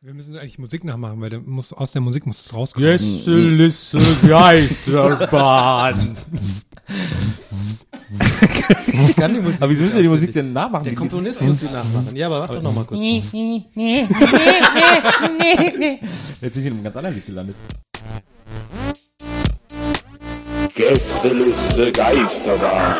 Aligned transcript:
Wir 0.00 0.14
müssen 0.14 0.36
eigentlich 0.36 0.60
Musik 0.60 0.84
nachmachen, 0.84 1.20
weil 1.20 1.30
der 1.30 1.40
muss, 1.40 1.72
aus 1.72 1.90
der 1.90 2.00
Musik 2.00 2.24
muss 2.24 2.46
es 2.46 2.54
rauskommen. 2.54 2.88
Gästeliste 2.88 3.98
Geisterbahn. 4.28 6.16
Ich 9.08 9.16
kann 9.16 9.34
die 9.34 9.40
Musik 9.40 9.60
Aber 9.60 9.70
wieso 9.72 9.82
müssen 9.82 9.96
wir 9.96 10.02
die 10.04 10.08
Musik 10.08 10.32
denn 10.32 10.52
nachmachen? 10.52 10.84
Der 10.84 10.94
Komponist 10.94 11.42
muss 11.42 11.58
die 11.58 11.66
nachmachen. 11.66 12.14
Ja, 12.14 12.28
aber 12.28 12.38
warte 12.38 12.58
doch 12.58 12.62
noch 12.62 12.74
mal 12.74 12.84
kurz. 12.84 13.02
Jetzt 13.02 13.32
bin 13.32 13.64
ich 16.40 16.56
in 16.56 16.72
einem 16.74 16.84
ganz 16.84 16.96
anderen 16.96 17.16
Lied 17.16 17.26
gelandet. 17.26 17.56
Gästeliste 20.76 21.90
Geisterbahn. 21.90 22.94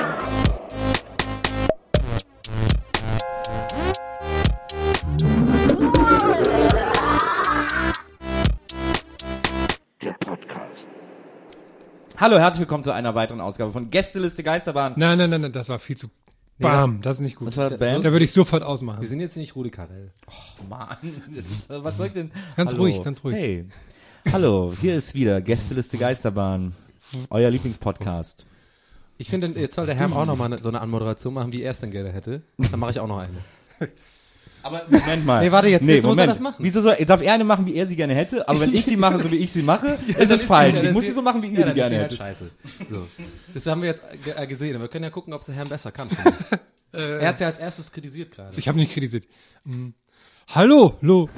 Hallo, 12.21 12.37
herzlich 12.37 12.59
willkommen 12.59 12.83
zu 12.83 12.91
einer 12.91 13.15
weiteren 13.15 13.41
Ausgabe 13.41 13.71
von 13.71 13.91
Gästeliste 13.91 14.43
Geisterbahn. 14.43 14.95
Nein, 14.97 15.19
nein, 15.19 15.31
nein, 15.31 15.41
nein, 15.41 15.53
das 15.53 15.69
war 15.69 15.79
viel 15.79 15.97
zu. 15.97 16.09
Bam, 16.59 17.01
das, 17.01 17.19
ist 17.19 17.21
nicht 17.21 17.37
gut. 17.37 17.47
Was 17.47 17.57
war 17.57 17.71
da 17.71 17.77
Bam? 17.77 18.03
würde 18.03 18.25
ich 18.25 18.33
sofort 18.33 18.65
ausmachen. 18.65 19.01
Wir 19.01 19.07
sind 19.07 19.21
jetzt 19.21 19.37
nicht 19.37 19.55
Rudi 19.55 19.71
Carell. 19.71 20.11
Mann, 20.69 20.97
das 21.29 21.47
ist, 21.47 21.71
was 21.71 21.97
soll 21.97 22.09
ich 22.09 22.15
denn? 22.15 22.33
Ganz 22.57 22.73
Hallo. 22.73 22.83
ruhig, 22.83 23.05
ganz 23.05 23.23
ruhig. 23.23 23.37
Hey, 23.37 23.67
hallo, 24.33 24.75
hier 24.81 24.97
ist 24.97 25.15
wieder 25.15 25.41
Gästeliste 25.41 25.97
Geisterbahn, 25.97 26.75
euer 27.31 27.51
Lieblingspodcast. 27.51 28.47
Ich 29.19 29.31
finde, 29.31 29.47
jetzt 29.55 29.77
soll 29.77 29.87
der 29.87 29.95
Herr 29.95 30.13
auch 30.13 30.27
noch 30.27 30.37
mal 30.37 30.47
eine, 30.47 30.59
so 30.59 30.71
eine 30.71 30.81
Anmoderation 30.81 31.35
machen, 31.35 31.53
wie 31.53 31.63
er 31.63 31.71
es 31.71 31.79
denn 31.79 31.93
gerne 31.93 32.11
hätte. 32.11 32.43
Dann 32.57 32.81
mache 32.81 32.91
ich 32.91 32.99
auch 32.99 33.07
noch 33.07 33.19
eine. 33.19 33.39
Aber 34.63 34.83
Moment 34.89 35.25
mal. 35.25 35.41
Nee, 35.45 35.53
warte, 35.53 35.69
jetzt- 35.69 35.87
jetzt 35.87 36.05
muss 36.05 36.19
er 36.19 36.27
das 36.27 36.41
machen. 36.41 36.57
Wieso 36.59 36.81
soll, 36.81 36.97
darf 37.07 37.23
er 37.23 37.35
eine 37.35 37.45
machen, 37.45 37.65
wie 37.67 37.75
er 37.77 37.87
sie 37.87 37.97
gerne 37.97 38.15
hätte? 38.15 38.49
Aber 38.49 38.61
wenn 38.61 38.75
ich 38.75 38.85
die 38.85 38.97
mache, 38.97 39.19
so 39.19 39.31
wie 39.31 39.37
ich 39.37 39.53
sie 39.53 39.63
mache, 39.63 39.99
ist 40.09 40.19
dann 40.19 40.31
es 40.31 40.45
falsch. 40.45 40.77
ja, 40.79 40.85
Ich 40.85 40.93
muss 40.93 41.03
ist- 41.05 41.11
sie 41.11 41.15
so 41.15 41.23
machen, 41.23 41.43
wie 41.43 41.49
ihr 41.49 41.61
ja, 41.61 41.65
die 41.67 41.71
ist 41.71 41.75
gerne 41.77 41.91
sie 41.91 41.99
halt 42.01 42.13
scheiße. 42.13 42.51
So. 42.91 43.07
Das 43.55 43.67
haben 43.67 43.83
wir 43.83 43.89
jetzt 43.91 44.03
ge- 44.25 44.35
äh, 44.37 44.47
gesehen. 44.47 44.75
Aber 44.75 44.85
wir 44.85 44.89
können 44.89 45.05
ja 45.05 45.11
gucken, 45.11 45.33
ob 45.33 45.41
es 45.41 45.47
der 45.47 45.55
Herr 45.55 45.65
besser 45.65 45.93
kann. 45.93 46.09
er 46.93 47.29
hat 47.29 47.41
ja 47.41 47.47
als 47.47 47.59
erstes 47.59 47.93
kritisiert 47.93 48.33
gerade. 48.33 48.57
Ich 48.59 48.67
habe 48.69 48.79
nicht 48.79 48.93
kritisiert. 48.93 49.27
Hm. 49.65 49.95
Hallo, 50.49 50.97
lo. 51.03 51.29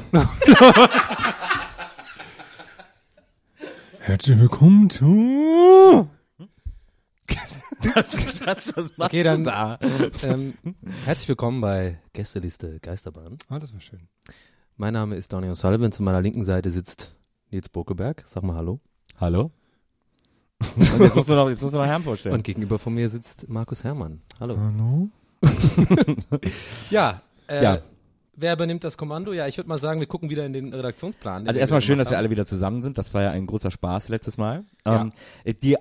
Herzlich 4.00 4.38
willkommen 4.38 4.88
zu. 4.88 6.08
Was 7.94 8.14
ist 8.14 8.46
das? 8.46 8.76
Was 8.76 8.96
machst 8.96 9.12
Okay, 9.14 9.22
dann- 9.22 9.42
du 9.42 9.50
da? 9.50 9.78
ähm, 10.24 10.54
herzlich 11.04 11.28
willkommen 11.28 11.60
bei 11.60 11.98
Gästeliste 12.12 12.78
Geisterbahn. 12.80 13.38
Ah, 13.48 13.58
das 13.58 13.72
war 13.72 13.80
schön. 13.80 14.00
Mein 14.76 14.92
Name 14.94 15.16
ist 15.16 15.32
Donny 15.32 15.48
O'Sullivan. 15.48 15.90
Zu 15.92 16.02
meiner 16.02 16.20
linken 16.20 16.44
Seite 16.44 16.70
sitzt 16.70 17.14
Nils 17.50 17.68
Bokeberg. 17.68 18.22
Sag 18.26 18.42
mal 18.42 18.56
Hallo. 18.56 18.80
Hallo? 19.18 19.50
Und 20.76 21.00
jetzt 21.00 21.16
musst 21.16 21.28
du 21.30 21.34
noch, 21.34 21.48
jetzt 21.48 21.62
musst 21.62 21.74
du 21.74 21.78
noch 21.78 21.86
Herrn 21.86 22.02
vorstellen. 22.02 22.34
Und 22.34 22.44
gegenüber 22.44 22.78
von 22.78 22.92
mir 22.94 23.08
sitzt 23.08 23.48
Markus 23.48 23.82
Herrmann. 23.82 24.20
Hallo. 24.38 24.58
Hallo. 24.58 25.08
Ja, 26.90 27.22
äh, 27.48 27.62
Ja. 27.62 27.78
Wer 28.40 28.54
übernimmt 28.54 28.84
das 28.84 28.96
Kommando? 28.96 29.32
Ja, 29.32 29.46
ich 29.46 29.56
würde 29.56 29.68
mal 29.68 29.78
sagen, 29.78 30.00
wir 30.00 30.06
gucken 30.06 30.30
wieder 30.30 30.44
in 30.44 30.52
den 30.52 30.72
Redaktionsplan. 30.72 31.42
den 31.42 31.48
Also 31.48 31.58
wir 31.58 31.60
erstmal 31.60 31.80
schön, 31.80 31.98
dass 31.98 32.10
wir 32.10 32.16
haben. 32.16 32.24
alle 32.24 32.30
wieder 32.30 32.46
zusammen 32.46 32.82
sind. 32.82 32.98
Das 32.98 33.14
war 33.14 33.22
ja 33.22 33.30
ein 33.30 33.46
großer 33.46 33.70
Spaß 33.70 34.08
letztes 34.08 34.38
Mal. 34.38 34.64
Ja. 34.86 35.02
Ähm, 35.02 35.12
die, 35.62 35.76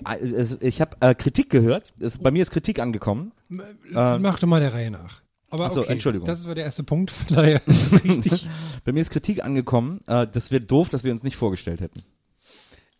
ich 0.59 0.81
habe 0.81 0.97
äh, 0.99 1.15
Kritik 1.15 1.49
gehört. 1.49 1.93
Es, 1.99 2.17
bei 2.17 2.31
mir 2.31 2.41
ist 2.41 2.51
Kritik 2.51 2.79
angekommen. 2.79 3.31
Ähm, 3.49 4.21
Mach 4.21 4.39
doch 4.39 4.47
mal 4.47 4.59
der 4.59 4.73
Reihe 4.73 4.91
nach. 4.91 5.21
Aber 5.51 5.65
Ach 5.65 5.71
so, 5.71 5.81
okay, 5.81 5.93
Entschuldigung. 5.93 6.27
Das 6.27 6.45
war 6.45 6.53
der 6.53 6.65
erste 6.65 6.83
Punkt. 6.83 7.09
Von 7.11 7.35
daher 7.35 7.61
richtig. 7.67 8.47
Bei 8.85 8.91
mir 8.91 9.01
ist 9.01 9.09
Kritik 9.09 9.43
angekommen. 9.43 10.01
Äh, 10.07 10.27
das 10.31 10.51
wird 10.51 10.69
doof, 10.69 10.89
dass 10.89 11.03
wir 11.03 11.11
uns 11.11 11.23
nicht 11.23 11.37
vorgestellt 11.37 11.81
hätten. 11.81 12.03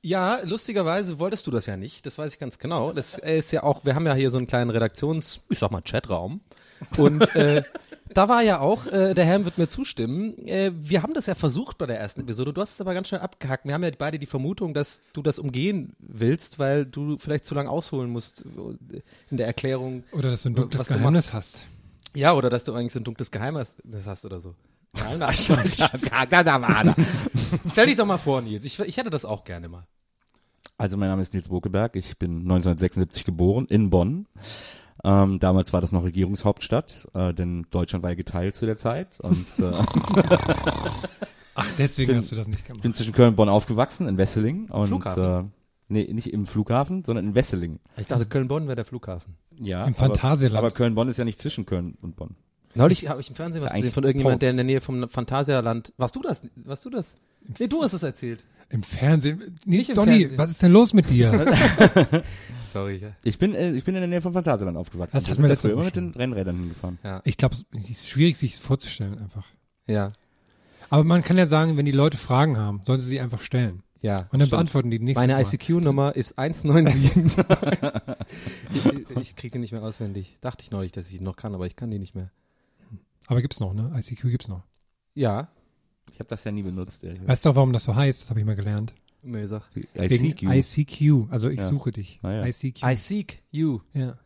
Ja, 0.02 0.40
lustigerweise 0.46 1.20
wolltest 1.20 1.46
du 1.46 1.52
das 1.52 1.66
ja 1.66 1.76
nicht. 1.76 2.06
Das 2.06 2.18
weiß 2.18 2.34
ich 2.34 2.40
ganz 2.40 2.58
genau. 2.58 2.94
Das 2.94 3.18
ist 3.18 3.52
ja 3.52 3.64
auch, 3.64 3.84
wir 3.84 3.96
haben 3.96 4.06
ja 4.06 4.14
hier 4.14 4.32
so 4.32 4.38
einen 4.38 4.48
kleinen 4.48 4.70
Redaktions, 4.70 5.42
ich 5.50 5.60
sag 5.60 5.72
mal, 5.72 5.82
Chatraum. 5.82 6.40
Und 6.98 7.36
äh, 7.36 7.64
da 8.14 8.30
war 8.30 8.42
ja 8.42 8.60
auch, 8.60 8.88
äh, 8.88 9.14
der 9.14 9.26
Herr 9.26 9.46
wird 9.46 9.58
mir 9.58 9.68
zustimmen, 9.68 10.38
äh, 10.48 10.72
wir 10.76 11.04
haben 11.04 11.14
das 11.14 11.26
ja 11.26 11.36
versucht 11.36 11.78
bei 11.78 11.86
der 11.86 12.00
ersten 12.00 12.22
Episode. 12.22 12.54
Du 12.54 12.62
hast 12.62 12.74
es 12.74 12.82
aber 12.82 12.94
ganz 12.94 13.08
schnell 13.08 13.22
abgehakt. 13.22 13.66
Wir 13.66 13.74
haben 13.74 13.84
ja 13.84 13.92
beide 13.98 14.20
die 14.20 14.26
Vermutung, 14.26 14.74
dass 14.74 15.02
du 15.14 15.22
das 15.22 15.40
umgehen 15.40 15.94
willst, 16.00 16.60
weil 16.60 16.86
du 16.86 17.18
vielleicht 17.18 17.46
zu 17.46 17.56
lange 17.56 17.70
ausholen 17.70 18.10
musst 18.10 18.44
äh, 18.92 19.02
in 19.30 19.38
der 19.38 19.48
Erklärung. 19.48 20.04
Oder 20.12 20.32
dass 20.32 20.44
du 20.44 20.50
ein 20.50 20.56
dunkles 20.56 20.82
Was 20.82 20.88
du 20.88 20.94
Geheimnis 20.96 21.34
hast. 21.34 21.66
Ja, 22.16 22.34
oder 22.34 22.50
dass 22.50 22.64
du 22.64 22.74
eigentlich 22.74 22.94
so 22.94 23.00
ein 23.00 23.04
dunkles 23.04 23.32
Geheimnis 23.32 23.76
hast 24.06 24.26
oder 24.26 24.40
so. 24.40 24.56
Stell 27.72 27.86
dich 27.86 27.96
doch 27.96 28.06
mal 28.06 28.18
vor, 28.18 28.42
Nils. 28.42 28.66
Ich, 28.66 28.80
ich 28.80 28.98
hätte 28.98 29.10
das 29.10 29.26
auch 29.26 29.44
gerne 29.44 29.70
mal. 29.70 29.86
Also 30.78 30.98
mein 30.98 31.10
Name 31.10 31.22
ist 31.22 31.34
Nils 31.34 31.50
Bokeberg. 31.50 31.96
Ich 31.96 32.18
bin 32.18 32.40
1976 32.40 33.26
geboren 33.26 33.66
in 33.70 33.90
Bonn. 33.90 34.28
Ähm, 35.04 35.40
damals 35.40 35.72
war 35.74 35.82
das 35.82 35.92
noch 35.92 36.04
Regierungshauptstadt, 36.04 37.08
äh, 37.14 37.34
denn 37.34 37.66
Deutschland 37.72 38.04
war 38.04 38.10
ja 38.12 38.16
geteilt 38.16 38.56
zu 38.56 38.66
der 38.66 38.78
Zeit. 38.78 39.20
Und 39.22 39.46
äh, 39.60 39.72
Ach, 41.56 41.68
deswegen 41.78 42.08
Bin- 42.10 42.18
hast 42.18 42.32
du 42.32 42.36
das 42.36 42.48
nicht 42.48 42.66
gemacht. 42.66 42.84
bin 42.84 42.94
zwischen 42.94 43.14
Köln 43.14 43.30
und 43.30 43.36
Bonn 43.36 43.50
aufgewachsen, 43.50 44.08
in 44.08 44.18
Wesseling. 44.18 44.70
Und, 44.70 44.88
Flughafen? 44.88 45.24
Äh, 45.24 45.44
nee, 45.90 46.14
nicht 46.14 46.32
im 46.34 46.46
Flughafen, 46.46 47.04
sondern 47.04 47.26
in 47.28 47.36
Wesseling. 47.36 47.80
Ich 47.98 48.08
dachte, 48.08 48.26
Köln-Bonn 48.26 48.66
wäre 48.68 48.76
der 48.76 48.86
Flughafen. 48.86 49.36
Ja, 49.58 49.84
Im 49.84 49.90
aber- 49.94 50.06
Phantasialand. 50.06 50.58
Aber 50.58 50.72
Köln-Bonn 50.72 51.10
ist 51.10 51.18
ja 51.18 51.26
nicht 51.26 51.40
zwischen 51.40 51.66
Köln 51.66 51.98
und 52.02 52.16
Bonn. 52.16 52.36
Neulich 52.76 53.10
habe 53.10 53.20
ich 53.20 53.30
im 53.30 53.36
Fernsehen 53.36 53.64
was 53.64 53.74
gesehen 53.74 53.92
von 53.92 54.04
irgendjemand, 54.04 54.42
der 54.44 54.52
in 54.52 54.56
der 54.58 54.64
Nähe 54.64 54.80
vom 54.80 55.10
Phantasialand. 55.10 55.92
Warst 55.98 56.16
du 56.16 56.22
das? 56.22 56.44
Warst 56.56 56.86
du 56.86 56.90
das? 56.92 57.18
Nee, 57.58 57.68
du 57.68 57.82
hast 57.82 57.94
es 57.94 58.04
erzählt. 58.04 58.46
Im 58.70 58.84
Fernsehen. 58.84 59.40
Nicht 59.40 59.66
Nicht 59.66 59.90
im 59.90 59.96
Donny, 59.96 60.20
Fernsehen. 60.20 60.38
was 60.38 60.52
ist 60.52 60.62
denn 60.62 60.72
los 60.72 60.94
mit 60.94 61.10
dir? 61.10 61.32
Sorry. 62.72 62.98
Ja. 62.98 63.10
Ich 63.24 63.40
bin, 63.40 63.56
äh, 63.56 63.72
ich 63.72 63.84
bin 63.84 63.96
in 63.96 64.02
der 64.02 64.08
Nähe 64.08 64.22
von 64.22 64.34
Phantasialand 64.34 64.78
aufgewachsen. 64.78 65.18
Das 65.18 65.26
Wir 65.26 65.32
hatten 65.32 65.36
sind 65.38 65.44
wir 65.44 65.48
da 65.48 65.54
letzte 65.54 65.68
früher 65.70 65.74
immer 65.78 65.86
mit 65.86 65.96
den. 65.96 66.12
Rennrädern 66.12 66.56
hingefahren. 66.56 67.00
ich 67.24 67.38
glaube, 67.38 67.56
es 67.72 67.90
ist 67.90 68.08
schwierig, 68.08 68.38
sich 68.38 68.54
es 68.54 68.60
vorzustellen 68.60 69.18
einfach. 69.18 69.48
Ja. 69.88 70.14
Aber 70.92 71.04
man 71.04 71.24
kann 71.24 71.38
ja 71.38 71.48
sagen, 71.48 71.78
wenn 71.78 71.86
die 71.86 71.92
Leute 71.92 72.18
Fragen 72.18 72.58
haben, 72.58 72.82
sollen 72.84 73.00
sie 73.00 73.10
sie 73.10 73.20
einfach 73.20 73.42
stellen. 73.42 73.84
Ja. 74.02 74.18
Und 74.18 74.34
dann 74.34 74.42
stimmt. 74.42 74.52
beantworten 74.52 74.92
die 74.92 75.00
nächstes 75.00 75.28
Meine. 75.28 75.42
ICQ-Nummer 75.42 76.16
ist 76.16 76.38
197. 76.38 77.36
ich 78.74 79.18
ich 79.18 79.36
kriege 79.36 79.54
die 79.54 79.60
nicht 79.60 79.72
mehr 79.72 79.84
auswendig. 79.84 80.38
Dachte 80.42 80.64
ich 80.64 80.72
neulich, 80.72 80.92
dass 80.92 81.08
ich 81.10 81.18
die 81.18 81.24
noch 81.24 81.36
kann, 81.36 81.54
aber 81.54 81.68
ich 81.68 81.76
kann 81.76 81.92
die 81.92 82.00
nicht 82.00 82.16
mehr. 82.16 82.32
Aber 83.28 83.42
gibt's 83.42 83.60
noch, 83.60 83.74
ne? 83.74 83.92
ICQ 83.96 84.22
gibt's 84.30 84.48
noch. 84.48 84.64
Ja. 85.16 85.50
Ich 86.20 86.22
habe 86.22 86.32
das 86.32 86.44
ja 86.44 86.52
nie 86.52 86.64
benutzt. 86.64 87.02
ehrlich. 87.06 87.26
Weißt 87.26 87.46
du 87.46 87.50
auch, 87.52 87.56
warum 87.56 87.72
das 87.72 87.84
so 87.86 87.96
heißt? 87.96 88.24
Das 88.24 88.30
habe 88.30 88.42
ich 88.42 88.46
mal 88.46 88.58
gelernt. 88.58 88.94
Nee, 89.24 89.46
sag. 89.46 89.64
ICQ. 89.96 90.44
ICQ. 90.44 91.32
Also 91.32 91.48
ich 91.48 91.60
Ja. 91.60 91.66
suche 91.66 91.94
dich. 91.94 92.20
Ah, 92.24 92.32
ja. 92.34 92.46
ICQ. 92.46 92.84
I 92.84 92.96
seek 92.98 93.42
you. 93.52 93.80
ja. 93.94 94.18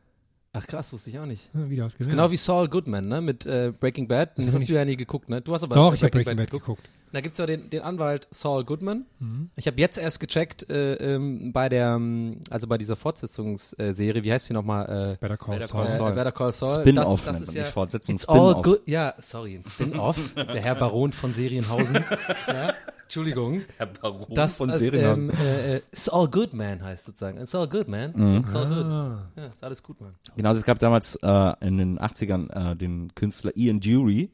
Ach 0.53 0.65
krass, 0.65 0.91
wusste 0.91 1.11
ich 1.11 1.19
auch 1.19 1.27
nicht. 1.27 1.51
Ja, 1.53 1.69
wieder 1.69 1.85
was. 1.85 1.95
Genau 1.95 2.31
wie 2.31 2.37
Saul 2.37 2.67
Goodman, 2.67 3.07
ne? 3.07 3.21
Mit 3.21 3.45
äh, 3.45 3.71
Breaking 3.79 4.07
Bad. 4.07 4.35
Das, 4.39 4.47
hab 4.47 4.55
hast 4.55 4.67
du 4.67 4.73
ja 4.73 4.83
nie 4.85 4.97
geguckt, 4.97 5.29
ne? 5.29 5.39
Du 5.41 5.53
hast 5.53 5.63
aber 5.63 5.75
Doch, 5.75 5.93
ich 5.93 6.01
habe 6.01 6.09
Breaking 6.11 6.35
Bad 6.35 6.49
geguckt. 6.49 6.89
Da 7.13 7.21
gibt's 7.21 7.37
ja 7.37 7.45
den, 7.45 7.69
den 7.69 7.81
Anwalt 7.83 8.27
Saul 8.31 8.63
Goodman. 8.65 9.05
Mhm. 9.19 9.51
Ich 9.55 9.67
habe 9.67 9.79
jetzt 9.79 9.99
erst 9.99 10.19
gecheckt 10.19 10.67
äh, 10.69 10.95
ähm, 10.95 11.53
bei 11.53 11.69
der, 11.69 11.89
ähm, 11.95 12.39
also 12.49 12.65
bei 12.67 12.79
dieser 12.79 12.95
Fortsetzungsserie, 12.95 14.23
wie 14.23 14.31
heißt 14.33 14.49
die 14.49 14.53
nochmal? 14.53 15.13
Äh, 15.13 15.17
Better 15.19 15.37
Call 15.37 15.57
Better 15.59 15.67
Saul. 15.67 15.85
Call 15.85 15.93
äh, 15.93 15.97
Saul. 15.97 16.11
Better 16.13 16.31
Call 16.31 16.51
Saul. 16.53 16.81
Spin-off 16.81 17.23
das, 17.23 17.25
das 17.25 17.33
nennt 17.33 17.41
ist 17.41 17.47
man 17.49 17.55
ja, 17.55 17.63
die 17.65 17.71
Fortsetzung, 17.71 18.15
It's 18.15 18.25
all 18.25 18.37
Spin-off. 18.39 18.63
good. 18.63 18.81
Ja, 18.87 19.13
sorry, 19.19 19.55
ein 19.57 19.69
Spin-off. 19.69 20.33
der 20.35 20.61
Herr 20.61 20.75
Baron 20.75 21.13
von 21.13 21.33
Serienhausen. 21.33 21.95
ja, 22.47 22.73
Entschuldigung. 23.03 23.61
Herr 23.77 23.85
Baron 23.85 24.33
Das 24.33 24.57
von 24.57 24.71
ist, 24.71 24.79
Serienhaus. 24.79 25.17
ähm, 25.19 25.29
äh, 25.29 25.75
äh, 25.75 25.81
It's 25.91 26.09
all 26.09 26.27
good, 26.27 26.55
man 26.55 26.81
heißt 26.83 27.05
sozusagen. 27.05 27.37
It's 27.37 27.53
all 27.53 27.67
good, 27.67 27.87
man. 27.87 28.11
Mhm. 28.15 28.37
It's 28.37 28.55
all 28.55 28.65
good. 28.67 28.85
Ah. 28.85 29.29
Ja, 29.35 29.45
ist 29.47 29.63
alles 29.63 29.83
gut, 29.83 30.01
man. 30.01 30.15
Genau, 30.35 30.49
also 30.49 30.59
es 30.59 30.65
gab 30.65 30.79
damals 30.79 31.15
äh, 31.21 31.53
in 31.61 31.77
den 31.77 31.99
80ern 31.99 32.71
äh, 32.71 32.75
den 32.75 33.13
Künstler 33.13 33.55
Ian 33.55 33.79
Dury, 33.79 34.31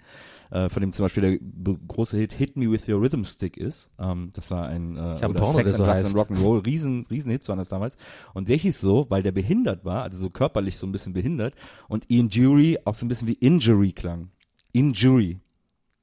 äh, 0.51 0.69
von 0.69 0.81
dem 0.81 0.91
zum 0.91 1.05
Beispiel 1.05 1.39
der 1.39 1.75
große 1.87 2.17
Hit 2.17 2.33
Hit 2.33 2.57
Me 2.57 2.69
With 2.71 2.87
Your 2.87 3.01
Rhythm 3.01 3.23
Stick 3.23 3.57
ist. 3.57 3.91
Ähm, 3.99 4.29
das 4.33 4.49
war 4.51 4.67
ein 4.67 4.95
äh, 4.97 5.15
Ich 5.15 5.23
hab 5.23 5.23
einen 5.23 5.31
oder 5.31 5.39
Porno, 5.41 5.57
Sex 5.57 5.71
der 5.71 5.75
and 5.75 5.77
so 5.77 5.83
Drugs 5.83 6.03
heißt. 6.03 6.05
and 6.05 6.15
Rock'n'Roll, 6.15 6.65
riesen, 6.65 7.05
riesen 7.09 7.31
Hits 7.31 7.47
waren 7.49 7.57
das 7.59 7.69
damals. 7.69 7.97
Und 8.33 8.49
der 8.49 8.57
hieß 8.57 8.79
so, 8.81 9.05
weil 9.09 9.23
der 9.23 9.31
behindert 9.31 9.85
war, 9.85 10.03
also 10.03 10.19
so 10.19 10.29
körperlich 10.29 10.77
so 10.77 10.87
ein 10.87 10.91
bisschen 10.91 11.13
behindert 11.13 11.53
und 11.87 12.09
Ian 12.09 12.29
Dury 12.29 12.79
auch 12.85 12.95
so 12.95 13.05
ein 13.05 13.09
bisschen 13.09 13.27
wie 13.27 13.33
Injury 13.33 13.91
klang. 13.91 14.29
Injury, 14.71 15.39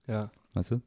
Ja. 0.06 0.30
weißt 0.54 0.72
du? 0.72 0.80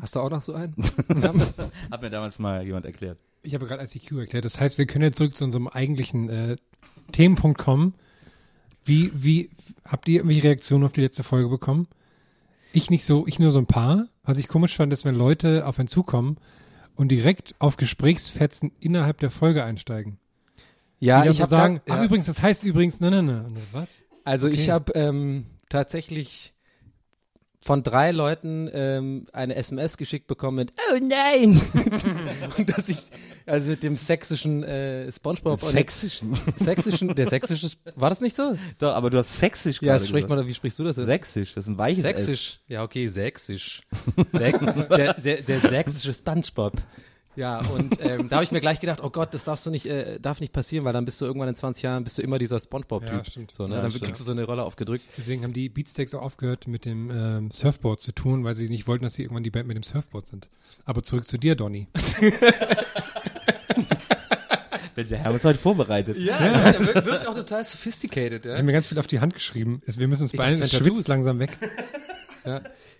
Hast 0.00 0.14
du 0.14 0.20
auch 0.20 0.30
noch 0.30 0.42
so 0.42 0.52
einen? 0.54 0.74
Hat 1.90 2.02
mir 2.02 2.10
damals 2.10 2.38
mal 2.38 2.64
jemand 2.64 2.86
erklärt. 2.86 3.18
Ich 3.42 3.54
habe 3.54 3.66
gerade 3.66 3.82
ICQ 3.82 4.12
erklärt. 4.18 4.44
Das 4.44 4.60
heißt, 4.60 4.78
wir 4.78 4.86
können 4.86 5.02
jetzt 5.02 5.16
zurück 5.18 5.34
zu 5.34 5.42
unserem 5.44 5.66
eigentlichen 5.66 6.28
äh, 6.28 6.56
Themenpunkt 7.10 7.58
kommen. 7.58 7.94
Wie, 8.84 9.10
wie, 9.14 9.50
habt 9.84 10.08
ihr 10.08 10.16
irgendwelche 10.18 10.44
Reaktionen 10.44 10.84
auf 10.84 10.92
die 10.92 11.00
letzte 11.00 11.22
Folge 11.24 11.48
bekommen? 11.48 11.88
Ich 12.72 12.90
nicht 12.90 13.04
so, 13.04 13.26
ich 13.26 13.38
nur 13.38 13.50
so 13.50 13.58
ein 13.58 13.66
paar. 13.66 14.06
Was 14.24 14.38
ich 14.38 14.48
komisch 14.48 14.76
fand, 14.76 14.92
ist, 14.92 15.04
wenn 15.04 15.14
Leute 15.14 15.66
auf 15.66 15.78
einen 15.78 15.88
zukommen 15.88 16.38
und 16.94 17.08
direkt 17.08 17.54
auf 17.58 17.76
Gesprächsfetzen 17.76 18.72
innerhalb 18.80 19.18
der 19.18 19.30
Folge 19.30 19.64
einsteigen. 19.64 20.18
Ja, 20.98 21.22
Die 21.22 21.30
ich 21.30 21.40
habe 21.40 21.50
sagen, 21.50 21.80
ja. 21.88 21.94
ach 21.96 22.04
übrigens, 22.04 22.26
das 22.26 22.40
heißt 22.40 22.62
übrigens, 22.64 23.00
nein, 23.00 23.12
nein, 23.12 23.26
nein. 23.26 23.56
Was? 23.72 23.88
Also 24.24 24.46
ich 24.48 24.62
Okay. 24.62 24.70
habe 24.72 24.92
ähm, 24.94 25.46
tatsächlich 25.68 26.54
von 27.64 27.82
drei 27.82 28.10
Leuten 28.10 28.68
ähm, 28.72 29.26
eine 29.32 29.54
SMS 29.54 29.96
geschickt 29.96 30.26
bekommen 30.26 30.56
mit 30.56 30.72
Oh 30.90 30.98
nein! 31.00 31.60
und 32.58 32.76
dass 32.76 32.88
ich 32.88 32.98
also 33.46 33.70
mit 33.70 33.82
dem 33.82 33.96
sächsischen 33.96 34.62
äh, 34.64 35.10
SpongeBob 35.12 35.60
Sächsischen. 35.60 36.34
sächsischen 36.56 37.14
der 37.14 37.28
sächsische 37.28 37.68
war 37.94 38.10
das 38.10 38.20
nicht 38.20 38.36
so? 38.36 38.56
Doch, 38.78 38.94
aber 38.94 39.10
du 39.10 39.18
hast 39.18 39.38
sächsisch 39.38 39.80
Ja, 39.80 39.94
das 39.94 40.08
spricht 40.08 40.28
man 40.28 40.46
wie 40.46 40.54
sprichst 40.54 40.78
du 40.78 40.84
das 40.84 40.96
jetzt? 40.96 41.06
Sächsisch, 41.06 41.54
das 41.54 41.64
ist 41.64 41.70
ein 41.70 41.78
weiches 41.78 42.04
S. 42.04 42.26
Sächsisch. 42.26 42.60
Ja, 42.68 42.82
okay, 42.82 43.06
sächsisch. 43.08 43.82
Säk 44.32 44.58
der, 44.88 45.14
der, 45.14 45.42
der 45.42 45.60
sächsische 45.60 46.12
SpongeBob. 46.12 46.74
Ja, 47.34 47.60
und 47.74 47.96
ähm, 48.04 48.28
da 48.28 48.36
habe 48.36 48.44
ich 48.44 48.52
mir 48.52 48.60
gleich 48.60 48.78
gedacht, 48.80 49.00
oh 49.02 49.08
Gott, 49.08 49.32
das 49.32 49.44
darfst 49.44 49.64
du 49.64 49.70
nicht, 49.70 49.86
äh, 49.86 50.20
darf 50.20 50.40
nicht 50.40 50.52
passieren, 50.52 50.84
weil 50.84 50.92
dann 50.92 51.06
bist 51.06 51.18
du 51.20 51.24
irgendwann 51.24 51.48
in 51.48 51.54
20 51.56 51.82
Jahren 51.82 52.04
bist 52.04 52.18
du 52.18 52.22
immer 52.22 52.38
dieser 52.38 52.60
SpongeBob-Typ. 52.60 53.10
Ja, 53.18 53.24
stimmt. 53.24 53.54
So, 53.54 53.66
ne? 53.66 53.76
Ja, 53.76 53.80
dann 53.82 53.90
stimmt. 53.90 54.04
kriegst 54.04 54.20
du 54.20 54.24
so 54.24 54.32
eine 54.32 54.44
Rolle 54.44 54.64
aufgedrückt. 54.64 55.04
Deswegen 55.16 55.42
haben 55.42 55.54
die 55.54 55.68
Beatsteaks 55.70 56.12
auch 56.14 56.20
aufgehört, 56.22 56.68
mit 56.68 56.84
dem 56.84 57.10
ähm, 57.10 57.50
Surfboard 57.50 58.00
zu 58.02 58.12
tun, 58.12 58.44
weil 58.44 58.54
sie 58.54 58.68
nicht 58.68 58.86
wollten, 58.86 59.04
dass 59.04 59.14
sie 59.14 59.22
irgendwann 59.22 59.44
die 59.44 59.50
Band 59.50 59.66
mit 59.66 59.76
dem 59.76 59.82
Surfboard 59.82 60.28
sind. 60.28 60.50
Aber 60.84 61.02
zurück 61.02 61.26
zu 61.26 61.38
dir, 61.38 61.54
Donny. 61.54 61.88
Der 64.96 65.18
Herr 65.18 65.34
ist 65.34 65.44
heute 65.46 65.58
vorbereitet. 65.58 66.18
Ja, 66.18 66.38
der 66.72 66.86
wirkt, 66.86 67.06
wirkt 67.06 67.26
auch 67.26 67.34
total 67.34 67.64
sophisticated, 67.64 68.44
Ich 68.44 68.48
ja. 68.50 68.52
habe 68.56 68.62
mir 68.64 68.72
ganz 68.72 68.86
viel 68.88 68.98
auf 68.98 69.06
die 69.06 69.20
Hand 69.20 69.32
geschrieben. 69.34 69.80
Es- 69.86 69.98
Wir 69.98 70.06
müssen 70.06 70.22
uns 70.22 70.34
Ich 70.34 70.38
beeilen, 70.38 70.60
es 70.60 70.70
schwitzt 70.70 71.08
langsam 71.08 71.38
weg. 71.38 71.56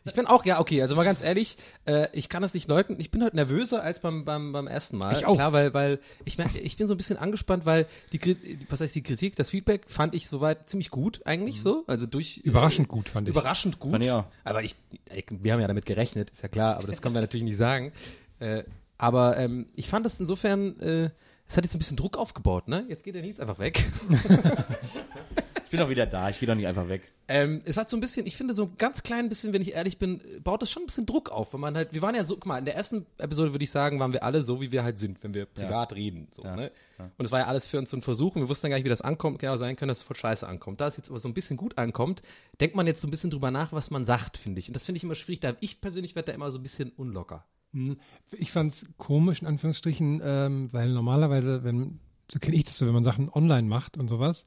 Ich 0.05 0.15
bin 0.15 0.27
auch, 0.27 0.45
ja, 0.45 0.61
okay, 0.61 0.83
also 0.83 0.97
mal 0.97 1.05
ganz 1.05 1.23
ehrlich, 1.23 1.57
äh, 1.87 2.09
ich 2.13 2.29
kann 2.29 2.43
das 2.43 2.55
nicht 2.55 2.69
leugnen. 2.69 2.99
Ich 3.01 3.11
bin 3.11 3.23
heute 3.23 3.37
nervöser 3.37 3.83
als 3.83 4.01
beim, 4.01 4.25
beim, 4.25 4.53
beim 4.53 4.67
ersten 4.67 4.97
Mal. 4.99 5.13
Ich 5.17 5.27
auch. 5.27 5.35
Klar, 5.35 5.53
weil, 5.53 5.75
weil 5.75 6.01
ich, 6.25 6.39
mein, 6.39 6.51
ich 6.55 6.77
bin 6.77 6.87
so 6.87 6.95
ein 6.95 6.97
bisschen 6.97 7.17
angespannt, 7.17 7.67
weil 7.67 7.87
die, 8.13 8.37
was 8.69 8.81
heißt 8.81 8.95
die 8.95 9.03
Kritik, 9.03 9.37
das 9.37 9.51
Feedback 9.51 9.85
fand 9.89 10.15
ich 10.15 10.29
soweit 10.29 10.69
ziemlich 10.69 10.91
gut 10.91 11.21
eigentlich 11.25 11.61
so. 11.61 11.85
Also 11.87 12.07
durch. 12.07 12.39
Überraschend 12.39 12.89
gut, 12.89 13.09
fand 13.09 13.29
ich. 13.29 13.35
Überraschend 13.35 13.79
gut. 13.79 13.93
Fand 13.93 14.05
ich 14.05 14.11
auch. 14.11 14.27
Aber 14.45 14.63
ich, 14.63 14.75
ich, 15.15 15.27
wir 15.31 15.53
haben 15.53 15.61
ja 15.61 15.69
damit 15.69 15.87
gerechnet, 15.87 16.31
ist 16.31 16.43
ja 16.43 16.49
klar, 16.49 16.77
aber 16.77 16.87
das 16.87 17.03
können 17.03 17.15
wir 17.15 17.21
natürlich 17.21 17.45
nicht 17.45 17.57
sagen. 17.57 17.93
Äh, 18.41 18.65
aber 18.99 19.37
ähm, 19.37 19.67
ich 19.75 19.89
fand 19.89 20.07
das 20.07 20.19
insofern, 20.21 20.79
äh, 20.81 21.11
es 21.49 21.57
hat 21.57 21.65
jetzt 21.65 21.75
ein 21.75 21.79
bisschen 21.79 21.97
Druck 21.97 22.17
aufgebaut, 22.17 22.69
ne? 22.69 22.85
Jetzt 22.89 23.05
geht 23.05 23.15
der 23.15 23.23
Nils 23.23 23.41
einfach 23.41 23.59
weg. 23.59 23.85
Ich 25.73 25.79
bin 25.79 25.87
doch 25.87 25.89
wieder 25.89 26.05
da, 26.05 26.29
ich 26.29 26.39
gehe 26.39 26.47
doch 26.47 26.55
nicht 26.55 26.67
einfach 26.67 26.91
weg. 26.91 27.11
Ähm, 27.29 27.63
es 27.65 27.79
hat 27.79 27.89
so 27.89 27.97
ein 27.97 28.01
bisschen, 28.01 28.27
ich 28.27 28.37
finde 28.37 28.53
so 28.53 28.65
ein 28.65 28.73
ganz 28.77 29.03
klein 29.03 29.31
bisschen, 29.31 29.55
wenn 29.55 29.63
ich 29.63 29.73
ehrlich 29.73 29.97
bin, 29.97 30.21
baut 30.45 30.61
das 30.61 30.71
schon 30.71 30.83
ein 30.83 30.87
bisschen 30.87 31.07
Druck 31.07 31.31
auf, 31.31 31.55
wenn 31.55 31.61
man 31.61 31.75
halt, 31.75 31.95
wir 31.95 32.03
waren 32.03 32.15
ja 32.15 32.25
so, 32.25 32.35
guck 32.35 32.45
mal, 32.45 32.59
in 32.59 32.67
der 32.67 32.77
ersten 32.77 33.07
Episode 33.17 33.55
würde 33.55 33.65
ich 33.65 33.71
sagen, 33.71 33.99
waren 33.99 34.13
wir 34.13 34.23
alle 34.23 34.43
so, 34.43 34.61
wie 34.61 34.71
wir 34.71 34.85
halt 34.85 34.99
sind, 34.99 35.23
wenn 35.25 35.33
wir 35.33 35.47
privat 35.47 35.95
reden, 35.95 36.29
so, 36.31 36.45
Ja. 36.45 36.57
ne? 36.57 36.73
Und 37.17 37.25
es 37.25 37.33
war 37.33 37.39
ja 37.41 37.47
alles 37.47 37.65
für 37.65 37.79
uns 37.79 37.89
so 37.89 37.97
ein 37.97 38.03
Versuch 38.03 38.37
und 38.37 38.43
wir 38.43 38.51
wussten 38.51 38.65
dann 38.65 38.73
gar 38.73 38.77
nicht, 38.77 38.85
wie 38.85 38.91
das 38.91 39.01
ankommt, 39.01 39.39
kann 39.39 39.49
auch 39.49 39.57
sein 39.57 39.77
können, 39.77 39.89
dass 39.89 39.99
es 39.99 40.05
voll 40.05 40.15
scheiße 40.15 40.47
ankommt. 40.47 40.79
Da 40.83 40.89
es 40.89 40.99
jetzt 40.99 41.09
aber 41.09 41.19
so 41.21 41.27
ein 41.29 41.33
bisschen 41.33 41.57
gut 41.57 41.79
ankommt, 41.79 42.21
denkt 42.61 42.77
man 42.77 42.87
jetzt 42.87 43.01
so 43.01 43.09
ein 43.09 43.11
bisschen 43.11 43.31
drüber 43.31 43.51
nach, 43.51 43.73
was 43.73 43.91
man 43.91 44.05
sagt, 44.05 44.37
finde 44.37 44.59
ich. 44.59 44.69
Und 44.69 44.75
das 44.75 44.83
finde 44.83 44.99
ich 44.99 45.05
immer 45.05 45.15
schwierig, 45.15 45.41
da 45.41 45.55
ich 45.61 45.81
persönlich 45.81 46.15
werde 46.15 46.27
da 46.27 46.33
immer 46.35 46.51
so 46.51 46.59
ein 46.59 46.63
bisschen 46.63 46.91
unlocker. 46.91 47.47
Hm, 47.73 47.97
Ich 48.33 48.53
fand's 48.53 48.85
komisch, 48.99 49.41
in 49.41 49.49
Anführungsstrichen, 49.49 50.21
ähm, 50.23 50.69
weil 50.71 50.91
normalerweise, 50.91 51.65
wenn, 51.65 51.99
so 52.31 52.39
kenne 52.41 52.57
ich 52.57 52.65
das 52.65 52.77
so, 52.77 52.87
wenn 52.87 52.93
man 52.93 53.05
Sachen 53.05 53.31
online 53.31 53.67
macht 53.67 53.97
und 53.97 54.09
sowas, 54.09 54.45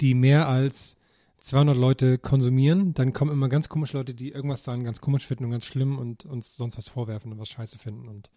die 0.00 0.14
mehr 0.14 0.48
als 0.48 0.96
200 1.40 1.76
Leute 1.76 2.18
konsumieren, 2.18 2.92
dann 2.94 3.12
kommen 3.12 3.30
immer 3.30 3.48
ganz 3.48 3.68
komische 3.68 3.96
Leute, 3.96 4.14
die 4.14 4.30
irgendwas 4.30 4.64
daran 4.64 4.84
ganz 4.84 5.00
komisch 5.00 5.26
finden 5.26 5.44
und 5.44 5.52
ganz 5.52 5.64
schlimm 5.64 5.98
und 5.98 6.24
uns 6.24 6.56
sonst 6.56 6.76
was 6.76 6.88
vorwerfen 6.88 7.32
und 7.32 7.38
was 7.38 7.48
scheiße 7.48 7.78
finden. 7.78 8.08
Und 8.08 8.30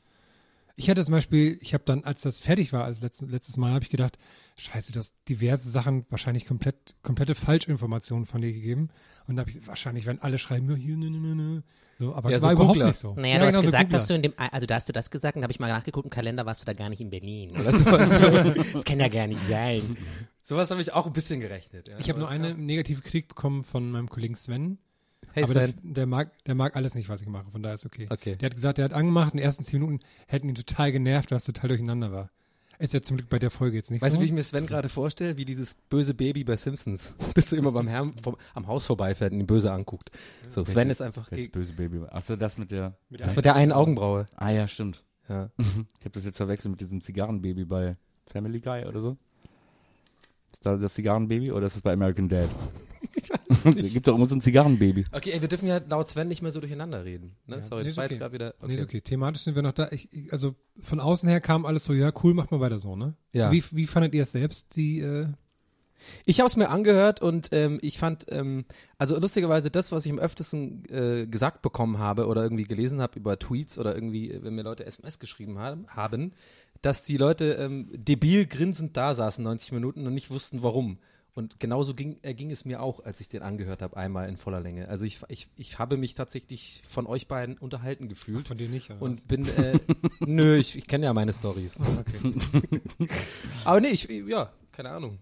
ich 0.79 0.89
hatte 0.89 1.03
zum 1.03 1.11
Beispiel, 1.11 1.57
ich 1.61 1.73
habe 1.73 1.83
dann, 1.85 2.03
als 2.05 2.21
das 2.21 2.39
fertig 2.39 2.71
war, 2.73 2.85
als 2.85 3.01
letztes, 3.01 3.29
letztes 3.29 3.57
Mal, 3.57 3.73
habe 3.73 3.83
ich 3.83 3.89
gedacht, 3.89 4.17
scheiße, 4.57 4.91
du 4.93 4.99
hast 4.99 5.13
diverse 5.27 5.69
Sachen, 5.69 6.05
wahrscheinlich 6.09 6.45
komplett, 6.45 6.95
komplette 7.03 7.35
Falschinformationen 7.35 8.25
von 8.25 8.41
dir 8.41 8.51
gegeben. 8.53 8.89
Und 9.27 9.35
da 9.35 9.41
habe 9.41 9.51
ich, 9.51 9.67
wahrscheinlich 9.67 10.05
werden 10.05 10.19
alle 10.21 10.37
schreiben, 10.37 10.73
hier, 10.75 10.95
ne, 10.97 11.09
ne, 11.09 11.35
ne. 11.35 11.63
So, 11.97 12.15
aber 12.15 12.29
Ja, 12.29 12.35
das 12.35 12.41
so 12.43 12.45
war 12.47 12.53
überhaupt 12.53 12.73
Googler. 12.75 12.87
nicht 12.87 12.99
so. 12.99 13.13
Naja, 13.15 13.27
Ja, 13.33 13.39
du 13.39 13.45
hast 13.45 13.51
genau, 13.51 13.61
so 13.61 13.65
gesagt, 13.67 13.83
Googler. 13.83 13.97
dass 13.97 14.07
du 14.07 14.13
in 14.15 14.21
dem, 14.23 14.33
also 14.37 14.67
da 14.67 14.75
hast 14.75 14.87
du 14.89 14.93
das 14.93 15.11
gesagt 15.11 15.35
und 15.35 15.43
habe 15.43 15.51
ich 15.51 15.59
mal 15.59 15.67
nachgeguckt, 15.67 16.05
im 16.05 16.09
Kalender 16.11 16.45
warst 16.45 16.61
du 16.61 16.65
da 16.65 16.73
gar 16.73 16.87
nicht 16.89 17.01
in 17.01 17.09
Berlin 17.09 17.51
oder 17.57 17.71
sowas. 17.77 18.17
das 18.73 18.83
kann 18.85 18.99
ja 19.01 19.09
gar 19.09 19.27
nicht 19.27 19.41
sein. 19.47 19.97
Sowas 20.41 20.71
habe 20.71 20.81
ich 20.81 20.93
auch 20.93 21.05
ein 21.05 21.13
bisschen 21.13 21.41
gerechnet. 21.41 21.89
Ja. 21.89 21.97
Ich 21.99 22.09
habe 22.09 22.19
nur 22.19 22.29
eine 22.29 22.55
negative 22.55 23.01
Kritik 23.01 23.27
bekommen 23.27 23.63
von 23.63 23.91
meinem 23.91 24.09
Kollegen 24.09 24.35
Sven. 24.35 24.77
Hey 25.33 25.43
aber 25.43 25.53
der, 25.53 25.67
Sven. 25.69 25.93
der, 25.93 26.05
mag, 26.05 26.31
der 26.45 26.55
mag 26.55 26.75
alles 26.75 26.95
nicht, 26.95 27.09
was 27.09 27.21
ich 27.21 27.27
mache, 27.27 27.49
von 27.51 27.61
daher 27.61 27.75
ist 27.75 27.85
okay. 27.85 28.07
Okay. 28.09 28.35
Der 28.35 28.47
hat 28.47 28.55
gesagt, 28.55 28.77
der 28.77 28.85
hat 28.85 28.93
angemacht, 28.93 29.33
in 29.33 29.37
den 29.37 29.45
ersten 29.45 29.63
zehn 29.63 29.79
Minuten 29.79 30.03
hätten 30.27 30.49
ihn 30.49 30.55
total 30.55 30.91
genervt, 30.91 31.31
weil 31.31 31.37
es 31.37 31.43
total 31.43 31.69
durcheinander 31.69 32.11
war. 32.11 32.29
Ist 32.79 32.93
ja 32.93 33.01
zum 33.01 33.17
Glück 33.17 33.27
bei 33.27 33.39
der 33.39 33.51
Folge 33.51 33.75
jetzt 33.75 33.91
nicht 33.91 34.01
Weißt 34.01 34.13
so. 34.13 34.19
du, 34.19 34.23
wie 34.23 34.27
ich 34.27 34.31
mir 34.31 34.41
Sven 34.41 34.65
gerade 34.65 34.87
vorstelle? 34.87 35.35
Wie 35.35 35.43
dieses 35.43 35.75
böse 35.89 36.13
Baby 36.13 36.45
bei 36.45 36.55
Simpsons. 36.55 37.13
Bis 37.35 37.49
du 37.49 37.57
immer 37.57 37.73
beim 37.73 37.89
Herrn 37.89 38.13
vom, 38.23 38.37
am 38.53 38.67
Haus 38.67 38.85
vorbeifährt 38.85 39.33
und 39.33 39.41
ihn 39.41 39.47
böse 39.47 39.73
anguckt. 39.73 40.11
So, 40.49 40.63
Sven 40.63 40.89
ist 40.89 41.01
einfach 41.01 41.29
gegen, 41.29 41.51
böse 41.51 41.73
Baby. 41.73 41.99
Achso, 42.09 42.37
das 42.37 42.57
mit 42.57 42.71
der. 42.71 42.95
das 43.09 43.35
mit 43.35 43.43
der 43.43 43.55
einen 43.55 43.73
Augenbraue. 43.73 44.29
Ah 44.37 44.51
ja, 44.51 44.67
stimmt. 44.67 45.03
Ja. 45.27 45.49
Ich 45.59 46.05
habe 46.05 46.11
das 46.13 46.23
jetzt 46.23 46.37
verwechselt 46.37 46.71
mit 46.71 46.79
diesem 46.79 47.01
Zigarrenbaby 47.01 47.65
bei 47.65 47.97
Family 48.27 48.61
Guy 48.61 48.85
oder 48.85 49.01
so. 49.01 49.17
Ist 50.53 50.65
da 50.65 50.77
das 50.77 50.93
Zigarrenbaby 50.93 51.51
oder 51.51 51.65
ist 51.67 51.75
das 51.75 51.81
bei 51.81 51.91
American 51.91 52.29
Dad? 52.29 52.49
Gibt 53.63 54.07
doch 54.07 54.15
immer 54.15 54.25
so 54.25 54.35
ein 54.35 54.41
Zigarrenbaby. 54.41 55.05
Okay, 55.11 55.31
ey, 55.31 55.41
wir 55.41 55.47
dürfen 55.47 55.67
ja 55.67 55.79
laut 55.87 56.09
Sven 56.09 56.27
nicht 56.27 56.41
mehr 56.41 56.51
so 56.51 56.59
durcheinander 56.59 57.05
reden. 57.05 57.35
Ne? 57.45 57.57
Ja, 57.57 57.61
Sorry, 57.61 57.83
nee, 57.83 57.89
das 57.89 57.97
war 57.97 58.05
okay. 58.05 58.13
jetzt 58.13 58.19
gerade 58.19 58.33
wieder. 58.33 58.55
Nee, 58.65 58.75
ist 58.75 58.81
okay. 58.81 59.01
Thematisch 59.01 59.43
sind 59.43 59.55
wir 59.55 59.61
noch 59.61 59.73
da. 59.73 59.89
Ich, 59.91 60.09
ich, 60.11 60.31
also 60.31 60.55
von 60.81 60.99
außen 60.99 61.27
her 61.27 61.39
kam 61.41 61.65
alles 61.65 61.85
so, 61.85 61.93
ja, 61.93 62.11
cool, 62.23 62.33
macht 62.33 62.51
mal 62.51 62.59
weiter 62.59 62.79
so, 62.79 62.95
ne? 62.95 63.15
Ja. 63.31 63.51
Wie, 63.51 63.63
wie 63.71 63.87
fandet 63.87 64.13
ihr 64.13 64.23
es 64.23 64.31
selbst, 64.31 64.75
die, 64.75 64.99
äh, 64.99 65.27
Ich 66.25 66.39
habe 66.39 66.47
es 66.47 66.55
mir 66.55 66.69
angehört 66.69 67.21
und 67.21 67.49
ähm, 67.51 67.79
ich 67.81 67.97
fand, 67.97 68.25
ähm, 68.29 68.65
also 68.97 69.19
lustigerweise 69.19 69.69
das, 69.69 69.91
was 69.91 70.05
ich 70.05 70.11
am 70.11 70.19
öftesten 70.19 70.85
äh, 70.89 71.27
gesagt 71.27 71.61
bekommen 71.61 71.97
habe 71.97 72.27
oder 72.27 72.43
irgendwie 72.43 72.63
gelesen 72.63 73.01
habe 73.01 73.19
über 73.19 73.37
Tweets 73.37 73.77
oder 73.77 73.95
irgendwie, 73.95 74.31
äh, 74.31 74.43
wenn 74.43 74.55
mir 74.55 74.63
Leute 74.63 74.85
SMS 74.85 75.19
geschrieben 75.19 75.59
haben, 75.59 75.87
haben 75.87 76.33
dass 76.81 77.03
die 77.03 77.17
Leute 77.17 77.53
ähm, 77.53 77.89
debil 77.91 78.45
grinsend 78.45 78.95
da 78.95 79.13
saßen 79.13 79.43
90 79.43 79.71
Minuten 79.71 80.07
und 80.07 80.13
nicht 80.13 80.31
wussten, 80.31 80.63
warum. 80.63 80.97
Und 81.39 81.57
genauso 81.57 81.93
ging, 81.93 82.17
äh, 82.21 82.33
ging 82.33 82.51
es 82.51 82.65
mir 82.65 82.81
auch, 82.81 83.05
als 83.05 83.21
ich 83.21 83.29
den 83.29 83.43
angehört 83.43 83.81
habe, 83.81 83.95
einmal 83.95 84.27
in 84.27 84.35
voller 84.35 84.59
Länge. 84.59 84.89
Also 84.89 85.05
ich, 85.05 85.21
ich, 85.29 85.47
ich 85.55 85.79
habe 85.79 85.95
mich 85.95 86.13
tatsächlich 86.13 86.83
von 86.85 87.07
euch 87.07 87.29
beiden 87.29 87.57
unterhalten 87.57 88.09
gefühlt. 88.09 88.45
von 88.45 88.57
dir 88.57 88.67
nicht? 88.67 88.89
oder 88.89 89.01
Und 89.01 89.25
bin, 89.29 89.47
äh, 89.47 89.79
nö, 90.19 90.57
ich, 90.57 90.77
ich 90.77 90.85
kenne 90.85 91.05
ja 91.05 91.13
meine 91.13 91.31
Stories. 91.31 91.77
Aber 93.63 93.79
nee, 93.79 93.87
ich, 93.87 94.09
ja, 94.09 94.51
keine 94.73 94.89
Ahnung. 94.89 95.19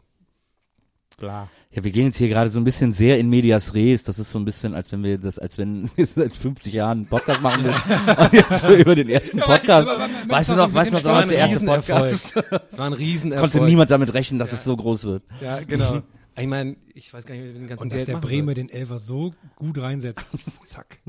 Ja, 1.20 1.50
wir 1.72 1.92
gehen 1.92 2.06
jetzt 2.06 2.18
hier 2.18 2.28
gerade 2.30 2.50
so 2.50 2.60
ein 2.60 2.64
bisschen 2.64 2.92
sehr 2.92 3.18
in 3.18 3.28
medias 3.28 3.74
res. 3.74 4.04
Das 4.04 4.20
ist 4.20 4.32
so 4.32 4.38
ein 4.38 4.46
bisschen, 4.46 4.76
als 4.76 4.92
wenn 4.92 5.04
wir 5.04 5.18
das, 5.18 5.40
als 5.40 5.58
wenn 5.58 5.90
wir 5.96 6.06
seit 6.06 6.36
50 6.36 6.72
Jahren 6.74 7.00
einen 7.00 7.08
Podcast 7.08 7.42
machen 7.42 7.64
würden. 7.64 8.18
Und 8.18 8.34
jetzt 8.34 8.60
so 8.60 8.74
über 8.74 8.94
den 8.94 9.10
ersten 9.10 9.40
Podcast. 9.40 9.90
Weißt 10.28 10.52
du 10.52 10.56
noch, 10.56 10.72
weißt 10.72 10.92
du 10.92 10.96
noch, 10.96 11.02
Das 11.02 11.06
war 11.06 11.14
damals 11.14 11.30
der 11.30 11.38
erste. 11.40 11.66
Podcast? 11.66 12.36
Das 12.36 12.78
war 12.78 12.86
ein 12.86 12.94
Riesenerfolg. 12.94 13.52
Konnte 13.52 13.66
niemand 13.66 13.90
damit 13.90 14.14
rechnen, 14.14 14.38
dass 14.38 14.54
es 14.54 14.64
so 14.64 14.78
groß 14.78 15.06
wird. 15.06 15.24
Ja, 15.42 15.60
genau. 15.62 16.04
Ich 16.38 16.48
meine, 16.48 16.78
ich 16.94 17.12
weiß 17.12 17.26
gar 17.26 17.34
nicht, 17.34 17.46
wie 17.46 17.48
wir 17.48 17.54
den 17.56 17.68
ganzen 17.68 17.84
Und 17.84 17.90
dass 17.90 17.98
Geld 17.98 18.10
der 18.10 18.18
Bremer 18.18 18.54
den 18.54 18.70
Elfer 18.70 19.00
so 19.00 19.34
gut 19.56 19.80
reinsetzt. 19.80 20.24
Zack. 20.68 21.00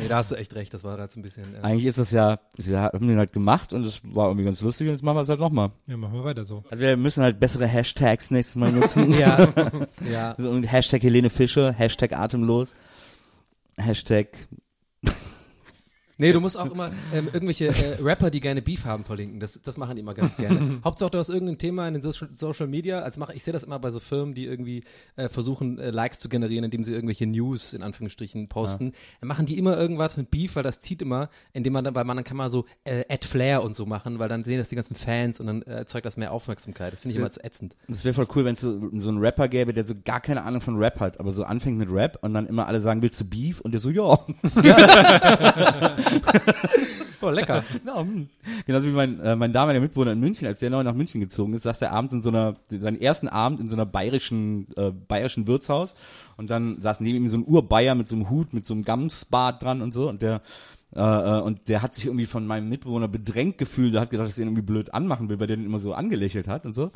Nee, 0.00 0.08
da 0.08 0.18
hast 0.18 0.30
du 0.30 0.34
echt 0.34 0.54
recht, 0.54 0.72
das 0.74 0.84
war 0.84 0.98
jetzt 0.98 1.16
ein 1.16 1.22
bisschen. 1.22 1.54
Äh, 1.54 1.60
Eigentlich 1.62 1.86
ist 1.86 1.98
das 1.98 2.10
ja, 2.10 2.38
wir 2.56 2.80
haben 2.80 3.06
den 3.08 3.18
halt 3.18 3.32
gemacht 3.32 3.72
und 3.72 3.84
es 3.86 4.02
war 4.04 4.28
irgendwie 4.28 4.44
ganz 4.44 4.60
lustig 4.60 4.86
und 4.88 4.94
jetzt 4.94 5.02
machen 5.02 5.16
wir 5.16 5.22
es 5.22 5.28
halt 5.28 5.40
nochmal. 5.40 5.70
Ja, 5.86 5.96
machen 5.96 6.14
wir 6.14 6.24
weiter 6.24 6.44
so. 6.44 6.64
Also 6.70 6.82
wir 6.82 6.96
müssen 6.96 7.22
halt 7.22 7.40
bessere 7.40 7.66
Hashtags 7.66 8.30
nächstes 8.30 8.56
Mal 8.56 8.72
nutzen. 8.72 9.12
ja, 9.18 9.52
ja. 10.12 10.34
So, 10.38 10.50
und 10.50 10.64
Hashtag 10.64 11.02
Helene 11.02 11.30
Fischer, 11.30 11.72
Hashtag 11.72 12.12
atemlos, 12.12 12.74
Hashtag 13.76 14.28
Nee, 16.20 16.32
du 16.32 16.40
musst 16.40 16.58
auch 16.58 16.70
immer 16.70 16.90
ähm, 17.14 17.28
irgendwelche 17.32 17.68
äh, 17.68 18.02
Rapper, 18.02 18.30
die 18.30 18.40
gerne 18.40 18.60
Beef 18.60 18.84
haben, 18.84 19.04
verlinken. 19.04 19.38
Das, 19.38 19.62
das 19.62 19.76
machen 19.76 19.94
die 19.94 20.00
immer 20.00 20.14
ganz 20.14 20.36
gerne. 20.36 20.80
Hauptsache, 20.84 21.10
du 21.12 21.18
hast 21.18 21.28
irgendein 21.28 21.58
Thema 21.58 21.86
in 21.86 21.94
den 21.94 22.02
Social, 22.02 22.28
Social 22.34 22.66
Media. 22.66 23.00
Also 23.00 23.20
mach, 23.20 23.30
ich 23.30 23.44
sehe 23.44 23.52
das 23.52 23.62
immer 23.62 23.78
bei 23.78 23.92
so 23.92 24.00
Firmen, 24.00 24.34
die 24.34 24.44
irgendwie 24.44 24.82
äh, 25.14 25.28
versuchen, 25.28 25.78
äh, 25.78 25.90
Likes 25.90 26.18
zu 26.18 26.28
generieren, 26.28 26.64
indem 26.64 26.82
sie 26.82 26.92
irgendwelche 26.92 27.28
News 27.28 27.72
in 27.72 27.84
Anführungsstrichen 27.84 28.48
posten. 28.48 28.94
Dann 29.20 29.28
machen 29.28 29.46
die 29.46 29.58
immer 29.58 29.78
irgendwas 29.78 30.16
mit 30.16 30.28
Beef, 30.28 30.56
weil 30.56 30.64
das 30.64 30.80
zieht 30.80 31.02
immer, 31.02 31.30
indem 31.52 31.72
man 31.72 31.84
dann, 31.84 31.94
weil 31.94 32.04
man 32.04 32.16
dann 32.16 32.24
kann 32.24 32.36
man 32.36 32.50
so 32.50 32.64
äh, 32.82 33.04
Ad 33.08 33.24
Flair 33.24 33.62
und 33.62 33.76
so 33.76 33.86
machen, 33.86 34.18
weil 34.18 34.28
dann 34.28 34.42
sehen 34.42 34.58
das 34.58 34.68
die 34.68 34.74
ganzen 34.74 34.96
Fans 34.96 35.38
und 35.38 35.46
dann 35.46 35.62
erzeugt 35.62 36.04
das 36.04 36.16
mehr 36.16 36.32
Aufmerksamkeit. 36.32 36.94
Das 36.94 37.00
finde 37.00 37.12
ich 37.12 37.18
immer 37.20 37.30
zu 37.30 37.44
ätzend. 37.44 37.76
Das 37.86 38.04
wäre 38.04 38.12
voll 38.12 38.26
cool, 38.34 38.44
wenn 38.44 38.54
es 38.54 38.60
so, 38.60 38.90
so 38.94 39.08
einen 39.08 39.18
Rapper 39.18 39.46
gäbe, 39.46 39.72
der 39.72 39.84
so 39.84 39.94
gar 40.04 40.20
keine 40.20 40.42
Ahnung 40.42 40.62
von 40.62 40.78
Rap 40.78 40.98
hat, 40.98 41.20
aber 41.20 41.30
so 41.30 41.44
anfängt 41.44 41.78
mit 41.78 41.92
Rap 41.92 42.18
und 42.22 42.34
dann 42.34 42.48
immer 42.48 42.66
alle 42.66 42.80
sagen, 42.80 43.02
willst 43.02 43.20
du 43.20 43.24
Beef? 43.24 43.60
Und 43.60 43.70
der 43.70 43.80
so, 43.80 43.90
ja. 43.90 44.18
Oh, 47.20 47.30
lecker. 47.30 47.64
ja 47.84 48.00
hm. 48.00 48.28
Genauso 48.64 48.86
wie 48.86 48.92
mein, 48.92 49.18
äh, 49.20 49.34
mein 49.34 49.52
damaliger 49.52 49.80
Mitbewohner 49.80 50.12
in 50.12 50.20
München, 50.20 50.46
als 50.46 50.60
der 50.60 50.70
neu 50.70 50.84
nach 50.84 50.94
München 50.94 51.20
gezogen 51.20 51.52
ist, 51.52 51.62
saß 51.62 51.82
er 51.82 51.90
abends 51.90 52.12
in 52.14 52.22
so 52.22 52.28
einer, 52.28 52.54
seinen 52.70 53.00
ersten 53.00 53.26
Abend 53.26 53.58
in 53.58 53.68
so 53.68 53.74
einer 53.74 53.86
bayerischen, 53.86 54.68
äh, 54.76 54.92
bayerischen 54.92 55.48
Wirtshaus 55.48 55.96
und 56.36 56.48
dann 56.50 56.80
saß 56.80 57.00
neben 57.00 57.16
ihm 57.16 57.28
so 57.28 57.36
ein 57.36 57.44
Urbayer 57.44 57.96
mit 57.96 58.08
so 58.08 58.14
einem 58.14 58.30
Hut, 58.30 58.54
mit 58.54 58.64
so 58.64 58.74
einem 58.74 58.84
Gamsbart 58.84 59.62
dran 59.62 59.82
und 59.82 59.92
so 59.92 60.08
und 60.08 60.22
der 60.22 60.42
äh, 60.94 61.00
äh, 61.00 61.40
und 61.40 61.68
der 61.68 61.82
hat 61.82 61.94
sich 61.94 62.06
irgendwie 62.06 62.26
von 62.26 62.46
meinem 62.46 62.68
Mitbewohner 62.68 63.08
bedrängt 63.08 63.58
gefühlt, 63.58 63.92
der 63.94 64.00
hat 64.00 64.10
gedacht, 64.10 64.28
dass 64.28 64.38
er 64.38 64.42
ihn 64.42 64.48
irgendwie 64.48 64.62
blöd 64.62 64.94
anmachen 64.94 65.28
will, 65.28 65.38
weil 65.38 65.46
der 65.46 65.56
den 65.56 65.66
immer 65.66 65.80
so 65.80 65.92
angelächelt 65.92 66.48
hat 66.48 66.64
und 66.64 66.74
so. 66.74 66.92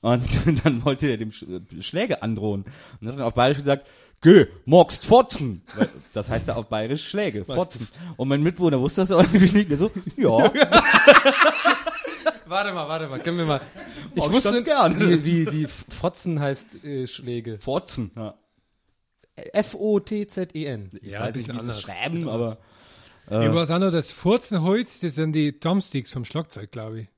Und 0.00 0.24
dann 0.64 0.84
wollte 0.84 1.06
er 1.06 1.16
dem 1.16 1.30
Sch 1.30 1.44
äh, 1.44 1.82
Schläge 1.82 2.22
androhen. 2.22 2.64
Und 3.00 3.08
hat 3.08 3.14
dann 3.16 3.22
auf 3.22 3.34
Bayerisch 3.34 3.58
gesagt, 3.58 3.88
Geh, 4.22 4.46
magst 4.64 5.06
fotzen. 5.06 5.62
Weil 5.76 5.88
Das 6.12 6.28
heißt 6.30 6.48
ja 6.48 6.56
auf 6.56 6.66
Bayerisch 6.66 7.08
Schläge, 7.08 7.44
fotzen. 7.44 7.86
Und 8.16 8.28
mein 8.28 8.42
Mitbewohner 8.42 8.80
wusste 8.80 9.02
das 9.02 9.10
natürlich 9.10 9.52
nicht 9.52 9.68
mehr 9.68 9.78
so, 9.78 9.90
ja. 10.16 10.28
Warte 12.48 12.72
mal, 12.72 12.86
warte 12.88 13.08
mal, 13.08 13.18
können 13.20 13.38
wir 13.38 13.44
mal. 13.44 13.60
Ich 14.14 14.22
Mag 14.22 14.30
wusste 14.32 14.62
gern. 14.62 14.98
wie, 15.00 15.24
wie, 15.24 15.52
wie 15.52 15.66
Fotzen 15.66 16.38
heißt 16.38 16.84
äh, 16.84 17.06
Schläge. 17.08 17.58
Fotzen, 17.58 18.12
ja. 18.14 18.34
F-O-T-Z-E-N. 19.52 20.90
Ich 21.02 21.10
Ja, 21.10 21.20
weiß 21.20 21.34
nicht, 21.36 21.48
wie 21.48 21.52
sie 21.52 21.56
es 21.56 21.60
anders. 21.62 21.80
schreiben, 21.82 22.28
aber 22.28 22.58
Ja. 23.30 23.44
Über 23.44 23.68
andere, 23.68 23.90
das 23.90 24.12
Furzenholz, 24.12 25.00
das 25.00 25.16
sind 25.16 25.32
die 25.32 25.58
Drumsticks 25.58 26.12
vom 26.12 26.24
Schlagzeug, 26.24 26.70
glaube 26.70 27.00
ich. 27.00 27.08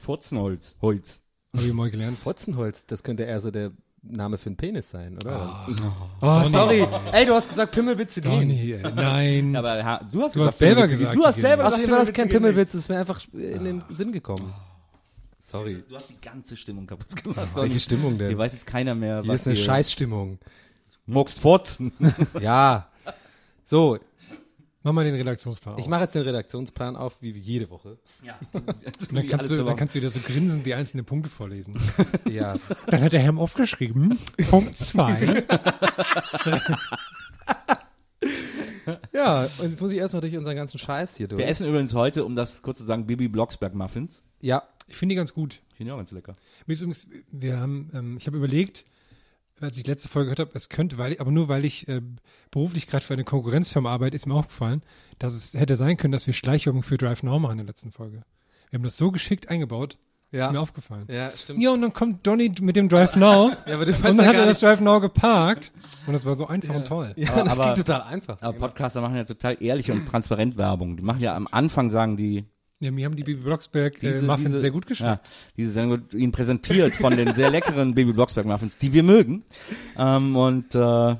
Furzenholz, 0.00 0.76
Holz. 0.80 1.20
Habe 1.54 1.66
ich 1.66 1.72
mal 1.74 1.90
gelernt. 1.90 2.18
Fotzenholz, 2.18 2.86
das 2.86 3.02
könnte 3.02 3.24
eher 3.24 3.40
so 3.40 3.50
der 3.50 3.72
Name 4.02 4.38
für 4.38 4.46
einen 4.46 4.56
Penis 4.56 4.90
sein, 4.90 5.16
oder? 5.16 5.66
Oh, 5.68 6.26
oh, 6.26 6.44
sorry. 6.44 6.86
Ey, 7.12 7.26
du 7.26 7.34
hast 7.34 7.48
gesagt, 7.48 7.72
Pimmelwitze 7.72 8.20
gehen. 8.22 8.30
Donny, 8.48 8.72
ey, 8.72 8.82
nein. 8.94 9.54
Aber 9.56 9.84
ha, 9.84 9.98
du 10.10 10.22
hast 10.22 10.34
Du 10.34 10.38
gesagt, 10.40 10.46
hast 10.52 10.58
selber 10.58 10.86
gesagt. 10.88 11.14
Du 11.16 11.24
hast 11.24 11.34
selber 11.40 11.56
gehen. 11.62 11.66
Außerdem 11.66 11.84
gesagt, 11.86 11.90
war 11.98 12.06
das 12.06 12.14
kein 12.14 12.28
Pimmelwitze 12.28 12.38
Pimmelwitz, 12.38 12.72
das 12.72 12.80
ist 12.82 12.88
mir 12.88 12.98
einfach 12.98 13.20
in 13.34 13.64
den 13.64 13.82
Sinn 13.94 14.12
gekommen. 14.12 14.52
Sorry. 15.40 15.82
Du 15.88 15.94
hast 15.96 16.08
die 16.08 16.20
ganze 16.20 16.56
Stimmung 16.56 16.86
kaputt 16.86 17.14
gemacht. 17.24 17.48
Welche 17.54 17.80
Stimmung 17.80 18.16
denn? 18.16 18.28
Hier 18.28 18.38
weiß 18.38 18.52
jetzt 18.54 18.66
keiner 18.66 18.94
mehr, 18.94 19.20
Hier 19.22 19.28
was 19.32 19.42
ist 19.42 19.46
eine 19.48 19.56
hier- 19.56 19.64
Scheißstimmung. 19.64 20.38
Magst 21.06 21.40
fotzen. 21.40 21.92
Ja. 22.40 22.88
So, 23.66 23.98
Mach 24.82 24.92
mal 24.92 25.04
den 25.04 25.14
Redaktionsplan 25.14 25.76
ich 25.78 25.84
auf. 25.84 25.90
mache 25.90 26.02
jetzt 26.02 26.14
den 26.14 26.22
Redaktionsplan 26.22 26.96
auf, 26.96 27.20
wie 27.20 27.32
jede 27.32 27.68
Woche. 27.68 27.98
ja. 28.22 28.38
Dann 28.52 29.28
kannst, 29.28 29.50
du, 29.50 29.62
dann 29.64 29.76
kannst 29.76 29.94
du 29.94 29.98
wieder 29.98 30.08
so 30.10 30.20
grinsend 30.20 30.64
die 30.64 30.74
einzelnen 30.74 31.04
Punkte 31.04 31.28
vorlesen. 31.30 31.74
Ja. 32.30 32.56
Dann 32.86 33.02
hat 33.02 33.12
der 33.12 33.20
Herr 33.20 33.36
aufgeschrieben, 33.36 34.18
Punkt 34.50 34.76
2. 34.76 35.44
Ja, 39.12 39.42
und 39.58 39.70
jetzt 39.70 39.80
muss 39.80 39.92
ich 39.92 39.98
erstmal 39.98 40.20
durch 40.20 40.36
unseren 40.36 40.56
ganzen 40.56 40.78
Scheiß 40.78 41.16
hier 41.16 41.28
durch. 41.28 41.38
Wir 41.38 41.46
essen 41.46 41.68
übrigens 41.68 41.94
heute, 41.94 42.24
um 42.24 42.34
das 42.34 42.62
kurz 42.62 42.78
zu 42.78 42.84
sagen, 42.84 43.06
Bibi 43.06 43.28
Blocksberg 43.28 43.74
Muffins. 43.74 44.22
Ja, 44.40 44.64
Ich 44.88 44.96
finde 44.96 45.12
die 45.12 45.16
ganz 45.16 45.32
gut. 45.34 45.60
Ich 45.70 45.76
finde 45.76 45.90
die 45.90 45.92
auch 45.92 45.98
ganz 45.98 46.10
lecker. 46.10 46.34
Übrigens, 46.66 47.06
wir 47.30 47.60
haben, 47.60 47.90
ähm, 47.94 48.16
ich 48.18 48.26
habe 48.26 48.36
überlegt, 48.36 48.84
als 49.60 49.76
ich 49.76 49.86
letzte 49.86 50.08
Folge 50.08 50.26
gehört 50.26 50.40
habe, 50.40 50.50
es 50.54 50.68
könnte, 50.68 50.98
weil 50.98 51.12
ich, 51.12 51.20
aber 51.20 51.30
nur 51.30 51.48
weil 51.48 51.64
ich 51.64 51.86
äh, 51.88 52.00
beruflich 52.50 52.86
gerade 52.86 53.04
für 53.04 53.14
eine 53.14 53.24
Konkurrenzfirma 53.24 53.90
arbeite, 53.90 54.16
ist 54.16 54.26
mir 54.26 54.34
aufgefallen, 54.34 54.82
dass 55.18 55.34
es 55.34 55.54
hätte 55.54 55.76
sein 55.76 55.96
können, 55.96 56.12
dass 56.12 56.26
wir 56.26 56.34
Schleichwerbung 56.34 56.82
für 56.82 56.96
Drive 56.98 57.22
Now 57.22 57.38
machen 57.38 57.52
in 57.52 57.58
der 57.58 57.66
letzten 57.66 57.92
Folge. 57.92 58.22
Wir 58.70 58.78
haben 58.78 58.84
das 58.84 58.96
so 58.96 59.10
geschickt 59.10 59.48
eingebaut, 59.50 59.98
ja. 60.30 60.46
ist 60.46 60.52
mir 60.52 60.60
aufgefallen. 60.60 61.06
Ja, 61.08 61.30
stimmt. 61.36 61.60
Ja, 61.60 61.70
und 61.70 61.82
dann 61.82 61.92
kommt 61.92 62.26
Donny 62.26 62.52
mit 62.60 62.76
dem 62.76 62.88
Drive 62.88 63.16
Now 63.16 63.50
Ja, 63.66 63.74
aber 63.74 63.84
du 63.86 63.92
und 63.92 64.02
weißt 64.04 64.18
dann 64.18 64.24
ja 64.26 64.30
hat 64.32 64.36
er 64.36 64.46
das. 64.46 64.60
Drive 64.60 64.80
Now 64.80 65.00
geparkt 65.00 65.72
und 66.06 66.12
das 66.12 66.24
war 66.24 66.34
so 66.34 66.46
einfach 66.46 66.74
und 66.74 66.86
toll. 66.86 67.12
Ja, 67.16 67.32
Aber- 67.32 67.44
das 67.44 67.58
aber- 67.58 67.74
ging 67.74 67.84
total 67.84 68.02
einfach. 68.02 68.40
Aber 68.40 68.56
Podcaster 68.58 69.00
machen 69.00 69.16
ja 69.16 69.24
total 69.24 69.56
ehrliche 69.62 69.92
und 69.92 70.06
transparent 70.06 70.56
Werbung. 70.56 70.96
Die 70.96 71.02
machen 71.02 71.20
ja 71.20 71.34
am 71.34 71.48
Anfang, 71.50 71.90
sagen 71.90 72.16
die, 72.16 72.44
Ja, 72.82 72.90
mir 72.90 73.04
haben 73.04 73.14
die 73.14 73.24
Bibi 73.24 73.42
Blocksberg 73.42 74.02
äh, 74.02 74.08
diese, 74.08 74.24
Muffins 74.24 74.48
diese, 74.48 74.60
sehr 74.60 74.70
gut 74.70 74.86
geschmeckt. 74.86 75.22
Ja, 75.26 75.30
diese 75.56 75.70
Sendung 75.70 76.00
wird 76.00 76.14
Ihnen 76.14 76.32
präsentiert 76.32 76.94
von 76.94 77.14
den 77.14 77.34
sehr 77.34 77.50
leckeren 77.50 77.94
Baby 77.94 78.14
Blocksberg 78.14 78.46
Muffins, 78.46 78.78
die 78.78 78.92
wir 78.94 79.02
mögen. 79.02 79.44
Ähm, 79.98 80.34
und 80.34 80.74
äh, 80.74 81.16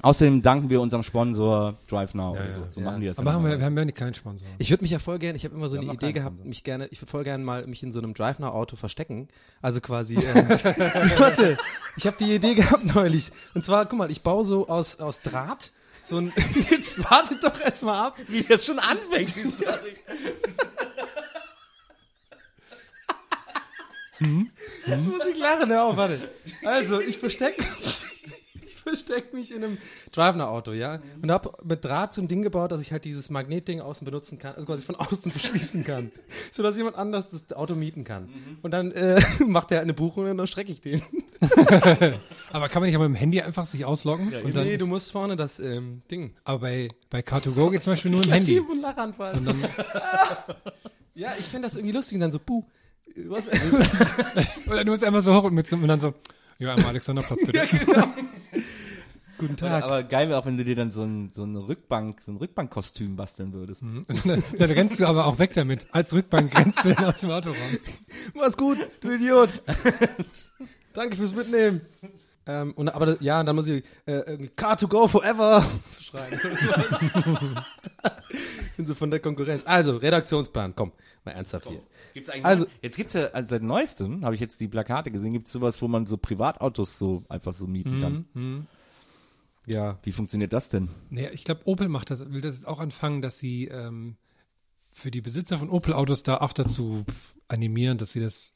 außerdem 0.00 0.40
danken 0.40 0.70
wir 0.70 0.80
unserem 0.80 1.02
Sponsor 1.02 1.76
Drive 1.88 2.14
Now. 2.14 2.34
Ja, 2.36 2.44
ja. 2.44 2.52
so 2.70 2.80
Ja. 2.80 2.86
machen 2.86 3.00
die 3.02 3.06
das. 3.08 3.18
Aber 3.18 3.34
haben 3.34 3.44
wir, 3.44 3.58
wir 3.58 3.66
haben 3.66 3.76
ja 3.76 3.84
nicht 3.84 3.98
keinen 3.98 4.14
Sponsor. 4.14 4.48
Ich 4.56 4.70
würde 4.70 4.82
mich 4.82 4.90
ja 4.90 4.98
voll 4.98 5.18
gerne, 5.18 5.36
ich 5.36 5.44
habe 5.44 5.54
immer 5.54 5.68
so 5.68 5.74
Wir 5.76 5.82
eine 5.82 5.92
Idee 5.92 6.12
gehabt, 6.14 6.36
Sponsor. 6.36 6.48
mich 6.48 6.64
gerne, 6.64 6.86
ich 6.86 7.02
würde 7.02 7.10
voll 7.10 7.24
gerne 7.24 7.44
mal 7.44 7.66
mich 7.66 7.82
in 7.82 7.92
so 7.92 7.98
einem 7.98 8.14
Drive-Now-Auto 8.14 8.76
verstecken. 8.76 9.28
Also 9.60 9.82
quasi, 9.82 10.14
ähm, 10.14 10.48
warte, 11.18 11.58
ich 11.98 12.06
habe 12.06 12.16
die 12.18 12.34
Idee 12.34 12.54
gehabt 12.54 12.94
neulich. 12.94 13.30
Und 13.54 13.62
zwar, 13.62 13.84
guck 13.84 13.98
mal, 13.98 14.10
ich 14.10 14.22
baue 14.22 14.44
so 14.46 14.68
aus, 14.68 14.98
aus 15.00 15.20
Draht 15.20 15.72
so 16.02 16.18
ein, 16.18 16.32
jetzt 16.70 17.02
wartet 17.04 17.42
doch 17.42 17.60
erstmal 17.60 18.06
ab. 18.06 18.18
wie 18.28 18.42
das 18.42 18.64
schon 18.64 18.78
anfängt, 18.78 19.34
die 19.36 19.50
Story. 19.50 19.94
Jetzt 24.86 25.06
muss 25.06 25.26
ich 25.26 25.38
lachen, 25.38 25.70
hör 25.70 25.84
auf, 25.84 25.96
warte. 25.96 26.28
Also, 26.64 27.00
ich 27.00 27.18
verstecke 27.18 27.62
mich, 27.62 28.04
ich 28.92 29.04
versteck 29.04 29.34
mich 29.34 29.54
in 29.54 29.64
einem 29.64 29.78
Drive-Now-Auto, 30.12 30.72
ja. 30.72 31.00
Und 31.22 31.30
habe 31.30 31.52
mit 31.64 31.84
Draht 31.84 32.14
so 32.14 32.20
ein 32.20 32.28
Ding 32.28 32.42
gebaut, 32.42 32.72
dass 32.72 32.80
ich 32.80 32.92
halt 32.92 33.04
dieses 33.04 33.30
Magnetding 33.30 33.80
außen 33.80 34.04
benutzen 34.04 34.38
kann, 34.38 34.54
also 34.54 34.66
quasi 34.66 34.84
von 34.84 34.94
außen 34.96 35.32
beschließen 35.32 35.84
kann. 35.84 36.10
So 36.50 36.62
dass 36.62 36.76
jemand 36.76 36.96
anders 36.96 37.30
das 37.30 37.52
Auto 37.52 37.74
mieten 37.74 38.04
kann. 38.04 38.28
Und 38.62 38.72
dann 38.72 38.92
äh, 38.92 39.20
macht 39.46 39.70
er 39.72 39.80
eine 39.80 39.94
Buchung 39.94 40.28
und 40.28 40.36
dann 40.36 40.46
strecke 40.46 40.72
ich 40.72 40.80
den. 40.80 41.02
Aber 42.50 42.68
kann 42.68 42.82
man 42.82 42.88
nicht 42.88 42.96
aber 42.96 43.08
mit 43.08 43.16
dem 43.16 43.20
Handy 43.20 43.40
einfach 43.40 43.66
sich 43.66 43.84
ausloggen? 43.84 44.32
und 44.42 44.56
dann 44.56 44.64
nee, 44.64 44.76
du 44.76 44.86
musst 44.86 45.12
vorne 45.12 45.36
das 45.36 45.60
ähm, 45.60 46.02
Ding. 46.10 46.34
aber 46.42 46.60
bei, 46.60 46.88
bei 47.10 47.20
Car2Go 47.20 47.70
geht 47.70 47.82
zum 47.82 47.92
Beispiel 47.92 48.10
nur 48.10 48.24
im 48.24 48.32
Handy. 48.32 48.58
Und 48.58 48.80
Lachanfall. 48.80 49.40
ja, 51.14 51.32
ich 51.38 51.46
fände 51.46 51.68
das 51.68 51.76
irgendwie 51.76 51.94
lustig 51.94 52.16
und 52.16 52.22
dann 52.22 52.32
so, 52.32 52.38
puh. 52.38 52.64
Was? 53.26 53.48
Oder 54.66 54.84
du 54.84 54.90
musst 54.90 55.04
einfach 55.04 55.20
so 55.20 55.34
hoch 55.34 55.44
und, 55.44 55.54
mit, 55.54 55.72
und 55.72 55.86
dann 55.86 56.00
so, 56.00 56.14
ja, 56.58 56.74
am 56.74 56.86
Alexanderplatz 56.86 57.40
bitte. 57.46 57.66
Guten 59.38 59.56
Tag. 59.56 59.84
aber 59.84 60.02
geil 60.02 60.28
wäre 60.28 60.38
auch, 60.40 60.46
wenn 60.46 60.56
du 60.56 60.64
dir 60.64 60.74
dann 60.76 60.90
so 60.90 61.02
ein, 61.02 61.30
so 61.32 61.44
eine 61.44 61.66
Rückbank, 61.68 62.20
so 62.20 62.32
ein 62.32 62.36
Rückbankkostüm 62.38 63.16
basteln 63.16 63.52
würdest. 63.52 63.82
Und 63.82 64.06
dann, 64.26 64.42
dann 64.58 64.70
rennst 64.70 64.98
du 65.00 65.06
aber 65.06 65.26
auch 65.26 65.38
weg 65.38 65.52
damit. 65.54 65.86
Als 65.92 66.12
Rückbank 66.12 66.56
rennst 66.58 66.84
du 66.84 66.92
aus 67.06 67.20
dem 67.20 67.30
Auto 67.30 67.50
raus. 67.50 67.84
Mach's 68.34 68.56
gut, 68.56 68.78
du 69.00 69.10
Idiot. 69.12 69.50
Danke 70.92 71.16
fürs 71.16 71.34
Mitnehmen. 71.34 71.82
Ähm, 72.46 72.72
und, 72.72 72.88
aber 72.88 73.06
das, 73.06 73.18
ja, 73.20 73.44
dann 73.44 73.54
muss 73.56 73.66
ich 73.68 73.84
äh, 74.06 74.12
irgendwie 74.26 74.48
Car 74.48 74.76
to 74.76 74.88
go 74.88 75.06
forever 75.06 75.62
zu 75.92 76.16
oder 76.16 76.56
sowas. 76.56 77.64
Bin 78.76 78.86
so 78.86 78.94
von 78.94 79.10
der 79.10 79.20
Konkurrenz. 79.20 79.64
Also, 79.66 79.96
Redaktionsplan, 79.98 80.74
komm, 80.74 80.92
mal 81.24 81.32
ernsthaft 81.32 81.68
hier. 81.68 81.82
Gibt's 82.14 82.30
eigentlich 82.30 82.44
Also- 82.46 82.66
jetzt 82.80 82.96
gibt's 82.96 83.14
ja 83.14 83.26
also 83.32 83.50
seit 83.50 83.62
neuestem 83.62 84.24
habe 84.24 84.34
ich 84.34 84.40
jetzt 84.40 84.60
die 84.60 84.68
Plakate 84.68 85.10
gesehen, 85.10 85.32
gibt's 85.34 85.52
sowas, 85.52 85.82
wo 85.82 85.88
man 85.88 86.06
so 86.06 86.16
Privatautos 86.16 86.98
so 86.98 87.22
einfach 87.28 87.52
so 87.52 87.66
mieten 87.66 88.00
kann. 88.00 88.66
Ja. 89.72 89.98
Wie 90.02 90.12
funktioniert 90.12 90.52
das 90.52 90.68
denn? 90.68 90.88
Naja, 91.10 91.28
ich 91.32 91.44
glaube, 91.44 91.60
Opel 91.64 91.88
macht 91.88 92.10
das, 92.10 92.20
will 92.32 92.40
das 92.40 92.56
jetzt 92.56 92.66
auch 92.66 92.80
anfangen, 92.80 93.22
dass 93.22 93.38
sie 93.38 93.66
ähm, 93.66 94.16
für 94.92 95.10
die 95.10 95.20
Besitzer 95.20 95.58
von 95.58 95.70
Opel-Autos 95.70 96.22
da 96.22 96.38
auch 96.38 96.52
dazu 96.52 97.04
animieren, 97.48 97.98
dass 97.98 98.12
sie 98.12 98.20
das 98.20 98.52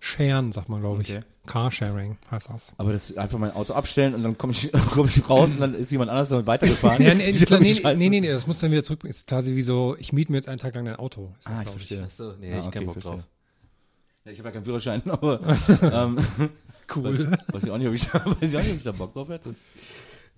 sharen, 0.00 0.52
sagt 0.52 0.68
man, 0.68 0.80
glaube 0.80 1.02
ich. 1.02 1.10
Okay. 1.10 1.20
Carsharing 1.46 2.18
heißt 2.30 2.48
das. 2.50 2.72
Aber 2.76 2.92
das 2.92 3.10
ist 3.10 3.18
einfach 3.18 3.38
mein 3.38 3.52
Auto 3.52 3.72
abstellen 3.74 4.14
und 4.14 4.22
dann 4.22 4.36
komme 4.38 4.52
ich, 4.52 4.70
komm 4.92 5.06
ich 5.06 5.28
raus 5.28 5.54
und 5.54 5.60
dann 5.60 5.74
ist 5.74 5.90
jemand 5.90 6.10
anders 6.10 6.28
damit 6.30 6.46
weitergefahren. 6.46 7.02
Ja, 7.02 7.14
nee, 7.14 7.24
ich 7.30 7.44
glaub, 7.46 7.60
nee, 7.60 7.78
nee, 7.82 8.08
nee, 8.08 8.20
nee, 8.20 8.28
das 8.28 8.46
muss 8.46 8.58
dann 8.60 8.70
wieder 8.70 8.84
zurück. 8.84 9.04
Ist 9.04 9.26
quasi 9.26 9.54
wie 9.56 9.62
so, 9.62 9.96
ich 9.98 10.12
miete 10.12 10.30
mir 10.32 10.38
jetzt 10.38 10.48
einen 10.48 10.58
Tag 10.58 10.74
lang 10.74 10.84
dein 10.84 10.96
Auto. 10.96 11.32
Ist 11.38 11.46
das, 11.48 11.52
Ah, 11.58 11.62
ich 11.62 11.70
verstehe. 11.70 12.08
So, 12.08 12.32
nee, 12.38 12.52
Ah, 12.52 12.58
ich 12.60 12.66
okay, 12.66 12.78
keinen 12.78 12.86
Bock 12.86 12.94
verstehe. 12.94 13.12
drauf. 13.16 13.24
Ja, 14.26 14.32
ich 14.32 14.38
habe 14.38 14.48
ja 14.48 14.52
keinen 14.52 14.64
Führerschein, 14.64 15.02
aber 15.10 15.40
ähm, 15.82 16.18
Cool. 16.94 17.30
Weiß 17.48 17.64
ich 17.64 17.70
auch 17.70 17.78
nicht, 17.78 17.88
ob 17.88 17.94
ich, 17.94 18.06
da- 18.08 18.24
weiß 18.26 18.36
ich 18.52 18.56
auch 18.56 18.62
nicht, 18.62 18.72
ob 18.72 18.76
ich 18.78 18.84
da 18.84 18.92
Bock 18.92 19.12
drauf 19.14 19.28
hätte. 19.30 19.54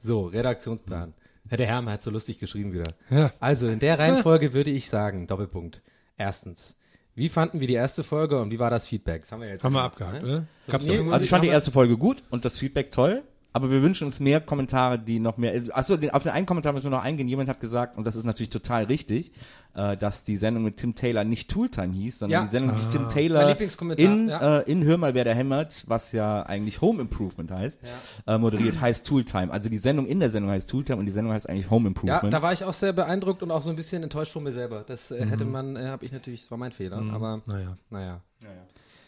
So, 0.06 0.26
Redaktionsplan. 0.26 1.14
Herr 1.48 1.56
der 1.58 1.66
Herr 1.66 1.84
hat 1.86 2.00
so 2.00 2.12
lustig 2.12 2.38
geschrieben 2.38 2.72
wieder. 2.72 2.94
Ja. 3.10 3.32
Also 3.40 3.66
in 3.66 3.80
der 3.80 3.98
Reihenfolge 3.98 4.52
würde 4.52 4.70
ich 4.70 4.88
sagen, 4.88 5.26
Doppelpunkt. 5.26 5.82
Erstens, 6.16 6.76
wie 7.16 7.28
fanden 7.28 7.58
wir 7.58 7.66
die 7.66 7.74
erste 7.74 8.04
Folge 8.04 8.40
und 8.40 8.52
wie 8.52 8.60
war 8.60 8.70
das 8.70 8.86
Feedback? 8.86 9.22
Das 9.22 9.32
haben 9.32 9.42
wir 9.42 9.48
jetzt 9.48 9.64
Haben 9.64 9.74
wir 9.74 9.82
abgehakt, 9.82 10.22
ne? 10.22 10.46
oder? 10.68 10.80
So, 10.80 10.92
nee? 10.92 11.10
Also 11.10 11.24
ich 11.24 11.30
fand 11.30 11.42
die 11.42 11.48
erste 11.48 11.72
Folge 11.72 11.96
gut 11.96 12.22
und 12.30 12.44
das 12.44 12.56
Feedback 12.56 12.92
toll, 12.92 13.24
aber 13.56 13.70
wir 13.70 13.82
wünschen 13.82 14.04
uns 14.04 14.20
mehr 14.20 14.40
Kommentare, 14.42 14.98
die 14.98 15.18
noch 15.18 15.38
mehr. 15.38 15.62
Achso, 15.72 15.96
den, 15.96 16.10
auf 16.10 16.22
den 16.22 16.32
einen 16.32 16.44
Kommentar 16.44 16.74
müssen 16.74 16.84
wir 16.84 16.90
noch 16.90 17.02
eingehen. 17.02 17.26
Jemand 17.26 17.48
hat 17.48 17.58
gesagt, 17.58 17.96
und 17.96 18.06
das 18.06 18.14
ist 18.14 18.24
natürlich 18.24 18.50
total 18.50 18.84
richtig, 18.84 19.32
äh, 19.74 19.96
dass 19.96 20.24
die 20.24 20.36
Sendung 20.36 20.62
mit 20.64 20.76
Tim 20.76 20.94
Taylor 20.94 21.24
nicht 21.24 21.50
Tooltime 21.50 21.92
hieß, 21.94 22.18
sondern 22.18 22.40
Ja. 22.40 22.42
die 22.42 22.48
Sendung 22.50 22.76
hieß 22.76 22.88
Tim 22.88 23.02
Mein 23.02 23.10
Taylor 23.10 23.56
in, 23.96 24.28
ja. 24.28 24.58
äh, 24.58 24.70
in 24.70 24.84
Hör 24.84 24.98
mal, 24.98 25.14
wer 25.14 25.24
da 25.24 25.32
hämmert, 25.32 25.84
was 25.86 26.12
ja 26.12 26.42
eigentlich 26.42 26.80
Home 26.82 27.00
Improvement 27.00 27.50
heißt, 27.50 27.80
äh, 28.26 28.36
moderiert, 28.38 28.78
heißt 28.80 29.06
Tooltime. 29.06 29.50
Also 29.52 29.68
die 29.70 29.78
Sendung 29.78 30.06
in 30.06 30.20
der 30.20 30.28
Sendung 30.30 30.50
heißt 30.50 30.68
Tooltime 30.68 30.98
und 30.98 31.06
die 31.06 31.12
Sendung 31.12 31.32
heißt 31.32 31.48
eigentlich 31.48 31.70
Home 31.70 31.84
Ja, 31.84 31.88
Improvement. 31.88 32.32
da 32.34 32.42
war 32.42 32.52
ich 32.52 32.62
auch 32.64 32.74
sehr 32.74 32.92
beeindruckt 32.92 33.42
und 33.42 33.50
auch 33.50 33.62
so 33.62 33.70
ein 33.70 33.76
bisschen 33.76 34.02
enttäuscht 34.02 34.32
von 34.32 34.42
mir 34.42 34.52
selber. 34.52 34.84
Das 34.86 35.10
äh, 35.10 35.24
hätte 35.26 35.44
man, 35.46 35.76
äh, 35.76 35.86
habe 35.86 36.04
ich 36.04 36.12
natürlich, 36.12 36.42
das 36.42 36.50
war 36.50 36.58
mein 36.58 36.72
Fehler, 36.72 36.98
aber 37.12 37.40
Naja. 37.46 37.76
naja. 37.90 38.20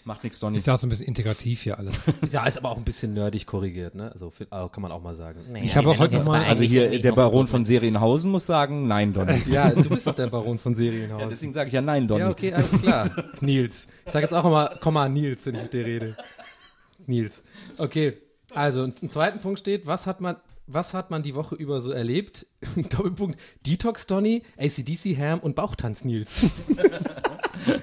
Macht 0.09 0.25
nichts, 0.25 0.41
Donny. 0.41 0.57
Ist 0.57 0.67
ja 0.67 0.73
auch 0.73 0.79
so 0.79 0.87
ein 0.87 0.89
bisschen 0.89 1.07
integrativ 1.07 1.61
hier 1.61 1.79
alles. 1.79 2.07
Ja, 2.33 2.47
ist 2.47 2.57
aber 2.57 2.71
auch 2.71 2.79
ein 2.79 2.83
bisschen 2.83 3.13
nerdig 3.13 3.45
korrigiert, 3.45 3.95
ne? 3.95 4.11
Also 4.11 4.31
für, 4.31 4.45
äh, 4.45 4.69
kann 4.73 4.81
man 4.81 4.91
auch 4.91 5.03
mal 5.03 5.15
sagen. 5.15 5.41
Ich 5.63 5.77
habe 5.77 5.91
auch 5.91 5.99
heute 5.99 6.15
noch 6.17 6.25
mal- 6.25 6.45
Also 6.47 6.63
hier, 6.63 6.99
der 6.99 7.13
Baron 7.13 7.47
von 7.47 7.67
Serienhausen 7.67 8.31
muss 8.31 8.47
sagen, 8.47 8.87
nein, 8.89 9.13
Donny. 9.13 9.43
Ja, 9.51 9.69
du 9.71 9.87
bist 9.91 10.07
doch 10.07 10.15
der 10.15 10.29
Baron 10.29 10.59
von 10.59 10.75
Serienhaus. 10.75 11.21
Ja, 11.21 11.27
deswegen 11.29 11.53
sage 11.53 11.69
ich 11.69 11.75
ja 11.75 11.83
nein, 11.83 12.09
Donny. 12.09 12.21
Ja, 12.23 12.31
okay, 12.31 12.55
alles 12.55 12.71
klar. 12.81 13.11
Nils. 13.43 13.87
Ich 14.07 14.13
sag 14.13 14.23
jetzt 14.23 14.33
auch 14.33 14.47
immer, 14.47 14.77
komm 14.81 14.95
mal 14.95 15.11
Nils, 15.11 15.45
wenn 15.45 15.57
ich 15.57 15.63
mit 15.65 15.73
dir 15.75 15.85
rede. 15.85 16.17
Nils. 17.07 17.45
Okay, 17.77 18.15
also 18.55 18.85
und 18.85 19.03
im 19.03 19.11
zweiten 19.11 19.41
Punkt 19.41 19.59
steht, 19.59 19.87
was 19.87 20.07
hat 20.07 20.23
man, 20.23 20.37
was 20.67 20.95
hat 20.95 21.11
man 21.11 21.23
die 21.23 21.35
Woche 21.35 21.55
über 21.55 21.83
so 21.83 21.91
erlebt? 21.91 22.47
Doppelpunkt, 22.77 23.39
Detox 23.67 24.07
Donny, 24.07 24.43
ACDC 24.57 25.19
Ham 25.19 25.41
und 25.41 25.55
Bauchtanz 25.55 26.03
Nils. 26.07 26.47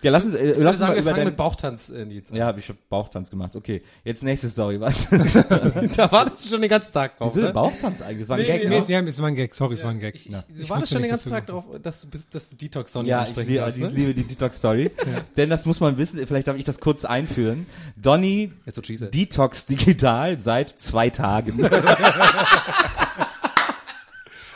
Ja, 0.00 0.12
lass 0.12 0.24
uns, 0.24 0.34
äh, 0.34 0.52
Ich 0.52 0.58
lass 0.58 0.76
uns 0.76 0.78
sagen, 0.78 0.90
mal 0.90 0.94
wir 0.94 1.02
über 1.02 1.10
fangen 1.10 1.16
dein, 1.16 1.26
mit 1.26 1.36
Bauchtanz 1.36 1.88
äh, 1.88 2.04
Nils. 2.04 2.28
Ja, 2.32 2.46
hab 2.46 2.56
ich 2.58 2.68
hab 2.68 2.76
Bauchtanz 2.88 3.30
gemacht. 3.30 3.56
Okay, 3.56 3.82
jetzt 4.04 4.22
nächste 4.22 4.48
Story. 4.48 4.80
Was? 4.80 5.08
Da 5.96 6.12
wartest 6.12 6.44
du 6.44 6.50
schon 6.50 6.60
den 6.60 6.70
ganzen 6.70 6.92
Tag 6.92 7.18
drauf. 7.18 7.32
Wieso 7.32 7.40
ne? 7.40 7.46
denn 7.46 7.54
Bauchtanz 7.54 8.00
eigentlich? 8.00 8.20
Das 8.20 8.28
war 8.28 8.36
ein 8.36 8.42
Nee, 8.42 8.46
Gag, 8.48 8.62
nee, 8.62 8.68
ne? 8.78 8.84
nee, 8.86 9.02
nee, 9.02 9.08
es 9.08 9.18
war 9.18 9.26
ein 9.26 9.34
Gag, 9.34 9.54
sorry, 9.54 9.74
es 9.74 9.82
war 9.82 9.90
ein 9.90 9.98
Gag. 9.98 10.14
Ich, 10.14 10.26
ich, 10.26 10.32
Ja. 10.32 10.44
du 10.48 10.62
Ich 10.62 10.70
wartest 10.70 10.92
schon 10.92 11.02
den 11.02 11.10
ganzen 11.10 11.30
Tag 11.30 11.46
drauf, 11.46 11.66
dass 11.82 12.02
du, 12.02 12.08
bist, 12.10 12.32
dass 12.32 12.48
du 12.50 12.56
Detox 12.56 12.92
Donny 12.92 13.08
Ja, 13.08 13.22
ich 13.22 13.28
ansprechen 13.30 13.48
liebe, 13.50 13.68
ich 13.70 13.76
ne? 13.76 13.88
liebe 13.88 14.14
die 14.14 14.24
Detox-Story. 14.24 14.90
Denn 15.36 15.50
das 15.50 15.66
muss 15.66 15.80
man 15.80 15.98
wissen, 15.98 16.24
vielleicht 16.28 16.46
darf 16.46 16.56
ich 16.56 16.64
das 16.64 16.78
kurz 16.78 17.04
einführen. 17.04 17.66
Donny 17.96 18.52
Jetzt 18.66 18.76
so 18.76 18.82
cheesy. 18.82 19.10
Detox 19.10 19.66
digital 19.66 20.38
seit 20.38 20.68
zwei 20.70 21.10
Tagen. 21.10 21.68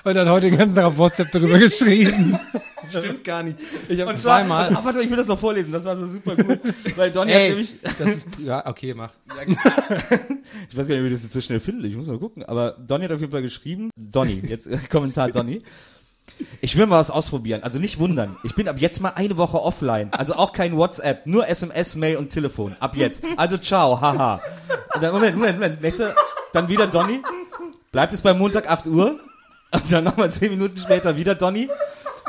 Und 0.05 0.17
hat 0.17 0.29
heute 0.29 0.51
den 0.51 0.59
ganzen 0.59 0.77
Tag 0.77 0.87
auf 0.87 0.97
WhatsApp 0.99 1.31
darüber 1.33 1.59
geschrieben. 1.59 2.39
Das 2.83 3.05
stimmt 3.05 3.23
gar 3.23 3.45
nicht. 3.45 3.59
Ich 3.89 4.01
habe 4.01 4.13
zwar, 4.15 4.41
zweimal. 4.41 4.67
ah, 4.75 4.81
warte, 4.83 4.99
mal, 4.99 5.05
ich 5.05 5.11
will 5.11 5.17
das 5.17 5.29
noch 5.29 5.39
vorlesen, 5.39 5.71
das 5.71 5.85
war 5.85 5.97
so 5.97 6.05
super 6.05 6.35
gut. 6.35 6.59
Weil 6.97 7.13
Donny 7.13 7.31
hat 7.33 7.43
nämlich, 7.43 7.77
das 7.97 8.09
ist, 8.09 8.27
ja, 8.39 8.67
okay, 8.67 8.93
mach. 8.93 9.13
ich 10.69 10.77
weiß 10.77 10.89
gar 10.89 10.97
nicht, 10.97 11.05
wie 11.05 11.07
ich 11.07 11.13
das 11.13 11.23
jetzt 11.23 11.33
so 11.33 11.41
schnell 11.41 11.61
finde, 11.61 11.87
ich 11.87 11.95
muss 11.95 12.09
mal 12.09 12.19
gucken, 12.19 12.45
aber 12.45 12.73
Donny 12.73 13.05
hat 13.05 13.13
auf 13.13 13.21
jeden 13.21 13.31
Fall 13.31 13.43
geschrieben, 13.43 13.91
Donny, 13.97 14.43
jetzt 14.49 14.67
äh, 14.67 14.79
Kommentar 14.91 15.31
Donny. 15.31 15.63
Ich 16.61 16.77
will 16.77 16.87
mal 16.87 16.99
was 16.99 17.13
ausprobieren, 17.13 17.63
also 17.63 17.79
nicht 17.79 18.01
wundern. 18.01 18.37
Ich 18.43 18.57
bin 18.57 18.67
ab 18.67 18.77
jetzt 18.81 19.01
mal 19.01 19.11
eine 19.11 19.37
Woche 19.37 19.63
offline, 19.63 20.13
also 20.13 20.35
auch 20.35 20.53
kein 20.53 20.77
WhatsApp, 20.77 21.25
nur 21.25 21.47
SMS, 21.47 21.95
Mail 21.95 22.17
und 22.17 22.31
Telefon, 22.31 22.75
ab 22.81 22.97
jetzt. 22.97 23.23
Also 23.37 23.59
ciao, 23.59 24.01
haha. 24.01 24.41
Dann, 25.01 25.13
Moment, 25.13 25.37
Moment, 25.37 25.61
Moment, 25.61 25.83
nächste, 25.83 26.17
dann 26.53 26.69
wieder 26.69 26.89
Donny. 26.89 27.23
Bleibt 27.93 28.13
es 28.13 28.23
bei 28.23 28.35
Montag 28.35 28.69
8 28.69 28.89
Uhr. 28.89 29.21
Und 29.73 29.91
dann 29.91 30.05
nochmal 30.05 30.31
10 30.31 30.51
Minuten 30.51 30.79
später 30.79 31.17
wieder 31.17 31.35
Donny. 31.35 31.69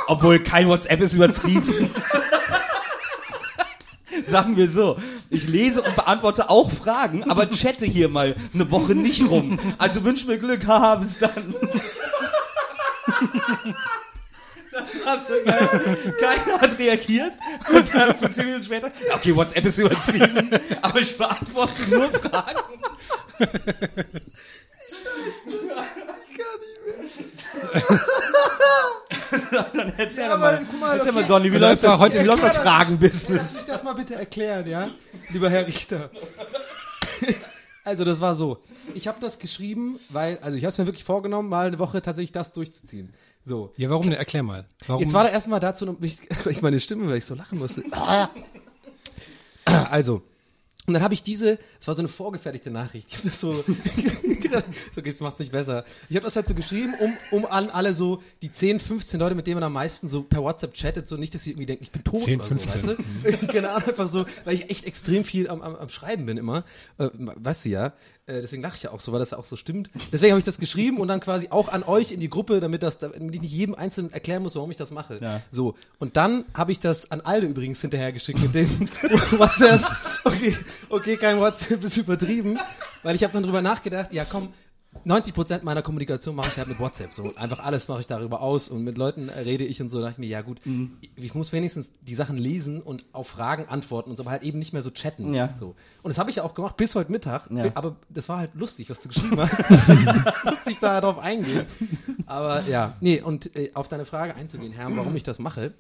Obwohl 0.08 0.40
kein 0.40 0.68
WhatsApp 0.68 1.02
ist 1.02 1.14
übertrieben. 1.14 1.92
Sagen 4.24 4.58
wir 4.58 4.70
so, 4.70 4.98
ich 5.30 5.48
lese 5.48 5.82
und 5.82 5.96
beantworte 5.96 6.50
auch 6.50 6.72
Fragen, 6.72 7.30
aber 7.30 7.48
chatte 7.50 7.86
hier 7.86 8.10
mal 8.10 8.36
eine 8.54 8.72
Woche 8.72 8.96
nicht 8.96 9.30
rum. 9.30 9.60
Also 9.78 10.04
wünsch 10.04 10.26
mir 10.26 10.38
Glück, 10.38 10.66
haha, 10.66 10.96
bis 10.96 11.20
dann. 11.20 11.56
Das 14.72 15.06
war 15.06 15.20
so 15.20 15.34
geil. 15.46 15.70
Keiner 16.20 16.62
hat 16.62 16.80
reagiert 16.80 17.34
und 17.72 17.94
dann 17.94 18.18
so 18.18 18.28
10 18.28 18.46
Minuten 18.46 18.64
später, 18.64 18.92
okay, 19.14 19.36
WhatsApp 19.36 19.66
ist 19.66 19.78
übertrieben, 19.78 20.50
aber 20.82 21.00
ich 21.00 21.16
beantworte 21.18 21.84
nur 21.90 22.10
Fragen. 22.10 22.60
Dann 29.74 29.94
erzähl 29.98 30.30
doch 30.30 30.38
mal, 30.40 30.66
guck 30.70 30.80
mal, 30.80 30.98
erzähl 30.98 31.12
mal 31.12 31.20
okay. 31.20 31.28
Donny, 31.30 31.46
wie 31.52 31.60
Dann 31.60 31.70
läuft 31.72 31.84
das, 31.84 32.00
heute- 32.00 32.20
wie 32.20 32.26
läuft 32.26 32.44
das- 32.44 32.58
Fragenbusiness? 32.58 33.38
Lass 33.42 33.54
mich 33.54 33.64
das 33.66 33.84
mal 33.84 33.94
bitte 33.94 34.16
erklären, 34.16 34.68
ja? 34.68 34.92
Lieber 35.30 35.50
Herr 35.50 35.66
Richter. 35.68 36.10
Also 37.84 38.06
das 38.06 38.22
war 38.22 38.34
so. 38.36 38.60
Ich 38.94 39.08
habe 39.08 39.18
das 39.20 39.40
geschrieben, 39.40 40.00
weil, 40.10 40.40
also 40.42 40.58
ich 40.58 40.64
habe 40.64 40.70
es 40.72 40.78
mir 40.78 40.86
wirklich 40.86 41.04
vorgenommen, 41.04 41.50
mal 41.50 41.68
eine 41.68 41.80
Woche 41.80 42.02
tatsächlich 42.02 42.32
das 42.32 42.54
durchzuziehen. 42.54 43.14
So. 43.46 43.74
Ja, 43.76 43.90
warum 43.90 44.04
denn? 44.04 44.14
Erklär 44.14 44.44
mal. 44.44 44.66
Warum? 44.88 45.02
Jetzt 45.02 45.14
war 45.14 45.24
da 45.26 45.30
erstmal 45.30 45.60
dazu, 45.60 45.98
ich, 46.02 46.18
ich 46.46 46.62
meine 46.62 46.80
Stimme, 46.80 47.10
weil 47.10 47.18
ich 47.18 47.26
so 47.26 47.36
lachen 47.36 47.60
musste. 47.60 47.84
Also, 49.66 50.22
und 50.86 50.94
dann 50.94 51.04
habe 51.04 51.14
ich 51.14 51.24
diese, 51.24 51.60
es 51.80 51.88
war 51.88 51.96
so 51.96 52.02
eine 52.02 52.10
vorgefertigte 52.10 52.70
Nachricht. 52.70 53.08
Ich 53.10 53.18
habe 53.18 53.30
das 53.30 53.40
so, 53.40 53.54
so 53.62 53.72
okay, 54.98 55.10
das 55.10 55.20
macht's 55.22 55.40
nicht 55.40 55.52
besser. 55.52 55.86
Ich 56.10 56.16
habe 56.16 56.26
das 56.26 56.36
halt 56.36 56.48
so 56.48 56.54
geschrieben, 56.54 56.94
um, 57.00 57.18
um 57.32 57.46
an 57.46 57.70
alle 57.70 57.94
so 57.94 58.22
die 58.42 58.52
10, 58.52 58.80
15 58.80 59.20
Leute, 59.20 59.36
mit 59.36 59.48
denen 59.48 59.56
man 59.56 59.64
am 59.64 59.74
meisten 59.74 60.08
so 60.08 60.24
per 60.24 60.44
WhatsApp 60.44 60.74
chattet, 60.74 61.08
so 61.08 61.16
nicht, 61.16 61.34
dass 61.34 61.44
sie 61.44 61.52
irgendwie 61.52 61.68
denken, 61.68 61.84
ich 61.84 61.92
bin 61.92 62.04
tot 62.04 62.24
10, 62.24 62.42
oder 62.42 62.50
so, 62.50 62.60
15. 62.60 62.74
weißt 62.74 63.54
du? 63.54 63.60
Ahnung, 63.70 63.88
einfach 63.88 64.08
so, 64.08 64.26
weil 64.44 64.56
ich 64.56 64.70
echt 64.70 64.86
extrem 64.86 65.24
viel 65.24 65.50
am, 65.50 65.62
am, 65.62 65.76
am 65.76 65.90
Schreiben 65.90 66.26
bin 66.26 66.38
immer. 66.38 66.66
Äh, 66.98 67.10
weißt 67.14 67.66
du 67.66 67.70
ja. 67.70 67.94
Äh, 68.26 68.42
deswegen 68.42 68.62
lache 68.62 68.78
ich 68.78 68.84
ja 68.84 68.92
auch 68.92 69.02
so, 69.02 69.12
weil 69.12 69.20
das 69.20 69.32
ja 69.32 69.38
auch 69.38 69.44
so 69.44 69.58
stimmt. 69.58 69.90
Deswegen 70.14 70.32
habe 70.32 70.40
ich 70.40 70.46
das 70.46 70.58
geschrieben 70.58 71.00
und 71.00 71.10
dann 71.10 71.20
quasi 71.20 71.48
auch 71.50 71.68
an 71.68 71.84
euch 71.84 72.14
in 72.14 72.22
die 72.22 72.30
Gruppe, 72.30 72.62
damit 72.62 72.82
das, 72.82 72.98
damit 72.98 73.36
ich 73.36 73.42
nicht 73.42 73.52
jedem 73.52 73.76
Einzelnen 73.76 74.14
erklären 74.14 74.44
muss, 74.44 74.56
warum 74.56 74.72
ich 74.72 74.78
das 74.78 74.92
mache. 74.92 75.20
Ja. 75.22 75.42
So. 75.52 75.76
Und 76.00 76.16
dann 76.16 76.46
habe 76.54 76.72
ich 76.72 76.80
das 76.80 77.12
an 77.12 77.20
Alde 77.20 77.48
übrigens 77.48 77.82
hinterhergeschickt 77.82 78.40
mit 78.42 78.56
dem 78.56 78.70
WhatsApp. 79.32 79.84
Okay, 80.24 80.56
okay, 80.88 81.18
kein 81.18 81.38
WhatsApp 81.40 81.84
ist 81.84 81.98
übertrieben. 81.98 82.58
Weil 83.04 83.16
ich 83.16 83.24
habe 83.24 83.34
dann 83.34 83.44
drüber 83.44 83.62
nachgedacht, 83.62 84.14
ja 84.14 84.24
komm, 84.24 84.54
90% 85.06 85.64
meiner 85.64 85.82
Kommunikation 85.82 86.36
mache 86.36 86.50
ich 86.50 86.58
halt 86.58 86.68
mit 86.68 86.80
WhatsApp. 86.80 87.14
So 87.14 87.36
einfach 87.36 87.60
alles 87.60 87.88
mache 87.88 88.00
ich 88.02 88.08
darüber 88.08 88.42
aus 88.42 88.70
und 88.70 88.84
mit 88.84 88.98
Leuten 88.98 89.30
rede 89.30 89.64
ich 89.66 89.82
und 89.82 89.90
so. 89.90 89.98
Da 89.98 90.04
dachte 90.06 90.14
ich 90.14 90.20
mir, 90.20 90.28
ja 90.28 90.42
gut, 90.42 90.66
Mhm. 90.66 90.94
ich, 91.16 91.34
muss 91.36 91.52
wenigstens 91.52 91.92
die 92.02 92.16
Sachen 92.16 92.38
lesen 92.38 92.82
und 92.82 93.06
auf 93.12 93.28
Fragen 93.28 93.66
antworten 93.68 94.10
und 94.12 94.18
so, 94.18 94.24
aber 94.24 94.32
halt 94.32 94.44
eben 94.44 94.60
nicht 94.60 94.74
mehr 94.74 94.82
so 94.82 94.92
chatten. 94.92 95.34
Ja. 95.34 95.54
So. 95.60 95.76
Und 96.04 96.10
das 96.10 96.18
habe 96.18 96.30
ich 96.30 96.38
ja 96.38 96.44
auch 96.44 96.54
gemacht 96.54 96.78
bis 96.78 96.96
heute 96.96 97.12
Mittag. 97.12 97.50
Ja. 97.52 97.66
Aber 97.76 97.96
das 98.10 98.30
war 98.30 98.38
halt 98.40 98.52
lustig, 98.56 98.90
was 98.90 99.02
du 99.02 99.10
geschrieben 99.10 99.40
hast. 99.40 99.88
Musste 100.46 100.72
ich 100.72 100.80
da 100.80 101.02
drauf 101.02 101.18
eingehen. 101.20 101.66
Aber 102.26 102.64
ja, 102.68 102.96
nee, 103.02 103.22
und 103.22 103.56
äh, 103.56 103.72
auf 103.74 103.88
deine 103.88 104.06
Frage 104.06 104.36
einzugehen, 104.36 104.72
Herr, 104.74 104.96
warum 104.96 105.16
ich 105.16 105.24
das 105.24 105.40
mache. 105.40 105.74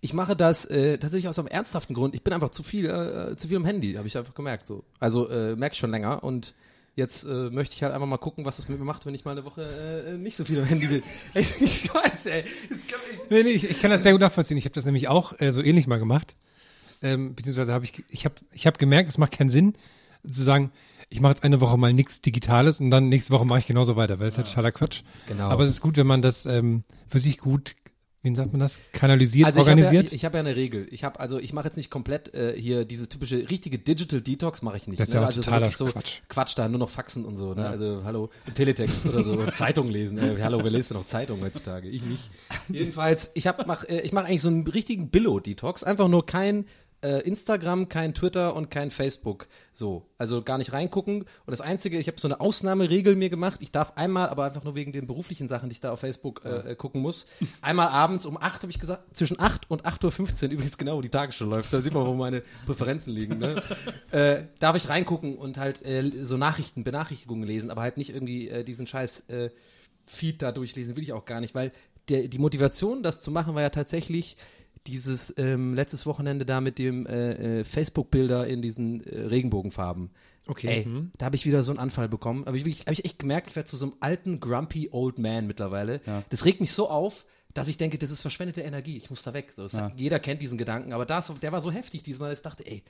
Ich 0.00 0.12
mache 0.12 0.36
das 0.36 0.66
äh, 0.66 0.98
tatsächlich 0.98 1.28
aus 1.28 1.38
einem 1.38 1.48
ernsthaften 1.48 1.94
Grund. 1.94 2.14
Ich 2.14 2.22
bin 2.22 2.32
einfach 2.34 2.50
zu 2.50 2.62
viel, 2.62 2.86
äh, 2.86 3.36
zu 3.36 3.48
viel 3.48 3.56
am 3.56 3.64
Handy, 3.64 3.94
habe 3.94 4.06
ich 4.06 4.16
einfach 4.18 4.34
gemerkt. 4.34 4.66
So. 4.66 4.84
Also 5.00 5.28
äh, 5.30 5.56
merke 5.56 5.72
ich 5.74 5.78
schon 5.78 5.90
länger 5.90 6.22
und 6.22 6.52
jetzt 6.94 7.24
äh, 7.24 7.50
möchte 7.50 7.74
ich 7.74 7.82
halt 7.82 7.92
einfach 7.92 8.06
mal 8.06 8.18
gucken, 8.18 8.44
was 8.44 8.58
es 8.58 8.68
mit 8.68 8.78
mir 8.78 8.84
macht, 8.84 9.06
wenn 9.06 9.14
ich 9.14 9.24
mal 9.24 9.32
eine 9.32 9.44
Woche 9.44 9.62
äh, 10.06 10.16
nicht 10.16 10.36
so 10.36 10.44
viel 10.44 10.58
am 10.60 10.64
Handy 10.66 10.86
bin. 10.86 11.02
Ich 11.34 11.92
weiß, 11.92 12.26
ey. 12.26 12.42
Kann, 12.42 13.00
Nee, 13.30 13.42
nee, 13.42 13.50
ich, 13.50 13.68
ich 13.68 13.80
kann 13.80 13.90
das 13.90 14.02
sehr 14.02 14.12
gut 14.12 14.20
nachvollziehen. 14.20 14.56
Ich 14.56 14.64
habe 14.64 14.74
das 14.74 14.84
nämlich 14.84 15.08
auch 15.08 15.38
äh, 15.40 15.52
so 15.52 15.62
ähnlich 15.62 15.86
mal 15.86 15.98
gemacht. 15.98 16.36
Ähm, 17.02 17.34
beziehungsweise 17.34 17.72
habe 17.72 17.84
ich, 17.84 18.04
ich 18.08 18.24
habe 18.24 18.36
ich 18.52 18.66
hab 18.66 18.78
gemerkt, 18.78 19.08
es 19.10 19.18
macht 19.18 19.32
keinen 19.32 19.50
Sinn, 19.50 19.74
zu 20.30 20.42
sagen, 20.42 20.72
ich 21.10 21.20
mache 21.20 21.32
jetzt 21.32 21.44
eine 21.44 21.60
Woche 21.60 21.76
mal 21.76 21.92
nichts 21.92 22.20
Digitales 22.20 22.80
und 22.80 22.90
dann 22.90 23.08
nächste 23.08 23.32
Woche 23.32 23.44
mache 23.44 23.58
ich 23.58 23.66
genauso 23.66 23.96
weiter, 23.96 24.18
weil 24.18 24.28
es 24.28 24.38
halt 24.38 24.46
totaler 24.46 24.72
Quatsch. 24.72 25.02
Genau. 25.28 25.48
Aber 25.48 25.64
es 25.64 25.70
ist 25.70 25.80
gut, 25.80 25.96
wenn 25.96 26.06
man 26.06 26.22
das 26.22 26.46
ähm, 26.46 26.84
für 27.08 27.20
sich 27.20 27.38
gut, 27.38 27.74
wie 28.24 28.34
sagt 28.34 28.52
man 28.52 28.60
das, 28.60 28.80
kanalisiert, 28.92 29.46
Also 29.46 29.60
ich 29.60 29.68
habe 29.68 29.80
ja, 29.80 29.86
organisiert. 29.86 30.06
ich, 30.06 30.12
ich 30.14 30.24
hab 30.24 30.32
ja 30.32 30.40
eine 30.40 30.56
Regel. 30.56 30.86
Ich 30.90 31.04
habe 31.04 31.20
also 31.20 31.38
ich 31.38 31.52
mache 31.52 31.66
jetzt 31.66 31.76
nicht 31.76 31.90
komplett 31.90 32.32
äh, 32.32 32.58
hier 32.58 32.86
diese 32.86 33.06
typische 33.06 33.50
richtige 33.50 33.78
Digital 33.78 34.22
Detox 34.22 34.62
mache 34.62 34.78
ich 34.78 34.88
nicht. 34.88 34.98
Das 34.98 35.08
ist 35.08 35.14
ja 35.14 35.20
auch 35.20 35.26
also 35.26 35.42
totaler 35.42 35.70
so 35.70 35.84
Quatsch. 35.84 36.20
Quatsch 36.28 36.54
da 36.56 36.66
nur 36.66 36.78
noch 36.78 36.88
Faxen 36.88 37.26
und 37.26 37.36
so. 37.36 37.52
Ne? 37.52 37.68
Also 37.68 38.00
hallo 38.04 38.30
Teletext 38.54 39.04
oder 39.06 39.22
so 39.22 39.50
Zeitung 39.54 39.90
lesen. 39.90 40.16
Äh, 40.16 40.38
hallo, 40.40 40.64
wer 40.64 40.70
liest 40.70 40.88
denn 40.90 40.96
noch 40.96 41.06
Zeitung 41.06 41.42
heutzutage? 41.42 41.88
Ich 41.90 42.02
nicht. 42.02 42.30
Jedenfalls 42.68 43.30
ich 43.34 43.46
habe 43.46 43.64
mach 43.66 43.84
äh, 43.84 44.00
ich 44.00 44.12
mache 44.12 44.24
eigentlich 44.24 44.42
so 44.42 44.48
einen 44.48 44.66
richtigen 44.66 45.10
Billo 45.10 45.38
Detox. 45.38 45.84
Einfach 45.84 46.08
nur 46.08 46.24
kein 46.24 46.64
äh, 47.04 47.20
Instagram, 47.20 47.88
kein 47.88 48.14
Twitter 48.14 48.56
und 48.56 48.70
kein 48.70 48.90
Facebook. 48.90 49.46
So, 49.74 50.06
also 50.16 50.42
gar 50.42 50.56
nicht 50.56 50.72
reingucken. 50.72 51.20
Und 51.20 51.50
das 51.50 51.60
Einzige, 51.60 51.98
ich 51.98 52.06
habe 52.06 52.18
so 52.18 52.26
eine 52.26 52.40
Ausnahmeregel 52.40 53.14
mir 53.14 53.28
gemacht. 53.28 53.60
Ich 53.60 53.70
darf 53.70 53.92
einmal, 53.96 54.30
aber 54.30 54.44
einfach 54.44 54.64
nur 54.64 54.74
wegen 54.74 54.90
den 54.90 55.06
beruflichen 55.06 55.46
Sachen, 55.46 55.68
die 55.68 55.74
ich 55.74 55.80
da 55.80 55.92
auf 55.92 56.00
Facebook 56.00 56.44
äh, 56.44 56.72
äh, 56.72 56.74
gucken 56.76 57.02
muss, 57.02 57.26
einmal 57.60 57.88
abends 57.88 58.24
um 58.24 58.38
8 58.40 58.62
habe 58.62 58.70
ich 58.70 58.80
gesagt, 58.80 59.14
zwischen 59.14 59.38
8 59.38 59.70
und 59.70 59.84
8.15 59.84 60.46
Uhr, 60.46 60.52
übrigens 60.52 60.78
genau, 60.78 60.96
wo 60.96 61.02
die 61.02 61.10
Tagesschau 61.10 61.44
läuft, 61.44 61.72
da 61.72 61.80
sieht 61.80 61.92
man, 61.92 62.06
wo 62.06 62.14
meine 62.14 62.42
Präferenzen 62.64 63.12
liegen, 63.12 63.38
ne? 63.38 63.62
äh, 64.10 64.44
darf 64.58 64.74
ich 64.76 64.88
reingucken 64.88 65.36
und 65.36 65.58
halt 65.58 65.84
äh, 65.84 66.10
so 66.22 66.38
Nachrichten, 66.38 66.84
Benachrichtigungen 66.84 67.44
lesen, 67.44 67.70
aber 67.70 67.82
halt 67.82 67.98
nicht 67.98 68.10
irgendwie 68.10 68.48
äh, 68.48 68.64
diesen 68.64 68.86
scheiß 68.86 69.24
Feed 70.06 70.42
da 70.42 70.52
durchlesen, 70.52 70.96
will 70.96 71.02
ich 71.02 71.12
auch 71.12 71.24
gar 71.24 71.40
nicht, 71.40 71.54
weil 71.54 71.72
der, 72.08 72.28
die 72.28 72.38
Motivation, 72.38 73.02
das 73.02 73.22
zu 73.22 73.30
machen, 73.30 73.54
war 73.54 73.62
ja 73.62 73.70
tatsächlich 73.70 74.36
dieses 74.86 75.32
ähm, 75.38 75.74
letztes 75.74 76.06
Wochenende 76.06 76.44
da 76.44 76.60
mit 76.60 76.78
dem 76.78 77.06
äh, 77.06 77.60
äh, 77.60 77.64
Facebook-Bilder 77.64 78.46
in 78.46 78.62
diesen 78.62 79.04
äh, 79.06 79.20
Regenbogenfarben. 79.26 80.10
Okay. 80.46 80.66
Ey, 80.68 80.86
Mhm. 80.86 81.10
da 81.16 81.26
habe 81.26 81.36
ich 81.36 81.46
wieder 81.46 81.62
so 81.62 81.72
einen 81.72 81.78
Anfall 81.78 82.08
bekommen. 82.08 82.44
Aber 82.46 82.56
ich, 82.56 82.64
wirklich- 82.66 82.82
hab 82.86 82.92
ich 82.92 83.04
echt 83.06 83.18
gemerkt, 83.18 83.48
ich 83.48 83.56
werde 83.56 83.68
zu 83.68 83.76
so 83.78 83.86
einem 83.86 83.94
alten, 84.00 84.40
grumpy 84.40 84.90
old 84.92 85.18
man 85.18 85.46
mittlerweile. 85.46 86.00
Das 86.28 86.44
regt 86.44 86.60
mich 86.60 86.72
so 86.72 86.90
auf, 86.90 87.24
dass 87.54 87.68
ich 87.68 87.78
denke, 87.78 87.96
das 87.98 88.10
ist 88.10 88.20
verschwendete 88.20 88.60
Energie. 88.60 88.96
Ich 88.98 89.08
muss 89.10 89.22
da 89.22 89.32
weg. 89.32 89.52
So, 89.56 89.62
das 89.62 89.72
hat, 89.74 89.98
jeder 89.98 90.18
kennt 90.18 90.42
diesen 90.42 90.58
Gedanken, 90.58 90.92
aber 90.92 91.06
das, 91.06 91.32
der 91.40 91.52
war 91.52 91.60
so 91.62 91.70
heftig 91.70 92.02
diesmal, 92.02 92.28
dass 92.30 92.40
ich 92.40 92.42
dachte, 92.42 92.66
ey, 92.66 92.82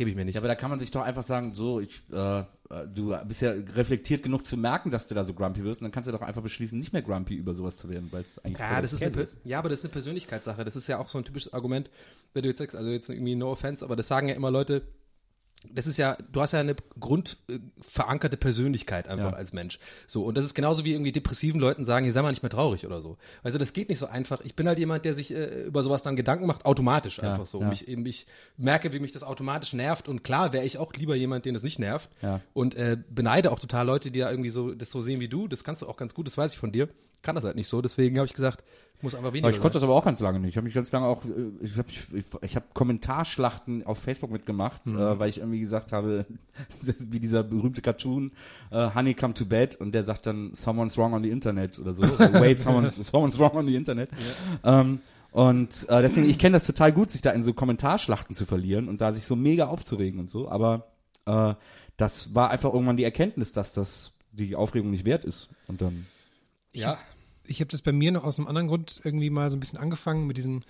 gebe 0.00 0.08
ich 0.08 0.16
mir 0.16 0.24
nicht. 0.24 0.34
Ja, 0.36 0.40
aber 0.40 0.48
da 0.48 0.54
kann 0.54 0.70
man 0.70 0.80
sich 0.80 0.90
doch 0.90 1.02
einfach 1.02 1.22
sagen, 1.22 1.52
so, 1.52 1.78
ich, 1.78 2.02
äh, 2.10 2.40
äh, 2.40 2.44
du 2.92 3.14
bist 3.26 3.42
ja 3.42 3.50
reflektiert 3.50 4.22
genug 4.22 4.46
zu 4.46 4.56
merken, 4.56 4.90
dass 4.90 5.06
du 5.06 5.14
da 5.14 5.24
so 5.24 5.34
grumpy 5.34 5.62
wirst 5.62 5.82
und 5.82 5.84
dann 5.84 5.92
kannst 5.92 6.08
du 6.08 6.12
doch 6.12 6.22
einfach 6.22 6.40
beschließen, 6.42 6.78
nicht 6.78 6.94
mehr 6.94 7.02
grumpy 7.02 7.34
über 7.34 7.52
sowas 7.52 7.76
zu 7.76 7.90
werden, 7.90 8.08
weil 8.10 8.22
es 8.22 8.38
eigentlich 8.38 8.58
Ja, 8.60 8.80
das 8.80 8.94
ist 8.94 9.02
eine, 9.02 9.10
Per- 9.10 9.26
ja, 9.44 9.58
aber 9.58 9.68
das 9.68 9.80
ist 9.80 9.84
eine 9.84 9.92
Persönlichkeitssache. 9.92 10.64
Das 10.64 10.74
ist 10.74 10.86
ja 10.86 10.96
auch 10.98 11.08
so 11.10 11.18
ein 11.18 11.24
typisches 11.24 11.52
Argument, 11.52 11.90
wenn 12.32 12.42
du 12.42 12.48
jetzt 12.48 12.58
sagst, 12.58 12.74
also 12.74 12.88
jetzt 12.88 13.10
irgendwie 13.10 13.34
no 13.34 13.50
offense, 13.50 13.84
aber 13.84 13.94
das 13.96 14.08
sagen 14.08 14.28
ja 14.28 14.34
immer 14.34 14.50
Leute, 14.50 14.82
das 15.68 15.86
ist 15.86 15.98
ja, 15.98 16.16
du 16.32 16.40
hast 16.40 16.52
ja 16.52 16.60
eine 16.60 16.74
grund 16.98 17.36
äh, 17.50 17.58
verankerte 17.80 18.36
Persönlichkeit 18.38 19.06
einfach 19.08 19.32
Ja. 19.32 19.36
als 19.36 19.52
Mensch. 19.52 19.78
So, 20.06 20.24
und 20.24 20.36
das 20.38 20.46
ist 20.46 20.54
genauso 20.54 20.84
wie 20.84 20.92
irgendwie 20.92 21.12
depressiven 21.12 21.60
Leuten 21.60 21.84
sagen, 21.84 22.04
hier 22.04 22.12
sei 22.14 22.22
mal 22.22 22.30
nicht 22.30 22.42
mehr 22.42 22.50
traurig 22.50 22.86
oder 22.86 23.02
so. 23.02 23.18
Also 23.42 23.58
das 23.58 23.72
geht 23.74 23.90
nicht 23.90 23.98
so 23.98 24.06
einfach. 24.06 24.40
Ich 24.42 24.56
bin 24.56 24.66
halt 24.66 24.78
jemand, 24.78 25.04
der 25.04 25.14
sich 25.14 25.34
äh, 25.34 25.64
über 25.64 25.82
sowas 25.82 26.02
dann 26.02 26.16
Gedanken 26.16 26.46
macht, 26.46 26.64
automatisch 26.64 27.22
einfach 27.22 27.46
so. 27.46 27.60
ja. 27.60 27.66
Und 27.66 27.72
ich, 27.72 27.88
eben, 27.88 28.06
ich 28.06 28.26
merke, 28.56 28.92
wie 28.94 29.00
mich 29.00 29.12
das 29.12 29.22
automatisch 29.22 29.74
nervt. 29.74 30.08
Und 30.08 30.24
klar 30.24 30.52
wäre 30.54 30.64
ich 30.64 30.78
auch 30.78 30.94
lieber 30.94 31.14
jemand, 31.14 31.44
den 31.44 31.52
das 31.54 31.62
nicht 31.62 31.78
nervt. 31.78 32.08
Ja. 32.22 32.40
Und 32.54 32.74
äh, 32.74 32.96
beneide 33.10 33.52
auch 33.52 33.58
total 33.60 33.84
Leute, 33.86 34.10
die 34.10 34.20
ja 34.20 34.30
irgendwie 34.30 34.50
so 34.50 34.74
das 34.74 34.90
so 34.90 35.02
sehen 35.02 35.20
wie 35.20 35.28
du. 35.28 35.46
Das 35.46 35.62
kannst 35.62 35.82
du 35.82 35.88
auch 35.88 35.96
ganz 35.98 36.14
gut, 36.14 36.26
das 36.26 36.38
weiß 36.38 36.52
ich 36.54 36.58
von 36.58 36.72
dir. 36.72 36.88
Kann 37.22 37.34
das 37.34 37.44
halt 37.44 37.56
nicht 37.56 37.68
so. 37.68 37.82
Deswegen 37.82 38.16
habe 38.16 38.24
ich 38.26 38.32
gesagt, 38.32 38.64
muss 39.02 39.14
einfach 39.14 39.32
weniger 39.32 39.46
Aber 39.48 39.54
ich 39.56 39.60
konnte 39.60 39.74
das 39.74 39.82
aber 39.82 39.94
auch 39.94 40.04
ganz 40.04 40.20
lange 40.20 40.40
nicht. 40.40 40.50
Ich 40.50 40.56
habe 40.56 40.64
mich 40.64 40.74
ganz 40.74 40.90
lange 40.92 41.06
auch, 41.06 41.24
äh, 41.24 41.28
ich 41.62 41.76
habe 41.76 41.88
ich, 41.90 42.24
ich 42.42 42.56
hab 42.56 42.74
Kommentarschlachten 42.74 43.84
auf 43.86 43.98
Facebook 43.98 44.30
mitgemacht, 44.30 44.86
Mhm. 44.86 44.98
äh, 44.98 45.18
weil 45.18 45.28
ich 45.30 45.38
irgendwie 45.38 45.60
gesagt 45.60 45.92
habe, 45.92 46.26
wie 47.08 47.20
dieser 47.20 47.42
berühmte 47.42 47.82
Cartoon, 47.82 48.32
äh, 48.70 48.90
Honey 48.94 49.14
come 49.14 49.34
to 49.34 49.44
bed 49.46 49.76
und 49.76 49.92
der 49.92 50.02
sagt 50.02 50.26
dann, 50.26 50.54
someone's 50.54 50.96
wrong 50.98 51.12
on 51.14 51.22
the 51.22 51.30
internet 51.30 51.78
oder 51.78 51.94
so. 51.94 52.02
Wait, 52.02 52.60
someone's, 52.60 52.94
someone's 52.96 53.38
wrong 53.38 53.52
on 53.56 53.66
the 53.66 53.74
internet. 53.76 54.10
Ähm, 54.64 55.00
und 55.32 55.88
äh, 55.88 56.02
deswegen, 56.02 56.28
ich 56.28 56.38
kenne 56.38 56.54
das 56.54 56.66
total 56.66 56.92
gut, 56.92 57.10
sich 57.10 57.22
da 57.22 57.30
in 57.30 57.42
so 57.42 57.52
Kommentarschlachten 57.54 58.34
zu 58.34 58.46
verlieren 58.46 58.88
und 58.88 59.00
da 59.00 59.12
sich 59.12 59.24
so 59.26 59.36
mega 59.36 59.66
aufzuregen 59.68 60.18
und 60.18 60.28
so. 60.28 60.48
Aber 60.50 60.88
äh, 61.26 61.54
das 61.96 62.34
war 62.34 62.50
einfach 62.50 62.72
irgendwann 62.72 62.96
die 62.96 63.04
Erkenntnis, 63.04 63.52
dass 63.52 63.72
das 63.72 64.16
die 64.32 64.56
Aufregung 64.56 64.90
nicht 64.90 65.04
wert 65.04 65.24
ist. 65.24 65.48
Und 65.68 65.80
dann 65.82 66.06
Ja. 66.74 66.98
Ich 67.50 67.60
habe 67.60 67.70
das 67.70 67.82
bei 67.82 67.92
mir 67.92 68.12
noch 68.12 68.24
aus 68.24 68.38
einem 68.38 68.48
anderen 68.48 68.68
Grund 68.68 69.00
irgendwie 69.04 69.30
mal 69.30 69.50
so 69.50 69.56
ein 69.56 69.60
bisschen 69.60 69.78
angefangen 69.78 70.26
mit 70.26 70.36
diesem 70.36 70.62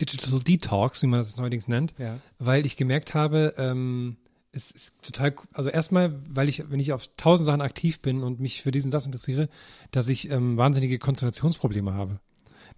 Digital 0.00 0.40
Detox, 0.40 1.02
wie 1.02 1.06
man 1.06 1.20
das 1.20 1.36
neuerdings 1.36 1.68
nennt, 1.68 1.94
Ja. 1.98 2.18
weil 2.38 2.66
ich 2.66 2.76
gemerkt 2.76 3.14
habe, 3.14 3.54
ähm, 3.56 4.16
es 4.52 4.70
ist 4.70 4.94
total, 5.02 5.34
also 5.52 5.68
erstmal, 5.70 6.14
weil 6.28 6.48
ich, 6.48 6.70
wenn 6.70 6.78
ich 6.80 6.92
auf 6.92 7.08
tausend 7.16 7.46
Sachen 7.46 7.60
aktiv 7.60 8.00
bin 8.00 8.22
und 8.22 8.38
mich 8.40 8.62
für 8.62 8.70
dies 8.70 8.84
und 8.84 8.92
das 8.92 9.06
interessiere, 9.06 9.48
dass 9.90 10.08
ich 10.08 10.30
ähm, 10.30 10.56
wahnsinnige 10.56 10.98
Konzentrationsprobleme 10.98 11.92
habe. 11.94 12.20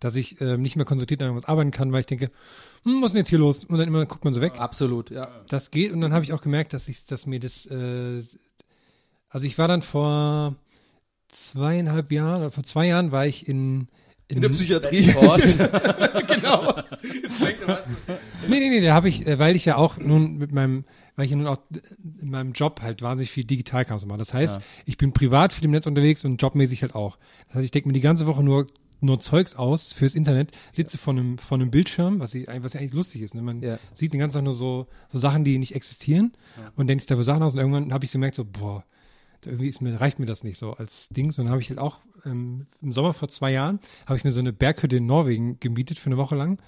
Dass 0.01 0.15
ich 0.17 0.41
ähm, 0.43 0.61
nicht 0.63 0.77
mehr 0.77 0.85
konzentriert 0.85 1.23
an 1.23 1.29
irgendwas 1.29 1.49
arbeiten 1.49 1.71
kann, 1.71 1.91
weil 1.93 2.01
ich 2.01 2.07
denke, 2.07 2.31
hm, 2.85 3.01
was 3.01 3.07
ist 3.09 3.13
denn 3.13 3.21
jetzt 3.21 3.29
hier 3.31 3.39
los? 3.39 3.65
Und 3.65 3.79
dann 3.79 3.89
immer 3.89 4.05
guckt 4.07 4.25
man 4.25 4.35
so 4.35 4.41
weg. 4.43 4.59
Absolut, 4.59 5.11
ja. 5.11 5.27
Das 5.49 5.71
geht 5.71 5.93
und 5.93 6.01
dann 6.03 6.13
habe 6.13 6.25
ich 6.25 6.33
auch 6.35 6.43
gemerkt, 6.43 6.73
dass 6.75 6.89
ich, 6.89 7.07
dass 7.07 7.25
mir 7.27 7.41
das, 7.41 7.65
äh, 7.67 8.23
also 9.31 9.47
ich 9.47 9.57
war 9.59 9.69
dann 9.69 9.83
vor 9.83 10.55
zweieinhalb 11.45 12.13
Jahren, 12.13 12.41
oder 12.43 12.51
vor 12.51 12.65
zwei 12.65 12.87
Jahren 12.87 13.13
war 13.13 13.27
ich 13.27 13.49
in 13.49 13.89
in, 14.29 14.41
Psychiatrie. 14.51 15.05
genau. 16.27 16.75
Nee, 18.49 18.59
nee, 18.59 18.69
nee, 18.71 18.81
da 18.81 18.93
habe 18.93 19.09
ich, 19.09 19.25
äh, 19.25 19.39
weil 19.39 19.55
ich 19.55 19.65
ja 19.65 19.77
auch 19.77 19.99
nun 19.99 20.37
mit 20.37 20.51
meinem, 20.51 20.85
weil 21.15 21.27
ich 21.27 21.31
ja 21.31 21.37
nun 21.37 21.47
auch 21.47 21.59
in 22.21 22.31
meinem 22.31 22.53
Job 22.53 22.81
halt 22.83 23.03
wahnsinnig 23.03 23.31
viel 23.31 23.45
Digitalkram 23.45 24.01
so 24.01 24.07
mache. 24.07 24.19
Das 24.19 24.35
heißt, 24.35 24.61
ich 24.85 24.97
bin 24.99 25.13
privat 25.13 25.53
viel 25.53 25.65
im 25.67 25.71
Netz 25.71 25.87
unterwegs 25.87 26.25
und 26.25 26.43
jobmäßig 26.43 26.83
halt 26.83 26.97
auch. 26.97 27.19
Das 27.49 27.57
heißt, 27.57 27.65
ich 27.67 27.71
denke 27.71 27.89
mir 27.89 27.93
die 27.93 28.01
ganze 28.01 28.27
Woche 28.27 28.43
nur 28.43 28.67
nur 29.01 29.21
Zeugs 29.21 29.55
aus 29.55 29.93
fürs 29.93 30.15
Internet, 30.15 30.53
sitze 30.73 30.97
vor 30.97 31.13
einem, 31.13 31.37
vor 31.37 31.59
einem 31.59 31.71
Bildschirm, 31.71 32.19
was, 32.19 32.35
ich, 32.35 32.49
was 32.61 32.73
ja 32.73 32.81
eigentlich 32.81 32.95
lustig 32.95 33.21
ist. 33.21 33.35
Ne? 33.35 33.43
Man 33.43 33.61
Ja. 33.61 33.79
sieht 33.93 34.15
den 34.15 34.21
ganzen 34.21 34.37
Tag 34.37 34.45
nur 34.45 34.55
so, 34.55 34.87
so 35.11 35.19
Sachen, 35.19 35.45
die 35.45 35.59
nicht 35.59 35.75
existieren 35.75 36.33
und 36.77 36.87
denkt 36.87 37.03
sich 37.03 37.07
da 37.07 37.15
für 37.15 37.23
Sachen 37.23 37.43
aus 37.43 37.53
und 37.53 37.61
irgendwann 37.61 37.93
habe 37.93 38.07
ich 38.07 38.11
so 38.11 38.15
gemerkt, 38.17 38.37
so, 38.37 38.47
boah, 38.47 38.85
irgendwie 39.47 39.69
ist 39.69 39.81
mir, 39.81 40.01
reicht 40.01 40.19
mir 40.19 40.27
das 40.27 40.45
nicht 40.45 40.59
so 40.59 40.73
als 40.73 41.09
Ding. 41.09 41.27
Und 41.29 41.39
dann 41.39 41.51
habe 41.51 41.61
ich 41.61 41.69
halt 41.71 41.79
auch 41.79 41.99
ähm, 42.25 42.67
im 42.83 42.93
Sommer 42.93 43.13
vor 43.15 43.29
zwei 43.29 43.53
Jahren, 43.53 43.79
habe 44.07 44.17
ich 44.19 44.25
mir 44.25 44.33
so 44.33 44.41
eine 44.41 44.53
Berghütte 44.53 44.97
in 44.97 45.07
Norwegen 45.07 45.59
gemietet 45.61 45.99
für 45.99 46.07
eine 46.07 46.17
Woche 46.17 46.35
lang 46.37 46.59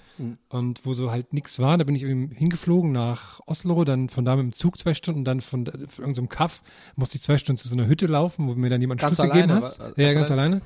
und 0.49 0.85
wo 0.85 0.93
so 0.93 1.11
halt 1.11 1.33
nichts 1.33 1.59
war. 1.59 1.77
Da 1.77 1.83
bin 1.83 1.95
ich 1.95 2.03
irgendwie 2.03 2.35
hingeflogen 2.35 2.91
nach 2.91 3.39
Oslo, 3.45 3.83
dann 3.83 4.09
von 4.09 4.25
da 4.25 4.35
mit 4.35 4.43
dem 4.43 4.53
Zug 4.53 4.77
zwei 4.77 4.93
Stunden, 4.93 5.23
dann 5.25 5.41
von, 5.41 5.65
da- 5.65 5.73
von 5.87 6.03
irgendeinem 6.05 6.29
Kaff 6.29 6.63
musste 6.95 7.17
ich 7.17 7.21
zwei 7.23 7.37
Stunden 7.37 7.59
zu 7.61 7.67
so 7.67 7.75
einer 7.75 7.87
Hütte 7.87 8.05
laufen, 8.07 8.47
wo 8.47 8.55
mir 8.55 8.69
dann 8.69 8.81
jemand 8.81 9.01
Ganz 9.01 9.15
Schlüssel 9.17 9.31
gegeben 9.31 9.51
alleine, 9.51 9.65
hat. 9.65 9.79
wa- 9.79 9.93
Ja, 9.97 10.07
ganz 10.13 10.15
ganz 10.15 10.31
alleine. 10.31 10.61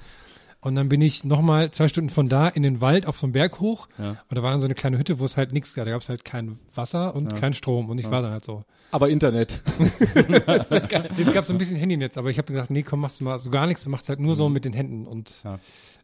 Und 0.64 0.76
dann 0.76 0.88
bin 0.88 1.02
ich 1.02 1.26
nochmal 1.26 1.72
zwei 1.72 1.90
Stunden 1.90 2.10
von 2.10 2.30
da 2.30 2.48
in 2.48 2.64
den 2.64 2.80
Wald 2.80 3.06
auf 3.06 3.20
so 3.20 3.26
einen 3.26 3.34
Berg 3.34 3.60
hoch. 3.60 3.88
Und 4.30 4.38
da 4.38 4.42
war 4.44 4.52
dann 4.52 4.60
so 4.60 4.66
eine 4.66 4.76
kleine 4.76 4.98
Hütte, 4.98 5.20
wo 5.20 5.26
es 5.26 5.36
halt 5.36 5.52
nichts 5.52 5.74
gab. 5.74 5.86
Da 5.86 5.92
gab 5.92 6.02
es 6.02 6.08
halt 6.10 6.24
kein 6.24 6.58
Wasser 6.74 7.14
und 7.16 7.36
kein 7.36 7.54
Strom. 7.54 7.90
Und 7.90 7.98
ich 7.98 8.10
war 8.10 8.22
dann 8.22 8.32
halt 8.32 8.46
so. 8.46 8.64
Aber 8.92 9.10
Internet. 9.10 9.62
Es 11.26 11.34
gab 11.34 11.46
so 11.46 11.54
ein 11.54 11.58
bisschen 11.58 11.78
Handynetz, 11.78 12.18
aber 12.18 12.30
ich 12.30 12.38
habe 12.38 12.52
gedacht, 12.52 12.72
nee, 12.72 12.84
komm, 12.84 13.02
machst 13.02 13.20
du 13.20 13.26
mal 13.26 13.38
so 13.40 13.50
gar 13.50 13.68
nichts, 13.68 13.84
du 13.84 13.90
machst 13.90 14.08
halt 14.10 14.20
nur 14.20 14.36
so 14.36 14.50
mit 14.50 14.66
den 14.66 14.74
Händen 14.74 15.06
und 15.08 15.32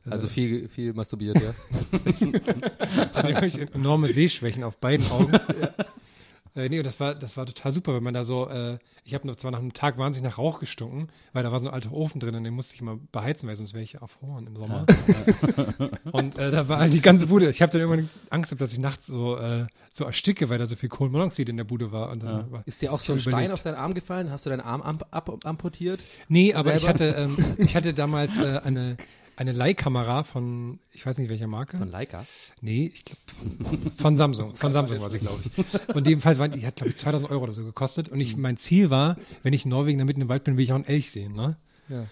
Also 0.09 0.27
viel, 0.27 0.67
viel 0.67 0.93
masturbiert, 0.93 1.37
ja. 1.41 1.53
ich 3.45 3.75
enorme 3.75 4.07
Sehschwächen 4.07 4.63
auf 4.63 4.77
beiden 4.77 5.09
Augen. 5.11 5.39
Äh, 6.59 6.69
nee, 6.69 6.79
und 6.79 6.85
das 6.85 6.99
war, 6.99 7.15
das 7.15 7.37
war 7.37 7.45
total 7.45 7.71
super, 7.71 7.95
wenn 7.95 8.03
man 8.03 8.13
da 8.13 8.23
so, 8.23 8.49
äh, 8.49 8.77
ich 9.03 9.13
habe 9.13 9.35
zwar 9.37 9.51
nach 9.51 9.59
einem 9.59 9.73
Tag 9.73 9.97
wahnsinnig 9.97 10.31
nach 10.31 10.37
Rauch 10.37 10.59
gestunken, 10.59 11.07
weil 11.33 11.43
da 11.43 11.51
war 11.51 11.59
so 11.59 11.67
ein 11.67 11.73
alter 11.73 11.91
Ofen 11.91 12.19
drin 12.19 12.35
und 12.35 12.43
den 12.43 12.53
musste 12.53 12.75
ich 12.75 12.81
mal 12.81 12.99
beheizen, 13.11 13.47
weil 13.47 13.55
sonst 13.55 13.73
wäre 13.73 13.83
ich 13.83 13.95
erfroren 13.95 14.47
im 14.47 14.55
Sommer. 14.55 14.85
und 16.11 16.37
äh, 16.37 16.51
da 16.51 16.67
war 16.67 16.79
halt 16.79 16.93
die 16.93 17.01
ganze 17.01 17.27
Bude. 17.27 17.49
Ich 17.49 17.61
habe 17.61 17.71
dann 17.71 17.81
irgendwann 17.81 18.09
Angst 18.29 18.49
gehabt, 18.49 18.61
dass 18.61 18.73
ich 18.73 18.79
nachts 18.79 19.07
so, 19.07 19.37
äh, 19.37 19.65
so 19.93 20.05
ersticke, 20.05 20.49
weil 20.49 20.57
da 20.57 20.65
so 20.65 20.75
viel 20.75 20.89
Kohlenmonoxid 20.89 21.47
in 21.49 21.57
der 21.57 21.63
Bude 21.63 21.91
war. 21.91 22.09
Und 22.09 22.23
dann 22.23 22.51
war 22.51 22.63
Ist 22.65 22.81
dir 22.81 22.91
auch 22.91 22.99
so 22.99 23.13
ein 23.13 23.19
Ich 23.19 23.25
hab 23.25 23.33
Stein 23.33 23.51
auf 23.51 23.63
deinen 23.63 23.75
Arm 23.75 23.93
gefallen? 23.93 24.31
Hast 24.31 24.45
du 24.45 24.49
deinen 24.49 24.61
Arm 24.61 24.81
amp 24.81 25.05
ab 25.11 25.29
amputiert? 25.43 26.01
Nee, 26.27 26.53
aber 26.53 26.75
ich 26.75 26.81
Selber? 26.81 26.93
hatte, 26.93 27.15
ähm, 27.17 27.37
ich 27.57 27.75
hatte 27.75 27.93
damals 27.93 28.37
äh, 28.37 28.59
eine, 28.63 28.97
eine 29.39 29.53
Leihkamera 29.53 30.23
von, 30.23 30.79
ich 30.93 31.05
weiß 31.05 31.17
nicht 31.17 31.29
welcher 31.29 31.47
Marke. 31.47 31.77
Von 31.77 31.89
Leica? 31.89 32.25
Nee, 32.59 32.91
ich 32.93 33.05
glaube 33.05 33.21
von, 33.63 33.91
von 33.95 34.17
Samsung. 34.17 34.55
Von 34.55 34.73
Samsung 34.73 34.99
war 34.99 35.09
sie, 35.09 35.19
glaube 35.19 35.41
ich. 35.41 35.95
Und 35.95 36.07
jedenfalls 36.07 36.39
war 36.39 36.49
die 36.49 36.67
hat, 36.67 36.75
glaube 36.75 36.89
ich, 36.89 36.97
2000 36.97 37.31
Euro 37.31 37.43
oder 37.43 37.53
so 37.53 37.63
gekostet. 37.63 38.09
Und 38.09 38.19
ich, 38.19 38.35
mein 38.35 38.57
Ziel 38.57 38.89
war, 38.89 39.15
wenn 39.41 39.53
ich 39.53 39.63
in 39.63 39.71
Norwegen 39.71 39.97
da 39.97 40.03
mitten 40.03 40.19
im 40.19 40.27
Wald 40.27 40.43
bin, 40.43 40.57
will 40.57 40.65
ich 40.65 40.71
auch 40.71 40.75
einen 40.75 40.85
Elch 40.85 41.11
sehen, 41.11 41.35
ne? 41.35 41.55
Ja. 41.87 42.05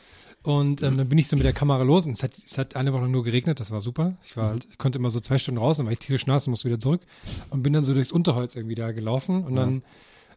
Und 0.43 0.81
ähm, 0.81 0.95
dann 0.95 1.09
bin 1.09 1.17
ich 1.17 1.27
so 1.27 1.35
mit 1.35 1.43
der 1.43 1.51
Kamera 1.51 1.83
los 1.83 2.05
und 2.05 2.13
es 2.13 2.23
hat, 2.23 2.31
es 2.37 2.57
hat 2.57 2.77
eine 2.77 2.93
Woche 2.93 3.01
lang 3.01 3.11
nur 3.11 3.25
geregnet, 3.25 3.59
das 3.59 3.71
war 3.71 3.81
super. 3.81 4.15
Ich 4.23 4.37
war 4.37 4.47
halt, 4.47 4.65
ich 4.71 4.77
konnte 4.77 4.97
immer 4.97 5.09
so 5.09 5.19
zwei 5.19 5.37
Stunden 5.37 5.59
raus, 5.59 5.75
dann 5.75 5.85
war 5.85 5.91
ich 5.91 5.99
tierisch 5.99 6.27
nass 6.27 6.47
und 6.47 6.51
musste 6.51 6.69
wieder 6.69 6.79
zurück 6.79 7.01
und 7.49 7.61
bin 7.61 7.73
dann 7.73 7.83
so 7.83 7.93
durchs 7.93 8.13
Unterholz 8.13 8.55
irgendwie 8.55 8.75
da 8.75 8.93
gelaufen 8.93 9.43
und 9.43 9.57
dann 9.57 9.83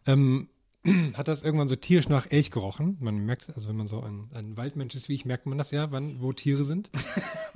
ähm, 0.07 0.49
hat 1.15 1.29
das 1.29 1.43
irgendwann 1.43 1.69
so 1.69 1.77
tierisch 1.77 2.09
nach 2.09 2.31
Elch 2.31 2.51
gerochen. 2.51 2.97
Man 3.01 3.19
merkt, 3.27 3.55
also 3.55 3.69
wenn 3.69 3.77
man 3.77 3.87
so 3.87 4.01
ein, 4.01 4.31
ein 4.33 4.57
Waldmensch 4.57 4.95
ist 4.95 5.09
wie 5.09 5.15
ich, 5.15 5.25
merkt 5.25 5.47
man 5.47 5.59
das 5.59 5.71
ja, 5.71 5.91
wann, 5.93 6.21
wo 6.21 6.33
Tiere 6.33 6.65
sind. 6.65 6.89
Und 6.95 7.03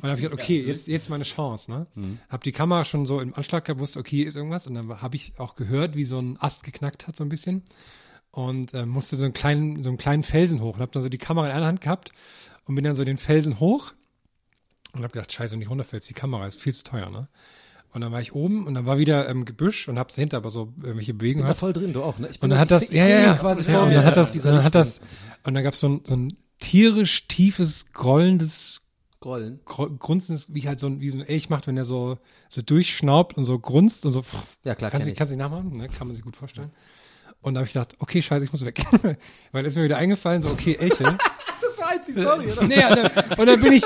dann 0.03 0.11
habe 0.11 0.21
ich 0.21 0.27
gedacht, 0.27 0.41
okay, 0.41 0.61
jetzt, 0.61 0.89
jetzt 0.89 1.09
meine 1.09 1.25
Chance, 1.25 1.71
ne? 1.71 1.87
Hab 2.29 2.43
die 2.43 2.53
Kamera 2.53 2.85
schon 2.85 3.07
so 3.07 3.21
im 3.21 3.35
Anschlag 3.35 3.65
gehabt, 3.65 3.81
wusste, 3.81 3.99
okay, 3.99 4.17
hier 4.17 4.27
ist 4.27 4.37
irgendwas. 4.37 4.67
Und 4.67 4.75
dann 4.75 5.01
habe 5.01 5.17
ich 5.17 5.33
auch 5.39 5.55
gehört, 5.55 5.97
wie 5.97 6.05
so 6.05 6.19
ein 6.19 6.37
Ast 6.39 6.65
geknackt 6.65 7.07
hat, 7.07 7.17
so 7.17 7.25
ein 7.25 7.31
bisschen. 7.31 7.63
Und 8.31 8.75
äh, 8.75 8.85
musste 8.85 9.17
so 9.17 9.25
einen 9.25 9.33
kleinen, 9.33 9.83
so 9.83 9.89
einen 9.89 9.99
kleinen 9.99 10.23
Felsen 10.23 10.61
hoch 10.61 10.75
und 10.75 10.81
habe 10.81 10.93
dann 10.93 11.03
so 11.03 11.09
die 11.09 11.19
Kamera 11.19 11.47
in 11.47 11.53
einer 11.53 11.67
Hand 11.67 11.81
gehabt 11.81 12.13
und 12.67 12.75
bin 12.75 12.85
dann 12.85 12.97
so 12.97 13.05
den 13.05 13.17
Felsen 13.17 13.61
hoch 13.61 13.95
und 14.93 15.03
habe 15.03 15.13
gedacht, 15.13 15.33
scheiße, 15.33 15.55
wenn 15.55 15.63
ich 15.63 15.71
runterfällst, 15.71 16.11
die 16.11 16.15
Kamera 16.15 16.47
ist 16.47 16.61
viel 16.61 16.75
zu 16.75 16.85
teuer, 16.85 17.11
ne? 17.11 17.29
Und 17.94 18.00
dann 18.00 18.11
war 18.12 18.20
ich 18.20 18.35
oben 18.35 18.66
und 18.66 18.74
dann 18.74 18.85
war 18.87 18.98
wieder 18.98 19.28
ähm, 19.28 19.44
Gebüsch 19.44 19.88
und 19.88 19.98
habe 19.98 20.11
dahinter 20.12 20.37
aber 20.38 20.50
so 20.50 20.72
irgendwelche 20.83 21.14
Bewegungen 21.14 21.42
Bin 21.44 21.46
da 21.46 21.46
gehabt. 21.52 21.61
voll 21.61 21.72
drin, 21.72 21.92
du 21.92 22.02
auch, 22.02 22.18
ne? 22.18 22.28
Ich 22.30 22.40
bin 22.40 22.46
Und 22.46 22.50
dann 22.50 22.57
da- 22.68 22.74
hat 22.74 22.83
das, 22.83 22.90
ich 22.90 22.96
ja, 22.96 23.04
ich 23.07 23.11
ja, 23.11 23.20
ja, 23.22 23.35
quasi 23.35 23.64
ja, 23.64 23.70
vor 23.72 23.83
und 23.85 23.88
mir, 23.90 23.94
dann 23.94 24.04
hat 24.04 24.16
ja, 24.16 24.22
das, 24.22 24.33
dann 24.42 24.64
hat 24.64 24.74
das, 24.74 25.00
und 25.44 25.54
dann 25.54 25.62
gab 25.64 25.74
es 25.74 25.80
so 25.80 25.88
ein, 25.88 26.00
so 26.04 26.14
ein 26.16 26.37
tierisch 26.59 27.28
tiefes, 27.28 27.87
grollendes 27.92 28.80
Grollen. 29.20 29.61
Gro- 29.64 29.90
Grunzen 29.90 30.35
ist, 30.35 30.52
wie 30.52 30.66
halt 30.66 30.80
so 30.80 30.88
ein, 30.88 31.00
wie 31.00 31.09
so 31.09 31.18
ein 31.18 31.24
Elch 31.24 31.48
macht, 31.50 31.66
wenn 31.68 31.76
er 31.76 31.85
so, 31.85 32.18
so 32.48 32.62
durchschnaubt 32.62 33.38
und 33.38 33.44
so 33.44 33.59
grunzt 33.59 34.04
und 34.04 34.12
so. 34.12 34.24
Ja, 34.64 34.74
klar, 34.74 34.88
ich. 34.88 34.92
kannst 34.92 35.07
du 35.07 35.37
nicht 35.37 35.37
nachmachen, 35.38 35.70
ne? 35.76 35.88
kann 35.88 36.09
man 36.09 36.14
sich 36.16 36.24
gut 36.24 36.37
vorstellen. 36.37 36.70
Und 37.42 37.54
da 37.54 37.61
habe 37.61 37.66
ich 37.68 37.72
gedacht, 37.74 37.94
okay, 38.00 38.20
scheiße, 38.22 38.44
ich 38.44 38.52
muss 38.52 38.64
weg. 38.64 38.85
Weil 39.52 39.64
ist 39.66 39.76
mir 39.76 39.85
wieder 39.85 39.98
eingefallen, 39.98 40.42
so, 40.42 40.48
okay, 40.48 40.74
Elche. 40.80 41.04
Jetzt 42.07 42.17
die 42.17 42.23
Story, 42.23 42.53
oder? 42.53 42.67
nee, 42.67 42.85
und 42.85 42.97
dann, 42.97 43.38
und 43.38 43.47
dann 43.47 43.61
bin 43.61 43.73
ich, 43.73 43.85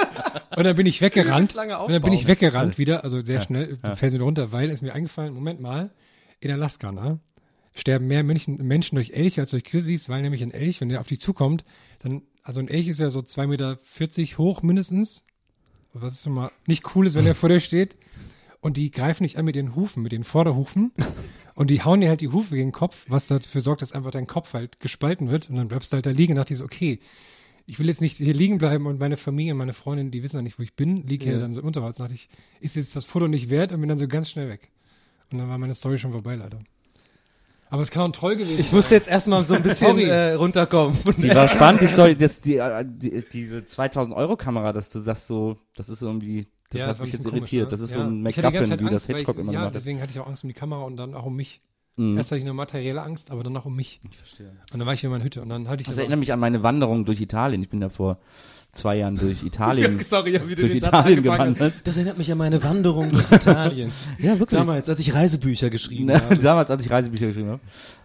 und 0.56 0.64
dann 0.64 0.76
bin 0.76 0.86
ich 0.86 1.00
weggerannt. 1.00 1.54
lange 1.54 1.78
Und 1.78 1.92
dann 1.92 2.02
bin 2.02 2.12
ich 2.12 2.26
weggerannt 2.26 2.78
wieder, 2.78 3.04
also 3.04 3.20
sehr 3.20 3.40
schnell, 3.40 3.78
fällt 3.94 4.12
mir 4.12 4.20
runter, 4.20 4.52
weil 4.52 4.70
es 4.70 4.82
mir 4.82 4.92
eingefallen, 4.94 5.34
Moment 5.34 5.60
mal, 5.60 5.90
in 6.40 6.50
Alaska, 6.50 6.92
ne? 6.92 7.20
Sterben 7.74 8.08
mehr 8.08 8.24
Menschen, 8.24 8.56
Menschen 8.56 8.96
durch 8.96 9.10
Elche 9.10 9.40
als 9.40 9.50
durch 9.50 9.64
Grizzlies, 9.64 10.08
weil 10.08 10.22
nämlich 10.22 10.42
ein 10.42 10.50
Elch, 10.50 10.80
wenn 10.80 10.88
der 10.88 11.00
auf 11.00 11.06
dich 11.06 11.20
zukommt, 11.20 11.64
dann, 12.00 12.22
also 12.42 12.60
ein 12.60 12.68
Elch 12.68 12.88
ist 12.88 12.98
ja 12.98 13.08
so 13.10 13.20
2,40 13.20 13.46
Meter 13.46 13.78
hoch 14.38 14.62
mindestens. 14.62 15.24
Was 15.92 16.14
ist 16.14 16.24
schon 16.24 16.34
mal 16.34 16.50
nicht 16.66 16.94
cool 16.94 17.06
ist, 17.06 17.14
wenn 17.14 17.26
er 17.26 17.34
vor 17.34 17.48
dir 17.48 17.60
steht. 17.60 17.96
Und 18.60 18.76
die 18.76 18.90
greifen 18.90 19.22
dich 19.22 19.38
an 19.38 19.44
mit 19.44 19.54
den 19.54 19.76
Hufen, 19.76 20.02
mit 20.02 20.12
den 20.12 20.24
Vorderhufen. 20.24 20.92
Und 21.54 21.70
die 21.70 21.82
hauen 21.82 22.00
dir 22.00 22.08
halt 22.08 22.20
die 22.20 22.28
Hufe 22.28 22.54
gegen 22.54 22.68
den 22.68 22.72
Kopf, 22.72 23.04
was 23.08 23.26
dafür 23.26 23.60
sorgt, 23.60 23.82
dass 23.82 23.92
einfach 23.92 24.10
dein 24.10 24.26
Kopf 24.26 24.54
halt 24.54 24.80
gespalten 24.80 25.28
wird. 25.28 25.50
Und 25.50 25.56
dann 25.56 25.68
bleibst 25.68 25.92
du 25.92 25.94
halt 25.96 26.06
da 26.06 26.10
liegen 26.10 26.32
und 26.32 26.36
dachte 26.36 26.52
ich 26.52 26.58
so, 26.58 26.64
okay, 26.64 27.00
ich 27.68 27.78
will 27.78 27.86
jetzt 27.88 28.00
nicht 28.00 28.16
hier 28.16 28.32
liegen 28.34 28.58
bleiben 28.58 28.86
und 28.86 28.98
meine 28.98 29.16
Familie, 29.16 29.54
meine 29.54 29.74
Freundin, 29.74 30.10
die 30.10 30.22
wissen 30.22 30.36
ja 30.36 30.42
nicht, 30.42 30.58
wo 30.58 30.62
ich 30.62 30.74
bin, 30.74 31.06
liege 31.06 31.24
hier 31.26 31.38
dann 31.38 31.52
so 31.52 31.60
im 31.60 31.66
Unterholz. 31.66 31.98
Da 31.98 32.04
dachte 32.04 32.14
ich, 32.14 32.28
ist 32.60 32.76
jetzt 32.76 32.96
das 32.96 33.04
Foto 33.04 33.28
nicht 33.28 33.50
wert 33.50 33.72
und 33.72 33.80
bin 33.80 33.88
dann 33.88 33.98
so 33.98 34.08
ganz 34.08 34.30
schnell 34.30 34.48
weg. 34.48 34.70
Und 35.30 35.38
dann 35.38 35.48
war 35.48 35.58
meine 35.58 35.74
Story 35.74 35.98
schon 35.98 36.12
vorbei, 36.12 36.34
leider. 36.34 36.60
Aber 37.70 37.82
es 37.82 37.90
kann 37.90 38.00
auch 38.02 38.06
ein 38.06 38.14
Troll 38.14 38.36
gewesen 38.36 38.58
Ich 38.58 38.72
musste 38.72 38.94
jetzt 38.94 39.08
erstmal 39.08 39.44
so 39.44 39.52
ein 39.54 39.62
bisschen 39.64 39.98
äh, 39.98 40.32
runterkommen. 40.32 40.96
Die 41.18 41.28
war 41.34 41.46
spannend, 41.48 41.82
die 41.82 41.86
Story, 41.86 42.16
das, 42.16 42.40
die, 42.40 42.56
äh, 42.56 42.82
die, 42.86 43.22
diese 43.30 43.62
2000 43.64 44.16
Euro 44.16 44.36
Kamera, 44.36 44.72
dass 44.72 44.88
du 44.88 45.00
sagst 45.00 45.26
so, 45.26 45.58
das 45.76 45.90
ist 45.90 46.00
irgendwie, 46.00 46.46
das 46.70 46.80
Ja, 46.80 46.86
hat 46.86 46.98
war 46.98 47.04
mich 47.04 47.12
jetzt 47.12 47.24
bisschen 47.24 47.36
irritiert. 47.36 47.68
komisch, 47.68 47.70
das 47.72 47.80
ne? 47.80 47.84
ist 47.84 47.94
Ja. 47.96 48.02
so 48.04 48.08
ein 48.08 48.22
McGuffin, 48.22 48.80
wie 48.80 48.90
das 48.90 49.06
Hitchcock 49.06 49.36
ich, 49.36 49.40
immer 49.42 49.52
Ja, 49.52 49.58
gemacht 49.58 49.66
hat. 49.66 49.74
deswegen 49.74 50.00
hatte 50.00 50.12
ich 50.12 50.18
auch 50.20 50.26
Angst 50.26 50.44
um 50.44 50.48
die 50.48 50.54
Kamera 50.54 50.82
und 50.84 50.96
dann 50.96 51.14
auch 51.14 51.26
um 51.26 51.36
mich. 51.36 51.60
Mhm. 51.98 52.16
Erst 52.16 52.30
hatte 52.30 52.38
ich 52.38 52.44
nur 52.44 52.54
materielle 52.54 53.02
Angst, 53.02 53.30
aber 53.30 53.42
dann 53.42 53.56
auch 53.56 53.64
um 53.66 53.74
mich. 53.76 54.00
Ich 54.08 54.16
verstehe. 54.16 54.50
Und 54.72 54.78
dann 54.78 54.86
war 54.86 54.94
ich 54.94 55.04
in 55.04 55.10
meiner 55.10 55.24
Hütte 55.24 55.42
und 55.42 55.48
dann 55.48 55.68
hatte 55.68 55.82
ich 55.82 55.86
Das 55.88 55.98
erinnert 55.98 56.18
mich 56.20 56.32
an 56.32 56.40
meine 56.40 56.62
Wanderung 56.62 57.04
durch 57.04 57.20
Italien. 57.20 57.60
Ich 57.62 57.68
bin 57.68 57.82
ja 57.82 57.88
vor 57.88 58.18
zwei 58.70 58.96
Jahren 58.96 59.16
durch 59.16 59.42
Italien, 59.46 59.98
Sorry, 60.04 60.34
ja, 60.34 60.46
wie 60.46 60.54
du 60.54 60.60
durch 60.62 60.74
Italien 60.76 61.22
gewandert. 61.22 61.72
Das 61.84 61.96
erinnert 61.96 62.18
mich 62.18 62.30
an 62.30 62.38
meine 62.38 62.62
Wanderung 62.62 63.08
durch 63.08 63.30
Italien. 63.32 63.90
Ja, 64.18 64.38
wirklich. 64.38 64.58
Damals, 64.58 64.88
als 64.88 65.00
ich 65.00 65.14
Reisebücher 65.14 65.70
geschrieben 65.70 66.12
habe. 66.12 66.36
Damals, 66.36 66.70
als 66.70 66.84
ich 66.84 66.90
Reisebücher 66.90 67.28
geschrieben 67.28 67.48
habe, 67.50 67.60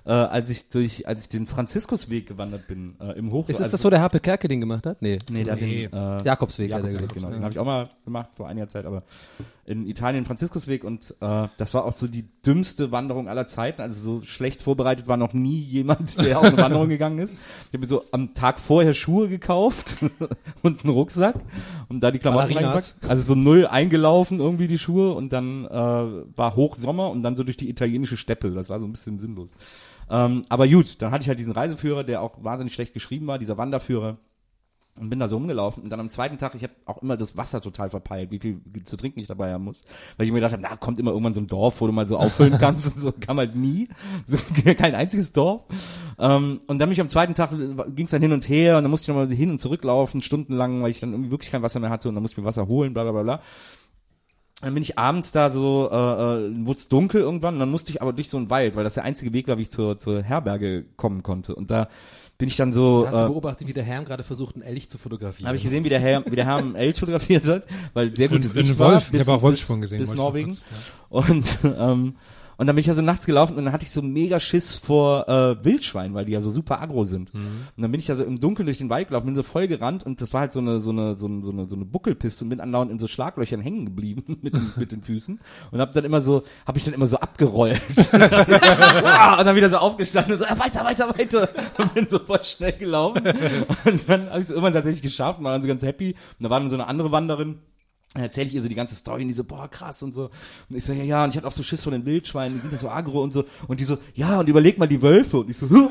äh, 0.05 0.11
als 0.11 0.49
ich 0.49 0.69
durch, 0.69 1.07
als 1.07 1.21
ich 1.23 1.29
den 1.29 1.47
Franziskusweg 1.47 2.27
gewandert 2.27 2.67
bin, 2.67 2.95
äh, 3.01 3.17
im 3.17 3.31
Hoch. 3.31 3.49
Ist 3.49 3.59
das 3.59 3.65
also, 3.65 3.77
das, 3.77 3.85
wo 3.85 3.89
der 3.89 4.01
Harpe 4.01 4.19
Kerke 4.19 4.47
den 4.47 4.59
gemacht 4.59 4.85
hat? 4.85 5.01
Nee. 5.01 5.17
Nee, 5.29 5.43
der 5.43 5.53
hat 5.53 5.61
Nee. 5.61 5.87
den, 5.87 5.93
äh, 5.93 6.23
Jakobsweg, 6.23 6.71
hat 6.71 6.83
er 6.83 6.89
Jakobsweg, 6.91 7.09
gemacht. 7.09 7.13
genau. 7.15 7.27
Ja. 7.29 7.33
Den 7.35 7.43
habe 7.43 7.53
ich 7.53 7.59
auch 7.59 7.65
mal 7.65 7.89
gemacht 8.05 8.29
vor 8.35 8.47
einiger 8.47 8.67
Zeit, 8.67 8.85
aber 8.85 9.03
in 9.65 9.87
Italien 9.87 10.25
Franziskusweg 10.25 10.83
und 10.83 11.15
äh, 11.21 11.47
das 11.57 11.73
war 11.73 11.85
auch 11.85 11.93
so 11.93 12.07
die 12.07 12.25
dümmste 12.45 12.91
Wanderung 12.91 13.29
aller 13.29 13.47
Zeiten. 13.47 13.81
Also 13.81 14.01
so 14.01 14.25
schlecht 14.25 14.61
vorbereitet 14.61 15.07
war 15.07 15.15
noch 15.15 15.33
nie 15.33 15.59
jemand, 15.59 16.21
der 16.21 16.39
auf 16.39 16.45
eine 16.45 16.57
Wanderung 16.57 16.89
gegangen 16.89 17.19
ist. 17.19 17.33
Ich 17.33 17.67
habe 17.69 17.79
mir 17.79 17.85
so 17.85 18.03
am 18.11 18.33
Tag 18.33 18.59
vorher 18.59 18.93
Schuhe 18.93 19.29
gekauft 19.29 19.99
und 20.63 20.83
einen 20.83 20.93
Rucksack 20.93 21.35
und 21.87 22.01
da 22.01 22.11
die 22.11 22.19
Klamotten 22.19 22.53
reingepackt. 22.53 22.95
Also 23.07 23.23
so 23.23 23.35
null 23.35 23.65
eingelaufen 23.65 24.39
irgendwie 24.39 24.67
die 24.67 24.79
Schuhe 24.79 25.13
und 25.13 25.31
dann 25.31 25.65
äh, 25.65 25.69
war 25.71 26.55
Hochsommer 26.55 27.09
und 27.09 27.23
dann 27.23 27.35
so 27.35 27.43
durch 27.45 27.57
die 27.57 27.69
italienische 27.69 28.17
Steppe. 28.17 28.51
Das 28.51 28.69
war 28.69 28.81
so 28.81 28.85
ein 28.85 28.91
bisschen 28.91 29.17
sinnlos. 29.17 29.51
Ähm, 30.09 30.43
aber 30.49 30.67
gut, 30.67 31.01
dann 31.01 31.11
hatte 31.11 31.23
ich 31.23 31.29
halt 31.29 31.39
diesen 31.39 31.53
Reiseführer, 31.53 32.03
der 32.03 32.21
auch 32.21 32.43
wahnsinnig 32.43 32.73
schlecht 32.73 32.93
geschrieben 32.93 33.27
war, 33.27 33.39
dieser 33.39 33.57
Wanderführer. 33.57 34.17
Und 34.95 35.09
bin 35.09 35.19
da 35.19 35.27
so 35.27 35.37
rumgelaufen. 35.37 35.81
Und 35.81 35.89
dann 35.89 35.99
am 35.99 36.09
zweiten 36.09 36.37
Tag, 36.37 36.53
ich 36.53 36.61
habe 36.61 36.73
auch 36.85 37.01
immer 37.01 37.17
das 37.17 37.35
Wasser 37.35 37.61
total 37.61 37.89
verpeilt, 37.89 38.29
wie 38.29 38.39
viel 38.39 38.61
zu 38.83 38.95
trinken 38.95 39.19
ich 39.19 39.27
dabei 39.27 39.51
haben 39.51 39.63
muss. 39.63 39.85
Weil 40.17 40.27
ich 40.27 40.31
mir 40.31 40.37
gedacht 40.37 40.53
habe, 40.53 40.61
na, 40.61 40.75
kommt 40.75 40.99
immer 40.99 41.11
irgendwann 41.11 41.33
so 41.33 41.41
ein 41.41 41.47
Dorf, 41.47 41.81
wo 41.81 41.87
du 41.87 41.93
mal 41.93 42.05
so 42.05 42.17
auffüllen 42.17 42.59
kannst. 42.59 42.93
und 42.93 42.99
so 42.99 43.11
kam 43.11 43.37
halt 43.37 43.55
nie. 43.55 43.89
So, 44.27 44.37
kein 44.77 44.93
einziges 44.93 45.31
Dorf. 45.31 45.63
Ähm, 46.19 46.59
und 46.67 46.77
dann 46.79 46.89
bin 46.89 46.91
ich 46.91 47.01
am 47.01 47.09
zweiten 47.09 47.33
Tag, 47.33 47.49
ging 47.95 48.05
es 48.05 48.11
dann 48.11 48.21
hin 48.21 48.33
und 48.33 48.47
her. 48.47 48.77
Und 48.77 48.83
dann 48.83 48.91
musste 48.91 49.05
ich 49.05 49.15
nochmal 49.15 49.35
hin 49.35 49.49
und 49.49 49.57
zurücklaufen, 49.57 50.21
stundenlang, 50.21 50.83
weil 50.83 50.91
ich 50.91 50.99
dann 50.99 51.11
irgendwie 51.11 51.31
wirklich 51.31 51.49
kein 51.49 51.63
Wasser 51.63 51.79
mehr 51.79 51.89
hatte. 51.89 52.09
Und 52.09 52.15
dann 52.15 52.21
musste 52.21 52.35
ich 52.35 52.43
mir 52.43 52.47
Wasser 52.47 52.67
holen, 52.67 52.93
bla 52.93 53.01
bla 53.03 53.13
bla 53.13 53.23
bla. 53.23 53.41
Dann 54.63 54.75
bin 54.75 54.83
ich 54.83 54.97
abends 54.97 55.33
da 55.33 55.51
so, 55.51 55.89
äh, 55.91 55.95
äh, 55.95 56.65
wurde 56.65 56.77
es 56.77 56.87
dunkel 56.87 57.19
irgendwann 57.19 57.55
und 57.55 57.59
dann 57.59 57.71
musste 57.71 57.91
ich 57.91 58.01
aber 58.01 58.13
durch 58.13 58.29
so 58.29 58.37
einen 58.37 58.49
Wald, 58.49 58.77
weil 58.77 58.85
das 58.85 58.93
der 58.93 59.03
einzige 59.03 59.33
Weg 59.33 59.49
war, 59.49 59.57
wie 59.57 59.63
ich 59.63 59.71
zur, 59.71 59.97
zur 59.97 60.23
Herberge 60.23 60.85
kommen 60.95 61.21
konnte. 61.21 61.53
Und 61.53 61.69
da 61.69 61.89
bin 62.37 62.47
ich 62.47 62.55
dann 62.57 62.71
so. 62.71 63.05
Hast 63.07 63.15
du 63.15 63.25
äh, 63.25 63.27
beobachtet, 63.27 63.67
wie 63.67 63.73
der 63.73 63.83
Herr 63.83 64.03
gerade 64.03 64.23
versucht, 64.23 64.55
einen 64.55 64.63
Elch 64.63 64.89
zu 64.89 64.97
fotografieren? 64.97 65.47
habe 65.47 65.57
ich 65.57 65.63
gesehen, 65.63 65.83
wie 65.83 65.89
der 65.89 65.99
Herr, 65.99 66.25
wie 66.25 66.35
der 66.35 66.45
Herr 66.45 66.57
einen 66.57 66.75
Elch 66.75 66.99
fotografiert 66.99 67.47
hat, 67.47 67.65
weil 67.93 68.13
sehr 68.15 68.27
gute 68.27 68.47
Sicht 68.47 68.71
und 68.71 68.79
war. 68.79 68.93
Wolf. 68.93 69.13
Ich 69.13 69.19
habe 69.19 69.33
auch 69.33 69.41
Wolfsprung 69.41 69.79
bis, 69.79 69.89
gesehen, 69.91 69.99
Bis 69.99 70.09
noch 70.09 70.15
Norwegen. 70.25 70.57
kurz, 71.09 71.29
Und, 71.29 71.59
ähm, 71.63 72.15
und 72.57 72.67
dann 72.67 72.75
bin 72.75 72.81
ich 72.81 72.87
ja 72.87 72.93
so 72.93 73.01
nachts 73.01 73.25
gelaufen 73.25 73.57
und 73.57 73.65
dann 73.65 73.73
hatte 73.73 73.83
ich 73.83 73.91
so 73.91 74.01
mega 74.01 74.39
Schiss 74.39 74.75
vor 74.75 75.27
äh, 75.27 75.63
Wildschweinen, 75.63 76.13
weil 76.13 76.25
die 76.25 76.31
ja 76.31 76.41
so 76.41 76.49
super 76.49 76.81
aggro 76.81 77.03
sind. 77.03 77.33
Mhm. 77.33 77.67
Und 77.75 77.81
dann 77.81 77.91
bin 77.91 77.99
ich 77.99 78.07
ja 78.07 78.15
so 78.15 78.23
im 78.23 78.39
Dunkeln 78.39 78.65
durch 78.65 78.77
den 78.77 78.89
Wald 78.89 79.07
gelaufen, 79.07 79.25
bin 79.25 79.35
so 79.35 79.43
voll 79.43 79.67
gerannt 79.67 80.05
und 80.05 80.21
das 80.21 80.33
war 80.33 80.41
halt 80.41 80.53
so 80.53 80.59
eine 80.59 80.79
so 80.79 80.91
eine 80.91 81.17
so 81.17 81.27
eine 81.27 81.43
so 81.43 81.51
eine, 81.51 81.67
so 81.67 81.75
eine 81.75 81.85
Buckelpiste 81.85 82.45
und 82.45 82.49
bin 82.49 82.59
andauernd 82.59 82.91
in 82.91 82.99
so 82.99 83.07
Schlaglöchern 83.07 83.61
hängen 83.61 83.85
geblieben 83.85 84.37
mit 84.41 84.55
den, 84.55 84.71
mit 84.75 84.91
den 84.91 85.01
Füßen 85.01 85.39
und 85.71 85.79
habe 85.79 85.93
dann 85.93 86.05
immer 86.05 86.21
so 86.21 86.43
habe 86.65 86.77
ich 86.77 86.85
dann 86.85 86.93
immer 86.93 87.07
so 87.07 87.17
abgerollt 87.17 87.81
und 88.13 88.19
dann 88.21 89.55
wieder 89.55 89.69
so 89.69 89.77
aufgestanden 89.77 90.33
und 90.33 90.39
so, 90.39 90.45
ja, 90.45 90.57
weiter, 90.57 90.83
weiter, 90.83 91.09
weiter. 91.09 91.49
Und 91.77 91.93
bin 91.93 92.07
so 92.07 92.19
voll 92.19 92.43
schnell 92.43 92.73
gelaufen. 92.73 93.23
Und 93.85 94.09
dann 94.09 94.29
habe 94.29 94.39
ich 94.39 94.45
es 94.45 94.49
irgendwann 94.49 94.73
tatsächlich 94.73 95.01
geschafft 95.01 95.39
und 95.39 95.45
war 95.45 95.51
dann 95.51 95.61
so 95.61 95.67
ganz 95.67 95.83
happy. 95.83 96.11
Und 96.11 96.43
da 96.43 96.49
war 96.49 96.59
dann 96.59 96.69
so 96.69 96.75
eine 96.75 96.87
andere 96.87 97.11
Wanderin. 97.11 97.59
Dann 98.13 98.23
erzähle 98.23 98.47
ich 98.47 98.53
ihr 98.53 98.61
so 98.61 98.67
die 98.69 98.75
ganze 98.75 98.95
Story 98.95 99.23
und 99.23 99.27
die 99.29 99.33
so, 99.33 99.43
boah, 99.43 99.67
krass 99.67 100.03
und 100.03 100.13
so. 100.13 100.29
Und 100.69 100.75
ich 100.75 100.85
so, 100.85 100.93
ja, 100.93 101.03
ja, 101.03 101.23
und 101.23 101.31
ich 101.31 101.37
hatte 101.37 101.47
auch 101.47 101.51
so 101.51 101.63
Schiss 101.63 101.83
vor 101.83 101.91
den 101.91 102.05
Wildschweinen, 102.05 102.53
die 102.55 102.59
sind 102.61 102.71
ja 102.71 102.77
so 102.77 102.89
aggro 102.89 103.23
und 103.23 103.31
so. 103.33 103.45
Und 103.67 103.79
die 103.79 103.85
so, 103.85 103.97
ja, 104.13 104.39
und 104.39 104.47
überleg 104.49 104.77
mal 104.77 104.87
die 104.87 105.01
Wölfe. 105.01 105.39
Und 105.39 105.49
ich 105.49 105.57
so, 105.57 105.67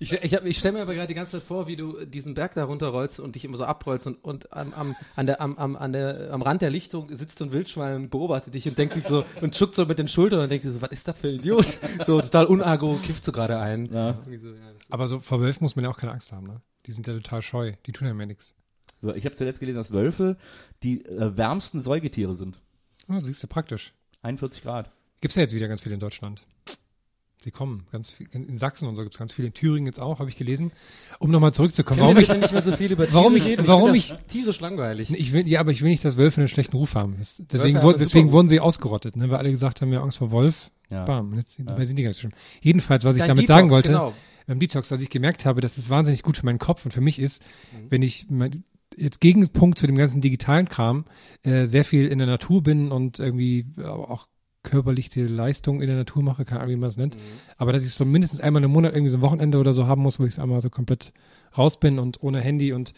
Ich, 0.00 0.12
ich, 0.12 0.34
hab- 0.34 0.44
ich 0.44 0.58
stelle 0.58 0.74
mir 0.74 0.82
aber 0.82 0.94
gerade 0.94 1.08
die 1.08 1.14
ganze 1.14 1.32
Zeit 1.38 1.42
vor, 1.42 1.66
wie 1.66 1.74
du 1.74 2.04
diesen 2.06 2.34
Berg 2.34 2.54
da 2.54 2.64
runterrollst 2.64 3.18
und 3.18 3.34
dich 3.34 3.44
immer 3.44 3.56
so 3.56 3.64
abrollst 3.64 4.06
und, 4.06 4.22
und 4.22 4.52
am, 4.52 4.72
am, 4.74 4.96
an 5.16 5.26
der, 5.26 5.40
am, 5.40 5.56
am, 5.56 5.74
an 5.76 5.92
der, 5.92 6.32
am 6.32 6.40
Rand 6.42 6.62
der 6.62 6.70
Lichtung 6.70 7.08
sitzt 7.12 7.38
so 7.38 7.44
ein 7.46 7.52
Wildschwein 7.52 7.96
und 7.96 8.10
beobachtet 8.10 8.54
dich 8.54 8.68
und 8.68 8.78
denkt 8.78 8.94
sich 8.94 9.04
so 9.04 9.24
und 9.40 9.56
schuckt 9.56 9.74
so 9.74 9.86
mit 9.86 9.98
den 9.98 10.06
Schultern 10.06 10.40
und 10.40 10.50
denkt 10.50 10.62
sich 10.64 10.72
so, 10.72 10.80
was 10.82 10.90
ist 10.92 11.08
das 11.08 11.18
für 11.18 11.26
ein 11.28 11.34
Idiot? 11.34 11.80
So 12.06 12.20
total 12.20 12.46
unagro, 12.46 12.94
kifft 13.02 13.24
so 13.24 13.32
gerade 13.32 13.58
ein. 13.58 13.86
Ja. 13.92 14.10
Irgendwie 14.10 14.36
so, 14.38 14.48
ja, 14.50 14.54
Aber 14.90 15.08
so 15.08 15.18
vor 15.18 15.40
Wölfen 15.40 15.64
muss 15.64 15.74
man 15.74 15.84
ja 15.84 15.90
auch 15.90 15.98
keine 15.98 16.12
Angst 16.12 16.30
haben, 16.30 16.46
ne? 16.46 16.60
Die 16.86 16.92
sind 16.92 17.06
ja 17.08 17.14
total 17.14 17.42
scheu. 17.42 17.72
Die 17.86 17.92
tun 17.92 18.06
ja 18.06 18.14
mir 18.14 18.26
nichts. 18.26 18.54
Ich 19.14 19.24
habe 19.24 19.34
zuletzt 19.34 19.60
gelesen, 19.60 19.78
dass 19.78 19.92
Wölfe 19.92 20.36
die 20.82 21.04
äh, 21.04 21.36
wärmsten 21.36 21.80
Säugetiere 21.80 22.34
sind. 22.34 22.58
Oh, 23.08 23.18
siehst 23.20 23.42
du, 23.42 23.46
praktisch. 23.46 23.92
41 24.22 24.62
Grad. 24.62 24.90
Gibt's 25.20 25.36
ja 25.36 25.42
jetzt 25.42 25.54
wieder 25.54 25.68
ganz 25.68 25.80
viel 25.82 25.92
in 25.92 26.00
Deutschland. 26.00 26.42
Sie 27.40 27.52
kommen 27.52 27.86
ganz 27.92 28.10
viel. 28.10 28.26
In 28.32 28.58
Sachsen 28.58 28.88
und 28.88 28.96
so 28.96 29.02
gibt's 29.04 29.16
ganz 29.18 29.32
viel. 29.32 29.44
In 29.44 29.54
Thüringen 29.54 29.86
jetzt 29.86 30.00
auch, 30.00 30.18
habe 30.18 30.28
ich 30.28 30.36
gelesen. 30.36 30.72
Um 31.20 31.30
nochmal 31.30 31.54
zurückzukommen. 31.54 32.00
Warum 32.00 32.16
ich, 32.16 32.28
nicht 32.28 32.50
mehr 32.52 32.62
so 32.62 32.72
viel 32.72 32.90
über 32.90 33.04
Tiere 33.04 33.14
warum 33.14 33.36
ich- 33.36 33.44
reden? 33.46 33.66
warum 33.68 33.92
find 33.92 33.96
ich- 33.98 34.08
das 34.10 34.26
tierisch 34.26 34.58
langweilig. 34.60 35.10
ich 35.12 35.32
will, 35.32 35.46
ja, 35.46 35.60
aber 35.60 35.70
ich 35.70 35.80
will 35.82 35.90
nicht, 35.90 36.04
dass 36.04 36.16
Wölfe 36.16 36.40
einen 36.40 36.48
schlechten 36.48 36.76
Ruf 36.76 36.96
haben. 36.96 37.14
Das, 37.20 37.40
deswegen, 37.50 37.78
einen 37.78 37.96
deswegen 37.96 38.32
wurden 38.32 38.48
sie 38.48 38.58
ausgerottet, 38.58 39.16
ne? 39.16 39.30
Weil 39.30 39.38
alle 39.38 39.50
gesagt 39.52 39.80
haben, 39.80 39.90
wir 39.92 39.98
haben 39.98 40.06
Angst 40.06 40.18
vor 40.18 40.32
Wolf. 40.32 40.72
Ja. 40.90 41.04
Bam. 41.04 41.30
Und 41.30 41.38
jetzt, 41.38 41.56
dabei 41.58 41.84
sind 41.84 41.96
die 41.96 42.02
gar 42.02 42.10
nicht 42.10 42.16
so 42.16 42.22
schlimm. 42.22 42.32
Jedenfalls, 42.60 43.04
was 43.04 43.14
ich 43.14 43.20
Dein 43.20 43.28
damit 43.28 43.44
Detox, 43.44 43.56
sagen 43.56 43.70
wollte, 43.70 43.88
genau. 43.90 44.14
beim 44.48 44.58
Detox, 44.58 44.88
dass 44.88 45.00
ich 45.00 45.10
gemerkt 45.10 45.44
habe, 45.44 45.60
dass 45.60 45.78
es 45.78 45.90
wahnsinnig 45.90 46.24
gut 46.24 46.38
für 46.38 46.44
meinen 46.46 46.58
Kopf 46.58 46.84
und 46.86 46.92
für 46.92 47.00
mich 47.02 47.20
ist, 47.20 47.40
Mhm. 47.72 47.86
wenn 47.90 48.02
ich 48.02 48.26
mein, 48.30 48.64
jetzt 48.98 49.20
Gegenpunkt 49.20 49.78
zu 49.78 49.86
dem 49.86 49.96
ganzen 49.96 50.20
digitalen 50.20 50.68
Kram 50.68 51.04
äh, 51.42 51.66
sehr 51.66 51.84
viel 51.84 52.06
in 52.06 52.18
der 52.18 52.26
Natur 52.26 52.62
bin 52.62 52.90
und 52.90 53.18
irgendwie 53.18 53.66
äh, 53.78 53.84
auch 53.84 54.28
körperliche 54.62 55.24
Leistung 55.24 55.80
in 55.80 55.86
der 55.88 55.96
Natur 55.96 56.22
mache, 56.22 56.44
keine 56.44 56.60
Ahnung, 56.60 56.74
wie 56.74 56.80
man 56.80 56.90
es 56.90 56.96
nennt. 56.96 57.16
Mhm. 57.16 57.20
Aber 57.56 57.72
dass 57.72 57.84
ich 57.84 57.92
so 57.92 58.04
mindestens 58.04 58.40
einmal 58.40 58.62
im 58.62 58.70
Monat 58.70 58.92
irgendwie 58.92 59.10
so 59.10 59.18
ein 59.18 59.22
Wochenende 59.22 59.58
oder 59.58 59.72
so 59.72 59.86
haben 59.86 60.02
muss, 60.02 60.18
wo 60.18 60.24
ich 60.24 60.34
so 60.34 60.42
einmal 60.42 60.60
so 60.60 60.70
komplett 60.70 61.12
raus 61.56 61.78
bin 61.80 61.98
und 61.98 62.22
ohne 62.22 62.40
Handy 62.40 62.72
und 62.72 62.92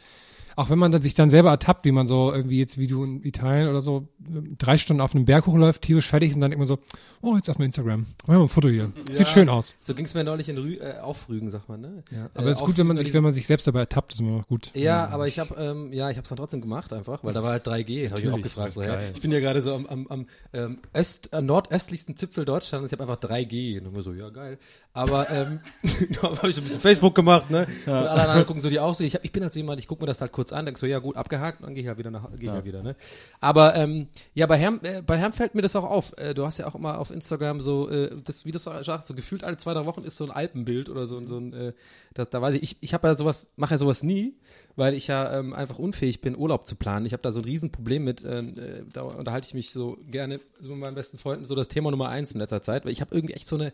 auch 0.60 0.68
wenn 0.68 0.78
man 0.78 0.92
dann 0.92 1.00
sich 1.00 1.14
dann 1.14 1.30
selber 1.30 1.48
ertappt, 1.48 1.86
wie 1.86 1.90
man 1.90 2.06
so 2.06 2.34
irgendwie 2.34 2.58
jetzt 2.58 2.76
wie 2.76 2.86
du 2.86 3.02
in 3.02 3.24
Italien 3.24 3.68
oder 3.68 3.80
so 3.80 4.08
äh, 4.22 4.42
drei 4.58 4.76
Stunden 4.76 5.00
auf 5.00 5.14
einem 5.14 5.24
Berg 5.24 5.46
hochläuft, 5.46 5.80
tierisch 5.80 6.06
fertig 6.06 6.34
und 6.34 6.42
dann 6.42 6.52
immer 6.52 6.66
so, 6.66 6.78
oh, 7.22 7.34
jetzt 7.36 7.48
erstmal 7.48 7.64
Instagram. 7.64 8.04
Wir 8.26 8.34
haben 8.34 8.42
ein 8.42 8.48
Foto 8.50 8.68
hier. 8.68 8.92
Sieht 9.10 9.28
schön 9.28 9.48
aus. 9.48 9.74
So 9.80 9.94
ging 9.94 10.04
es 10.04 10.12
mir 10.12 10.22
neulich 10.22 10.50
in 10.50 10.58
Rü 10.58 10.74
äh, 10.74 10.98
Aufrügen, 11.00 11.48
sagt 11.48 11.70
man, 11.70 11.80
ne? 11.80 12.04
Aber 12.34 12.46
Äh, 12.46 12.50
es 12.50 12.58
ist 12.58 12.66
gut, 12.66 12.76
wenn 12.76 12.86
man 12.86 12.98
sich, 12.98 13.10
wenn 13.14 13.22
man 13.22 13.32
sich 13.32 13.46
selbst 13.46 13.66
dabei 13.66 13.80
ertappt, 13.80 14.12
ist 14.12 14.20
immer 14.20 14.36
noch 14.36 14.48
gut. 14.48 14.70
Ja, 14.74 15.08
aber 15.08 15.28
ich 15.28 15.38
habe 15.38 15.54
ähm, 15.54 15.94
ja, 15.94 16.10
ich 16.10 16.18
habe 16.18 16.24
es 16.24 16.28
dann 16.28 16.36
trotzdem 16.36 16.60
gemacht 16.60 16.92
einfach, 16.92 17.24
weil 17.24 17.32
da 17.32 17.42
war 17.42 17.52
halt 17.52 17.66
3G. 17.66 18.10
Habe 18.10 18.20
ich 18.20 18.28
auch 18.28 18.42
gefragt. 18.42 18.72
So, 18.74 18.82
ist 18.82 18.86
ja, 18.86 19.00
ich 19.14 19.20
bin 19.22 19.32
ja 19.32 19.40
gerade 19.40 19.62
so 19.62 19.74
am, 19.74 19.86
am, 19.86 20.06
am 20.08 20.26
ähm, 20.52 20.78
Öst, 20.94 21.32
äh, 21.32 21.40
nordöstlichsten 21.40 22.16
Zipfel 22.16 22.44
Deutschlands. 22.44 22.92
Ich 22.92 22.98
habe 22.98 23.10
einfach 23.10 23.22
3G. 23.22 23.78
Und 23.78 23.86
dann 23.86 23.94
war 23.94 24.02
so, 24.02 24.12
ja 24.12 24.28
geil. 24.28 24.58
Aber 24.92 25.30
ähm, 25.30 25.60
da 26.20 26.36
habe 26.36 26.48
ich 26.48 26.56
so 26.56 26.60
ein 26.60 26.64
bisschen 26.64 26.80
Facebook 26.80 27.14
gemacht, 27.14 27.48
ne? 27.48 27.66
Und 27.86 27.92
alle 27.92 28.22
anderen 28.22 28.44
gucken 28.44 28.60
so 28.60 28.68
die 28.68 28.80
auch 28.80 28.94
so. 28.94 29.04
Ich, 29.04 29.14
hab, 29.14 29.24
ich 29.24 29.30
bin 29.30 29.42
halt 29.42 29.52
so 29.52 29.60
jemand, 29.60 29.78
ich 29.78 29.86
gucke 29.86 30.02
mir 30.02 30.06
das 30.06 30.20
halt 30.20 30.32
kurz 30.32 30.52
an, 30.52 30.64
denkst 30.64 30.80
so, 30.80 30.86
ja 30.86 30.98
gut, 30.98 31.16
abgehakt, 31.16 31.62
dann 31.62 31.74
gehe 31.74 31.82
ich 31.82 31.86
ja 31.86 31.96
wieder 31.96 32.10
nach, 32.10 32.28
gehe 32.32 32.50
ich 32.50 32.56
ja. 32.56 32.64
wieder, 32.64 32.82
ne? 32.82 32.96
Aber 33.40 33.76
ähm, 33.76 34.08
ja, 34.34 34.46
bei 34.46 34.56
Herrn, 34.56 34.80
äh, 34.82 35.00
bei 35.06 35.16
Herrn 35.16 35.32
fällt 35.32 35.54
mir 35.54 35.62
das 35.62 35.76
auch 35.76 35.84
auf. 35.84 36.18
Äh, 36.18 36.34
du 36.34 36.44
hast 36.44 36.58
ja 36.58 36.66
auch 36.66 36.74
immer 36.74 36.98
auf 36.98 37.12
Instagram 37.12 37.60
so, 37.60 37.88
äh, 37.88 38.10
das, 38.24 38.44
wie 38.44 38.50
du 38.50 38.58
sagst, 38.58 39.06
so 39.06 39.14
gefühlt 39.14 39.44
alle 39.44 39.58
zwei, 39.58 39.74
drei 39.74 39.86
Wochen 39.86 40.02
ist 40.02 40.16
so 40.16 40.24
ein 40.24 40.32
Alpenbild 40.32 40.88
oder 40.88 41.06
so, 41.06 41.24
so 41.24 41.38
ein, 41.38 41.52
äh, 41.52 41.72
das, 42.14 42.30
da 42.30 42.42
weiß 42.42 42.56
ich, 42.56 42.62
ich, 42.64 42.76
ich 42.80 42.94
habe 42.94 43.06
ja 43.06 43.14
sowas, 43.14 43.52
mache 43.54 43.74
ja 43.74 43.78
sowas 43.78 44.02
nie, 44.02 44.34
weil 44.74 44.94
ich 44.94 45.06
ja 45.06 45.38
ähm, 45.38 45.52
einfach 45.52 45.78
unfähig 45.78 46.20
bin, 46.20 46.36
Urlaub 46.36 46.66
zu 46.66 46.74
planen. 46.74 47.06
Ich 47.06 47.12
habe 47.12 47.22
da 47.22 47.30
so 47.30 47.38
ein 47.38 47.44
Riesenproblem 47.44 48.02
mit, 48.02 48.24
ähm, 48.24 48.58
äh, 48.58 48.82
da 48.92 49.02
unterhalte 49.02 49.46
ich 49.46 49.54
mich 49.54 49.70
so 49.70 49.98
gerne 50.10 50.40
so 50.58 50.70
mit 50.70 50.80
meinen 50.80 50.96
besten 50.96 51.16
Freunden, 51.16 51.44
so 51.44 51.54
das 51.54 51.68
Thema 51.68 51.92
Nummer 51.92 52.08
eins 52.08 52.32
in 52.32 52.40
letzter 52.40 52.60
Zeit, 52.60 52.84
weil 52.84 52.92
ich 52.92 53.00
habe 53.00 53.14
irgendwie 53.14 53.34
echt 53.34 53.46
so 53.46 53.54
eine 53.54 53.72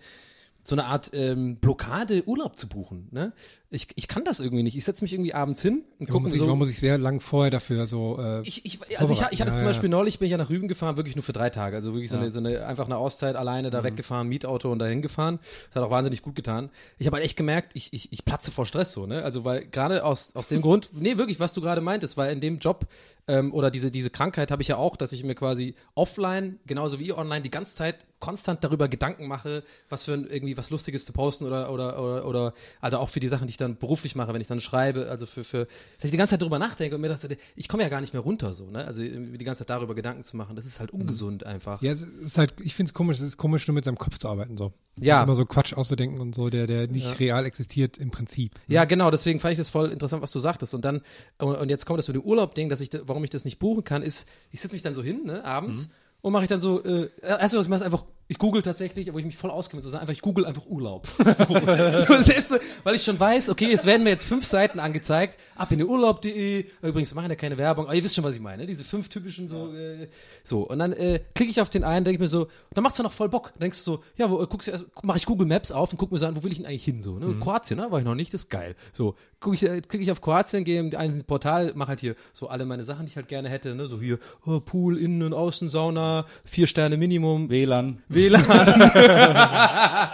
so 0.66 0.74
eine 0.74 0.86
Art 0.86 1.10
ähm, 1.12 1.56
Blockade, 1.56 2.24
Urlaub 2.26 2.56
zu 2.56 2.68
buchen. 2.68 3.08
Ne? 3.12 3.32
Ich, 3.70 3.88
ich 3.96 4.08
kann 4.08 4.24
das 4.24 4.40
irgendwie 4.40 4.62
nicht. 4.62 4.76
Ich 4.76 4.84
setze 4.84 5.04
mich 5.04 5.12
irgendwie 5.12 5.34
abends 5.34 5.62
hin 5.62 5.84
und 5.98 6.06
Ja, 6.08 6.12
gucke 6.12 6.22
muss 6.22 6.30
mir 6.30 6.36
ich, 6.36 6.42
so. 6.42 6.48
man 6.48 6.58
muss 6.58 6.70
ich 6.70 6.78
sehr 6.80 6.98
lang 6.98 7.20
vorher 7.20 7.50
dafür 7.50 7.86
so. 7.86 8.18
Äh, 8.20 8.40
Ich, 8.42 8.64
ich, 8.64 8.78
also 8.98 9.12
ich, 9.12 9.20
ich 9.30 9.40
hatte 9.40 9.50
Ja, 9.50 9.56
zum 9.56 9.58
ja. 9.60 9.64
Beispiel 9.66 9.88
neulich, 9.88 10.18
bin 10.18 10.26
ich 10.26 10.32
ja 10.32 10.38
nach 10.38 10.50
Rügen 10.50 10.68
gefahren, 10.68 10.96
wirklich 10.96 11.14
nur 11.16 11.22
für 11.22 11.32
drei 11.32 11.50
Tage. 11.50 11.76
Also 11.76 11.92
wirklich 11.92 12.10
so, 12.10 12.16
eine, 12.16 12.32
so 12.32 12.38
eine, 12.38 12.66
einfach 12.66 12.86
eine 12.86 12.96
Auszeit 12.96 13.36
alleine 13.36 13.68
Mhm. 13.68 13.72
da 13.72 13.84
weggefahren, 13.84 14.28
Mietauto 14.28 14.70
und 14.72 14.78
dahin 14.78 15.02
gefahren. 15.02 15.38
Das 15.68 15.76
hat 15.76 15.82
auch 15.88 15.90
wahnsinnig 15.90 16.22
gut 16.22 16.34
getan. 16.34 16.70
Ich 16.98 17.06
habe 17.06 17.16
halt 17.16 17.24
echt 17.24 17.36
gemerkt, 17.36 17.72
ich, 17.74 17.92
ich, 17.92 18.12
ich 18.12 18.24
platze 18.24 18.50
vor 18.50 18.66
Stress 18.66 18.92
so, 18.92 19.06
ne? 19.06 19.22
Also 19.22 19.44
weil 19.44 19.66
gerade 19.66 20.04
aus, 20.04 20.34
aus 20.34 20.48
dem 20.48 20.62
Grund, 20.62 20.90
nee, 20.94 21.16
wirklich, 21.16 21.38
was 21.40 21.54
du 21.54 21.60
gerade 21.60 21.80
meintest, 21.80 22.16
weil 22.16 22.32
in 22.32 22.40
dem 22.40 22.58
Job 22.58 22.86
ähm, 23.28 23.52
oder 23.52 23.70
diese, 23.70 23.90
diese 23.90 24.10
Krankheit 24.10 24.50
habe 24.50 24.62
ich 24.62 24.68
ja 24.68 24.76
auch, 24.76 24.96
dass 24.96 25.12
ich 25.12 25.24
mir 25.24 25.34
quasi 25.34 25.74
offline, 25.94 26.58
genauso 26.66 27.00
wie 27.00 27.12
online, 27.12 27.42
die 27.42 27.50
ganze 27.50 27.74
Zeit 27.76 28.06
konstant 28.18 28.64
darüber 28.64 28.88
Gedanken 28.88 29.26
mache, 29.26 29.62
was 29.90 30.04
für 30.04 30.14
ein, 30.14 30.26
irgendwie 30.26 30.56
was 30.56 30.70
Lustiges 30.70 31.04
zu 31.04 31.12
posten 31.12 31.44
oder, 31.44 31.70
oder, 31.70 32.00
oder, 32.02 32.26
oder 32.26 32.54
also 32.80 32.96
auch 32.98 33.08
für 33.10 33.20
die 33.20 33.28
Sachen, 33.28 33.46
die 33.46 33.50
ich 33.50 33.56
dann 33.58 33.76
beruflich 33.76 34.14
mache, 34.16 34.32
wenn 34.32 34.40
ich 34.40 34.46
dann 34.46 34.60
schreibe, 34.60 35.08
also 35.10 35.26
für, 35.26 35.44
für, 35.44 35.66
dass 35.96 36.04
ich 36.04 36.10
die 36.12 36.16
ganze 36.16 36.30
Zeit 36.32 36.42
darüber 36.42 36.58
nachdenke 36.58 36.94
und 36.94 37.02
mir 37.02 37.08
das, 37.08 37.28
ich 37.56 37.68
komme 37.68 37.82
ja 37.82 37.88
gar 37.90 38.00
nicht 38.00 38.14
mehr 38.14 38.22
runter 38.22 38.54
so, 38.54 38.70
ne? 38.70 38.84
Also 38.86 39.02
die 39.02 39.44
ganze 39.44 39.60
Zeit 39.60 39.70
darüber 39.70 39.94
Gedanken 39.94 40.24
zu 40.24 40.36
machen, 40.36 40.56
das 40.56 40.64
ist 40.64 40.80
halt 40.80 40.92
ungesund 40.92 41.44
einfach. 41.44 41.82
ja, 41.82 41.92
es 41.92 42.02
ist 42.02 42.38
halt, 42.38 42.54
ich 42.62 42.74
finde 42.74 42.90
es 42.90 42.94
komisch, 42.94 43.18
es 43.18 43.24
ist 43.24 43.36
komisch, 43.36 43.66
nur 43.68 43.74
mit 43.74 43.84
seinem 43.84 43.98
Kopf 43.98 44.16
zu 44.18 44.28
arbeiten 44.28 44.56
so. 44.56 44.72
Ja. 44.98 45.22
Immer 45.22 45.34
so 45.34 45.44
Quatsch 45.44 45.74
auszudenken 45.74 46.18
und 46.20 46.34
so, 46.34 46.48
der, 46.48 46.66
der 46.66 46.86
nicht 46.86 47.20
real 47.20 47.44
existiert 47.44 47.98
im 47.98 48.10
Prinzip. 48.10 48.54
Ja, 48.66 48.86
genau, 48.86 49.10
deswegen 49.10 49.40
fand 49.40 49.52
ich 49.52 49.58
das 49.58 49.68
voll 49.68 49.90
interessant, 49.90 50.22
was 50.22 50.32
du 50.32 50.38
sagtest. 50.40 50.74
Und 50.74 50.86
dann, 50.86 51.02
und 51.38 51.54
und 51.54 51.68
jetzt 51.68 51.84
kommt 51.84 51.98
das 51.98 52.08
mit 52.08 52.14
dem 52.16 52.22
Urlaub-Ding, 52.22 52.70
dass 52.70 52.80
ich, 52.80 52.88
da- 52.88 53.00
warum 53.16 53.24
ich 53.24 53.30
das 53.30 53.46
nicht 53.46 53.58
buchen 53.58 53.82
kann, 53.82 54.02
ist, 54.02 54.28
ich 54.52 54.60
setze 54.60 54.74
mich 54.74 54.82
dann 54.82 54.94
so 54.94 55.02
hin, 55.02 55.22
ne, 55.24 55.42
abends, 55.42 55.88
und 56.20 56.32
mache 56.32 56.42
ich 56.44 56.48
dann 56.50 56.60
so, 56.60 56.84
äh, 56.84 57.08
erst 57.22 57.56
was 57.56 57.64
ich 57.64 57.70
mache, 57.70 57.84
einfach, 57.84 58.04
ich 58.28 58.38
google 58.38 58.62
tatsächlich, 58.62 59.12
wo 59.12 59.18
ich 59.18 59.24
mich 59.24 59.36
voll 59.36 59.50
auskenne, 59.50 59.82
so 59.82 59.90
sagen, 59.90 60.00
einfach, 60.00 60.12
ich 60.12 60.20
google 60.20 60.46
einfach 60.46 60.66
Urlaub. 60.66 61.06
Erste, 61.18 62.60
weil 62.84 62.94
ich 62.96 63.02
schon 63.02 63.18
weiß, 63.18 63.48
okay, 63.50 63.70
jetzt 63.70 63.86
werden 63.86 64.02
mir 64.02 64.10
jetzt 64.10 64.24
fünf 64.24 64.44
Seiten 64.44 64.80
angezeigt, 64.80 65.38
ab 65.54 65.70
in 65.70 65.78
den 65.78 65.88
Urlaub.de, 65.88 66.66
übrigens, 66.82 67.12
wir 67.12 67.16
machen 67.16 67.30
ja 67.30 67.36
keine 67.36 67.56
Werbung, 67.56 67.86
aber 67.86 67.94
ihr 67.94 68.02
wisst 68.02 68.16
schon, 68.16 68.24
was 68.24 68.34
ich 68.34 68.40
meine, 68.40 68.66
diese 68.66 68.82
fünf 68.82 69.08
typischen 69.08 69.48
so, 69.48 69.72
äh, 69.74 70.08
so, 70.42 70.68
und 70.68 70.78
dann 70.78 70.92
äh, 70.92 71.20
klicke 71.34 71.50
ich 71.50 71.60
auf 71.60 71.70
den 71.70 71.84
einen, 71.84 72.04
denke 72.04 72.16
ich 72.16 72.20
mir 72.20 72.28
so, 72.28 72.42
und 72.42 72.50
dann 72.74 72.82
macht's 72.82 72.98
ja 72.98 73.04
noch 73.04 73.12
voll 73.12 73.28
Bock, 73.28 73.52
dann 73.54 73.60
denkst 73.60 73.78
du 73.78 73.84
so, 73.84 74.04
ja, 74.16 74.28
wo, 74.28 74.42
äh, 74.42 74.46
guckst 74.46 74.66
du 74.66 74.72
erst, 74.72 74.86
mache 75.02 75.18
ich 75.18 75.26
Google 75.26 75.46
Maps 75.46 75.70
auf 75.70 75.92
und 75.92 75.98
guck 75.98 76.10
mir 76.10 76.18
so 76.18 76.26
an, 76.26 76.36
wo 76.36 76.42
will 76.42 76.50
ich 76.50 76.58
denn 76.58 76.66
eigentlich 76.66 76.84
hin, 76.84 77.02
so, 77.02 77.18
ne, 77.18 77.36
Kroatien, 77.40 77.78
ne, 77.78 77.90
war 77.90 77.98
ich 78.00 78.04
noch 78.04 78.16
nicht, 78.16 78.34
das 78.34 78.42
ist 78.42 78.50
geil, 78.50 78.74
so, 78.92 79.14
guck 79.38 79.54
ich, 79.54 79.62
äh, 79.62 79.80
klicke 79.80 80.02
ich 80.02 80.10
auf 80.10 80.20
Kroatien, 80.20 80.64
gehe 80.64 80.80
in 80.80 80.94
ein 80.96 81.22
Portal, 81.24 81.72
mache 81.74 81.90
halt 81.90 82.00
hier 82.00 82.16
so 82.32 82.48
alle 82.48 82.64
meine 82.66 82.84
Sachen, 82.84 83.06
die 83.06 83.10
ich 83.10 83.16
halt 83.16 83.28
gerne 83.28 83.48
hätte, 83.48 83.74
ne, 83.74 83.86
so 83.86 84.00
hier, 84.00 84.18
oh, 84.44 84.58
Pool, 84.60 84.98
Innen- 84.98 85.22
und 85.22 85.32
Außensauna, 85.32 86.26
vier 86.44 86.66
Sterne 86.66 86.96
Minimum, 86.96 87.50
WLAN. 87.50 88.02
WLAN. 88.16 88.42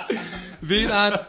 WLAN. 0.61 1.21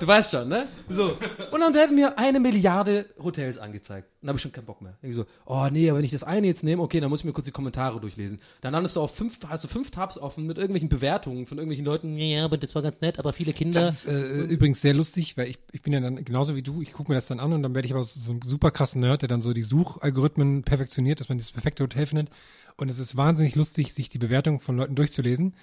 Du 0.00 0.06
weißt 0.06 0.30
schon, 0.30 0.48
ne? 0.48 0.66
So. 0.88 1.18
Und 1.50 1.60
dann 1.60 1.74
werden 1.74 1.94
mir 1.94 2.18
eine 2.18 2.40
Milliarde 2.40 3.04
Hotels 3.22 3.58
angezeigt. 3.58 4.08
Dann 4.22 4.28
habe 4.28 4.38
ich 4.38 4.42
schon 4.42 4.50
keinen 4.50 4.64
Bock 4.64 4.80
mehr. 4.80 4.96
Ich 5.02 5.14
so, 5.14 5.26
oh 5.44 5.68
nee, 5.70 5.90
aber 5.90 5.98
wenn 5.98 6.06
ich 6.06 6.10
das 6.10 6.24
eine 6.24 6.46
jetzt 6.46 6.64
nehme, 6.64 6.82
okay, 6.82 7.00
dann 7.00 7.10
muss 7.10 7.20
ich 7.20 7.26
mir 7.26 7.34
kurz 7.34 7.44
die 7.44 7.52
Kommentare 7.52 8.00
durchlesen. 8.00 8.40
Dann 8.62 8.72
landest 8.72 8.96
du 8.96 9.00
auf 9.00 9.14
fünf, 9.14 9.38
hast 9.46 9.64
du 9.64 9.68
fünf 9.68 9.90
Tabs 9.90 10.16
offen 10.16 10.46
mit 10.46 10.56
irgendwelchen 10.56 10.88
Bewertungen 10.88 11.46
von 11.46 11.58
irgendwelchen 11.58 11.84
Leuten. 11.84 12.14
Ja, 12.14 12.46
aber 12.46 12.56
das 12.56 12.74
war 12.74 12.80
ganz 12.80 13.02
nett, 13.02 13.18
aber 13.18 13.34
viele 13.34 13.52
Kinder. 13.52 13.80
Das 13.80 14.04
ist 14.04 14.08
äh, 14.08 14.44
übrigens 14.44 14.80
sehr 14.80 14.94
lustig, 14.94 15.36
weil 15.36 15.48
ich, 15.48 15.58
ich 15.72 15.82
bin 15.82 15.92
ja 15.92 16.00
dann 16.00 16.24
genauso 16.24 16.56
wie 16.56 16.62
du, 16.62 16.80
ich 16.80 16.94
gucke 16.94 17.12
mir 17.12 17.16
das 17.16 17.26
dann 17.26 17.38
an 17.38 17.52
und 17.52 17.62
dann 17.62 17.74
werde 17.74 17.86
ich 17.86 17.92
aber 17.92 18.02
so, 18.02 18.18
so 18.18 18.32
ein 18.32 18.40
super 18.42 18.70
krassen 18.70 19.02
Nerd, 19.02 19.20
der 19.20 19.28
dann 19.28 19.42
so 19.42 19.52
die 19.52 19.62
Suchalgorithmen 19.62 20.62
perfektioniert, 20.62 21.20
dass 21.20 21.28
man 21.28 21.36
das 21.36 21.52
perfekte 21.52 21.82
Hotel 21.82 22.06
findet. 22.06 22.30
Und 22.76 22.90
es 22.90 22.98
ist 22.98 23.16
wahnsinnig 23.16 23.56
lustig, 23.56 23.92
sich 23.92 24.08
die 24.08 24.18
Bewertungen 24.18 24.60
von 24.60 24.78
Leuten 24.78 24.94
durchzulesen, 24.94 25.54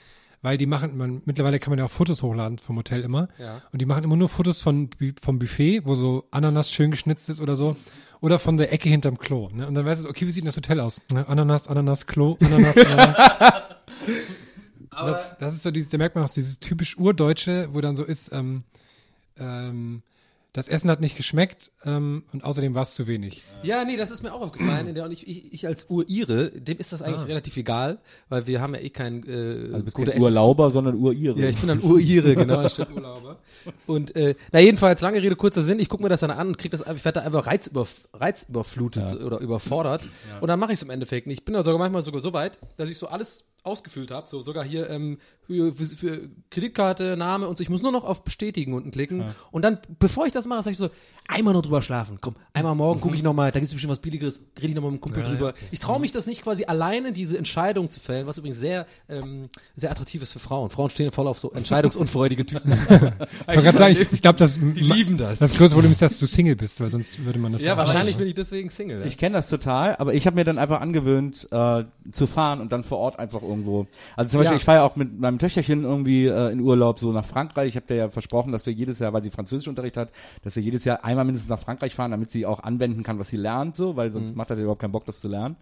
weil 0.42 0.58
die 0.58 0.66
machen, 0.66 0.96
man, 0.98 1.22
mittlerweile 1.26 1.60
kann 1.60 1.72
man 1.72 1.80
ja 1.80 1.86
auch 1.86 1.92
Fotos 1.92 2.24
hochladen 2.24 2.60
vom 2.60 2.78
Hotel 2.78 3.02
immer. 3.02 3.28
Ja. 3.38 3.62
Und 3.72 3.82
die 3.82 3.86
machen 3.86 4.04
immer 4.04 4.16
nur 4.16 4.30
Fotos 4.30 4.62
von, 4.62 4.90
vom 5.22 5.40
Buffet, 5.40 5.86
wo 5.86 5.96
so 5.96 6.26
Ananas 6.32 6.72
schön 6.72 6.92
geschnitzt 6.92 7.30
ist 7.30 7.42
oder 7.42 7.56
so. 7.56 7.76
Oder 8.22 8.40
von 8.40 8.58
der 8.58 8.74
Ecke 8.74 8.90
hinterm 8.90 9.18
Klo. 9.18 9.50
Ne? 9.50 9.68
Und 9.68 9.76
dann 9.76 9.86
weißt 9.86 10.04
du, 10.04 10.10
okay, 10.10 10.28
wie 10.28 10.32
sieht 10.32 10.46
das 10.46 10.58
Hotel 10.58 10.80
aus? 10.80 11.02
Ne? 11.12 11.28
Ananas, 11.28 11.68
Ananas, 11.68 12.06
Klo, 12.06 12.38
Ananas, 12.42 12.76
Ananas. 12.86 13.16
das, 14.92 15.38
das 15.38 15.56
ist 15.56 15.64
so 15.64 15.72
dieses, 15.72 15.90
da 15.90 15.98
merkt 15.98 16.16
man 16.16 16.26
auch 16.26 16.30
dieses 16.30 16.60
typisch 16.60 16.98
Urdeutsche, 16.98 17.70
wo 17.72 17.80
dann 17.80 17.96
so 17.96 18.04
ist, 18.04 18.32
ähm, 18.34 18.64
ähm, 19.38 20.04
das 20.54 20.68
Essen 20.68 20.90
hat 20.90 21.00
nicht 21.00 21.16
geschmeckt 21.16 21.72
ähm, 21.86 22.24
und 22.34 22.44
außerdem 22.44 22.74
war 22.74 22.82
es 22.82 22.96
zu 22.96 23.06
wenig. 23.06 23.44
Ja, 23.62 23.86
nee, 23.86 23.98
das 23.98 24.10
ist 24.10 24.24
mir 24.24 24.34
auch 24.34 24.42
aufgefallen. 24.42 24.88
In 24.88 24.96
der- 24.96 25.06
Und 25.06 25.12
ich, 25.12 25.28
ich, 25.28 25.54
ich 25.54 25.68
als 25.68 25.88
Ur-Ire, 25.90 26.50
dem 26.52 26.80
ist 26.80 26.92
das 26.92 27.02
eigentlich 27.04 27.28
relativ 27.28 27.56
egal, 27.58 28.00
weil 28.30 28.48
wir 28.48 28.60
haben 28.60 28.74
ja 28.74 28.82
eh 28.82 28.90
kein 28.90 29.24
äh, 29.28 29.32
Also 29.32 29.78
du 29.78 29.84
bist 29.84 29.96
gute 29.96 30.12
kein 30.12 30.22
Urlauber, 30.22 30.72
sondern 30.72 30.96
Urire. 30.96 31.40
Ja, 31.40 31.50
ich 31.50 31.58
bin 31.60 31.68
dann 31.68 31.82
Ur-Ire, 31.84 32.36
genau, 32.36 32.58
anstatt 32.60 32.92
Urlauber. 32.92 33.38
Und 33.86 34.16
äh, 34.16 34.34
na 34.52 34.60
jedenfalls, 34.60 35.02
lange 35.02 35.22
Rede, 35.22 35.36
kurzer 35.36 35.62
Sinn, 35.62 35.80
ich 35.80 35.88
gucke 35.88 36.02
mir 36.02 36.10
das 36.10 36.22
dann 36.22 36.32
an 36.32 36.48
und 36.48 36.58
krieg 36.58 36.72
das 36.72 36.82
einfach, 36.82 36.98
ich 36.98 37.06
werde 37.06 37.20
da 37.20 37.26
einfach 37.26 37.46
reizüberf 37.46 38.08
reizüberflutet 38.14 39.22
oder 39.22 39.40
überfordert. 39.40 40.02
Und 40.42 40.48
dann 40.48 40.60
mache 40.60 40.72
ich 40.74 40.80
es 40.80 40.84
im 40.84 40.90
Endeffekt 40.90 41.28
nicht. 41.28 41.40
Ich 41.42 41.46
bin 41.46 41.54
da 41.54 41.64
sogar 41.64 41.80
manchmal 41.80 42.04
sogar 42.04 42.22
so 42.22 42.34
weit, 42.34 42.58
dass 42.78 42.90
ich 42.90 42.98
so 42.98 43.08
alles 43.08 43.46
ausgefüllt 43.64 44.12
habe, 44.12 44.28
so 44.28 44.42
sogar 44.42 44.64
hier 44.64 44.90
ähm, 44.90 45.20
für, 45.50 45.74
für, 45.74 45.86
für 45.86 46.30
Kreditkarte, 46.52 47.18
Name 47.18 47.48
und 47.48 47.58
so. 47.58 47.62
Ich 47.64 47.70
muss 47.70 47.82
nur 47.82 47.92
noch 47.92 48.04
auf 48.04 48.24
Bestätigen 48.24 48.74
unten 48.74 48.92
klicken. 48.92 49.24
Und 49.52 49.64
dann, 49.64 49.80
bevor 49.98 50.26
ich 50.28 50.32
das 50.34 50.46
mache, 50.46 50.64
sage 50.64 50.74
ich 50.74 50.78
so, 50.78 50.90
einmal 51.28 51.54
nur 51.54 51.62
drüber 51.64 51.82
schlafen. 51.82 52.20
Komm, 52.22 52.36
einmal 52.54 52.76
morgen 52.76 53.02
gucke 53.02 53.16
ich 53.16 53.24
nochmal, 53.24 53.52
da 53.52 53.60
gibt 53.60 53.68
es 53.68 53.74
bestimmt 53.74 53.92
was 53.92 54.00
Billigeres, 54.00 54.42
rede 54.58 54.68
ich 54.70 54.76
nochmal 54.76 54.92
mit 54.92 55.00
dem 55.00 55.04
Kumpel 55.04 55.24
Ja, 55.24 55.30
drüber. 55.30 55.48
ja. 55.50 55.54
Ich 55.72 55.80
traue 55.80 56.00
mich 56.00 56.12
das 56.12 56.28
nicht 56.28 56.44
quasi 56.44 56.66
alleine, 56.66 57.12
diese 57.12 57.38
Entscheidung 57.38 57.90
zu 57.90 58.00
fällen, 58.00 58.26
was 58.28 58.38
übrigens 58.38 58.60
sehr, 58.60 58.86
ähm, 59.10 59.50
sehr 59.76 59.92
attraktiv 59.92 60.22
ist 60.22 60.32
für 60.34 60.40
Frauen. 60.40 60.70
Frauen 60.70 60.90
stehen 60.90 61.12
voll 61.12 61.28
auf 61.28 61.40
so 61.40 61.52
entscheidungsunfreudige 61.52 62.46
Typen. 62.46 62.74
Ich 63.50 63.56
wollte 63.56 63.64
gerade 63.64 63.78
sagen, 63.80 63.94
ich, 63.94 64.12
ich 64.14 64.22
glaube, 64.22 64.38
das, 64.38 64.60
Die 64.60 64.82
lieben 64.82 65.18
das. 65.18 65.40
das 65.40 65.58
größte 65.58 65.74
Problem 65.76 65.92
ist, 65.92 66.02
dass 66.02 66.20
du 66.20 66.28
Single 66.28 66.56
bist, 66.56 66.80
weil 66.82 66.90
sonst 66.90 67.24
würde 67.26 67.40
man 67.40 67.52
das 67.54 67.62
Ja, 67.62 67.70
sagen. 67.76 67.80
wahrscheinlich 67.80 68.18
bin 68.18 68.28
ich 68.28 68.36
deswegen 68.36 68.70
Single. 68.70 69.06
Ich 69.08 69.18
kenne 69.18 69.34
das 69.36 69.50
total, 69.50 69.96
aber 69.98 70.14
ich 70.14 70.26
habe 70.28 70.36
mir 70.36 70.44
dann 70.44 70.58
einfach 70.60 70.82
angewöhnt, 70.82 71.48
äh, 71.52 71.84
zu 72.12 72.28
fahren 72.28 72.62
und 72.62 72.72
dann 72.72 72.84
vor 72.84 73.00
Ort 73.00 73.18
einfach 73.20 73.42
irgendwo. 73.42 73.88
Also 74.16 74.32
zum 74.32 74.40
Beispiel, 74.40 74.54
Ja. 74.56 74.58
ich 74.60 74.64
fahre 74.66 74.80
ja 74.80 74.84
auch 74.84 74.96
mit 74.96 75.20
meinem 75.20 75.39
Töchterchen 75.40 75.84
irgendwie 75.84 76.28
äh, 76.28 76.52
in 76.52 76.60
Urlaub 76.60 77.00
so 77.00 77.12
nach 77.12 77.26
Frankreich. 77.26 77.70
Ich 77.70 77.76
habe 77.76 77.88
dir 77.88 77.96
ja 77.96 78.10
versprochen, 78.10 78.52
dass 78.52 78.66
wir 78.66 78.74
jedes 78.74 79.00
Jahr, 79.00 79.14
weil 79.14 79.24
sie 79.24 79.32
Französischunterricht 79.32 79.98
hat, 79.98 80.12
dass 80.44 80.56
wir 80.56 80.64
jedes 80.64 80.86
Jahr 80.86 81.04
einmal 81.04 81.26
mindestens 81.26 81.50
nach 81.50 81.60
Frankreich 81.60 81.96
fahren, 81.96 82.12
damit 82.12 82.30
sie 82.30 82.46
auch 82.46 82.62
anwenden 82.62 83.02
kann, 83.04 83.18
was 83.20 83.30
sie 83.30 83.38
lernt, 83.38 83.76
so, 83.76 83.96
weil 83.96 84.10
Mhm. 84.10 84.14
sonst 84.14 84.36
macht 84.36 84.50
er 84.52 84.58
ja 84.58 84.64
überhaupt 84.64 84.82
keinen 84.82 84.92
Bock, 84.92 85.06
das 85.06 85.20
zu 85.22 85.28
lernen. 85.28 85.56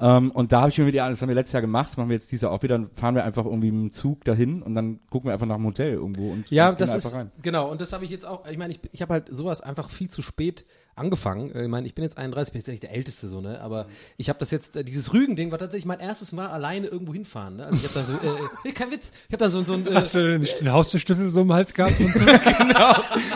Ähm, 0.00 0.30
und 0.30 0.52
da 0.52 0.60
habe 0.60 0.70
ich 0.70 0.78
mir 0.78 0.84
mit 0.84 0.94
ihr, 0.94 1.08
das 1.08 1.20
haben 1.20 1.28
wir 1.28 1.34
letztes 1.34 1.52
Jahr 1.52 1.60
gemacht, 1.62 1.88
das 1.88 1.96
machen 1.96 2.08
wir 2.08 2.14
jetzt 2.14 2.30
dieses 2.32 2.42
Jahr 2.42 2.52
auch 2.52 2.62
wieder, 2.62 2.78
dann 2.78 2.90
fahren 2.94 3.14
wir 3.14 3.24
einfach 3.24 3.44
irgendwie 3.44 3.68
im 3.68 3.90
Zug 3.90 4.24
dahin 4.24 4.62
und 4.62 4.74
dann 4.74 5.00
gucken 5.10 5.28
wir 5.28 5.32
einfach 5.34 5.46
nach 5.46 5.56
einem 5.56 5.66
Hotel 5.66 5.92
irgendwo 5.92 6.30
und 6.32 6.50
Ja, 6.50 6.68
und 6.68 6.78
gehen 6.78 6.86
das 6.86 6.90
einfach 6.94 7.08
ist 7.10 7.14
rein. 7.14 7.30
genau 7.42 7.70
und 7.70 7.80
das 7.80 7.92
habe 7.92 8.04
ich 8.04 8.10
jetzt 8.10 8.24
auch. 8.26 8.46
Ich 8.48 8.58
meine, 8.58 8.72
ich, 8.72 8.80
ich 8.92 9.02
habe 9.02 9.12
halt 9.12 9.28
sowas 9.34 9.60
einfach 9.60 9.90
viel 9.90 10.08
zu 10.08 10.22
spät 10.22 10.64
angefangen. 10.96 11.54
Äh, 11.54 11.64
Ich 11.64 11.68
meine, 11.68 11.86
ich 11.86 11.94
bin 11.94 12.02
jetzt 12.02 12.18
31, 12.18 12.52
bin 12.52 12.60
jetzt 12.60 12.66
ja 12.66 12.72
nicht 12.72 12.82
der 12.82 12.92
Älteste 12.92 13.28
so, 13.28 13.40
ne? 13.40 13.60
Aber 13.60 13.86
ich 14.16 14.28
habe 14.28 14.38
das 14.38 14.50
jetzt, 14.50 14.76
äh, 14.76 14.84
dieses 14.84 15.12
Rügen-Ding 15.12 15.50
war 15.52 15.58
tatsächlich 15.58 15.86
mein 15.86 16.00
erstes 16.00 16.32
Mal 16.32 16.48
alleine 16.48 16.88
irgendwo 16.88 17.12
hinfahren. 17.12 17.56
Ne? 17.56 17.66
Also 17.66 17.76
ich 17.76 17.84
habe 17.84 17.94
dann 17.94 18.06
so, 18.06 18.12
äh, 18.26 18.48
nee, 18.64 18.72
kein 18.72 18.90
Witz, 18.90 19.12
ich 19.28 19.32
habe 19.32 19.38
dann 19.44 19.50
so, 19.50 19.62
so 19.64 19.74
ein, 19.74 19.86
äh, 19.86 19.94
Hast 19.94 20.14
du 20.14 20.38
den, 20.38 20.48
den 20.60 20.72
Haustürschlüssel 20.72 21.30
so 21.30 21.42
im 21.42 21.52
Hals 21.52 21.72
gehabt? 21.72 21.98
Und 22.00 22.12
so? 22.12 22.18
genau. 22.58 22.94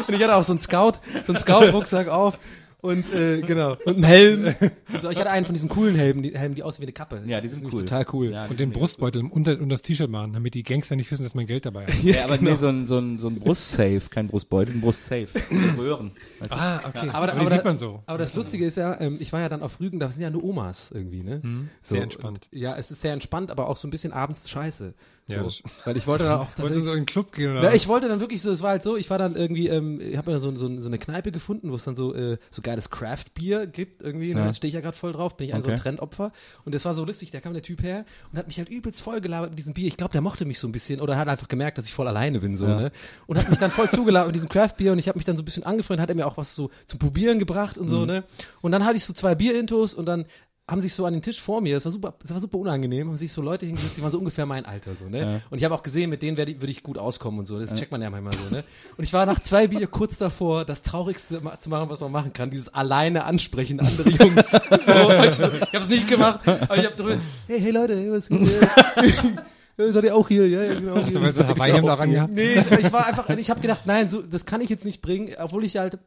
Und 0.08 0.14
ich 0.14 0.22
hatte 0.22 0.34
auch 0.34 0.44
so 0.44 0.52
einen 0.52 0.60
Scout, 0.60 0.94
so 1.24 1.32
einen 1.32 1.40
Scout-Rucksack 1.40 2.08
auf. 2.08 2.38
Und 2.82 3.12
äh, 3.12 3.40
genau. 3.42 3.76
Und 3.84 3.96
einen 3.96 4.04
Helm. 4.04 4.54
So, 5.00 5.08
ich 5.08 5.18
hatte 5.18 5.30
einen 5.30 5.46
von 5.46 5.54
diesen 5.54 5.68
coolen 5.68 5.94
Helmen, 5.94 6.22
die, 6.22 6.36
Helmen, 6.36 6.54
die 6.56 6.62
aussehen 6.62 6.82
wie 6.82 6.86
eine 6.86 6.92
Kappe. 6.92 7.22
Ja, 7.24 7.40
die 7.40 7.48
sind 7.48 7.64
cool. 7.64 7.82
Total 7.82 8.04
cool. 8.12 8.30
Ja, 8.32 8.46
und 8.46 8.58
den 8.58 8.70
Brustbeutel 8.72 9.24
unter, 9.24 9.52
unter 9.52 9.66
das 9.68 9.82
T-Shirt 9.82 10.10
machen, 10.10 10.32
damit 10.32 10.54
die 10.54 10.62
Gangster 10.64 10.96
nicht 10.96 11.10
wissen, 11.10 11.22
dass 11.22 11.34
man 11.34 11.46
Geld 11.46 11.64
dabei 11.64 11.86
hat. 11.86 12.02
Ja, 12.02 12.24
aber 12.24 12.36
nee, 12.38 12.54
so 12.56 12.66
ein, 12.68 12.84
so 12.86 12.98
ein, 12.98 13.18
so 13.18 13.28
ein 13.28 13.36
Brustsafe, 13.38 14.02
kein 14.10 14.26
Brustbeutel, 14.26 14.74
ein 14.74 14.80
Brustsafe. 14.80 15.28
Röhren. 15.78 16.10
Weißt 16.40 16.50
du? 16.52 16.56
Ah, 16.56 16.80
okay. 16.86 17.08
Aber, 17.12 17.26
die 17.28 17.32
aber, 17.32 17.50
sieht 17.50 17.60
da- 17.60 17.64
man 17.64 17.78
so. 17.78 18.02
aber 18.06 18.18
das 18.18 18.34
Lustige 18.34 18.64
ist 18.66 18.76
ja, 18.76 19.00
ähm, 19.00 19.16
ich 19.20 19.32
war 19.32 19.40
ja 19.40 19.48
dann 19.48 19.62
auf 19.62 19.78
Rügen, 19.80 20.00
da 20.00 20.10
sind 20.10 20.22
ja 20.22 20.30
nur 20.30 20.42
Omas 20.44 20.90
irgendwie, 20.92 21.22
ne? 21.22 21.40
sehr 21.82 22.02
entspannt. 22.02 22.48
Und, 22.50 22.58
ja, 22.60 22.76
es 22.76 22.90
ist 22.90 23.00
sehr 23.00 23.12
entspannt, 23.12 23.50
aber 23.50 23.68
auch 23.68 23.76
so 23.76 23.86
ein 23.86 23.90
bisschen 23.90 24.12
abends 24.12 24.50
scheiße. 24.50 24.94
Ja, 25.32 25.48
so. 25.48 25.62
Weil 25.84 25.96
ich 25.96 26.06
wollte 26.06 26.24
dann 26.24 26.40
auch 26.40 26.48
Wolltest 26.58 26.80
du 26.80 26.84
so 26.84 26.90
in 26.92 27.00
den 27.00 27.06
Club 27.06 27.32
gehen 27.32 27.52
oder? 27.52 27.62
ja, 27.62 27.68
was? 27.68 27.74
ich 27.74 27.88
wollte 27.88 28.08
dann 28.08 28.20
wirklich 28.20 28.42
so, 28.42 28.50
es 28.50 28.62
war 28.62 28.70
halt 28.70 28.82
so, 28.82 28.96
ich 28.96 29.08
war 29.10 29.18
dann 29.18 29.36
irgendwie, 29.36 29.68
ähm, 29.68 30.00
ich 30.00 30.16
habe 30.16 30.30
mir 30.32 30.40
so, 30.40 30.54
so, 30.54 30.80
so 30.80 30.86
eine 30.88 30.98
Kneipe 30.98 31.32
gefunden, 31.32 31.70
wo 31.70 31.76
es 31.76 31.84
dann 31.84 31.96
so, 31.96 32.14
äh, 32.14 32.38
so 32.50 32.62
geiles 32.62 32.90
Craft-Bier 32.90 33.66
gibt 33.66 34.02
irgendwie, 34.02 34.34
ne? 34.34 34.40
Ja. 34.40 34.46
da 34.46 34.52
stehe 34.52 34.68
ich 34.68 34.74
ja 34.74 34.80
gerade 34.80 34.96
voll 34.96 35.12
drauf, 35.12 35.36
bin 35.36 35.46
ich 35.48 35.54
ein 35.54 35.62
so 35.62 35.68
ein 35.68 35.74
Okay. 35.74 35.82
Trendopfer 35.82 36.32
und 36.64 36.74
das 36.74 36.84
war 36.84 36.94
so 36.94 37.04
lustig, 37.04 37.30
da 37.30 37.40
kam 37.40 37.52
der 37.52 37.62
Typ 37.62 37.82
her 37.82 38.04
und 38.32 38.38
hat 38.38 38.46
mich 38.46 38.58
halt 38.58 38.68
übelst 38.68 39.00
voll 39.00 39.20
gelabert 39.20 39.50
mit 39.50 39.58
diesem 39.58 39.74
Bier, 39.74 39.86
ich 39.88 39.96
glaube, 39.96 40.12
der 40.12 40.20
mochte 40.20 40.44
mich 40.44 40.58
so 40.58 40.66
ein 40.68 40.72
bisschen 40.72 41.00
oder 41.00 41.16
hat 41.16 41.28
einfach 41.28 41.48
gemerkt, 41.48 41.78
dass 41.78 41.86
ich 41.86 41.92
voll 41.92 42.08
alleine 42.08 42.40
bin 42.40 42.56
so, 42.56 42.66
Ja. 42.66 42.80
ne, 42.80 42.92
und 43.26 43.38
hat 43.38 43.48
mich 43.48 43.58
dann 43.58 43.70
voll 43.70 43.88
zugelabert 43.90 44.28
mit 44.28 44.36
diesem 44.36 44.48
Craft-Bier 44.48 44.92
und 44.92 44.98
ich 44.98 45.08
habe 45.08 45.18
mich 45.18 45.24
dann 45.26 45.36
so 45.36 45.42
ein 45.42 45.44
bisschen 45.46 45.62
angefreundet, 45.64 46.02
hat 46.02 46.08
er 46.10 46.16
mir 46.16 46.26
auch 46.26 46.36
was 46.36 46.54
so 46.54 46.70
zum 46.86 46.98
Probieren 46.98 47.38
gebracht 47.38 47.78
und 47.78 47.86
Mhm. 47.86 47.90
so, 47.90 48.04
ne, 48.06 48.24
und 48.60 48.72
dann 48.72 48.84
hatte 48.84 48.96
ich 48.96 49.04
so 49.04 49.12
zwei 49.12 49.34
Bier-Intos 49.34 49.94
und 49.94 50.06
dann 50.06 50.24
haben 50.70 50.80
sich 50.80 50.94
so 50.94 51.04
an 51.04 51.12
den 51.12 51.22
Tisch 51.22 51.40
vor 51.40 51.60
mir, 51.60 51.74
das 51.74 51.84
war 51.84 51.92
super, 51.92 52.14
das 52.22 52.32
war 52.32 52.40
super 52.40 52.58
unangenehm, 52.58 53.08
haben 53.08 53.16
sich 53.16 53.32
so 53.32 53.42
Leute 53.42 53.66
hingesetzt, 53.66 53.96
die 53.96 54.02
waren 54.02 54.10
so 54.10 54.18
ungefähr 54.18 54.46
mein 54.46 54.64
Alter 54.64 54.94
so, 54.94 55.06
ne? 55.06 55.20
Ja. 55.20 55.40
Und 55.50 55.58
ich 55.58 55.64
habe 55.64 55.74
auch 55.74 55.82
gesehen, 55.82 56.10
mit 56.10 56.22
denen 56.22 56.36
werde 56.36 56.60
würde 56.60 56.70
ich 56.70 56.82
gut 56.82 56.98
auskommen 56.98 57.40
und 57.40 57.46
so. 57.46 57.58
Das 57.58 57.74
checkt 57.74 57.90
man 57.90 58.00
ja 58.02 58.10
manchmal 58.10 58.34
so, 58.34 58.54
ne? 58.54 58.64
Und 58.96 59.04
ich 59.04 59.12
war 59.12 59.26
nach 59.26 59.40
zwei 59.40 59.66
Bier 59.66 59.86
kurz 59.86 60.18
davor, 60.18 60.64
das 60.64 60.82
Traurigste 60.82 61.42
zu 61.58 61.70
machen, 61.70 61.90
was 61.90 62.00
man 62.00 62.12
machen 62.12 62.32
kann, 62.32 62.50
dieses 62.50 62.72
alleine 62.72 63.24
ansprechen 63.24 63.80
andere 63.80 64.08
Jungs. 64.08 64.50
so, 64.50 64.58
weißt 64.58 65.40
du, 65.40 65.46
ich 65.46 65.60
habe 65.60 65.78
es 65.78 65.88
nicht 65.88 66.08
gemacht, 66.08 66.40
aber 66.46 66.76
ich 66.76 66.86
habe 66.86 66.96
drüber, 66.96 67.16
hey, 67.46 67.60
hey 67.60 67.70
Leute, 67.70 67.96
hey, 67.96 68.10
was 68.10 68.28
geht? 68.28 68.40
Ja, 69.80 69.92
Seid 69.92 70.04
ihr 70.04 70.14
auch 70.14 70.28
hier? 70.28 70.46
Ja, 70.46 70.62
ja, 70.62 70.74
genau. 70.74 70.96
Hast 70.96 71.14
du 71.14 71.20
du, 71.20 71.48
Hawaii-Hemd 71.48 71.88
angehabt? 71.88 72.32
Nee, 72.32 72.54
ich, 72.54 72.70
ich 72.70 72.92
war 72.92 73.06
einfach, 73.06 73.30
ich 73.30 73.48
habe 73.48 73.60
gedacht, 73.60 73.86
nein, 73.86 74.10
so, 74.10 74.20
das 74.20 74.44
kann 74.44 74.60
ich 74.60 74.68
jetzt 74.68 74.84
nicht 74.84 75.00
bringen, 75.00 75.30
obwohl 75.38 75.64
ich 75.64 75.78
halt, 75.78 75.98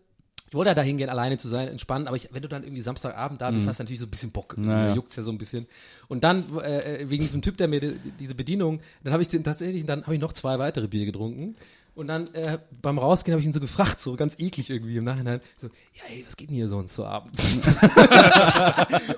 ich 0.54 0.56
wollte 0.56 0.70
ja 0.70 0.76
dahin 0.76 0.98
gehen, 0.98 1.10
alleine 1.10 1.40
zu 1.40 1.48
sein, 1.48 1.68
entspannen, 1.68 2.08
aber 2.08 2.16
ich, 2.16 2.30
wenn 2.32 2.44
du 2.44 2.48
dann 2.48 2.62
irgendwie 2.62 2.84
Samstagabend 2.84 3.42
da 3.42 3.50
bist, 3.50 3.66
hast 3.66 3.80
du 3.80 3.84
natürlich 3.84 4.00
so 4.02 4.06
ein 4.06 4.12
bisschen 4.12 4.30
Bock. 4.30 4.56
Naja. 4.56 4.90
Ja. 4.90 4.94
Juckt's 4.94 5.16
ja 5.16 5.24
so 5.24 5.32
ein 5.32 5.40
bisschen. 5.40 5.66
Und 6.10 6.24
dann, 6.24 6.44
äh, 6.60 7.10
wegen 7.10 7.24
diesem 7.24 7.42
Typ, 7.42 7.58
der 7.58 7.68
mir 7.68 7.80
die, 7.80 7.96
diese 8.20 8.36
Bedienung, 8.36 8.80
dann 9.04 9.14
habe 9.14 9.24
ich 9.24 9.30
den 9.30 9.44
tatsächlich, 9.44 9.84
dann 9.84 10.04
habe 10.04 10.14
ich 10.14 10.22
noch 10.22 10.32
zwei 10.32 10.60
weitere 10.60 10.88
Bier 10.88 11.08
getrunken. 11.08 11.56
Und 11.96 12.08
dann 12.08 12.34
äh, 12.34 12.58
beim 12.82 12.98
Rausgehen 12.98 13.34
habe 13.34 13.40
ich 13.42 13.46
ihn 13.46 13.54
so 13.54 13.60
gefragt, 13.60 14.02
so 14.02 14.16
ganz 14.16 14.40
eklig 14.40 14.70
irgendwie 14.72 14.98
im 14.98 15.04
Nachhinein, 15.04 15.42
so, 15.62 15.68
ja, 15.68 16.04
ey, 16.10 16.24
was 16.26 16.36
geht 16.38 16.50
denn 16.50 16.56
hier 16.56 16.68
sonst 16.68 16.96
so 16.96 17.06
abends? 17.06 17.54
und 17.64 17.64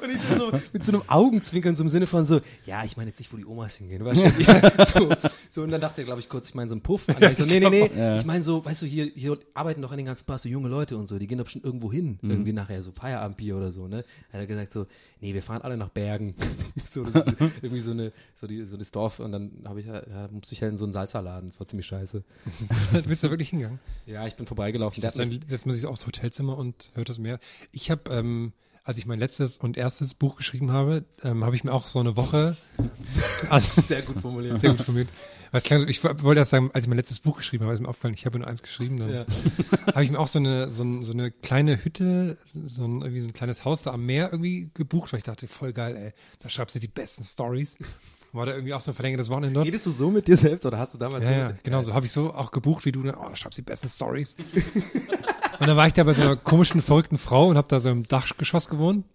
ich 0.10 0.38
so 0.38 0.52
mit 0.74 0.84
so 0.84 0.92
einem 0.92 1.04
Augenzwinkern, 1.08 1.76
so 1.76 1.84
im 1.84 1.90
Sinne 1.90 2.06
von 2.06 2.26
so, 2.26 2.42
ja, 2.66 2.84
ich 2.84 2.98
meine 2.98 3.10
jetzt 3.10 3.20
nicht, 3.20 3.32
wo 3.32 3.38
die 3.38 3.46
Omas 3.46 3.76
hingehen, 3.76 4.00
du 4.00 4.06
weißt. 4.06 4.22
Ja, 4.46 4.86
so, 4.86 5.10
so, 5.56 5.64
und 5.64 5.72
dann 5.72 5.82
dachte 5.82 6.02
er, 6.02 6.06
glaube 6.06 6.20
ich, 6.20 6.30
kurz, 6.30 6.50
ich 6.50 6.56
meine 6.56 6.70
so 6.70 6.74
einen 6.76 6.82
Puff. 6.82 7.08
Hab 7.08 7.22
ich 7.22 7.38
so, 7.38 7.46
nee, 7.46 7.60
nee, 7.60 7.70
nee, 7.70 7.90
Ja. 7.98 8.16
ich 8.18 8.26
meine 8.26 8.44
so, 8.44 8.64
weißt 8.66 8.82
du, 8.82 8.86
hier, 8.86 9.06
hier 9.16 9.40
arbeiten 9.54 9.82
doch 9.82 9.92
an 9.92 9.98
den 9.98 10.06
ganzen 10.06 10.26
Paar 10.26 10.38
so 10.38 10.50
junge 10.50 10.68
Leute 10.70 10.98
und 10.98 11.08
so, 11.08 11.18
die 11.18 11.28
gehen 11.28 11.38
doch 11.38 11.50
schon 11.50 11.62
irgendwo 11.64 11.92
hin, 11.92 12.20
Mhm. 12.22 12.30
irgendwie 12.30 12.54
nachher, 12.54 12.84
so 12.84 12.92
Feierabendbier 12.92 13.56
oder 13.58 13.72
so, 13.72 13.88
ne? 13.88 14.00
Hat 14.32 14.40
er 14.42 14.48
gesagt 14.48 14.72
so, 14.72 14.86
nee, 15.22 15.34
wir 15.34 15.42
fahren 15.42 15.62
alle 15.62 15.78
nach 15.78 15.90
Bergen. 15.90 16.36
so, 16.92 17.04
das 17.06 17.26
ist 17.28 17.36
irgendwie 17.62 17.80
so 17.80 17.92
eine, 17.92 18.12
so 18.36 18.48
die, 18.48 18.64
so 18.66 18.78
das 18.78 18.92
Dorf 18.92 19.20
und 19.20 19.32
dann 19.32 19.52
habe 19.66 19.80
ich, 19.80 19.86
ja, 19.88 20.04
musste 20.32 20.54
ich 20.54 20.62
halt 20.62 20.74
in 20.74 20.78
so 20.78 20.84
einen 20.86 20.94
Salzerladen, 20.94 21.50
das 21.50 21.60
war 21.60 21.66
ziemlich 21.68 21.86
scheiße. 21.88 22.24
Du 22.94 23.02
bist 23.04 23.24
da 23.24 23.30
wirklich 23.30 23.50
hingegangen. 23.50 23.80
Ja, 24.06 24.28
ich 24.28 24.36
bin 24.36 24.46
vorbeigelaufen. 24.46 25.02
Hat 25.04 25.18
dann, 25.18 25.30
setzt 25.48 25.66
man 25.66 25.74
sich 25.76 25.86
aufs 25.86 26.06
Hotelzimmer 26.06 26.58
und 26.58 26.92
hört 26.96 27.10
das 27.10 27.18
mehr. 27.18 27.40
Ich 27.72 27.90
habe, 27.90 28.12
ähm, 28.12 28.52
als 28.84 28.98
ich 29.00 29.06
mein 29.08 29.18
letztes 29.20 29.58
und 29.58 29.78
erstes 29.78 30.14
Buch 30.14 30.36
geschrieben 30.36 30.72
habe, 30.72 31.06
ähm, 31.24 31.44
habe 31.44 31.56
ich 31.56 31.64
mir 31.64 31.72
auch 31.74 31.88
so 31.88 32.00
eine 32.00 32.16
Woche, 32.18 32.56
also 33.50 33.82
sehr 33.82 34.02
gut 34.04 34.20
formuliert. 34.22 34.60
sehr 34.62 34.72
gut 34.72 34.82
formuliert. 34.82 35.10
Es 35.58 35.64
klang 35.64 35.80
so, 35.82 35.88
ich 35.88 36.04
wollte 36.04 36.40
erst 36.40 36.52
sagen, 36.52 36.70
als 36.74 36.84
ich 36.84 36.88
mein 36.88 36.98
letztes 36.98 37.20
Buch 37.20 37.38
geschrieben 37.38 37.64
habe, 37.64 37.74
ist 37.74 37.80
mir 37.80 37.88
aufgefallen, 37.88 38.14
ich 38.14 38.26
habe 38.26 38.38
nur 38.40 38.48
eins 38.48 38.62
geschrieben, 38.62 38.98
dann 39.00 39.12
Ja. 39.14 39.26
habe 39.94 40.04
ich 40.04 40.12
mir 40.12 40.20
auch 40.20 40.28
so 40.28 40.40
eine, 40.40 40.70
so, 40.72 40.84
ein, 40.84 41.04
so 41.04 41.12
eine 41.14 41.32
kleine 41.32 41.84
Hütte, 41.84 42.38
so 42.66 42.86
ein, 42.86 43.02
irgendwie 43.02 43.22
so 43.22 43.28
ein 43.28 43.34
kleines 43.34 43.64
Haus 43.66 43.84
da 43.84 43.92
am 43.92 44.06
Meer 44.06 44.30
irgendwie 44.32 44.70
gebucht, 44.74 45.14
weil 45.14 45.20
ich 45.20 45.24
dachte, 45.24 45.48
voll 45.48 45.74
geil, 45.74 45.96
ey, 45.96 46.14
da 46.40 46.50
schreibst 46.50 46.76
du 46.76 46.80
die 46.80 46.88
besten 46.88 47.24
Stories. 47.24 47.78
War 48.34 48.46
da 48.46 48.52
irgendwie 48.54 48.74
auch 48.74 48.82
so 48.82 48.92
ein 48.92 48.96
verlängertes 48.96 49.30
Wochenende 49.30 49.54
dort. 49.54 49.66
Redest 49.68 49.86
du 49.86 49.92
so 49.92 50.12
mit 50.12 50.28
dir 50.28 50.36
selbst 50.36 50.66
oder 50.66 50.78
hast 50.78 50.94
du 50.94 50.98
damals 50.98 51.24
Ja, 51.24 51.30
so 51.30 51.40
ja, 51.54 51.56
genau 51.64 51.80
so 51.82 51.94
habe 51.94 52.06
ich 52.06 52.12
so 52.12 52.34
auch 52.34 52.52
gebucht 52.52 52.84
wie 52.84 52.92
du. 52.92 53.00
ne? 53.02 53.16
Oh, 53.18 53.30
da 53.30 53.36
schreibst 53.38 53.58
du 53.58 53.62
die 53.62 53.66
besten 53.66 53.88
Stories. 53.88 54.36
und 55.60 55.68
dann 55.68 55.78
war 55.78 55.88
ich 55.88 55.94
da 55.94 56.04
bei 56.04 56.12
so 56.14 56.22
einer 56.22 56.36
komischen, 56.36 56.82
verrückten 56.82 57.18
Frau 57.18 57.48
und 57.48 57.56
habe 57.56 57.68
da 57.70 57.80
so 57.80 57.90
im 57.90 58.06
Dachgeschoss 58.08 58.68
gewohnt. 58.68 59.06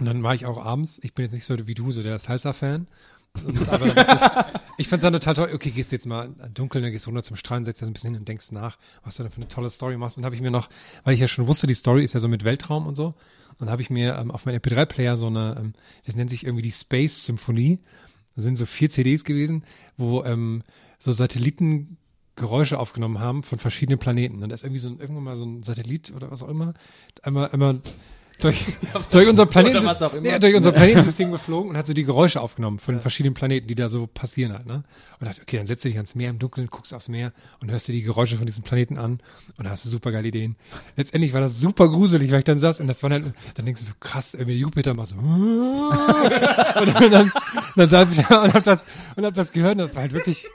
Und 0.00 0.06
dann 0.06 0.24
war 0.24 0.34
ich 0.34 0.46
auch 0.46 0.58
abends, 0.64 0.98
ich 1.02 1.14
bin 1.14 1.24
jetzt 1.26 1.32
nicht 1.34 1.44
so 1.44 1.54
wie 1.68 1.74
du, 1.74 1.92
so 1.92 2.02
der 2.02 2.18
Salsa-Fan. 2.18 2.88
Ich, 4.76 4.86
ich 4.86 4.88
fand's 4.88 5.02
dann 5.02 5.12
total 5.12 5.34
toll, 5.34 5.50
okay, 5.54 5.70
gehst 5.70 5.92
jetzt 5.92 6.06
mal 6.06 6.34
dunkel, 6.52 6.82
dann 6.82 6.90
gehst 6.90 7.06
du 7.06 7.10
runter 7.10 7.22
zum 7.22 7.36
Strand, 7.36 7.66
setzt 7.66 7.80
dich 7.80 7.86
ein 7.86 7.92
bisschen 7.92 8.10
hin 8.10 8.20
und 8.20 8.28
denkst 8.28 8.50
nach, 8.50 8.76
was 9.04 9.16
du 9.16 9.22
da 9.22 9.28
für 9.28 9.36
eine 9.36 9.48
tolle 9.48 9.70
Story 9.70 9.96
machst. 9.96 10.18
Und 10.18 10.24
habe 10.24 10.34
ich 10.34 10.40
mir 10.40 10.50
noch, 10.50 10.68
weil 11.04 11.14
ich 11.14 11.20
ja 11.20 11.28
schon 11.28 11.46
wusste, 11.46 11.66
die 11.66 11.74
Story 11.74 12.02
ist 12.02 12.14
ja 12.14 12.20
so 12.20 12.28
mit 12.28 12.44
Weltraum 12.44 12.86
und 12.86 12.96
so, 12.96 13.14
und 13.58 13.70
habe 13.70 13.82
ich 13.82 13.90
mir 13.90 14.16
ähm, 14.18 14.30
auf 14.30 14.46
meinem 14.46 14.60
MP3-Player 14.60 15.16
so 15.16 15.28
eine, 15.28 15.56
ähm, 15.60 15.72
das 16.06 16.16
nennt 16.16 16.30
sich 16.30 16.44
irgendwie 16.44 16.62
die 16.62 16.72
Space-Symphonie, 16.72 17.78
das 18.34 18.44
sind 18.44 18.56
so 18.56 18.66
vier 18.66 18.90
CDs 18.90 19.24
gewesen, 19.24 19.64
wo 19.96 20.24
ähm, 20.24 20.64
so 20.98 21.12
Satelliten 21.12 21.98
Geräusche 22.36 22.80
aufgenommen 22.80 23.20
haben 23.20 23.44
von 23.44 23.58
verschiedenen 23.58 23.98
Planeten. 23.98 24.42
Und 24.42 24.48
da 24.48 24.54
ist 24.54 24.64
irgendwie 24.64 24.80
so 24.80 24.88
irgendwann 24.88 25.22
mal 25.22 25.36
so 25.36 25.44
ein 25.44 25.62
Satellit 25.62 26.12
oder 26.14 26.30
was 26.30 26.42
auch 26.42 26.48
immer, 26.48 26.74
einmal, 27.22 27.48
einmal 27.50 27.80
durch, 28.38 28.64
durch 29.10 29.28
unser 29.28 29.46
Planetensystem, 29.46 30.24
ja, 30.24 30.38
durch 30.38 30.54
unser 30.54 30.72
Planetensystem 30.72 31.30
geflogen 31.30 31.70
und 31.70 31.76
hat 31.76 31.86
so 31.86 31.94
die 31.94 32.04
Geräusche 32.04 32.40
aufgenommen 32.40 32.78
von 32.78 33.00
verschiedenen 33.00 33.34
Planeten, 33.34 33.68
die 33.68 33.74
da 33.74 33.88
so 33.88 34.06
passieren 34.06 34.52
halt, 34.52 34.66
ne? 34.66 34.84
Und 35.20 35.28
dachte, 35.28 35.42
okay, 35.42 35.56
dann 35.56 35.66
setzt 35.66 35.84
du 35.84 35.88
dich 35.88 35.96
ans 35.96 36.14
Meer 36.14 36.30
im 36.30 36.38
Dunkeln, 36.38 36.66
guckst 36.66 36.92
aufs 36.92 37.08
Meer 37.08 37.32
und 37.60 37.70
hörst 37.70 37.88
dir 37.88 37.92
die 37.92 38.02
Geräusche 38.02 38.36
von 38.36 38.46
diesem 38.46 38.64
Planeten 38.64 38.98
an 38.98 39.20
und 39.56 39.68
hast 39.68 39.84
du 39.84 39.88
super 39.88 40.10
geile 40.10 40.28
Ideen. 40.28 40.56
Letztendlich 40.96 41.32
war 41.32 41.40
das 41.40 41.58
super 41.58 41.88
gruselig, 41.88 42.32
weil 42.32 42.40
ich 42.40 42.44
dann 42.44 42.58
saß 42.58 42.80
und 42.80 42.88
das 42.88 43.02
war 43.02 43.10
dann, 43.10 43.34
dann 43.54 43.64
denkst 43.64 43.80
du 43.82 43.86
so 43.86 43.94
krass, 44.00 44.34
irgendwie 44.34 44.58
Jupiter 44.58 44.94
mal 44.94 45.06
so, 45.06 45.14
und 45.16 45.24
dann, 46.94 47.10
dann, 47.10 47.32
dann 47.76 47.88
saß 47.88 48.16
ich 48.16 48.26
da 48.26 48.42
und 48.42 48.52
hab 48.52 48.64
das, 48.64 48.84
und 49.16 49.24
hab 49.24 49.34
das 49.34 49.52
gehört 49.52 49.72
und 49.72 49.78
das 49.78 49.94
war 49.94 50.02
halt 50.02 50.12
wirklich, 50.12 50.48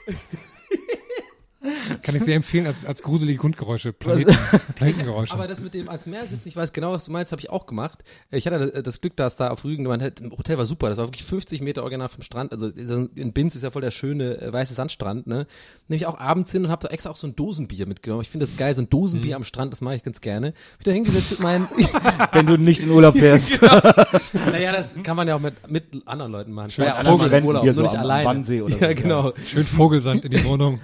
kann 2.02 2.16
ich 2.16 2.22
sehr 2.22 2.36
empfehlen 2.36 2.66
als, 2.66 2.86
als 2.86 3.02
gruselige 3.02 3.38
Grundgeräusche, 3.38 3.92
Planeten, 3.92 4.34
Planetengeräusche. 4.76 5.34
Aber 5.34 5.46
das 5.46 5.60
mit 5.60 5.74
dem 5.74 5.88
ans 5.88 6.06
Meer 6.06 6.26
sitzen, 6.26 6.48
ich 6.48 6.56
weiß 6.56 6.72
genau, 6.72 6.92
was 6.92 7.04
du 7.04 7.12
meinst, 7.12 7.32
habe 7.32 7.40
ich 7.40 7.50
auch 7.50 7.66
gemacht. 7.66 8.02
Ich 8.30 8.46
hatte 8.46 8.82
das 8.82 9.00
Glück, 9.00 9.14
dass 9.16 9.36
da 9.36 9.48
auf 9.50 9.64
Rügen, 9.64 9.84
mein 9.84 10.00
Hotel 10.30 10.56
war 10.56 10.64
super, 10.64 10.88
das 10.88 10.96
war 10.96 11.06
wirklich 11.06 11.24
50 11.24 11.60
Meter 11.60 11.82
original 11.82 12.08
vom 12.08 12.22
Strand. 12.22 12.52
Also 12.52 12.70
so 12.70 13.08
in 13.14 13.32
Binz 13.32 13.54
ist 13.54 13.62
ja 13.62 13.70
voll 13.70 13.82
der 13.82 13.90
schöne 13.90 14.40
äh, 14.40 14.52
weiße 14.52 14.72
Sandstrand, 14.72 15.26
ne? 15.26 15.46
Nehme 15.88 15.96
ich 15.98 16.06
auch 16.06 16.18
abends 16.18 16.50
hin 16.52 16.64
und 16.64 16.70
habe 16.70 16.86
da 16.86 16.92
extra 16.92 17.10
auch 17.10 17.16
so 17.16 17.26
ein 17.26 17.36
Dosenbier 17.36 17.86
mitgenommen. 17.86 18.22
Ich 18.22 18.30
finde 18.30 18.46
das 18.46 18.56
geil, 18.56 18.74
so 18.74 18.80
ein 18.82 18.88
Dosenbier 18.88 19.36
am 19.36 19.44
Strand, 19.44 19.72
das 19.72 19.80
mache 19.82 19.96
ich 19.96 20.02
ganz 20.02 20.20
gerne. 20.20 20.54
Wieder 20.78 20.92
hingesetzt 20.92 21.32
mit 21.32 21.40
meinen, 21.42 21.68
Wenn 22.32 22.46
du 22.46 22.56
nicht 22.56 22.80
in 22.82 22.90
Urlaub 22.90 23.16
fährst. 23.16 23.60
naja, 23.60 24.72
das 24.72 24.96
kann 25.02 25.16
man 25.16 25.28
ja 25.28 25.36
auch 25.36 25.40
mit, 25.40 25.54
mit 25.70 25.84
anderen 26.06 26.32
Leuten 26.32 26.52
machen. 26.52 26.70
Schön 26.70 26.86
ja 26.86 27.42
Urlaub, 27.42 27.62
hier 27.62 27.74
so 27.74 27.82
nicht 27.82 27.94
am- 27.94 28.00
alleine. 28.00 28.24
Wannsee 28.24 28.62
oder 28.62 28.76
ja, 28.78 28.88
so, 28.88 28.94
genau. 29.02 29.32
Schön 29.44 29.64
Vogelsand 29.64 30.24
in 30.24 30.30
die 30.30 30.44
Wohnung. 30.44 30.80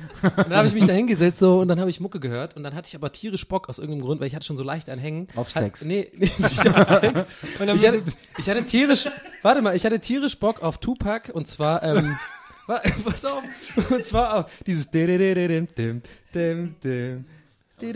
Habe 0.66 0.76
ich 0.78 0.82
mich 0.82 0.86
da 0.86 0.92
hingesetzt 0.96 1.38
so 1.38 1.60
und 1.60 1.68
dann 1.68 1.80
habe 1.80 1.90
ich 1.90 2.00
Mucke 2.00 2.20
gehört 2.20 2.56
und 2.56 2.62
dann 2.62 2.74
hatte 2.74 2.88
ich 2.88 2.94
aber 2.94 3.12
tierisch 3.12 3.46
Bock 3.48 3.68
aus 3.68 3.78
irgendeinem 3.78 4.02
Grund, 4.04 4.20
weil 4.20 4.26
ich 4.28 4.34
hatte 4.34 4.44
schon 4.46 4.56
so 4.56 4.62
leicht 4.62 4.88
einen 4.88 5.00
Hängen. 5.00 5.28
Auf 5.36 5.54
Hat- 5.54 5.62
Sex. 5.64 5.84
Nee, 5.84 6.08
nee 6.16 6.30
nicht 6.38 6.68
auf 6.68 6.88
Sex. 7.00 7.36
ich, 7.58 7.86
hatte, 7.86 8.02
ich 8.38 8.50
hatte 8.50 8.64
tierisch, 8.66 9.06
warte 9.42 9.62
mal, 9.62 9.74
ich 9.76 9.84
hatte 9.84 10.00
tierisch 10.00 10.38
Bock 10.38 10.62
auf 10.62 10.78
Tupac 10.78 11.32
und 11.32 11.46
zwar, 11.48 11.82
ähm, 11.82 12.16
pass 13.04 13.24
auf, 13.24 13.42
und 13.90 14.04
zwar 14.04 14.38
auf 14.38 14.50
dieses 14.66 14.90
dim, 14.90 15.06
dim, 15.06 15.68
dim, 15.76 16.02
dim, 16.34 16.74
dim. 16.82 17.24
Dim, 17.78 17.92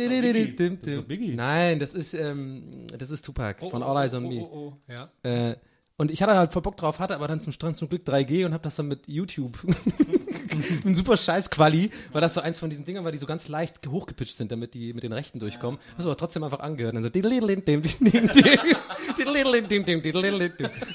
dim, 0.57 0.83
dim. 0.83 1.35
Nein, 1.37 1.79
das 1.79 1.95
ist 1.95 2.13
ähm, 2.13 2.87
das 2.99 3.11
ist 3.11 3.25
Tupac 3.25 3.67
von 3.71 3.83
All 3.83 3.97
Eyes 4.05 4.13
on 4.13 4.25
Me. 4.29 4.41
oh, 4.43 4.75
ja. 4.87 5.11
Äh, 5.23 5.57
und 6.01 6.11
ich 6.11 6.23
hatte 6.23 6.35
halt 6.35 6.51
voll 6.51 6.63
Bock 6.63 6.79
drauf, 6.79 6.99
hatte 6.99 7.15
aber 7.15 7.29
dann 7.29 7.43
zum 7.43 7.53
Strand 7.53 7.77
zum 7.77 7.91
Glück 7.91 8.09
3G 8.09 8.47
und 8.47 8.55
habe 8.55 8.63
das 8.63 8.75
dann 8.75 8.89
mit 8.89 9.07
YouTube. 9.07 9.59
ein 10.87 10.95
super 10.95 11.15
scheiß 11.15 11.51
Quali, 11.51 11.91
weil 12.13 12.23
das 12.23 12.33
so 12.33 12.41
eins 12.41 12.59
von 12.59 12.71
diesen 12.71 12.87
Dingern 12.87 13.05
war, 13.05 13.13
die 13.13 13.19
so 13.19 13.27
ganz 13.27 13.49
leicht 13.49 13.87
hochgepitcht 13.87 14.35
sind, 14.35 14.51
damit 14.51 14.73
die 14.73 14.95
mit 14.95 15.03
den 15.03 15.13
Rechten 15.13 15.39
durchkommen. 15.39 15.79
Hast 15.99 16.07
aber 16.07 16.17
trotzdem 16.17 16.43
einfach 16.43 16.61
angehört. 16.61 16.95
Und 16.95 17.03
dann 17.03 17.13
so. 17.13 17.21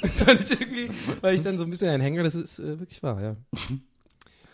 Das 0.02 0.24
fand 0.24 0.44
ich 0.44 0.60
irgendwie, 0.60 0.90
weil 1.22 1.36
ich 1.36 1.44
dann 1.44 1.60
so 1.60 1.66
ein 1.66 1.70
bisschen 1.70 1.92
ein 1.92 2.02
Hänger, 2.02 2.24
das 2.24 2.34
ist 2.34 2.58
äh, 2.58 2.80
wirklich 2.80 3.04
wahr, 3.04 3.22
ja. 3.22 3.36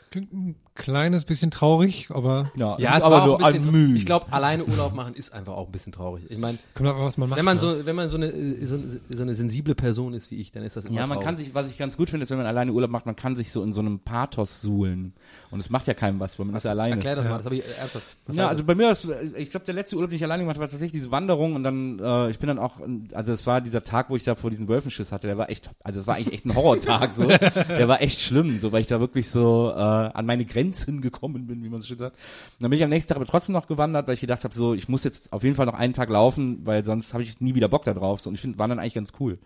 Klingt 0.09 0.33
kleines 0.81 1.25
bisschen 1.25 1.51
traurig, 1.51 2.09
aber 2.11 2.51
Ja, 2.57 2.77
Ja, 2.79 2.97
es 2.97 3.03
aber 3.03 3.15
war 3.15 3.21
auch 3.23 3.25
nur 3.39 3.45
ein 3.45 3.61
bisschen, 3.61 3.95
ich 3.95 4.05
glaube, 4.05 4.25
alleine 4.31 4.65
Urlaub 4.65 4.93
machen 4.93 5.13
ist 5.13 5.31
einfach 5.33 5.53
auch 5.53 5.67
ein 5.67 5.71
bisschen 5.71 5.91
traurig. 5.93 6.25
Ich 6.29 6.37
meine, 6.37 6.57
was 6.75 7.17
man 7.17 7.29
macht. 7.29 7.37
wenn 7.37 7.45
man 7.45 7.57
ne? 7.57 7.61
so, 7.61 7.85
wenn 7.85 7.95
man 7.95 8.09
so 8.09 8.17
eine, 8.17 8.27
äh, 8.27 8.65
so, 8.65 8.77
so 9.09 9.21
eine 9.21 9.35
sensible 9.35 9.75
Person 9.75 10.13
ist 10.13 10.31
wie 10.31 10.35
ich, 10.41 10.51
dann 10.51 10.63
ist 10.63 10.75
das 10.75 10.85
immer 10.85 10.95
Ja, 10.95 11.01
man 11.07 11.17
traurig. 11.17 11.25
kann 11.25 11.37
sich, 11.37 11.53
was 11.53 11.69
ich 11.69 11.77
ganz 11.77 11.95
gut 11.97 12.09
finde, 12.09 12.23
ist, 12.23 12.29
wenn 12.31 12.37
man 12.37 12.47
alleine 12.47 12.73
Urlaub 12.73 12.89
macht, 12.89 13.05
man 13.05 13.15
kann 13.15 13.35
sich 13.35 13.51
so 13.51 13.63
in 13.63 13.71
so 13.71 13.81
einem 13.81 13.99
Pathos 13.99 14.61
suhlen. 14.61 15.13
Und 15.51 15.59
es 15.59 15.69
macht 15.69 15.85
ja 15.87 15.93
keinem 15.93 16.19
was, 16.19 16.39
weil 16.39 16.45
man 16.47 16.55
ist 16.55 16.63
ja 16.65 16.71
alleine. 16.71 16.95
Erklär 16.95 17.15
das 17.15 17.25
Ja. 17.25 17.31
mal, 17.31 17.37
das 17.37 17.45
habe 17.45 17.55
ich 17.55 17.61
äh, 17.65 17.71
ernsthaft. 17.79 18.05
Was 18.25 18.35
Ja, 18.35 18.47
also 18.47 18.63
bei 18.63 18.73
mir, 18.75 18.89
ist, 18.91 19.07
ich 19.37 19.49
glaube, 19.49 19.65
der 19.65 19.75
letzte 19.75 19.95
Urlaub, 19.97 20.09
den 20.09 20.15
ich 20.15 20.23
alleine 20.23 20.43
gemacht 20.43 20.55
habe, 20.55 20.61
war 20.65 20.69
tatsächlich 20.69 20.93
diese 20.99 21.11
Wanderung 21.11 21.55
und 21.55 21.63
dann, 21.63 21.99
äh, 21.99 22.29
ich 22.31 22.39
bin 22.39 22.47
dann 22.47 22.57
auch, 22.59 22.77
also 23.13 23.33
es 23.33 23.45
war 23.45 23.61
dieser 23.61 23.83
Tag, 23.83 24.09
wo 24.09 24.15
ich 24.15 24.23
da 24.23 24.35
vor 24.35 24.49
diesen 24.49 24.67
Wölfenschiss 24.67 25.11
hatte, 25.11 25.27
der 25.27 25.37
war 25.37 25.49
echt, 25.49 25.69
also 25.83 25.99
es 25.99 26.07
war 26.07 26.15
eigentlich 26.15 26.33
echt 26.33 26.45
ein 26.45 26.55
Horrortag, 26.55 27.13
so. 27.13 27.27
Der 27.81 27.87
war 27.87 28.01
echt 28.01 28.19
schlimm, 28.19 28.57
so, 28.59 28.71
weil 28.71 28.81
ich 28.81 28.87
da 28.87 28.99
wirklich 28.99 29.29
so 29.29 29.71
äh, 29.75 29.79
an 29.79 30.25
meine 30.25 30.45
Grenzen 30.45 30.70
Grenzen 30.71 31.01
gekommen 31.01 31.47
bin, 31.47 31.63
wie 31.63 31.69
man 31.69 31.81
so 31.81 31.87
schön 31.87 31.97
sagt. 31.97 32.15
Und 32.15 32.63
dann 32.63 32.69
bin 32.69 32.77
ich 32.77 32.83
am 32.83 32.89
nächsten 32.89 33.09
Tag 33.09 33.17
aber 33.17 33.25
trotzdem 33.25 33.53
noch 33.53 33.67
gewandert, 33.67 34.07
weil 34.07 34.13
ich 34.13 34.21
gedacht 34.21 34.43
habe, 34.43 34.53
so, 34.53 34.73
ich 34.73 34.87
muss 34.87 35.03
jetzt 35.03 35.33
auf 35.33 35.43
jeden 35.43 35.55
Fall 35.55 35.65
noch 35.65 35.73
einen 35.73 35.93
Tag 35.93 36.09
laufen, 36.09 36.65
weil 36.65 36.83
sonst 36.85 37.13
habe 37.13 37.23
ich 37.23 37.39
nie 37.41 37.55
wieder 37.55 37.67
Bock 37.67 37.83
da 37.83 37.93
drauf. 37.93 38.21
So, 38.21 38.29
und 38.29 38.35
ich 38.35 38.41
finde 38.41 38.57
Wandern 38.57 38.79
eigentlich 38.79 38.93
ganz 38.93 39.11
cool. 39.19 39.37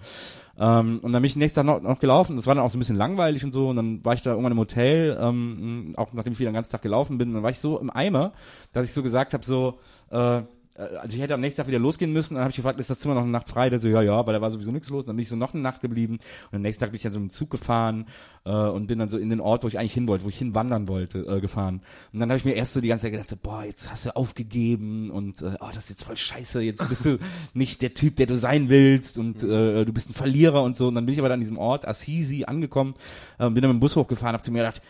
Ähm, 0.57 0.99
und 1.01 1.11
dann 1.11 1.21
bin 1.21 1.25
ich 1.25 1.35
nächsten 1.35 1.57
Tag 1.57 1.65
noch, 1.65 1.81
noch 1.81 1.99
gelaufen. 1.99 2.35
Das 2.35 2.47
war 2.47 2.55
dann 2.55 2.63
auch 2.63 2.69
so 2.69 2.77
ein 2.77 2.79
bisschen 2.79 2.95
langweilig 2.95 3.43
und 3.43 3.51
so. 3.51 3.69
Und 3.69 3.75
dann 3.75 4.05
war 4.05 4.13
ich 4.13 4.21
da 4.21 4.31
irgendwann 4.31 4.51
im 4.51 4.59
Hotel, 4.59 5.17
ähm, 5.19 5.93
auch 5.97 6.13
nachdem 6.13 6.33
ich 6.33 6.39
wieder 6.39 6.51
den 6.51 6.55
ganzen 6.55 6.71
Tag 6.71 6.81
gelaufen 6.81 7.17
bin. 7.17 7.29
Und 7.29 7.35
dann 7.35 7.43
war 7.43 7.49
ich 7.49 7.59
so 7.59 7.79
im 7.79 7.89
Eimer, 7.89 8.33
dass 8.71 8.87
ich 8.87 8.93
so 8.93 9.03
gesagt 9.03 9.33
habe, 9.33 9.43
so, 9.43 9.79
äh, 10.11 10.43
also 10.77 11.15
ich 11.15 11.21
hätte 11.21 11.33
am 11.33 11.39
nächsten 11.39 11.61
Tag 11.61 11.67
wieder 11.67 11.79
losgehen 11.79 12.11
müssen, 12.11 12.35
dann 12.35 12.43
habe 12.43 12.49
ich 12.49 12.57
gefragt, 12.57 12.79
ist 12.79 12.89
das 12.89 12.99
Zimmer 12.99 13.15
noch 13.15 13.21
eine 13.21 13.31
Nacht 13.31 13.47
frei? 13.47 13.69
Der 13.69 13.79
so, 13.79 13.87
ja, 13.87 14.01
ja, 14.01 14.27
weil 14.27 14.33
da 14.33 14.41
war 14.41 14.51
sowieso 14.51 14.71
nichts 14.71 14.89
los. 14.89 15.03
Und 15.03 15.07
dann 15.07 15.15
bin 15.15 15.23
ich 15.23 15.29
so 15.29 15.37
noch 15.37 15.53
eine 15.53 15.63
Nacht 15.63 15.81
geblieben 15.81 16.17
und 16.51 16.55
am 16.55 16.61
nächsten 16.61 16.81
Tag 16.81 16.91
bin 16.91 16.97
ich 16.97 17.03
dann 17.03 17.13
so 17.13 17.19
im 17.19 17.29
Zug 17.29 17.49
gefahren 17.49 18.07
äh, 18.43 18.51
und 18.51 18.87
bin 18.87 18.99
dann 18.99 19.07
so 19.07 19.17
in 19.17 19.29
den 19.29 19.39
Ort, 19.39 19.63
wo 19.63 19.69
ich 19.69 19.79
eigentlich 19.79 19.93
hin 19.93 20.07
wollte, 20.07 20.25
wo 20.25 20.29
ich 20.29 20.37
hinwandern 20.37 20.89
wollte, 20.89 21.19
äh, 21.19 21.39
gefahren. 21.39 21.81
Und 22.11 22.19
dann 22.19 22.29
habe 22.29 22.37
ich 22.37 22.45
mir 22.45 22.53
erst 22.53 22.73
so 22.73 22.81
die 22.81 22.89
ganze 22.89 23.03
Zeit 23.03 23.13
gedacht, 23.13 23.29
so, 23.29 23.37
boah, 23.41 23.63
jetzt 23.63 23.89
hast 23.89 24.05
du 24.05 24.15
aufgegeben 24.15 25.11
und 25.11 25.41
äh, 25.41 25.55
oh, 25.61 25.67
das 25.73 25.85
ist 25.85 25.89
jetzt 25.91 26.03
voll 26.03 26.17
scheiße, 26.17 26.61
jetzt 26.61 26.87
bist 26.89 27.05
du 27.05 27.19
nicht 27.53 27.81
der 27.81 27.93
Typ, 27.93 28.17
der 28.17 28.25
du 28.25 28.35
sein 28.35 28.67
willst 28.67 29.17
und 29.17 29.43
äh, 29.43 29.85
du 29.85 29.93
bist 29.93 30.09
ein 30.09 30.13
Verlierer 30.13 30.61
und 30.61 30.75
so. 30.75 30.87
Und 30.89 30.95
dann 30.95 31.05
bin 31.05 31.13
ich 31.13 31.19
aber 31.19 31.29
dann 31.29 31.37
an 31.37 31.41
diesem 31.41 31.57
Ort, 31.57 31.87
Assisi, 31.87 32.43
angekommen, 32.45 32.95
äh, 33.39 33.49
bin 33.49 33.61
dann 33.61 33.71
mit 33.71 33.77
dem 33.77 33.79
Bus 33.79 33.95
hochgefahren, 33.95 34.33
habe 34.33 34.43
zu 34.43 34.51
mir 34.51 34.59
gedacht, 34.59 34.81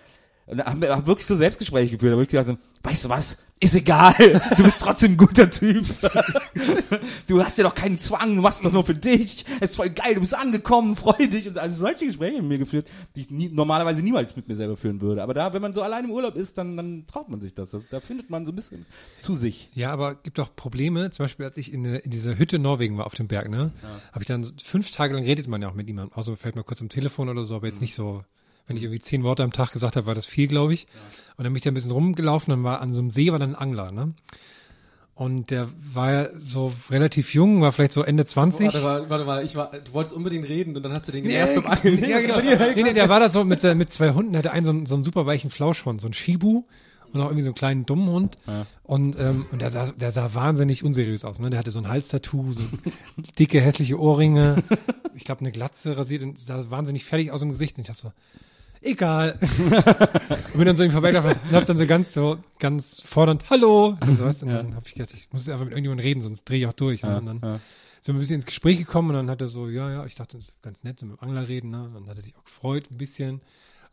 und 0.48 0.58
wir 0.58 0.96
hab 0.96 1.08
wirklich 1.08 1.26
so 1.26 1.36
Selbstgespräche 1.36 1.94
geführt, 1.94 2.14
da 2.14 2.18
wo 2.18 2.22
ich 2.22 2.30
gedacht 2.30 2.46
so, 2.46 2.58
weißt 2.84 3.06
du 3.06 3.10
was, 3.10 3.38
ist 3.60 3.74
egal, 3.74 4.42
du 4.58 4.64
bist 4.64 4.82
trotzdem 4.82 5.14
ein 5.14 5.18
guter 5.18 5.50
Typ. 5.50 5.86
Du 7.28 7.44
hast 7.44 7.58
ja 7.58 7.64
doch 7.64 7.74
keinen 7.74 7.98
Zwang, 7.98 8.36
du 8.36 8.42
machst 8.42 8.60
es 8.60 8.64
doch 8.64 8.72
nur 8.72 8.86
für 8.86 8.94
dich, 8.94 9.46
es 9.60 9.72
ist 9.72 9.76
voll 9.78 9.90
geil, 9.90 10.16
du 10.16 10.20
bist 10.20 10.36
angekommen, 10.38 10.96
freu 10.96 11.14
dich. 11.14 11.48
Und 11.48 11.58
also 11.58 11.80
solche 11.80 12.06
Gespräche 12.06 12.38
mit 12.38 12.46
mir 12.46 12.58
geführt, 12.58 12.88
die 13.16 13.22
ich 13.22 13.32
nie, 13.32 13.50
normalerweise 13.50 14.02
niemals 14.02 14.36
mit 14.36 14.48
mir 14.48 14.56
selber 14.56 14.76
führen 14.76 15.02
würde. 15.02 15.24
Aber 15.24 15.34
da, 15.34 15.54
wenn 15.54 15.62
man 15.62 15.74
so 15.74 15.82
allein 15.82 16.06
im 16.06 16.12
Urlaub 16.12 16.36
ist, 16.36 16.58
dann, 16.58 16.76
dann 16.76 17.08
traut 17.08 17.30
man 17.30 17.40
sich 17.40 17.54
das. 17.54 17.72
das. 17.72 17.88
Da 17.88 18.02
findet 18.02 18.30
man 18.30 18.46
so 18.46 18.52
ein 18.52 18.56
bisschen 18.56 18.86
zu 19.18 19.36
sich. 19.36 19.70
Ja, 19.74 19.92
aber 19.92 20.16
gibt 20.16 20.40
auch 20.40 20.54
Probleme. 20.56 21.12
Zum 21.12 21.24
Beispiel, 21.24 21.46
als 21.46 21.58
ich 21.58 21.74
in, 21.74 21.86
in 21.86 22.12
dieser 22.12 22.38
Hütte 22.38 22.58
in 22.58 22.62
Norwegen 22.62 22.98
war 22.98 23.06
auf 23.06 23.16
dem 23.16 23.28
Berg, 23.28 23.50
ne, 23.50 23.72
habe 24.12 24.22
ich 24.22 24.28
dann 24.28 24.46
fünf 24.64 24.92
Tage 24.92 25.14
lang 25.14 25.24
redet 25.24 25.48
man 25.48 25.62
ja 25.62 25.70
auch 25.70 25.76
mit 25.76 25.88
jemandem. 25.88 26.14
Außer 26.14 26.36
fällt 26.36 26.56
mal 26.56 26.64
kurz 26.64 26.82
am 26.82 26.90
Telefon 26.90 27.30
oder 27.30 27.44
so, 27.44 27.56
aber 27.56 27.68
jetzt 27.68 27.82
nicht 27.82 27.96
so. 27.96 28.24
Wenn 28.68 28.78
ich 28.78 28.84
irgendwie 28.84 29.00
zehn 29.00 29.24
Worte 29.24 29.44
am 29.44 29.52
Tag 29.52 29.72
gesagt 29.72 29.96
habe, 29.96 30.08
war 30.08 30.16
das 30.16 30.26
viel, 30.26 30.48
glaube 30.48 30.74
ich. 30.74 30.88
Und 31.38 31.44
dann 31.44 31.54
bin 31.54 31.58
ich 31.58 31.64
da 31.64 31.72
ein 31.72 31.74
bisschen 31.74 31.92
rumgelaufen, 31.92 32.52
dann 32.52 32.64
war 32.64 32.82
an 32.82 32.94
so 32.94 33.02
einem 33.02 33.10
See 33.10 33.32
war 33.32 33.40
dann 33.40 33.52
ein 33.52 33.56
Angler, 33.56 33.92
ne? 33.92 34.14
Und 35.16 35.50
der 35.50 35.70
war 35.94 36.12
ja 36.12 36.28
so 36.46 36.74
relativ 36.90 37.34
jung, 37.34 37.62
war 37.62 37.72
vielleicht 37.72 37.94
so 37.94 38.04
Ende 38.04 38.26
20. 38.26 38.66
Warte, 38.66 38.84
warte, 38.84 39.10
warte, 39.10 39.28
warte, 39.28 39.46
ich 39.46 39.56
war, 39.56 39.72
du 39.72 39.94
wolltest 39.94 40.14
unbedingt 40.14 40.50
reden 40.50 40.76
und 40.76 40.84
dann 40.84 40.92
hast 40.92 41.08
du 41.08 41.14
den 41.14 41.24
Nee, 41.24 41.32
genervt 41.32 41.56
beim 41.56 41.66
Angeln. 41.72 42.00
ja, 42.10 42.20
genau. 42.20 42.42
Nee, 42.42 42.84
nee, 42.84 42.94
der 42.94 43.08
war 43.08 43.22
da 43.22 43.32
so 43.32 43.46
mit, 43.46 43.64
mit 43.64 43.94
zwei 43.94 44.12
Hunden, 44.12 44.34
der 44.34 44.40
hatte 44.40 44.52
einen 44.52 44.66
so, 44.66 44.72
einen 44.72 44.86
so 44.86 44.96
einen 44.96 45.04
super 45.04 45.26
weichen 45.26 45.50
Flauschhund, 45.50 46.02
so 46.02 46.08
einen 46.08 46.14
Shibu 46.14 46.64
und 47.14 47.22
auch 47.22 47.28
irgendwie 47.28 47.44
so 47.44 47.50
einen 47.52 47.56
kleinen 47.56 47.86
dummen 47.86 48.10
Hund. 48.10 48.38
Und, 48.84 49.18
ähm, 49.18 49.46
und 49.54 49.62
der 49.62 49.72
sah, 49.72 49.90
der 49.94 50.12
sah 50.12 50.34
wahnsinnig 50.34 50.84
unseriös 50.84 51.24
aus, 51.24 51.40
ne? 51.40 51.50
Der 51.50 51.60
hatte 51.60 51.72
so 51.72 51.80
ein 51.80 51.88
Halstattoo, 51.88 52.52
so 52.52 52.64
dicke, 53.40 53.62
hässliche 53.62 53.98
Ohrringe, 53.98 54.64
ich 55.14 55.24
glaube 55.24 55.40
eine 55.40 55.54
Glatze 55.54 55.96
rasiert 55.96 56.24
und 56.24 56.38
sah 56.38 56.70
wahnsinnig 56.70 57.06
fertig 57.06 57.32
aus 57.32 57.42
im 57.42 57.50
Gesicht. 57.50 57.78
Und 57.78 57.82
ich 57.82 57.88
dachte 57.88 58.02
so, 58.02 58.12
egal. 58.86 59.40
und 59.42 60.58
bin 60.58 60.66
dann 60.66 60.76
so 60.76 60.84
ihm 60.84 60.92
vorbeigelaufen 60.92 61.40
und 61.50 61.56
hab 61.56 61.66
dann 61.66 61.78
so 61.78 61.86
ganz 61.86 62.14
so, 62.14 62.38
ganz 62.60 63.02
fordernd, 63.02 63.50
hallo. 63.50 63.98
Und, 64.00 64.18
so, 64.18 64.26
weißt 64.26 64.42
du, 64.44 64.46
und 64.46 64.54
dann 64.54 64.76
hab 64.76 64.88
ich 64.88 64.94
gedacht, 64.94 65.14
ich 65.14 65.28
muss 65.32 65.48
einfach 65.50 65.66
mit 65.66 65.74
irgendjemandem 65.74 66.06
reden, 66.06 66.22
sonst 66.22 66.46
drehe 66.46 66.60
ich 66.60 66.68
auch 66.68 66.74
durch. 66.74 67.04
Ne? 67.04 67.18
Und 67.18 67.26
dann 67.26 67.40
sind 68.02 68.14
wir 68.14 68.14
ein 68.14 68.20
bisschen 68.20 68.36
ins 68.36 68.46
Gespräch 68.46 68.78
gekommen 68.78 69.10
und 69.10 69.16
dann 69.16 69.30
hat 69.30 69.42
er 69.42 69.48
so, 69.48 69.68
ja, 69.68 69.92
ja, 69.92 70.06
ich 70.06 70.16
dachte, 70.16 70.38
das 70.38 70.50
ist 70.50 70.62
ganz 70.62 70.84
nett, 70.84 71.00
so 71.00 71.06
mit 71.06 71.20
dem 71.20 71.24
Angler 71.24 71.48
reden, 71.48 71.72
ne? 71.72 71.86
Und 71.86 71.94
dann 71.96 72.08
hat 72.08 72.18
er 72.18 72.22
sich 72.22 72.36
auch 72.38 72.44
gefreut, 72.44 72.86
ein 72.92 72.98
bisschen. 72.98 73.42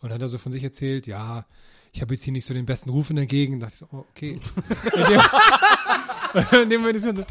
Und 0.01 0.09
dann 0.09 0.13
hat 0.13 0.23
er 0.23 0.29
so 0.29 0.39
von 0.39 0.53
sich 0.53 0.63
erzählt, 0.63 1.07
ja, 1.07 1.47
ich 1.93 2.01
habe 2.03 2.15
jetzt 2.15 2.25
hier 2.25 2.33
nicht 2.33 2.45
so 2.45 2.53
den 2.55 2.67
besten 2.67 2.91
Ruf 2.91 3.11
in 3.11 3.17
der 3.17 3.27
Gegend. 3.27 3.63
Da 3.63 3.67
dachte 3.67 3.85
ich 3.85 3.91
so, 3.91 3.97
oh, 3.97 4.05
okay. 4.11 4.39
In 6.63 6.71
dem, 6.71 6.81
Moment 6.81 6.97
ist 6.97 7.17
so, 7.17 7.25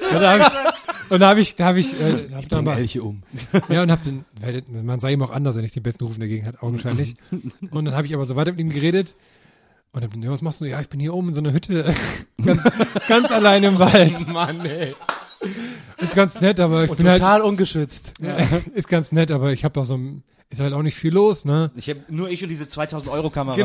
und 0.00 0.20
da 0.20 0.30
habe 0.32 0.42
ich, 0.42 1.10
und 1.10 1.20
da 1.20 1.28
habe 1.28 1.40
ich, 1.40 1.56
da 1.56 1.64
habe 1.66 1.80
ich, 1.80 1.92
äh, 2.00 2.28
hab 2.34 2.48
dann 2.48 2.64
mal, 2.64 2.78
Elche 2.78 3.02
um. 3.02 3.22
ja, 3.68 3.82
und 3.82 3.90
hab 3.90 4.02
den, 4.02 4.24
weil 4.40 4.62
man 4.70 5.00
sah 5.00 5.08
ihm 5.08 5.22
auch 5.22 5.30
anders, 5.30 5.56
wenn 5.56 5.64
ich 5.64 5.72
den 5.72 5.82
besten 5.82 6.04
Ruf 6.04 6.14
in 6.14 6.20
der 6.20 6.28
Gegend 6.28 6.46
hat, 6.46 6.62
augenscheinlich. 6.62 7.16
Und 7.70 7.84
dann 7.84 7.94
habe 7.94 8.06
ich 8.06 8.14
aber 8.14 8.24
so 8.24 8.36
weiter 8.36 8.52
mit 8.52 8.60
ihm 8.60 8.70
geredet. 8.70 9.14
Und 9.92 10.04
dann, 10.04 10.22
ja, 10.22 10.30
was 10.30 10.40
machst 10.40 10.60
du? 10.60 10.66
Ja, 10.66 10.80
ich 10.80 10.88
bin 10.88 11.00
hier 11.00 11.12
oben 11.14 11.28
in 11.28 11.34
so 11.34 11.40
einer 11.40 11.52
Hütte, 11.52 11.94
ganz, 12.44 12.62
ganz 13.08 13.30
allein 13.32 13.64
im 13.64 13.78
Wald. 13.80 14.28
Mann, 14.32 14.64
ey. 14.64 14.94
Ist 15.98 16.14
ganz 16.14 16.40
nett, 16.40 16.60
aber 16.60 16.84
ich 16.84 16.90
Und 16.90 16.98
bin 16.98 17.08
halt, 17.08 17.18
total 17.18 17.40
ungeschützt. 17.42 18.14
ja, 18.20 18.36
ist 18.74 18.88
ganz 18.88 19.10
nett, 19.10 19.30
aber 19.32 19.52
ich 19.52 19.64
habe 19.64 19.80
auch 19.80 19.84
so, 19.84 19.96
ein- 19.96 20.22
ist 20.48 20.60
halt 20.60 20.72
auch 20.74 20.82
nicht 20.82 20.96
viel 20.96 21.12
los, 21.14 21.44
ne? 21.44 21.70
Ich 21.76 21.88
habe 21.88 22.00
nur 22.08 22.28
ich 22.28 22.42
und 22.42 22.48
diese 22.50 22.66
2000 22.66 23.10
Euro 23.12 23.30
Kamera. 23.30 23.56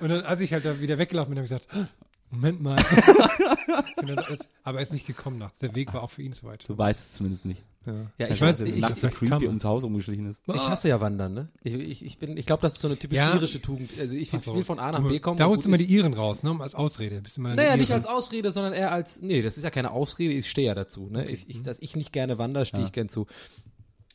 Und 0.00 0.08
dann, 0.08 0.22
als 0.22 0.40
ich 0.40 0.52
halt 0.52 0.64
da 0.64 0.80
wieder 0.80 0.98
weggelaufen 0.98 1.34
bin, 1.34 1.38
habe 1.38 1.44
ich 1.46 1.50
gesagt, 1.50 1.68
"Ah, 1.74 1.86
Moment 2.30 2.60
mal. 2.62 2.76
Jetzt- 4.30 4.48
aber 4.62 4.78
er 4.78 4.82
ist 4.82 4.92
nicht 4.92 5.06
gekommen 5.06 5.38
nachts. 5.38 5.58
Der 5.60 5.74
Weg 5.74 5.92
war 5.92 6.02
auch 6.02 6.10
für 6.10 6.22
ihn 6.22 6.32
zu 6.32 6.46
weit. 6.46 6.68
Du 6.68 6.76
weißt 6.76 7.00
es 7.00 7.12
zumindest 7.14 7.44
nicht. 7.46 7.62
Ja, 7.86 7.92
Ja, 8.18 8.26
ich, 8.26 8.32
ich 8.34 8.40
weiß, 8.40 8.60
weiß, 8.60 8.68
ich, 8.68 8.74
ich- 8.74 8.80
Nachts 8.80 9.00
so 9.00 9.08
ich, 9.08 9.14
creepy 9.14 9.46
ums 9.46 9.64
Haus 9.64 9.84
umgeschlichen 9.84 10.28
ist. 10.28 10.42
Ich 10.46 10.54
hasse 10.54 10.88
ja 10.88 11.00
Wandern, 11.00 11.32
ne? 11.34 11.48
Ich, 11.64 11.74
ich, 11.74 12.04
ich 12.04 12.18
bin, 12.18 12.36
ich 12.36 12.46
glaube, 12.46 12.62
das 12.62 12.74
ist 12.74 12.80
so 12.82 12.88
eine 12.88 12.96
typisch 12.98 13.16
Ja. 13.18 13.34
irische 13.34 13.60
Tugend. 13.60 13.90
Also 13.98 14.14
ich 14.14 14.32
will, 14.32 14.40
so. 14.40 14.54
will 14.54 14.64
von 14.64 14.78
A 14.78 14.92
nach 14.92 15.00
Du- 15.00 15.08
B 15.08 15.18
kommen. 15.18 15.38
Da 15.38 15.46
holst 15.46 15.64
du 15.64 15.68
immer 15.68 15.78
die 15.78 15.86
Iren 15.86 16.12
raus, 16.14 16.42
ne? 16.42 16.56
Als 16.60 16.74
Ausrede. 16.74 17.20
Bist 17.22 17.36
du 17.36 17.40
mal 17.40 17.50
eine 17.52 17.62
Naja, 17.62 17.76
nicht 17.76 17.90
Irin. 17.90 18.02
als 18.02 18.06
Ausrede, 18.06 18.52
sondern 18.52 18.74
eher 18.74 18.92
als, 18.92 19.20
nee, 19.22 19.42
das 19.42 19.56
ist 19.56 19.64
ja 19.64 19.70
keine 19.70 19.90
Ausrede, 19.90 20.34
ich 20.34 20.48
stehe 20.48 20.68
ja 20.68 20.74
dazu. 20.74 21.08
Ne? 21.10 21.28
Ich, 21.30 21.48
ich, 21.48 21.62
dass 21.62 21.78
ich 21.80 21.96
nicht 21.96 22.12
gerne 22.12 22.38
wandere, 22.38 22.66
stehe 22.66 22.84
ich 22.84 22.92
gern 22.92 23.08
zu. 23.08 23.26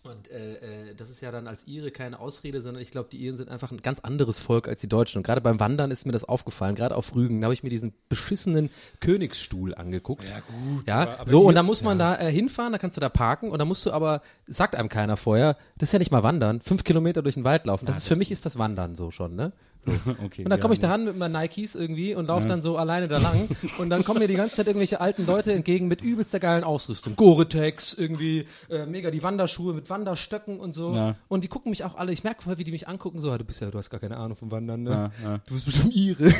Und 0.05 0.29
äh, 0.29 0.89
äh, 0.89 0.95
das 0.95 1.09
ist 1.09 1.21
ja 1.21 1.31
dann 1.31 1.47
als 1.47 1.67
Ire 1.67 1.91
keine 1.91 2.19
Ausrede, 2.19 2.61
sondern 2.61 2.81
ich 2.81 2.91
glaube, 2.91 3.09
die 3.11 3.17
Iren 3.17 3.37
sind 3.37 3.49
einfach 3.49 3.71
ein 3.71 3.81
ganz 3.81 3.99
anderes 3.99 4.39
Volk 4.39 4.67
als 4.67 4.81
die 4.81 4.87
Deutschen. 4.87 5.19
Und 5.19 5.23
gerade 5.23 5.41
beim 5.41 5.59
Wandern 5.59 5.91
ist 5.91 6.05
mir 6.05 6.11
das 6.11 6.23
aufgefallen, 6.23 6.75
gerade 6.75 6.95
auf 6.95 7.15
Rügen, 7.15 7.41
da 7.41 7.45
habe 7.45 7.53
ich 7.53 7.63
mir 7.63 7.69
diesen 7.69 7.93
beschissenen 8.09 8.69
Königsstuhl 8.99 9.73
angeguckt. 9.73 10.23
Ja, 10.23 10.39
gut. 10.39 10.87
Ja, 10.87 11.25
so, 11.25 11.41
und 11.41 11.55
da 11.55 11.63
muss 11.63 11.81
man 11.81 11.97
da 11.97 12.19
äh, 12.19 12.31
hinfahren, 12.31 12.71
da 12.71 12.77
kannst 12.77 12.97
du 12.97 13.01
da 13.01 13.09
parken 13.09 13.49
und 13.49 13.59
da 13.59 13.65
musst 13.65 13.85
du 13.85 13.91
aber, 13.91 14.21
sagt 14.47 14.75
einem 14.75 14.89
keiner 14.89 15.17
vorher, 15.17 15.57
das 15.77 15.89
ist 15.89 15.93
ja 15.93 15.99
nicht 15.99 16.11
mal 16.11 16.23
Wandern, 16.23 16.61
fünf 16.61 16.83
Kilometer 16.83 17.21
durch 17.21 17.35
den 17.35 17.43
Wald 17.43 17.65
laufen. 17.65 17.85
Das 17.85 17.97
ist 17.97 18.07
für 18.07 18.15
mich 18.15 18.31
ist 18.31 18.45
das 18.45 18.57
Wandern 18.57 18.95
so 18.95 19.11
schon, 19.11 19.35
ne? 19.35 19.53
Okay. 20.25 20.43
Und 20.43 20.49
dann 20.49 20.59
ja, 20.59 20.61
komme 20.61 20.73
ich 20.73 20.79
da 20.79 20.93
an 20.93 21.05
mit 21.05 21.17
meinen 21.17 21.33
Nikes 21.33 21.75
irgendwie 21.75 22.15
und 22.15 22.27
laufe 22.27 22.47
dann 22.47 22.61
so 22.61 22.77
alleine 22.77 23.07
da 23.07 23.17
lang. 23.17 23.47
Und 23.77 23.89
dann 23.89 24.03
kommen 24.03 24.19
mir 24.19 24.27
die 24.27 24.35
ganze 24.35 24.55
Zeit 24.55 24.67
irgendwelche 24.67 25.01
alten 25.01 25.25
Leute 25.25 25.53
entgegen 25.53 25.87
mit 25.87 26.01
übelster 26.01 26.39
geilen 26.39 26.63
Ausrüstung. 26.63 27.15
Gore-Tex, 27.15 27.93
irgendwie 27.93 28.45
äh, 28.69 28.85
mega 28.85 29.11
die 29.11 29.23
Wanderschuhe 29.23 29.73
mit 29.73 29.89
Wanderstöcken 29.89 30.59
und 30.59 30.73
so. 30.73 30.95
Ja. 30.95 31.15
Und 31.27 31.43
die 31.43 31.47
gucken 31.47 31.69
mich 31.69 31.83
auch 31.83 31.95
alle, 31.95 32.11
ich 32.11 32.23
merke 32.23 32.43
voll, 32.43 32.57
wie 32.57 32.63
die 32.63 32.71
mich 32.71 32.87
angucken, 32.87 33.19
so, 33.19 33.31
ah, 33.31 33.37
du 33.37 33.43
bist 33.43 33.61
ja, 33.61 33.69
du 33.69 33.77
hast 33.77 33.89
gar 33.89 33.99
keine 33.99 34.17
Ahnung 34.17 34.37
vom 34.37 34.51
Wandern, 34.51 34.83
ne? 34.83 35.11
Ja, 35.21 35.29
ja. 35.29 35.37
Du 35.45 35.53
bist 35.53 35.65
bestimmt 35.65 35.93
Ire. 35.95 36.17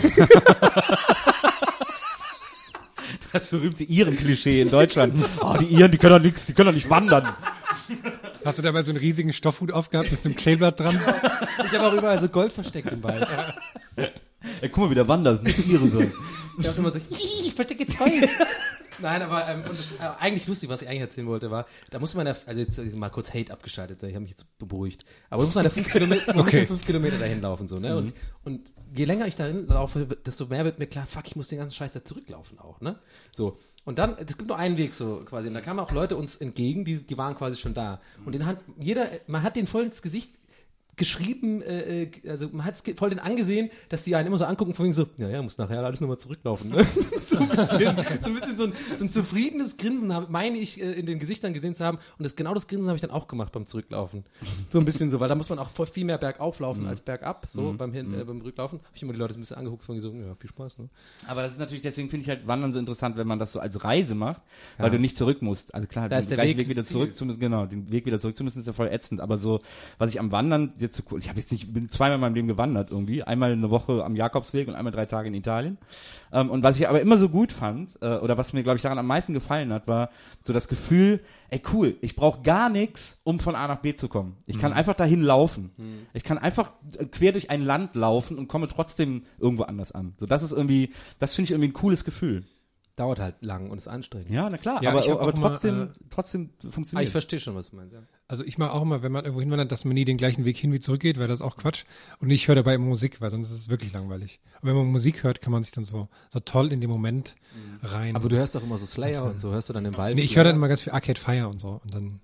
Das 3.36 3.50
berühmte 3.50 3.84
Iren-Klischee 3.84 4.62
in 4.62 4.72
Deutschland. 4.72 5.14
Oh, 5.42 5.58
die 5.60 5.66
Iren, 5.66 5.92
die 5.92 5.98
können 5.98 6.14
doch 6.14 6.22
nichts, 6.22 6.46
die 6.46 6.54
können 6.54 6.68
doch 6.68 6.74
nicht 6.74 6.90
wandern. 6.90 7.28
Hast 8.46 8.60
du 8.60 8.64
dabei 8.64 8.82
so 8.82 8.92
einen 8.92 8.98
riesigen 8.98 9.34
Stoffhut 9.34 9.74
aufgehabt 9.74 10.10
mit 10.10 10.24
so 10.24 10.30
einem 10.30 10.38
Kleeblatt 10.38 10.80
dran? 10.80 11.02
Ich 11.66 11.78
habe 11.78 11.86
auch 11.86 11.94
überall 11.94 12.18
so 12.18 12.30
Gold 12.30 12.54
versteckt 12.54 12.94
im 12.94 13.04
Wald. 13.04 13.28
Ey, 14.62 14.70
guck 14.70 14.86
mal, 14.86 14.90
wie 14.90 14.96
der 14.96 15.10
wandert. 15.10 15.46
Das 15.46 15.58
müssen 15.58 15.70
Ihre 15.70 15.86
sein. 15.86 16.14
Ich 16.58 16.66
habe 16.66 16.78
immer 16.78 16.92
so, 16.92 17.02
ich 17.10 17.54
verstecke 17.54 17.86
Zeug. 17.88 18.30
Nein, 19.00 19.22
aber 19.22 19.46
ähm, 19.50 19.64
und, 19.70 19.78
äh, 20.00 20.22
eigentlich 20.22 20.48
lustig, 20.48 20.70
was 20.70 20.82
ich 20.82 20.88
eigentlich 20.88 21.02
erzählen 21.02 21.28
wollte, 21.28 21.52
war, 21.52 21.66
da 21.90 22.00
muss 22.00 22.14
man, 22.16 22.28
ja, 22.28 22.36
also 22.46 22.62
jetzt 22.62 22.78
äh, 22.78 22.84
mal 22.96 23.10
kurz 23.10 23.34
Hate 23.34 23.52
abgeschaltet, 23.52 24.02
ich 24.04 24.14
habe 24.14 24.22
mich 24.22 24.30
jetzt 24.30 24.46
beruhigt, 24.58 25.04
aber 25.30 25.42
da 25.42 25.48
muss 25.48 25.56
man 25.56 25.66
ja 25.66 25.70
fünf 25.70 25.90
Kilometer, 25.92 26.34
ja 26.34 26.66
fünf 26.66 26.86
Kilometer 26.86 27.18
dahin 27.18 27.42
laufen, 27.42 27.68
so, 27.68 27.80
ne? 27.80 27.98
Und, 27.98 28.14
und 28.46 28.72
je 28.96 29.06
länger 29.06 29.28
ich 29.28 29.36
dahin 29.36 29.68
laufe, 29.68 30.06
desto 30.26 30.48
mehr 30.48 30.66
wird 30.66 30.80
mir 30.80 30.88
klar, 30.88 31.06
fuck, 31.06 31.28
ich 31.28 31.36
muss 31.36 31.48
den 31.48 31.60
ganzen 31.60 31.76
Scheiß 31.76 31.94
da 31.94 32.04
zurücklaufen 32.04 32.60
auch, 32.60 32.82
ne? 32.82 32.98
So. 33.32 33.58
Und 33.84 34.00
dann, 34.00 34.18
es 34.18 34.38
gibt 34.38 34.48
nur 34.48 34.58
einen 34.58 34.78
Weg 34.78 34.94
so 34.94 35.22
quasi. 35.26 35.48
Und 35.48 35.54
da 35.54 35.62
kamen 35.62 35.80
auch 35.80 35.92
Leute 35.92 36.18
uns 36.18 36.36
entgegen, 36.36 36.86
die, 36.86 37.00
die 37.00 37.18
waren 37.18 37.36
quasi 37.36 37.56
schon 37.56 37.76
da. 37.76 38.02
Und 38.26 38.34
den 38.34 38.46
hat 38.46 38.58
jeder, 38.80 39.08
man 39.28 39.44
hat 39.44 39.56
den 39.56 39.68
voll 39.68 39.84
ins 39.84 40.02
Gesicht 40.02 40.32
geschrieben, 40.98 41.62
äh, 41.62 42.04
äh, 42.04 42.30
also 42.30 42.50
man 42.52 42.66
hat 42.66 42.82
voll 42.98 43.10
den 43.10 43.20
angesehen, 43.20 43.70
dass 43.90 44.04
die 44.04 44.16
einen 44.16 44.28
immer 44.28 44.38
so 44.38 44.46
angucken, 44.46 44.74
von 44.74 44.86
wegen 44.86 44.94
so, 44.94 45.08
ja, 45.18 45.30
ja, 45.30 45.42
muss 45.42 45.58
nachher 45.58 45.84
alles 45.84 46.02
nochmal 46.02 46.18
zurücklaufen. 46.18 46.72
Ne? 46.72 46.86
so, 47.28 47.40
ein 47.40 47.48
bisschen, 47.48 47.96
so 48.22 48.30
ein 48.30 48.36
bisschen 48.36 48.58
so 48.58 48.64
ein, 48.66 48.74
so 48.96 49.06
ein 49.06 49.10
zufriedenes 49.10 49.78
Grinsen, 49.78 50.14
hab, 50.14 50.30
meine 50.30 50.58
ich, 50.58 50.82
äh, 50.82 50.94
in 50.94 51.06
den 51.06 51.20
Gesichtern 51.20 51.54
gesehen 51.54 51.74
zu 51.74 51.86
haben. 51.86 51.98
Und 52.18 52.24
das 52.24 52.36
genau 52.36 52.54
das 52.54 52.68
Grinsen 52.68 52.88
habe 52.88 52.98
ich 52.98 53.02
dann 53.02 53.12
auch 53.12 53.28
gemacht 53.28 53.52
beim 53.52 53.66
Zurücklaufen. 53.66 54.26
So 54.70 54.80
ein 54.80 54.86
bisschen 54.86 55.10
so, 55.10 55.20
weil 55.20 55.30
da 55.30 55.36
muss 55.36 55.50
man 55.50 55.60
auch 55.60 55.70
voll 55.70 55.88
viel 55.88 56.06
mehr 56.06 56.18
bergauf 56.18 56.60
laufen 56.60 56.86
als 56.88 57.02
bergab, 57.02 57.46
so 57.48 57.74
beim, 57.78 57.94
Hin, 57.94 58.14
äh, 58.14 58.24
beim 58.24 58.42
Rücklaufen. 58.42 58.80
Habe 58.80 58.90
ich 58.96 59.04
immer 59.04 59.14
die 59.14 59.20
Leute 59.20 59.34
so 59.34 59.40
ein 59.40 59.42
bisschen 59.42 59.58
angeguckt, 59.58 59.84
von 59.84 59.96
wegen 59.96 60.02
so, 60.02 60.12
ja, 60.12 60.36
viel 60.36 60.50
Spaß, 60.50 60.80
ne? 60.80 60.90
Aber 61.28 61.42
das 61.42 61.54
ist 61.54 61.60
natürlich, 61.60 61.82
deswegen 61.82 62.10
finde 62.10 62.24
ich 62.24 62.30
halt 62.30 62.48
Wandern 62.48 62.72
so 62.72 62.80
interessant, 62.80 63.18
wenn 63.18 63.28
man 63.28 63.40
das 63.40 63.52
so 63.52 63.60
als 63.60 63.84
Reise 63.84 64.16
macht, 64.16 64.44
weil 64.78 64.90
du 64.90 65.00
nicht 65.00 65.16
zurück 65.16 65.42
musst. 65.42 65.74
Also 65.74 65.88
klar, 65.88 66.10
Da 66.10 66.16
den 66.16 66.20
ist 66.20 66.30
der 66.30 66.38
gleichen 66.38 66.58
Weg 66.58 66.66
Weg 66.66 66.70
wieder 66.70 66.84
zurück 66.84 67.16
zu 67.16 67.26
müssen, 67.26 67.40
genau, 67.40 67.66
den 67.66 67.92
Weg 67.92 68.06
wieder 68.06 68.20
zurück 68.20 68.36
zu 68.36 68.44
müssen, 68.44 68.60
ist 68.60 68.68
ja 68.68 68.74
voll 68.74 68.88
ätzend. 68.88 69.22
Aber 69.22 69.38
so, 69.38 69.62
was 69.98 70.10
ich 70.10 70.20
am 70.20 70.32
Wandern 70.32 70.74
jetzt 70.86 70.96
zu 70.96 71.04
cool. 71.12 71.20
Ich 71.20 71.30
habe 71.30 71.40
jetzt 71.40 71.52
nicht, 71.52 71.74
bin 71.74 71.90
zweimal 71.90 72.16
in 72.16 72.22
meinem 72.22 72.36
Leben 72.36 72.48
gewandert 72.48 72.92
irgendwie. 72.92 73.24
Einmal 73.24 73.52
eine 73.52 73.70
Woche 73.70 74.04
am 74.04 74.16
Jakobsweg 74.16 74.68
und 74.68 74.76
einmal 74.76 74.94
drei 74.94 75.06
Tage 75.06 75.28
in 75.28 75.34
Italien. 75.34 75.78
Ähm, 76.32 76.50
und 76.50 76.64
was 76.64 76.80
ich 76.80 76.88
aber 76.88 77.02
immer 77.02 77.18
so 77.18 77.30
gut 77.30 77.52
fand, 77.52 77.98
äh, 78.02 78.18
oder 78.18 78.38
was 78.38 78.54
mir, 78.54 78.64
glaube 78.64 78.78
ich, 78.78 78.82
daran 78.82 78.98
am 78.98 79.08
meisten 79.08 79.34
gefallen 79.34 79.74
hat, 79.74 79.88
war 79.88 80.10
so 80.42 80.54
das 80.54 80.68
Gefühl, 80.68 81.22
ey 81.50 81.62
cool, 81.74 81.96
ich 82.02 82.16
brauche 82.16 82.42
gar 82.42 82.70
nichts, 82.70 83.20
um 83.24 83.40
von 83.40 83.56
A 83.56 83.68
nach 83.68 83.80
B 83.82 83.94
zu 83.96 84.08
kommen. 84.08 84.38
Ich 84.46 84.60
kann 84.60 84.74
einfach 84.74 84.94
dahin 84.96 85.22
laufen. 85.22 85.72
Ich 86.14 86.24
kann 86.24 86.38
einfach 86.38 86.74
äh, 86.98 87.06
quer 87.06 87.32
durch 87.32 87.50
ein 87.50 87.62
Land 87.62 87.96
laufen 87.96 88.38
und 88.38 88.48
komme 88.48 88.68
trotzdem 88.68 89.24
irgendwo 89.40 89.64
anders 89.64 89.92
an. 89.92 90.14
So, 90.18 90.26
das 90.26 90.44
ist 90.44 90.52
irgendwie, 90.52 90.92
das 91.20 91.36
finde 91.36 91.46
ich 91.46 91.52
irgendwie 91.52 91.70
ein 91.70 91.74
cooles 91.74 92.06
Gefühl. 92.06 92.44
Dauert 92.96 93.20
halt 93.20 93.36
lang 93.42 93.72
und 93.72 93.78
ist 93.78 93.90
anstrengend. 93.90 94.30
Ja, 94.30 94.48
na 94.50 94.58
klar, 94.58 94.82
Ja, 94.82 94.92
aber, 94.92 95.04
aber 95.04 95.22
auch 95.22 95.26
mal, 95.26 95.34
trotzdem, 95.34 95.82
äh, 95.84 95.88
trotzdem 96.10 96.52
Ah, 96.64 96.70
funktioniert 96.70 97.08
ich 97.08 97.12
verstehe 97.12 97.42
schon, 97.42 97.54
was 97.54 97.72
du 97.72 97.76
meinst. 97.76 97.94
Ja. 97.94 98.00
Also 98.30 98.46
ich 98.46 98.58
mache 98.58 98.72
auch 98.72 98.84
immer, 98.84 99.04
wenn 99.04 99.12
man 99.12 99.26
irgendwo 99.26 99.42
hinwandert, 99.42 99.72
dass 99.74 99.84
man 99.84 99.96
nie 99.96 100.06
den 100.06 100.16
gleichen 100.16 100.46
Weg 100.46 100.56
hin 100.56 100.72
wie 100.72 100.80
zurückgeht, 100.80 101.20
weil 101.20 101.28
das 101.28 101.40
ist 101.42 101.46
auch 101.46 101.58
Quatsch. 101.58 101.84
Und 102.20 102.30
ich 102.30 102.48
höre 102.48 102.56
dabei 102.56 102.76
immer 102.76 102.86
Musik, 102.86 103.20
weil 103.20 103.30
sonst 103.30 103.52
ist 103.52 103.60
es 103.60 103.70
wirklich 103.70 103.92
langweilig. 103.92 104.40
Und 104.62 104.70
wenn 104.70 104.78
man 104.78 104.88
Musik 104.88 105.24
hört, 105.24 105.42
kann 105.42 105.52
man 105.52 105.62
sich 105.64 105.74
dann 105.74 105.84
so, 105.84 106.08
so 106.32 106.40
toll 106.40 106.72
in 106.72 106.80
den 106.80 106.90
Moment 106.90 107.36
rein. 107.84 108.16
Aber 108.16 108.30
du 108.30 108.38
hörst 108.38 108.56
doch 108.56 108.64
immer 108.64 108.78
so 108.78 108.86
Slayer 108.86 109.26
und 109.26 109.42
so, 109.42 109.52
hörst 109.52 109.68
du 109.68 109.74
dann 109.74 109.84
im 109.84 109.98
Wald? 109.98 110.16
nee, 110.16 110.24
ich 110.24 110.38
höre 110.38 110.46
dann 110.46 110.56
immer 110.56 110.70
ganz 110.70 110.82
viel 110.82 110.94
Arcade 110.94 111.20
Fire 111.20 111.50
und 111.50 111.60
so. 111.60 111.82
Und 111.84 111.94
dann 111.94 112.22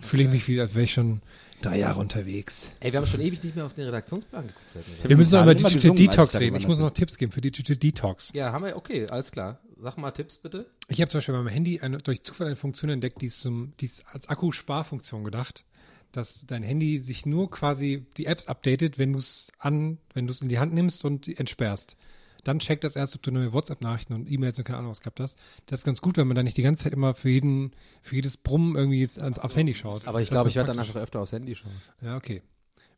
fühle 0.00 0.22
ich 0.22 0.30
mich 0.30 0.48
wie, 0.48 0.58
als 0.58 0.74
wäre 0.74 0.84
ich 0.84 0.92
schon 0.94 1.20
drei 1.62 1.78
Jahre 1.78 2.00
unterwegs. 2.00 2.70
Ey, 2.80 2.92
wir 2.92 3.00
haben 3.00 3.06
schon 3.06 3.20
ewig 3.20 3.42
nicht 3.42 3.56
mehr 3.56 3.66
auf 3.66 3.74
den 3.74 3.84
Redaktionsplan 3.84 4.46
geguckt. 4.46 5.08
Wir 5.08 5.16
müssen 5.16 5.34
noch 5.34 5.42
über 5.42 5.54
Digital 5.54 5.94
Detox 5.94 6.40
reden. 6.40 6.56
Ich 6.56 6.66
muss 6.66 6.78
noch 6.78 6.90
Tipps 6.90 7.18
geben 7.18 7.32
für 7.32 7.40
Digital 7.40 7.76
Detox. 7.76 8.30
Ja, 8.34 8.52
haben 8.52 8.64
wir, 8.64 8.76
okay, 8.76 9.08
alles 9.08 9.30
klar. 9.30 9.58
Sag 9.78 9.98
mal 9.98 10.10
Tipps 10.10 10.38
bitte. 10.38 10.66
Ich 10.88 11.00
habe 11.00 11.10
zum 11.10 11.18
Beispiel 11.18 11.34
bei 11.34 11.42
meinem 11.42 11.52
Handy 11.52 11.80
eine, 11.80 11.98
durch 11.98 12.22
Zufall 12.22 12.46
eine 12.46 12.56
Funktion 12.56 12.90
entdeckt, 12.90 13.20
die 13.20 13.26
ist, 13.26 13.42
zum, 13.42 13.74
die 13.78 13.84
ist 13.86 14.04
als 14.06 14.28
Akkusparfunktion 14.28 15.24
gedacht, 15.24 15.64
dass 16.12 16.46
dein 16.46 16.62
Handy 16.62 16.98
sich 16.98 17.26
nur 17.26 17.50
quasi 17.50 18.06
die 18.16 18.26
Apps 18.26 18.46
updatet, 18.46 18.98
wenn 18.98 19.12
du 19.12 19.18
es 19.18 19.52
an, 19.58 19.98
wenn 20.14 20.26
du 20.26 20.32
es 20.32 20.40
in 20.40 20.48
die 20.48 20.58
Hand 20.58 20.72
nimmst 20.72 21.04
und 21.04 21.26
die 21.26 21.36
entsperrst. 21.36 21.96
Dann 22.42 22.60
checkt 22.60 22.84
das 22.84 22.94
erst, 22.96 23.16
ob 23.16 23.22
du 23.22 23.32
neue 23.32 23.52
WhatsApp-Nachrichten 23.52 24.14
und 24.14 24.30
E-Mails 24.30 24.56
und 24.56 24.64
keine 24.64 24.78
Ahnung 24.78 24.92
was 24.92 25.00
gehabt 25.00 25.18
hast. 25.18 25.36
Das 25.66 25.80
ist 25.80 25.84
ganz 25.84 26.00
gut, 26.00 26.16
wenn 26.16 26.28
man 26.28 26.36
da 26.36 26.44
nicht 26.44 26.56
die 26.56 26.62
ganze 26.62 26.84
Zeit 26.84 26.92
immer 26.92 27.12
für 27.12 27.28
jeden, 27.28 27.72
für 28.02 28.14
jedes 28.14 28.36
Brummen 28.36 28.76
irgendwie 28.76 29.00
jetzt 29.00 29.20
ans, 29.20 29.40
aufs 29.40 29.56
Handy 29.56 29.74
schaut. 29.74 30.06
Aber 30.06 30.22
ich 30.22 30.30
glaube, 30.30 30.48
ich 30.48 30.54
werde 30.54 30.68
dann 30.68 30.78
einfach 30.78 30.94
öfter 30.96 31.20
aufs 31.20 31.32
Handy 31.32 31.56
schauen. 31.56 31.72
Ja, 32.00 32.16
okay. 32.16 32.42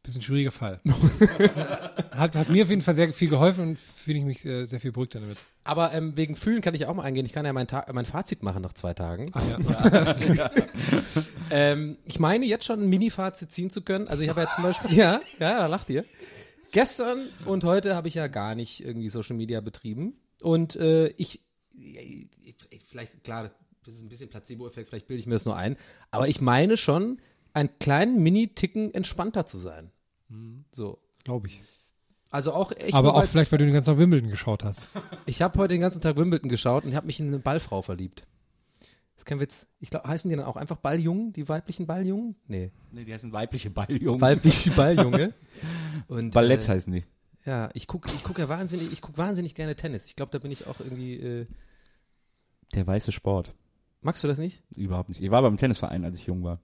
Bisschen 0.08 0.22
schwieriger 0.22 0.52
Fall. 0.52 0.80
hat, 2.12 2.34
hat 2.34 2.48
mir 2.48 2.62
auf 2.62 2.70
jeden 2.70 2.80
Fall 2.80 2.94
sehr 2.94 3.12
viel 3.12 3.28
geholfen 3.28 3.68
und 3.68 3.78
fühle 3.78 4.16
ich 4.16 4.24
mich 4.24 4.40
sehr, 4.40 4.66
sehr 4.66 4.80
viel 4.80 4.90
beruhigter 4.90 5.20
damit. 5.20 5.36
Aber 5.64 5.92
ähm, 5.92 6.16
wegen 6.16 6.34
Fühlen 6.34 6.62
kann 6.62 6.72
ich 6.72 6.86
auch 6.86 6.94
mal 6.94 7.02
eingehen. 7.02 7.26
Ich 7.26 7.34
kann 7.34 7.44
ja 7.44 7.52
mein, 7.52 7.66
Ta 7.66 7.84
mein 7.92 8.06
Fazit 8.06 8.42
machen 8.42 8.62
nach 8.62 8.72
zwei 8.72 8.94
Tagen. 8.94 9.30
Ach 9.34 9.42
ja. 9.46 10.50
Ähm, 11.50 11.98
ich 12.06 12.18
meine 12.18 12.46
jetzt 12.46 12.64
schon 12.64 12.80
ein 12.82 12.88
Mini-Fazit 12.88 13.52
ziehen 13.52 13.68
zu 13.68 13.82
können. 13.82 14.08
Also 14.08 14.22
ich 14.22 14.30
habe 14.30 14.40
ja 14.40 14.50
zum 14.54 14.64
Beispiel, 14.64 14.96
ja, 14.96 15.20
ja, 15.38 15.58
da 15.58 15.66
lacht 15.66 15.90
ihr. 15.90 16.06
Gestern 16.72 17.26
und 17.44 17.64
heute 17.64 17.94
habe 17.94 18.08
ich 18.08 18.14
ja 18.14 18.28
gar 18.28 18.54
nicht 18.54 18.82
irgendwie 18.82 19.10
Social 19.10 19.36
Media 19.36 19.60
betrieben. 19.60 20.14
Und 20.42 20.76
äh, 20.76 21.08
ich, 21.18 21.42
ich, 21.74 22.30
ich, 22.70 22.84
vielleicht, 22.88 23.24
klar, 23.24 23.50
das 23.84 23.94
ist 23.94 24.02
ein 24.02 24.08
bisschen 24.08 24.30
Placebo-Effekt, 24.30 24.88
vielleicht 24.88 25.06
bilde 25.06 25.20
ich 25.20 25.26
mir 25.26 25.34
das 25.34 25.44
nur 25.44 25.56
ein. 25.56 25.76
Aber 26.10 26.28
ich 26.28 26.40
meine 26.40 26.78
schon, 26.78 27.20
einen 27.52 27.70
kleinen 27.78 28.22
Mini-Ticken 28.22 28.94
entspannter 28.94 29.46
zu 29.46 29.58
sein. 29.58 29.90
So. 30.72 30.98
Glaube 31.24 31.48
ich. 31.48 31.62
Also 32.30 32.52
auch 32.52 32.72
echt 32.72 32.94
Aber 32.94 33.14
auch 33.14 33.24
vielleicht, 33.24 33.50
weil 33.52 33.58
du 33.58 33.64
den 33.64 33.74
ganzen 33.74 33.90
Tag 33.90 33.98
Wimbledon 33.98 34.30
geschaut 34.30 34.62
hast. 34.64 34.90
Ich 35.26 35.40
habe 35.40 35.58
heute 35.58 35.74
den 35.74 35.80
ganzen 35.80 36.00
Tag 36.02 36.16
Wimbledon 36.16 36.48
geschaut 36.50 36.84
und 36.84 36.94
habe 36.94 37.06
mich 37.06 37.20
in 37.20 37.28
eine 37.28 37.38
Ballfrau 37.38 37.80
verliebt. 37.80 38.26
Das 38.80 39.22
ist 39.22 39.24
kein 39.24 39.40
Witz. 39.40 39.66
Ich 39.80 39.90
glaube, 39.90 40.06
heißen 40.08 40.28
die 40.30 40.36
dann 40.36 40.44
auch 40.44 40.56
einfach 40.56 40.76
Balljungen, 40.76 41.32
die 41.32 41.48
weiblichen 41.48 41.86
Balljungen? 41.86 42.36
Nee. 42.46 42.70
Nee, 42.92 43.04
die 43.04 43.14
heißen 43.14 43.32
weibliche 43.32 43.70
Balljungen. 43.70 44.20
Weibliche 44.20 44.70
Balljunge. 44.72 45.32
Und, 46.08 46.32
Ballett 46.34 46.66
äh, 46.66 46.72
heißen 46.72 46.92
die. 46.92 47.04
Ja, 47.46 47.70
ich 47.72 47.86
gucke 47.86 48.10
ich 48.14 48.22
guck 48.24 48.38
ja 48.38 48.48
wahnsinnig, 48.50 48.92
ich 48.92 49.00
guck 49.00 49.16
wahnsinnig 49.16 49.54
gerne 49.54 49.74
Tennis. 49.74 50.04
Ich 50.04 50.16
glaube, 50.16 50.30
da 50.32 50.38
bin 50.38 50.50
ich 50.50 50.66
auch 50.66 50.80
irgendwie. 50.80 51.14
Äh, 51.14 51.46
Der 52.74 52.86
weiße 52.86 53.10
Sport. 53.10 53.54
magst 54.02 54.22
du 54.22 54.28
das 54.28 54.36
nicht? 54.36 54.62
Überhaupt 54.76 55.08
nicht. 55.08 55.22
Ich 55.22 55.30
war 55.30 55.40
beim 55.40 55.56
Tennisverein, 55.56 56.04
als 56.04 56.16
ich 56.18 56.26
jung 56.26 56.44
war. 56.44 56.60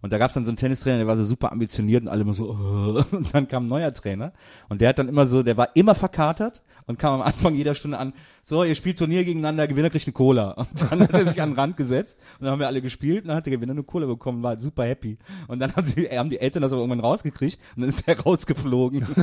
Und 0.00 0.12
da 0.12 0.18
gab 0.18 0.28
es 0.28 0.34
dann 0.34 0.44
so 0.44 0.50
einen 0.50 0.56
Tennistrainer, 0.56 0.98
der 0.98 1.06
war 1.06 1.16
so 1.16 1.24
super 1.24 1.50
ambitioniert 1.50 2.02
und 2.02 2.08
alle 2.08 2.22
immer 2.22 2.34
so, 2.34 2.50
"Äh." 2.52 3.04
und 3.16 3.34
dann 3.34 3.48
kam 3.48 3.64
ein 3.66 3.68
neuer 3.68 3.92
Trainer 3.92 4.32
und 4.68 4.80
der 4.80 4.90
hat 4.90 4.98
dann 4.98 5.08
immer 5.08 5.26
so, 5.26 5.42
der 5.42 5.56
war 5.56 5.74
immer 5.74 5.94
verkatert 5.94 6.62
und 6.86 6.98
kam 6.98 7.14
am 7.14 7.22
Anfang 7.22 7.54
jeder 7.54 7.74
Stunde 7.74 7.98
an, 7.98 8.12
so, 8.42 8.64
ihr 8.64 8.74
spielt 8.74 8.98
Turnier 8.98 9.24
gegeneinander, 9.24 9.62
der 9.62 9.68
Gewinner 9.68 9.90
kriegt 9.90 10.06
eine 10.06 10.12
Cola. 10.14 10.52
Und 10.52 10.90
dann 10.90 11.00
hat 11.00 11.12
er 11.12 11.26
sich 11.26 11.42
an 11.42 11.50
den 11.50 11.58
Rand 11.58 11.76
gesetzt 11.76 12.18
und 12.38 12.44
dann 12.44 12.52
haben 12.52 12.60
wir 12.60 12.66
alle 12.66 12.80
gespielt 12.80 13.22
und 13.22 13.28
dann 13.28 13.36
hat 13.36 13.46
der 13.46 13.52
Gewinner 13.52 13.72
eine 13.72 13.82
Cola 13.82 14.06
bekommen, 14.06 14.42
war 14.42 14.58
super 14.58 14.84
happy. 14.84 15.18
Und 15.48 15.58
dann 15.58 15.74
haben, 15.76 15.84
sie, 15.84 16.06
haben 16.06 16.30
die 16.30 16.38
Eltern 16.38 16.62
das 16.62 16.72
aber 16.72 16.80
irgendwann 16.82 17.00
rausgekriegt 17.00 17.58
und 17.76 17.82
dann 17.82 17.88
ist 17.88 18.08
er 18.08 18.18
rausgeflogen. 18.20 19.06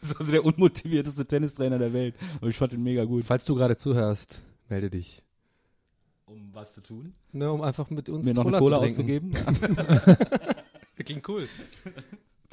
das 0.00 0.18
war 0.18 0.26
so 0.26 0.32
der 0.32 0.44
unmotivierteste 0.44 1.26
Tennistrainer 1.26 1.78
der 1.78 1.92
Welt. 1.92 2.14
Und 2.40 2.50
ich 2.50 2.56
fand 2.56 2.72
ihn 2.72 2.82
mega 2.82 3.04
gut. 3.04 3.24
Falls 3.24 3.44
du 3.44 3.54
gerade 3.54 3.76
zuhörst, 3.76 4.42
melde 4.68 4.90
dich. 4.90 5.22
Um 6.28 6.50
was 6.52 6.74
zu 6.74 6.82
tun? 6.82 7.14
Ne, 7.32 7.50
um 7.50 7.62
einfach 7.62 7.88
mit 7.88 8.08
uns 8.10 8.26
Mir 8.26 8.34
noch 8.34 8.44
eine 8.46 8.58
zu 8.58 8.62
Cola 8.64 8.76
auszugeben? 8.78 9.32
Klingt 11.04 11.26
cool. 11.28 11.48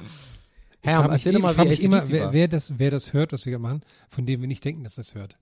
Herr, 0.82 1.00
frage 1.00 1.12
mich, 1.12 1.26
erzähl 1.26 1.32
doch 1.32 1.50
ich 1.50 1.56
mal, 1.56 1.64
wie 1.64 1.68
mich 1.68 1.84
immer, 1.84 2.08
wer, 2.08 2.32
wer, 2.32 2.48
das, 2.48 2.78
wer 2.78 2.90
das 2.90 3.12
hört, 3.12 3.32
was 3.32 3.44
wir 3.44 3.50
gerade 3.52 3.62
machen, 3.62 3.82
von 4.08 4.24
dem 4.24 4.40
wir 4.40 4.48
nicht 4.48 4.64
denken, 4.64 4.84
dass 4.84 4.94
das 4.94 5.14
hört. 5.14 5.36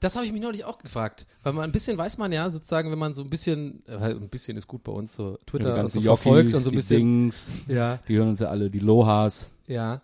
Das 0.00 0.16
habe 0.16 0.26
ich 0.26 0.32
mich 0.32 0.40
neulich 0.42 0.64
auch 0.64 0.78
gefragt. 0.78 1.26
Weil 1.42 1.52
man 1.54 1.64
ein 1.64 1.72
bisschen 1.72 1.98
weiß 1.98 2.18
man 2.18 2.30
ja, 2.32 2.50
sozusagen, 2.50 2.90
wenn 2.90 2.98
man 2.98 3.14
so 3.14 3.22
ein 3.22 3.30
bisschen, 3.30 3.82
äh, 3.86 3.96
ein 4.14 4.28
bisschen 4.28 4.56
ist 4.56 4.66
gut 4.68 4.84
bei 4.84 4.92
uns, 4.92 5.14
so 5.14 5.38
Twitter 5.46 5.74
ganzen 5.74 6.00
so 6.00 6.02
verfolgt 6.16 6.50
Jockeys, 6.50 6.54
und 6.54 6.62
so 6.62 6.70
ein 6.70 6.72
die 6.72 6.76
bisschen. 6.76 6.98
Dings, 6.98 7.52
Ja, 7.68 7.98
die 8.08 8.16
hören 8.16 8.28
uns 8.30 8.40
ja 8.40 8.48
alle, 8.48 8.70
die 8.70 8.78
Lohas. 8.80 9.52
ja. 9.66 10.02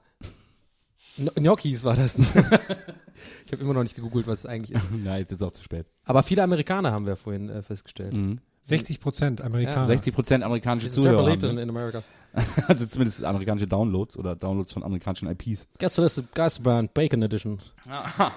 Gno- 1.19 1.33
Gnocchis 1.35 1.85
war 1.85 1.97
das. 1.97 2.19
ich 3.47 3.53
habe 3.53 3.63
immer 3.63 3.75
noch 3.75 3.83
nicht 3.83 3.95
gegoogelt, 3.95 4.27
was 4.27 4.41
es 4.41 4.47
eigentlich 4.47 4.77
ist. 4.77 4.91
Nein, 5.05 5.21
jetzt 5.21 5.33
ist 5.33 5.43
auch 5.43 5.53
zu 5.53 5.63
spät. 5.63 5.87
Aber 6.05 6.23
viele 6.23 6.43
Amerikaner 6.43 6.93
haben 6.93 7.07
wir 7.07 7.17
vorhin 7.17 7.49
äh, 7.49 7.63
festgestellt. 7.63 8.13
Mhm. 8.13 8.41
60 8.63 9.01
Prozent 9.01 9.41
Amerikaner. 9.43 9.85
60 9.85 10.13
Prozent 10.13 10.45
amerikanische 10.45 10.91
Zuhörer. 10.91 11.31
Haben, 11.31 11.55
ne? 11.55 11.63
in 11.63 11.71
Amerika. 11.71 12.03
Also 12.69 12.85
zumindest 12.85 13.25
amerikanische 13.25 13.67
Downloads 13.67 14.19
oder 14.19 14.37
Downloads 14.37 14.73
von 14.73 14.83
amerikanischen 14.83 15.27
IPs. 15.31 15.69
Gästeliste 15.79 16.25
Geisterbahn 16.35 16.91
Bacon 16.93 17.23
Edition. 17.23 17.61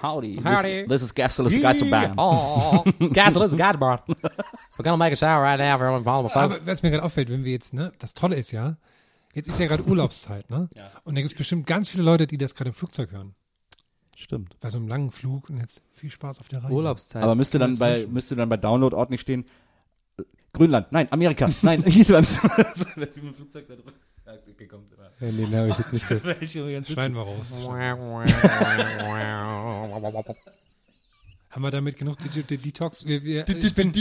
Howdy. 0.02 0.40
Howdy. 0.42 0.84
This, 0.84 0.88
this 0.88 1.02
is 1.02 1.14
Gästeliste 1.14 1.60
Geisterbahn. 1.60 2.14
Oh, 2.16 2.82
Geisterbahn. 3.12 3.98
We're 4.06 4.84
gonna 4.84 4.96
make 4.96 5.12
a 5.12 5.16
shower 5.16 5.42
right 5.42 5.58
now 5.58 5.76
for 5.76 5.88
all 5.88 6.22
the 6.22 6.28
folks. 6.30 6.36
Aber 6.36 6.66
was 6.66 6.82
mir 6.82 6.90
gerade 6.92 7.02
auffällt, 7.02 7.28
wenn 7.28 7.44
wir 7.44 7.52
jetzt, 7.52 7.74
ne, 7.74 7.92
das 7.98 8.14
Tolle 8.14 8.36
ist 8.36 8.52
ja, 8.52 8.78
jetzt 9.34 9.48
ist 9.48 9.58
ja 9.58 9.66
gerade 9.66 9.84
Urlaubszeit, 9.86 10.48
ne? 10.50 10.68
Und 11.04 11.14
da 11.16 11.20
gibt 11.20 11.32
es 11.32 11.38
bestimmt 11.38 11.66
ganz 11.66 11.88
viele 11.88 12.02
Leute, 12.02 12.26
die 12.26 12.38
das 12.38 12.54
gerade 12.54 12.70
im 12.70 12.74
Flugzeug 12.74 13.12
hören. 13.12 13.34
Stimmt. 14.16 14.58
Bei 14.60 14.68
so 14.70 14.76
einem 14.78 14.88
langen 14.88 15.10
Flug 15.10 15.48
und 15.48 15.58
jetzt 15.58 15.80
viel 15.94 16.10
Spaß 16.10 16.40
auf 16.40 16.48
der 16.48 16.62
Reise. 16.62 16.74
Urlaubszeit. 16.74 17.22
Aber 17.22 17.34
müsste 17.34 17.58
dann 17.58 17.78
bei, 17.78 18.06
müsste 18.06 18.36
dann 18.36 18.48
bei 18.48 18.56
Download-Ort 18.58 19.10
nicht 19.10 19.22
stehen, 19.22 19.46
äh, 20.18 20.22
Grönland, 20.52 20.92
nein, 20.92 21.08
Amerika, 21.10 21.48
nein, 21.62 21.82
Island. 21.86 22.40
Wenn 22.96 23.08
wir 23.14 23.22
im 23.22 23.34
Flugzeug 23.34 23.66
da 23.66 23.74
drüber- 23.76 23.92
Ja, 24.26 24.32
Ja, 25.26 25.32
nee, 25.32 25.46
den 25.46 25.56
habe 25.56 25.68
ich 25.70 25.78
jetzt 25.78 25.92
nicht 25.92 26.08
gehört. 26.08 26.86
Schneiden 26.86 27.14
wir 27.16 27.22
raus. 27.22 27.56
Haben 31.50 31.62
wir 31.62 31.72
damit 31.72 31.96
genug 31.98 32.16
Digital 32.18 32.58
Detox? 32.58 33.04
Wir, 33.04 33.24
wir, 33.24 33.44
bin, 33.44 33.92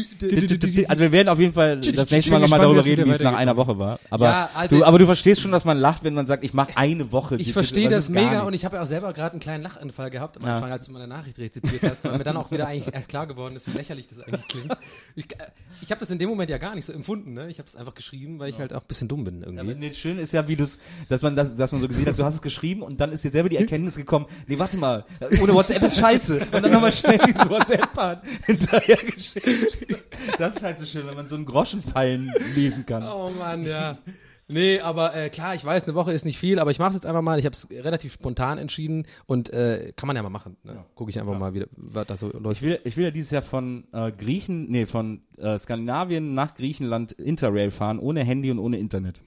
Also 0.87 1.01
wir 1.03 1.11
werden 1.11 1.29
auf 1.29 1.39
jeden 1.39 1.51
Fall 1.53 1.77
das 1.81 2.11
nächste 2.11 2.29
Mal 2.31 2.39
nochmal 2.41 2.59
darüber 2.59 2.85
reden, 2.85 3.05
wie 3.07 3.09
es 3.09 3.19
nach 3.21 3.33
einer. 3.33 3.57
Woche 3.57 3.79
war. 3.79 3.99
Aber, 4.11 4.25
Ja, 4.25 4.49
also 4.53 4.77
du, 4.77 4.85
aber 4.85 4.99
du 4.99 5.05
verstehst 5.07 5.41
schon, 5.41 5.51
dass 5.51 5.65
man 5.65 5.79
lacht, 5.79 6.03
wenn 6.03 6.13
man 6.13 6.27
sagt, 6.27 6.43
ich 6.43 6.53
mache 6.53 6.77
eine 6.77 7.11
Woche. 7.11 7.37
Ich 7.37 7.51
verstehe 7.51 7.89
das 7.89 8.13
gar 8.13 8.23
mega 8.23 8.41
und 8.43 8.53
ich 8.53 8.65
habe 8.65 8.75
ja 8.75 8.83
auch 8.83 8.85
selber 8.85 9.11
gerade 9.13 9.31
einen 9.31 9.39
kleinen 9.39 9.63
Lachanfall 9.63 10.11
gehabt 10.11 10.37
am 10.37 10.45
Ja. 10.45 10.55
Anfang, 10.55 10.71
als 10.71 10.85
du 10.85 10.91
meine 10.91 11.07
Nachricht 11.07 11.39
rezitiert 11.39 11.81
hast, 11.81 12.03
weil 12.05 12.19
mir 12.19 12.23
dann 12.23 12.37
auch 12.37 12.51
wieder 12.51 12.67
eigentlich 12.67 12.93
klar 13.07 13.25
geworden 13.25 13.55
ist, 13.55 13.65
wie 13.67 13.71
lächerlich 13.71 14.07
das 14.07 14.19
eigentlich 14.19 14.45
klingt. 14.47 14.77
Ich, 15.15 15.25
äh, 15.33 15.47
ich 15.81 15.89
habe 15.89 15.99
das 15.99 16.11
in 16.11 16.19
dem 16.19 16.29
Moment 16.29 16.51
ja 16.51 16.59
gar 16.59 16.75
nicht 16.75 16.85
so 16.85 16.93
empfunden, 16.93 17.33
ne? 17.33 17.49
Ich 17.49 17.57
habe 17.57 17.67
es 17.67 17.75
einfach 17.75 17.95
geschrieben, 17.95 18.37
weil 18.37 18.49
ich 18.51 18.59
halt 18.59 18.73
auch 18.73 18.81
ein 18.81 18.87
bisschen 18.87 19.07
dumm 19.07 19.23
bin 19.23 19.41
Ja, 19.41 19.47
aber 19.47 19.57
irgendwie. 19.57 19.87
nee, 19.87 19.93
schön 19.93 20.19
ist 20.19 20.33
ja, 20.33 20.47
wie 20.47 20.55
du's, 20.55 20.77
dass 21.09 21.23
man 21.23 21.35
das, 21.35 21.57
dass 21.57 21.71
man 21.71 21.81
so 21.81 21.87
gesehen 21.87 22.05
hat, 22.05 22.19
du 22.19 22.23
hast 22.23 22.35
es 22.35 22.41
geschrieben 22.43 22.83
und 22.83 23.01
dann 23.01 23.11
ist 23.11 23.23
dir 23.23 23.31
selber 23.31 23.49
die 23.49 23.57
Erkenntnis 23.57 23.95
gekommen, 23.95 24.27
nee, 24.45 24.59
warte 24.59 24.77
mal, 24.77 25.03
ohne 25.41 25.53
WhatsApp 25.55 25.81
ist 25.81 25.97
scheiße. 25.97 26.39
Und 26.51 26.63
dann 26.63 26.71
nochmal 26.71 26.91
schnell 26.91 27.17
dieses 27.43 27.49
WhatsApp 27.49 28.23
hinterher 28.45 28.97
geschickt. 28.97 30.03
Das 30.37 30.55
ist 30.57 30.63
halt 30.63 30.79
so 30.79 30.85
schön, 30.85 31.07
wenn 31.07 31.15
man 31.15 31.27
so 31.27 31.35
einen 31.35 31.45
Groschen 31.45 31.81
fallen 31.81 32.33
lesen 32.55 32.85
kann. 32.85 33.03
Oh 33.03 33.31
Mann, 33.37 33.65
ja. 33.65 33.97
Nee, 34.51 34.79
aber 34.79 35.15
äh, 35.15 35.29
klar, 35.29 35.53
ich 35.53 35.63
weiß, 35.63 35.83
eine 35.83 35.93
Woche 35.93 36.11
ist 36.11 36.25
nicht 36.25 36.39
viel, 36.39 36.57
aber 36.57 36.71
ich 36.71 36.79
mache 36.79 36.89
es 36.89 36.95
jetzt 36.95 37.05
einfach 37.05 37.21
mal. 37.21 37.37
Ich 37.37 37.45
habe 37.45 37.53
es 37.53 37.69
relativ 37.69 38.13
spontan 38.13 38.57
entschieden 38.57 39.05
und 39.27 39.53
äh, 39.53 39.93
kann 39.95 40.07
man 40.07 40.15
ja 40.15 40.23
mal 40.23 40.31
machen. 40.31 40.57
Ne? 40.63 40.83
Gucke 40.95 41.11
ich 41.11 41.19
einfach 41.19 41.37
mal, 41.37 41.53
wie, 41.53 41.65
was 41.75 42.07
da 42.07 42.17
so 42.17 42.31
läuft. 42.31 42.63
Ich 42.63 42.67
will, 42.67 42.79
ich 42.83 42.97
will 42.97 43.03
ja 43.03 43.11
dieses 43.11 43.29
Jahr 43.29 43.43
von 43.43 43.83
äh, 43.93 44.11
Griechen, 44.11 44.67
nee, 44.71 44.87
von 44.87 45.21
äh, 45.37 45.55
Skandinavien 45.59 46.33
nach 46.33 46.55
Griechenland 46.55 47.11
Interrail 47.11 47.69
fahren, 47.69 47.99
ohne 47.99 48.23
Handy 48.23 48.49
und 48.49 48.57
ohne 48.57 48.79
Internet. 48.79 49.21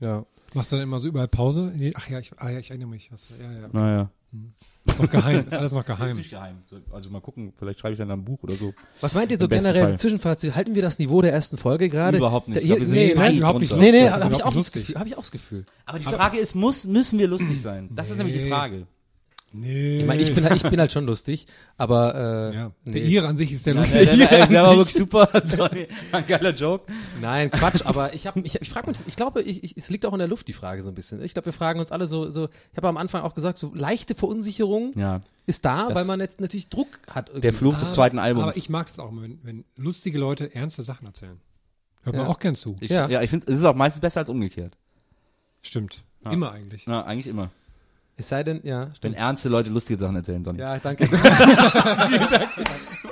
ja. 0.00 0.26
machst 0.52 0.72
du 0.72 0.76
dann 0.76 0.82
immer 0.82 0.98
so 0.98 1.06
überall 1.06 1.28
Pause? 1.28 1.72
Ach 1.94 2.08
ja, 2.08 2.18
ich, 2.18 2.32
ah, 2.38 2.50
ja, 2.50 2.58
ich 2.58 2.70
erinnere 2.70 2.88
mich. 2.88 3.08
Ja, 3.08 3.52
ja. 3.52 3.68
Naja. 3.70 4.10
Ist 4.90 5.00
noch 5.00 5.10
geheim, 5.10 5.44
ist 5.46 5.54
alles 5.54 5.72
noch 5.72 5.80
Ist 5.80 5.86
geheim. 5.86 6.16
nicht 6.16 6.30
geheim. 6.30 6.56
So, 6.66 6.76
Also 6.92 7.10
mal 7.10 7.20
gucken, 7.20 7.52
vielleicht 7.58 7.80
schreibe 7.80 7.92
ich 7.94 7.98
dann 7.98 8.10
ein 8.10 8.24
Buch 8.24 8.38
oder 8.42 8.54
so. 8.54 8.72
Was 9.00 9.14
meint 9.14 9.30
ihr 9.32 9.38
so 9.38 9.44
Im 9.44 9.50
generell 9.50 9.88
Fall. 9.88 9.98
Zwischenfazit? 9.98 10.54
Halten 10.54 10.74
wir 10.74 10.82
das 10.82 10.98
Niveau 10.98 11.22
der 11.22 11.32
ersten 11.32 11.56
Folge 11.56 11.88
gerade? 11.88 12.18
Überhaupt 12.18 12.48
nicht. 12.48 12.56
Da, 12.58 12.60
Ich 12.60 12.66
glaub, 12.66 12.78
wir 12.80 12.86
sind 12.86 12.94
nee, 12.96 13.14
nein, 13.16 13.36
überhaupt 13.38 13.60
nicht 13.60 13.76
nee, 13.76 13.90
nee, 13.92 14.04
ist 14.06 14.10
habe 14.12 14.34
ich, 14.34 14.44
auch 14.44 14.54
das. 14.54 14.72
Gefühl- 14.72 14.94
hab 14.96 15.06
ich 15.06 15.14
auch 15.16 15.20
das 15.22 15.30
Gefühl. 15.30 15.64
Aber 15.86 15.98
die 15.98 16.04
Frage 16.04 16.38
ist, 16.38 16.54
muss, 16.54 16.84
müssen 16.86 17.18
wir 17.18 17.28
lustig 17.28 17.60
sein? 17.60 17.88
Das 17.94 18.10
ist 18.10 18.16
nämlich 18.18 18.36
die. 18.36 18.48
Frage. 18.48 18.86
Nee. 19.52 20.00
Ich 20.00 20.06
meine, 20.06 20.22
ich 20.22 20.32
bin, 20.32 20.44
halt, 20.44 20.56
ich 20.62 20.70
bin 20.70 20.78
halt 20.78 20.92
schon 20.92 21.06
lustig, 21.06 21.46
aber 21.76 22.14
äh, 22.52 22.54
ja. 22.54 22.72
nee. 22.84 22.92
Der 22.92 23.02
Ire 23.04 23.26
an 23.26 23.36
sich 23.36 23.52
ist 23.52 23.64
sehr 23.64 23.74
Ja, 23.74 23.80
lustig. 23.80 24.08
der, 24.08 24.16
der, 24.16 24.28
der, 24.28 24.46
der 24.46 24.62
war 24.62 24.76
wirklich 24.76 24.94
super. 24.94 25.26
Toll. 25.48 25.88
Ein 26.12 26.26
geiler 26.28 26.54
Joke. 26.54 26.92
Nein, 27.20 27.50
Quatsch, 27.50 27.82
aber 27.84 28.14
ich 28.14 28.28
habe 28.28 28.40
ich, 28.40 28.60
ich 28.60 28.70
frage 28.70 28.88
mich, 28.88 28.98
ich 29.06 29.16
glaube, 29.16 29.42
ich, 29.42 29.64
ich, 29.64 29.76
es 29.76 29.90
liegt 29.90 30.06
auch 30.06 30.12
in 30.12 30.20
der 30.20 30.28
Luft 30.28 30.46
die 30.46 30.52
Frage 30.52 30.82
so 30.82 30.88
ein 30.88 30.94
bisschen. 30.94 31.20
Ich 31.22 31.34
glaube, 31.34 31.46
wir 31.46 31.52
fragen 31.52 31.80
uns 31.80 31.90
alle 31.90 32.06
so 32.06 32.30
so 32.30 32.48
ich 32.70 32.76
habe 32.76 32.86
am 32.88 32.96
Anfang 32.96 33.22
auch 33.22 33.34
gesagt, 33.34 33.58
so 33.58 33.72
leichte 33.74 34.14
Verunsicherung 34.14 34.92
Ja. 34.96 35.20
ist 35.46 35.64
da, 35.64 35.86
Das- 35.88 35.96
weil 35.96 36.04
man 36.04 36.20
jetzt 36.20 36.40
natürlich 36.40 36.68
Druck 36.68 36.86
hat 37.08 37.28
irgendwie. 37.28 37.40
Der 37.42 37.52
Fluch 37.52 37.74
des 37.74 37.82
Aber- 37.82 37.92
zweiten 37.92 38.18
Albums. 38.20 38.42
Aber 38.44 38.56
ich 38.56 38.68
mag 38.70 38.88
es 38.88 39.00
auch, 39.00 39.10
wenn, 39.12 39.40
wenn 39.42 39.64
lustige 39.76 40.18
Leute 40.18 40.54
ernste 40.54 40.84
Sachen 40.84 41.06
erzählen. 41.06 41.40
Hört 42.02 42.14
man 42.14 42.26
Ja. 42.26 42.30
auch 42.30 42.38
gern 42.38 42.54
zu. 42.54 42.76
ich, 42.80 42.90
ja. 42.90 43.08
ja. 43.08 43.20
ich 43.20 43.30
finde, 43.30 43.52
es 43.52 43.58
ist 43.58 43.64
auch 43.64 43.74
meistens 43.74 44.00
besser 44.00 44.20
als 44.20 44.30
umgekehrt. 44.30 44.76
Stimmt. 45.62 46.04
Ja. 46.24 46.30
Immer 46.30 46.52
eigentlich. 46.52 46.86
Ja, 46.86 47.02
eigentlich 47.04 47.26
immer. 47.26 47.50
Es 48.20 48.28
sei 48.28 48.42
denn, 48.44 48.60
ja, 48.64 48.84
Wenn 48.84 48.94
stimmt. 48.96 49.16
ernste 49.16 49.48
Leute 49.48 49.70
lustige 49.70 49.98
Sachen 49.98 50.14
erzählen, 50.16 50.44
dann. 50.44 50.56
Ja, 50.56 50.78
danke. 50.78 51.06
vielen 51.06 52.30
Dank. 52.30 52.48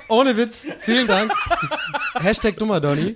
Ohne 0.09 0.37
Witz, 0.37 0.67
vielen 0.81 1.07
Dank. 1.07 1.33
Hashtag 2.21 2.57
dummer 2.59 2.81
Donny. 2.81 3.15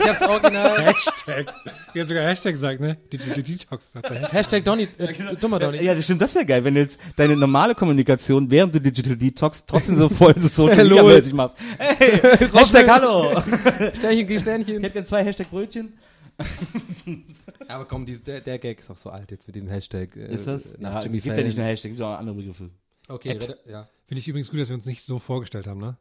Ich 0.00 0.08
hab's 0.08 0.22
original. 0.22 0.80
Hashtag. 0.82 1.52
Die 1.94 2.00
hat 2.00 2.08
sogar 2.08 2.24
Hashtag 2.24 2.52
gesagt, 2.54 2.80
ne? 2.80 2.96
Digital 3.12 3.42
Detox. 3.42 3.84
Hashtag 4.32 4.64
Donny, 4.64 4.88
äh, 4.98 5.36
dummer 5.40 5.58
Donny. 5.58 5.82
Ja, 5.82 5.94
das 5.94 6.04
stimmt, 6.04 6.20
das 6.22 6.34
wäre 6.34 6.46
geil, 6.46 6.64
wenn 6.64 6.74
du 6.74 6.80
jetzt 6.80 7.00
deine 7.16 7.36
normale 7.36 7.74
Kommunikation 7.74 8.50
während 8.50 8.74
du 8.74 8.80
Digital 8.80 9.16
Detox 9.16 9.64
trotzdem 9.66 9.96
so 9.96 10.08
voll 10.08 10.34
so 10.38 10.48
Social 10.66 10.76
Hello. 10.76 10.96
Media 11.02 11.16
mäßig 11.16 11.32
machst. 11.34 11.56
Hey, 11.78 12.18
Hashtag 12.52 12.88
Hallo. 12.88 13.40
Sternchen, 13.94 14.28
Ich 14.30 14.40
Sternchen. 14.40 14.82
hätte 14.82 14.90
gerne 14.92 15.06
zwei 15.06 15.24
Hashtag 15.24 15.50
Brötchen. 15.50 15.92
Aber 17.68 17.84
komm, 17.84 18.06
dies, 18.06 18.22
der, 18.22 18.40
der 18.40 18.58
Gag 18.58 18.78
ist 18.80 18.90
auch 18.90 18.96
so 18.96 19.10
alt 19.10 19.30
jetzt 19.30 19.46
mit 19.46 19.56
dem 19.56 19.68
Hashtag. 19.68 20.16
Äh, 20.16 20.34
Ist 20.34 20.46
das? 20.46 20.74
Nach 20.78 20.94
Ja, 20.94 21.00
Jimmy 21.02 21.16
gibt 21.18 21.26
ja 21.26 21.32
Fallon. 21.34 21.46
nicht 21.48 21.56
nur 21.56 21.66
Hashtag, 21.66 21.90
gibt 21.92 22.02
auch 22.02 22.18
andere 22.18 22.36
Begriffe. 22.36 22.70
Okay, 23.08 23.32
rede, 23.32 23.58
ja. 23.68 23.88
Finde 24.06 24.18
ich 24.20 24.28
übrigens 24.28 24.50
gut, 24.50 24.60
dass 24.60 24.68
wir 24.68 24.76
uns 24.76 24.86
nicht 24.86 25.02
so 25.02 25.18
vorgestellt 25.18 25.66
haben, 25.66 25.80
ne? 25.80 25.96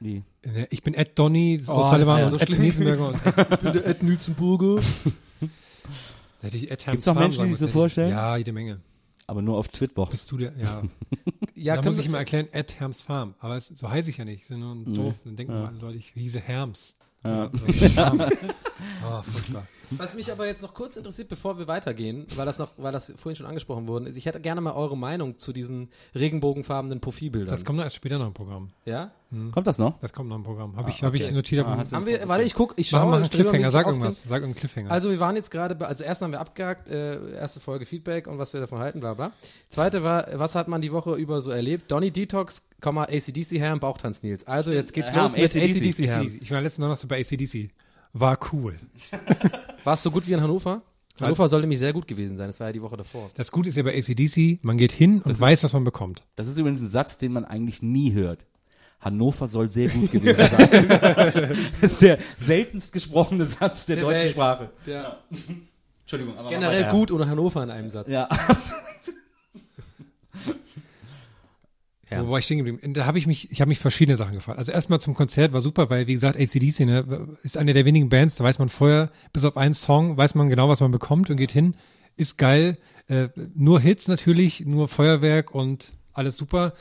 Wie? 0.00 0.22
Äh, 0.42 0.66
Ich 0.70 0.82
bin 0.82 0.94
Ed 0.94 1.18
Donny, 1.18 1.60
Oh, 1.66 1.90
wär 1.90 2.24
und 2.24 2.30
so 2.30 2.36
Ed 2.38 2.48
schlimm 2.48 2.60
Nielsenberger 2.62 3.08
und 3.08 3.16
Ich 3.52 3.58
bin 3.58 3.72
der 3.72 3.86
Ed 3.86 4.02
Nützenburger. 4.02 4.82
Ed 6.42 6.52
Gibt's 6.52 6.86
noch 7.06 7.14
Farm 7.14 7.18
Menschen, 7.18 7.36
sagen 7.38 7.48
die 7.48 7.54
sich 7.54 7.58
so 7.60 7.68
vorstellen? 7.68 8.10
Ja, 8.10 8.36
jede 8.36 8.52
Menge. 8.52 8.80
Aber 9.26 9.40
nur 9.40 9.56
auf 9.56 9.68
Twitbox. 9.68 10.10
Bist 10.10 10.30
du 10.30 10.36
der? 10.36 10.52
Ja. 10.58 10.82
Ja, 11.54 11.76
da 11.76 11.82
können 11.82 11.96
muss 11.96 12.04
ich 12.04 12.10
mal 12.10 12.18
erklären, 12.18 12.48
Ed 12.52 12.78
Herms 12.78 13.00
Farm. 13.00 13.34
Aber 13.38 13.56
es, 13.56 13.68
so 13.68 13.88
heiße 13.88 14.10
ich 14.10 14.18
ja 14.18 14.26
nicht. 14.26 14.42
Ich 14.42 14.48
bin 14.48 14.60
nur 14.60 14.74
ein 14.74 14.92
doof. 14.92 15.14
Dann 15.24 15.36
denken 15.36 15.54
mal 15.54 15.68
alle 15.68 15.78
Leute, 15.78 15.96
ich 15.96 16.12
hieße 16.14 16.40
Herms. 16.40 16.94
Ja. 17.24 17.46
Oder 17.46 17.58
so. 17.58 18.26
Oh, 19.06 19.22
furchtbar. 19.30 19.66
was 19.90 20.14
mich 20.14 20.32
aber 20.32 20.46
jetzt 20.46 20.62
noch 20.62 20.74
kurz 20.74 20.96
interessiert, 20.96 21.28
bevor 21.28 21.58
wir 21.58 21.68
weitergehen, 21.68 22.26
weil 22.36 22.46
das 22.46 22.58
noch, 22.58 22.70
weil 22.76 22.92
das 22.92 23.12
vorhin 23.16 23.36
schon 23.36 23.46
angesprochen 23.46 23.86
worden 23.86 24.06
ist, 24.06 24.16
ich 24.16 24.26
hätte 24.26 24.40
gerne 24.40 24.60
mal 24.60 24.72
eure 24.72 24.96
Meinung 24.96 25.38
zu 25.38 25.52
diesen 25.52 25.90
regenbogenfarbenen 26.14 27.00
Profilbildern. 27.00 27.48
Das 27.48 27.64
kommt 27.64 27.76
noch 27.76 27.84
erst 27.84 27.96
später 27.96 28.18
noch 28.18 28.26
im 28.26 28.34
Programm. 28.34 28.70
ja? 28.84 29.12
Kommt 29.52 29.66
das 29.66 29.78
noch? 29.78 29.98
Das 30.00 30.12
kommt 30.12 30.28
noch 30.28 30.36
im 30.36 30.44
Programm. 30.44 30.76
Habe 30.76 30.90
ich, 30.90 31.02
Ah, 31.02 31.06
hab 31.06 31.14
okay. 31.14 31.24
ich 31.24 31.32
notiert. 31.32 31.66
Ah, 31.66 31.76
Haben 31.90 32.06
wir, 32.06 32.28
warte, 32.28 32.44
ich 32.44 32.54
guck, 32.54 32.74
ich 32.76 32.92
Mach 32.92 33.00
schaue. 33.00 33.10
mal 33.10 33.16
einen 33.16 33.24
streber 33.24 33.50
mich 33.50 33.62
Cliffhanger. 33.62 33.70
Sag 33.72 33.84
den- 33.86 33.90
irgendwas. 33.94 34.22
Sag 34.22 34.30
irgendeinen 34.30 34.54
Cliffhanger. 34.54 34.90
Also 34.92 35.10
wir 35.10 35.18
waren 35.18 35.34
jetzt 35.34 35.50
gerade, 35.50 35.74
bei, 35.74 35.86
also 35.86 36.04
erst 36.04 36.22
haben 36.22 36.30
wir 36.30 36.40
abgehakt, 36.40 36.88
äh, 36.88 37.32
erste 37.32 37.58
Folge 37.58 37.84
Feedback 37.84 38.28
und 38.28 38.38
was 38.38 38.52
wir 38.52 38.60
davon 38.60 38.78
halten, 38.78 39.00
bla 39.00 39.14
bla. 39.14 39.32
Zweite 39.70 40.04
war, 40.04 40.28
was 40.34 40.54
hat 40.54 40.68
man 40.68 40.82
die 40.82 40.92
Woche 40.92 41.16
über 41.16 41.42
so 41.42 41.50
erlebt? 41.50 41.90
Donny 41.90 42.12
Detox, 42.12 42.62
ACDC 42.80 43.58
Herrn, 43.58 43.80
Bauchtanz 43.80 44.22
Nils. 44.22 44.46
Also 44.46 44.70
jetzt 44.70 44.92
geht's 44.92 45.10
Herrn, 45.10 45.22
los 45.24 45.32
mit 45.32 45.42
AC/DC. 45.42 45.62
ACDC. 46.06 46.10
ACDC. 46.10 46.42
Ich 46.42 46.50
war 46.52 46.60
letzten 46.60 46.82
Donnerstag 46.82 47.08
bei 47.08 47.18
ACDC. 47.18 47.70
War 48.14 48.38
cool. 48.52 48.76
War 49.82 49.94
es 49.94 50.02
so 50.02 50.10
gut 50.10 50.26
wie 50.26 50.32
in 50.32 50.40
Hannover? 50.40 50.82
Hannover 51.20 51.46
soll 51.48 51.60
nämlich 51.60 51.78
sehr 51.78 51.92
gut 51.92 52.06
gewesen 52.06 52.36
sein, 52.36 52.46
das 52.48 52.58
war 52.60 52.68
ja 52.68 52.72
die 52.72 52.82
Woche 52.82 52.96
davor. 52.96 53.30
Das 53.34 53.52
Gute 53.52 53.68
ist 53.68 53.76
ja 53.76 53.82
bei 53.82 53.96
ACDC, 53.96 54.64
man 54.64 54.78
geht 54.78 54.92
hin 54.92 55.20
und 55.22 55.38
weiß, 55.38 55.62
was 55.62 55.72
man 55.72 55.84
bekommt. 55.84 56.24
Das 56.36 56.48
ist 56.48 56.56
übrigens 56.58 56.80
ein 56.80 56.88
Satz, 56.88 57.18
den 57.18 57.32
man 57.32 57.44
eigentlich 57.44 57.82
nie 57.82 58.12
hört. 58.12 58.46
Hannover 59.00 59.46
soll 59.46 59.68
sehr 59.68 59.88
gut 59.88 60.10
gewesen 60.10 60.36
sein. 60.36 60.88
das 61.80 61.92
ist 61.92 62.02
der 62.02 62.18
seltenst 62.38 62.92
gesprochene 62.92 63.46
Satz 63.46 63.86
der, 63.86 63.96
Der 63.96 64.04
deutschen 64.04 64.20
Welt. 64.20 64.30
Sprache. 64.30 64.70
Ja. 64.86 65.18
Entschuldigung, 66.02 66.36
aber 66.38 66.48
Generell 66.48 66.90
gut 66.90 67.10
ohne 67.10 67.28
Hannover 67.28 67.62
in 67.62 67.70
einem 67.70 67.90
Satz. 67.90 68.08
Ja, 68.08 68.28
Ja. 72.14 72.26
Wo 72.26 72.32
war 72.32 72.38
ich 72.38 72.44
stehen 72.44 72.58
geblieben? 72.58 72.94
Da 72.94 73.06
habe 73.06 73.18
ich 73.18 73.26
mich, 73.26 73.50
ich 73.50 73.60
habe 73.60 73.68
mich 73.68 73.78
verschiedene 73.78 74.16
Sachen 74.16 74.34
gefragt. 74.34 74.58
Also 74.58 74.72
erstmal 74.72 75.00
zum 75.00 75.14
Konzert 75.14 75.52
war 75.52 75.60
super, 75.60 75.90
weil 75.90 76.06
wie 76.06 76.14
gesagt, 76.14 76.38
ACDC 76.38 76.80
ne, 76.80 77.28
ist 77.42 77.56
eine 77.56 77.72
der 77.72 77.84
wenigen 77.84 78.08
Bands, 78.08 78.36
da 78.36 78.44
weiß 78.44 78.58
man 78.58 78.68
vorher, 78.68 79.10
bis 79.32 79.44
auf 79.44 79.56
einen 79.56 79.74
Song, 79.74 80.16
weiß 80.16 80.34
man 80.34 80.48
genau, 80.48 80.68
was 80.68 80.80
man 80.80 80.90
bekommt 80.90 81.30
und 81.30 81.36
geht 81.36 81.52
hin. 81.52 81.74
Ist 82.16 82.38
geil. 82.38 82.78
Äh, 83.08 83.28
nur 83.54 83.80
Hits 83.80 84.08
natürlich, 84.08 84.60
nur 84.60 84.88
Feuerwerk 84.88 85.54
und 85.54 85.92
alles 86.12 86.36
super. 86.36 86.74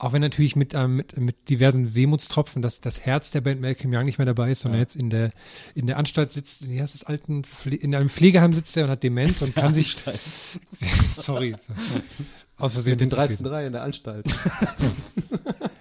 Auch 0.00 0.12
wenn 0.12 0.20
natürlich 0.20 0.54
mit, 0.54 0.74
ähm, 0.74 0.94
mit, 0.94 1.16
mit 1.16 1.48
diversen 1.48 1.96
Wehmutstropfen 1.96 2.62
dass 2.62 2.80
das 2.80 3.00
Herz 3.00 3.32
der 3.32 3.40
Band 3.40 3.60
Malcolm 3.60 3.92
Young 3.92 4.04
nicht 4.04 4.18
mehr 4.18 4.26
dabei 4.26 4.52
ist, 4.52 4.60
sondern 4.60 4.80
jetzt 4.80 4.94
in 4.94 5.10
der, 5.10 5.32
in 5.74 5.88
der 5.88 5.96
Anstalt 5.96 6.30
sitzt, 6.30 6.70
wie 6.70 6.80
heißt 6.80 6.94
das, 6.94 7.02
alten, 7.02 7.42
Pfle 7.42 7.74
in 7.74 7.92
einem 7.96 8.08
Pflegeheim 8.08 8.54
sitzt 8.54 8.76
er 8.76 8.84
und 8.84 8.90
hat 8.90 9.02
Demenz 9.02 9.42
und 9.42 9.56
kann 9.56 9.74
sich, 9.74 9.96
sorry, 11.16 11.56
aus 12.58 12.72
Versehen. 12.74 12.92
Mit 12.92 13.00
den 13.00 13.06
witzig 13.06 13.16
dreisten 13.18 13.36
gewesen. 13.44 13.50
drei 13.52 13.66
in 13.66 13.72
der 13.72 13.82
Anstalt. 13.82 14.26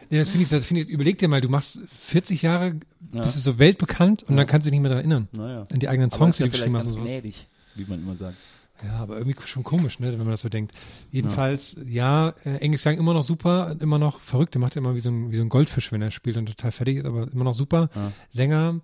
Ja, 0.10 0.20
das 0.20 0.30
finde 0.30 0.44
ich, 0.46 0.50
das 0.50 0.66
finde 0.66 0.84
ich, 0.84 0.88
überleg 0.90 1.18
dir 1.18 1.28
mal, 1.28 1.42
du 1.42 1.50
machst 1.50 1.80
40 2.00 2.42
Jahre, 2.42 2.76
Ja. 3.12 3.24
bist 3.24 3.36
du 3.36 3.40
so 3.42 3.60
weltbekannt 3.60 4.24
und 4.24 4.38
dann 4.38 4.48
kannst 4.48 4.66
du 4.66 4.70
dich 4.70 4.80
nicht 4.80 4.82
mehr 4.82 4.90
daran 4.90 5.04
erinnern. 5.04 5.28
naja. 5.34 5.68
An 5.70 5.80
die 5.80 5.90
eigenen 5.90 6.10
Aber 6.12 6.18
Songs, 6.18 6.36
ist 6.36 6.40
ja 6.40 6.46
die 6.46 6.52
du 6.52 6.58
geschrieben 6.60 6.78
hast. 6.78 6.86
ganz 6.96 6.96
gnädig, 7.02 7.48
wie 7.76 7.84
man 7.84 8.00
immer 8.00 8.16
sagt. 8.16 8.38
Ja, 8.86 9.00
aber 9.00 9.18
irgendwie 9.18 9.38
schon 9.46 9.64
komisch, 9.66 10.00
ne, 10.00 10.12
wenn 10.12 10.20
man 10.20 10.30
das 10.30 10.42
so 10.42 10.50
denkt. 10.50 10.72
Jedenfalls, 11.12 11.76
ja, 11.86 12.34
äh, 12.46 12.64
Angus 12.64 12.86
Young 12.86 12.98
immer 13.00 13.14
noch 13.14 13.24
super, 13.24 13.76
immer 13.82 13.98
noch 14.00 14.22
verrückt. 14.22 14.54
Der 14.54 14.62
macht 14.62 14.76
ja 14.76 14.82
immer 14.82 14.96
wie 14.96 15.00
so 15.02 15.10
ein, 15.10 15.30
wie 15.32 15.36
so 15.38 15.42
ein 15.44 15.50
Goldfisch, 15.50 15.92
wenn 15.92 16.02
er 16.02 16.12
spielt 16.12 16.38
und 16.38 16.46
total 16.46 16.72
fertig 16.72 16.98
ist, 17.00 17.06
aber 17.06 17.28
immer 17.30 17.44
noch 17.44 17.54
super. 17.56 17.90
Ja. 17.94 18.12
Sänger, 18.30 18.80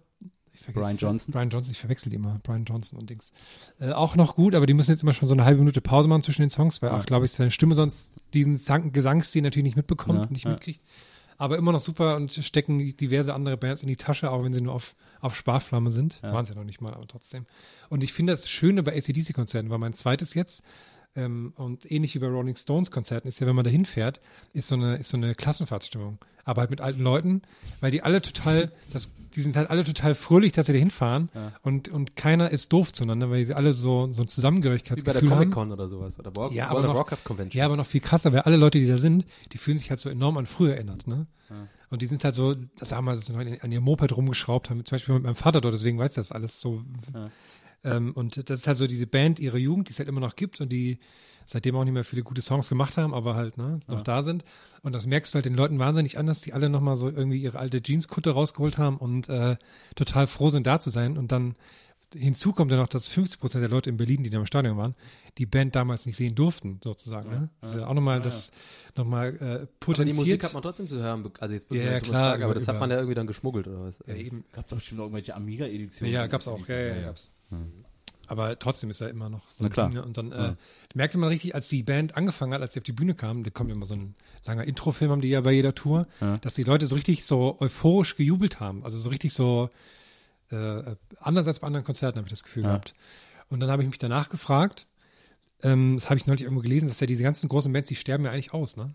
vergesse- 0.63 0.83
Brian 0.83 0.97
Johnson. 0.97 1.31
Brian 1.31 1.49
Johnson, 1.49 1.71
ich 1.71 1.79
verwechsel 1.79 2.09
die 2.09 2.15
immer. 2.15 2.39
Brian 2.43 2.65
Johnson 2.65 2.97
und 2.99 3.09
Dings. 3.09 3.31
Äh, 3.79 3.91
auch 3.91 4.15
noch 4.15 4.35
gut, 4.35 4.55
aber 4.55 4.65
die 4.65 4.73
müssen 4.73 4.91
jetzt 4.91 5.03
immer 5.03 5.13
schon 5.13 5.27
so 5.27 5.33
eine 5.33 5.45
halbe 5.45 5.59
Minute 5.59 5.81
Pause 5.81 6.07
machen 6.07 6.21
zwischen 6.23 6.41
den 6.41 6.49
Songs, 6.49 6.81
weil 6.81 6.89
Ja. 6.91 6.97
auch, 6.97 7.05
glaube 7.05 7.25
ich, 7.25 7.31
seine 7.31 7.51
Stimme 7.51 7.75
sonst 7.75 8.11
diesen 8.33 8.55
Sang 8.55 8.91
Gesangsstil 8.91 9.41
natürlich 9.41 9.65
nicht 9.65 9.77
mitbekommt, 9.77 10.19
Ja, 10.19 10.25
nicht 10.29 10.45
ja. 10.45 10.51
mitkriegt. 10.51 10.81
Aber 11.37 11.57
immer 11.57 11.71
noch 11.71 11.79
super 11.79 12.15
und 12.15 12.31
stecken 12.31 12.77
diverse 12.95 13.33
andere 13.33 13.57
Bands 13.57 13.81
in 13.81 13.87
die 13.87 13.95
Tasche, 13.97 14.29
auch 14.31 14.43
wenn 14.43 14.53
sie 14.53 14.61
nur 14.61 14.73
auf, 14.73 14.95
auf 15.19 15.35
Sparflamme 15.35 15.91
sind. 15.91 16.21
Waren 16.21 16.45
sie 16.45 16.53
ja 16.53 16.57
noch 16.59 16.65
nicht 16.65 16.79
mal, 16.79 16.93
aber 16.93 17.07
trotzdem. 17.07 17.45
Und 17.89 18.03
ich 18.03 18.13
finde 18.13 18.33
das 18.33 18.47
Schöne 18.49 18.83
bei 18.83 18.95
ACDC-Konzerten, 18.95 19.69
war 19.69 19.79
mein 19.79 19.93
zweites 19.93 20.35
jetzt, 20.35 20.63
ähm, 21.15 21.53
und 21.55 21.89
ähnlich 21.91 22.15
wie 22.15 22.19
bei 22.19 22.27
Rolling 22.27 22.55
Stones 22.55 22.91
Konzerten 22.91 23.27
ist 23.27 23.39
ja, 23.39 23.47
wenn 23.47 23.55
man 23.55 23.65
da 23.65 23.71
hinfährt, 23.71 24.19
ist 24.53 24.67
so 24.67 24.75
eine, 24.75 24.95
ist 24.97 25.09
so 25.09 25.17
eine 25.17 25.35
Klassenfahrtsstimmung. 25.35 26.17
Aber 26.45 26.59
halt 26.61 26.71
mit 26.71 26.81
alten 26.81 27.01
Leuten, 27.01 27.41
weil 27.79 27.91
die 27.91 28.01
alle 28.01 28.21
total, 28.21 28.71
das, 28.93 29.09
die 29.33 29.41
sind 29.41 29.55
halt 29.55 29.69
alle 29.69 29.85
total 29.85 30.13
fröhlich, 30.13 30.51
dass 30.51 30.65
sie 30.65 30.73
da 30.73 30.79
hinfahren 30.79 31.29
und, 31.61 31.87
und 31.87 32.15
keiner 32.17 32.49
ist 32.49 32.73
doof 32.73 32.91
zueinander, 32.91 33.29
weil 33.29 33.45
sie 33.45 33.53
alle 33.53 33.71
so, 33.73 33.81
so 33.81 34.03
ein 34.03 34.09
Wie 34.11 34.15
bei 34.17 34.23
der 34.23 34.27
Zusammengehörigkeitsgefühl 34.27 35.29
haben. 35.29 35.29
Comic-Con 35.29 35.71
oder 35.71 35.87
sowas. 35.87 36.19
Oder 36.19 36.35
World, 36.35 36.51
Ja, 36.51 36.65
World 36.65 36.71
aber 36.71 36.79
of 36.79 36.85
noch- 36.87 36.95
Warcraft 36.95 37.23
Convention. 37.23 37.57
Ja, 37.59 37.65
aber 37.65 37.77
noch 37.77 37.85
viel 37.85 38.01
krasser, 38.01 38.33
weil 38.33 38.41
alle 38.41 38.57
Leute, 38.57 38.77
die 38.79 38.87
da 38.87 38.97
sind, 38.97 39.25
die 39.53 39.57
fühlen 39.57 39.77
sich 39.77 39.89
halt 39.89 39.99
so 40.01 40.09
enorm 40.09 40.37
an 40.37 40.45
früher 40.45 40.73
erinnert, 40.75 41.07
ne? 41.07 41.27
Und 41.91 42.01
die 42.01 42.07
sind 42.07 42.23
halt 42.23 42.33
so, 42.33 42.55
damals 42.89 43.29
noch 43.29 43.37
an 43.37 43.71
ihr 43.71 43.79
Moped 43.79 44.17
rumgeschraubt 44.17 44.71
haben, 44.71 44.83
zum 44.83 44.95
Beispiel 44.95 45.13
mit 45.13 45.23
meinem 45.25 45.35
Vater 45.35 45.61
dort, 45.61 45.75
deswegen 45.75 45.99
weiß 45.99 46.09
ich 46.11 46.15
das 46.15 46.31
alles 46.31 46.59
so. 46.59 46.81
Ähm, 47.83 48.11
und 48.13 48.49
das 48.49 48.59
ist 48.61 48.67
halt 48.67 48.77
so 48.77 48.87
diese 48.87 49.07
Band 49.07 49.39
ihre 49.39 49.57
Jugend, 49.57 49.87
die 49.89 49.91
es 49.91 49.99
halt 49.99 50.07
immer 50.09 50.21
noch 50.21 50.35
gibt 50.35 50.61
und 50.61 50.69
die 50.69 50.99
seitdem 51.45 51.75
auch 51.75 51.83
nicht 51.83 51.93
mehr 51.93 52.05
viele 52.05 52.23
gute 52.23 52.41
Songs 52.41 52.69
gemacht 52.69 52.95
haben, 52.95 53.13
aber 53.13 53.35
halt 53.35 53.57
ne, 53.57 53.79
noch 53.87 54.01
da 54.01 54.23
sind. 54.23 54.45
Und 54.81 54.93
das 54.93 55.05
merkst 55.05 55.33
du 55.33 55.35
halt 55.35 55.45
den 55.45 55.55
Leuten 55.55 55.77
wahnsinnig 55.79 56.17
an, 56.17 56.25
dass 56.25 56.39
die 56.39 56.53
alle 56.53 56.69
nochmal 56.69 56.95
so 56.95 57.09
irgendwie 57.09 57.41
ihre 57.41 57.59
alte 57.59 57.81
Jeanskutte 57.83 58.29
rausgeholt 58.31 58.77
haben 58.77 58.95
und 58.97 59.27
äh, 59.27 59.57
total 59.95 60.27
froh 60.27 60.49
sind, 60.49 60.65
da 60.65 60.79
zu 60.79 60.89
sein. 60.89 61.17
Und 61.17 61.33
dann 61.33 61.55
hinzu 62.15 62.53
kommt 62.53 62.71
ja 62.71 62.77
noch, 62.77 62.87
dass 62.87 63.07
50 63.09 63.39
Prozent 63.39 63.61
der 63.63 63.69
Leute 63.69 63.89
in 63.89 63.97
Berlin, 63.97 64.23
die 64.23 64.29
da 64.29 64.37
im 64.37 64.45
Stadion 64.45 64.77
waren, 64.77 64.95
die 65.39 65.45
Band 65.47 65.75
damals 65.75 66.05
nicht 66.05 66.15
sehen 66.15 66.35
durften, 66.35 66.79
sozusagen. 66.83 67.29
ne? 67.29 67.49
Das 67.59 67.71
ist 67.73 67.79
ja 67.81 67.87
auch 67.87 67.93
nochmal 67.93 68.21
das, 68.21 68.51
nochmal 68.95 69.35
äh, 69.41 69.43
aber 69.43 69.67
potenziert. 69.79 70.09
die 70.15 70.19
Musik 70.19 70.43
hat 70.43 70.53
man 70.53 70.61
trotzdem 70.61 70.87
zu 70.87 71.01
hören. 71.01 71.29
Also 71.39 71.55
jetzt 71.55 71.71
Ja, 71.71 71.81
ja, 71.81 71.99
klar, 71.99 72.29
Frage, 72.31 72.45
aber 72.45 72.51
über- 72.53 72.59
das 72.59 72.67
hat 72.69 72.79
man 72.79 72.89
ja 72.91 72.97
irgendwie 72.97 73.15
dann 73.15 73.27
geschmuggelt 73.27 73.67
oder 73.67 73.81
was? 73.85 73.99
ja, 74.05 74.13
eben. 74.15 74.45
Gab 74.53 74.65
es 74.67 74.75
bestimmt 74.75 75.01
auch 75.01 75.05
irgendwelche 75.05 75.35
Amiga-Editionen. 75.35 76.13
Ja, 76.13 76.27
gab's 76.27 76.47
auch. 76.47 76.65
Ja, 76.67 76.75
ja, 76.79 76.95
ja, 76.95 77.01
gab's. 77.07 77.31
Aber 78.27 78.57
trotzdem 78.57 78.89
ist 78.89 79.01
er 79.01 79.09
immer 79.09 79.29
noch 79.29 79.41
so 79.51 79.63
Na 79.63 79.67
ein 79.67 79.71
klar. 79.71 79.87
Ding, 79.87 79.95
ne? 79.95 80.03
Und 80.03 80.17
dann 80.17 80.31
äh, 80.31 80.55
merkte 80.95 81.17
man 81.17 81.29
richtig, 81.29 81.55
als 81.55 81.67
die 81.67 81.83
Band 81.83 82.15
angefangen 82.15 82.53
hat, 82.53 82.61
als 82.61 82.73
sie 82.73 82.79
auf 82.79 82.85
die 82.85 82.93
Bühne 82.93 83.15
kam, 83.15 83.43
da 83.43 83.49
kommt 83.49 83.69
immer 83.71 83.85
so 83.85 83.95
ein 83.95 84.15
langer 84.45 84.63
Introfilm, 84.63 85.11
haben 85.11 85.21
die 85.21 85.27
ja 85.27 85.41
bei 85.41 85.51
jeder 85.51 85.75
Tour, 85.75 86.07
dass 86.41 86.53
die 86.53 86.63
Leute 86.63 86.87
so 86.87 86.95
richtig 86.95 87.25
so 87.25 87.57
euphorisch 87.59 88.15
gejubelt 88.15 88.59
haben. 88.59 88.83
Also 88.85 88.97
so 88.97 89.09
richtig 89.09 89.33
so 89.33 89.69
äh, 90.51 90.95
anders 91.19 91.47
als 91.47 91.59
bei 91.59 91.67
anderen 91.67 91.83
Konzerten, 91.85 92.17
habe 92.17 92.27
ich 92.27 92.33
das 92.33 92.43
Gefühl 92.43 92.63
gehabt. 92.63 92.93
Und 93.49 93.59
dann 93.59 93.69
habe 93.69 93.83
ich 93.83 93.89
mich 93.89 93.99
danach 93.99 94.29
gefragt, 94.29 94.87
ähm, 95.61 95.95
das 95.95 96.09
habe 96.09 96.17
ich 96.17 96.25
neulich 96.25 96.43
irgendwo 96.43 96.61
gelesen, 96.61 96.87
dass 96.87 96.99
ja 96.99 97.07
diese 97.07 97.23
ganzen 97.23 97.49
großen 97.49 97.71
Bands, 97.71 97.89
die 97.89 97.95
sterben 97.95 98.25
ja 98.25 98.31
eigentlich 98.31 98.53
aus, 98.53 98.77
ne? 98.77 98.93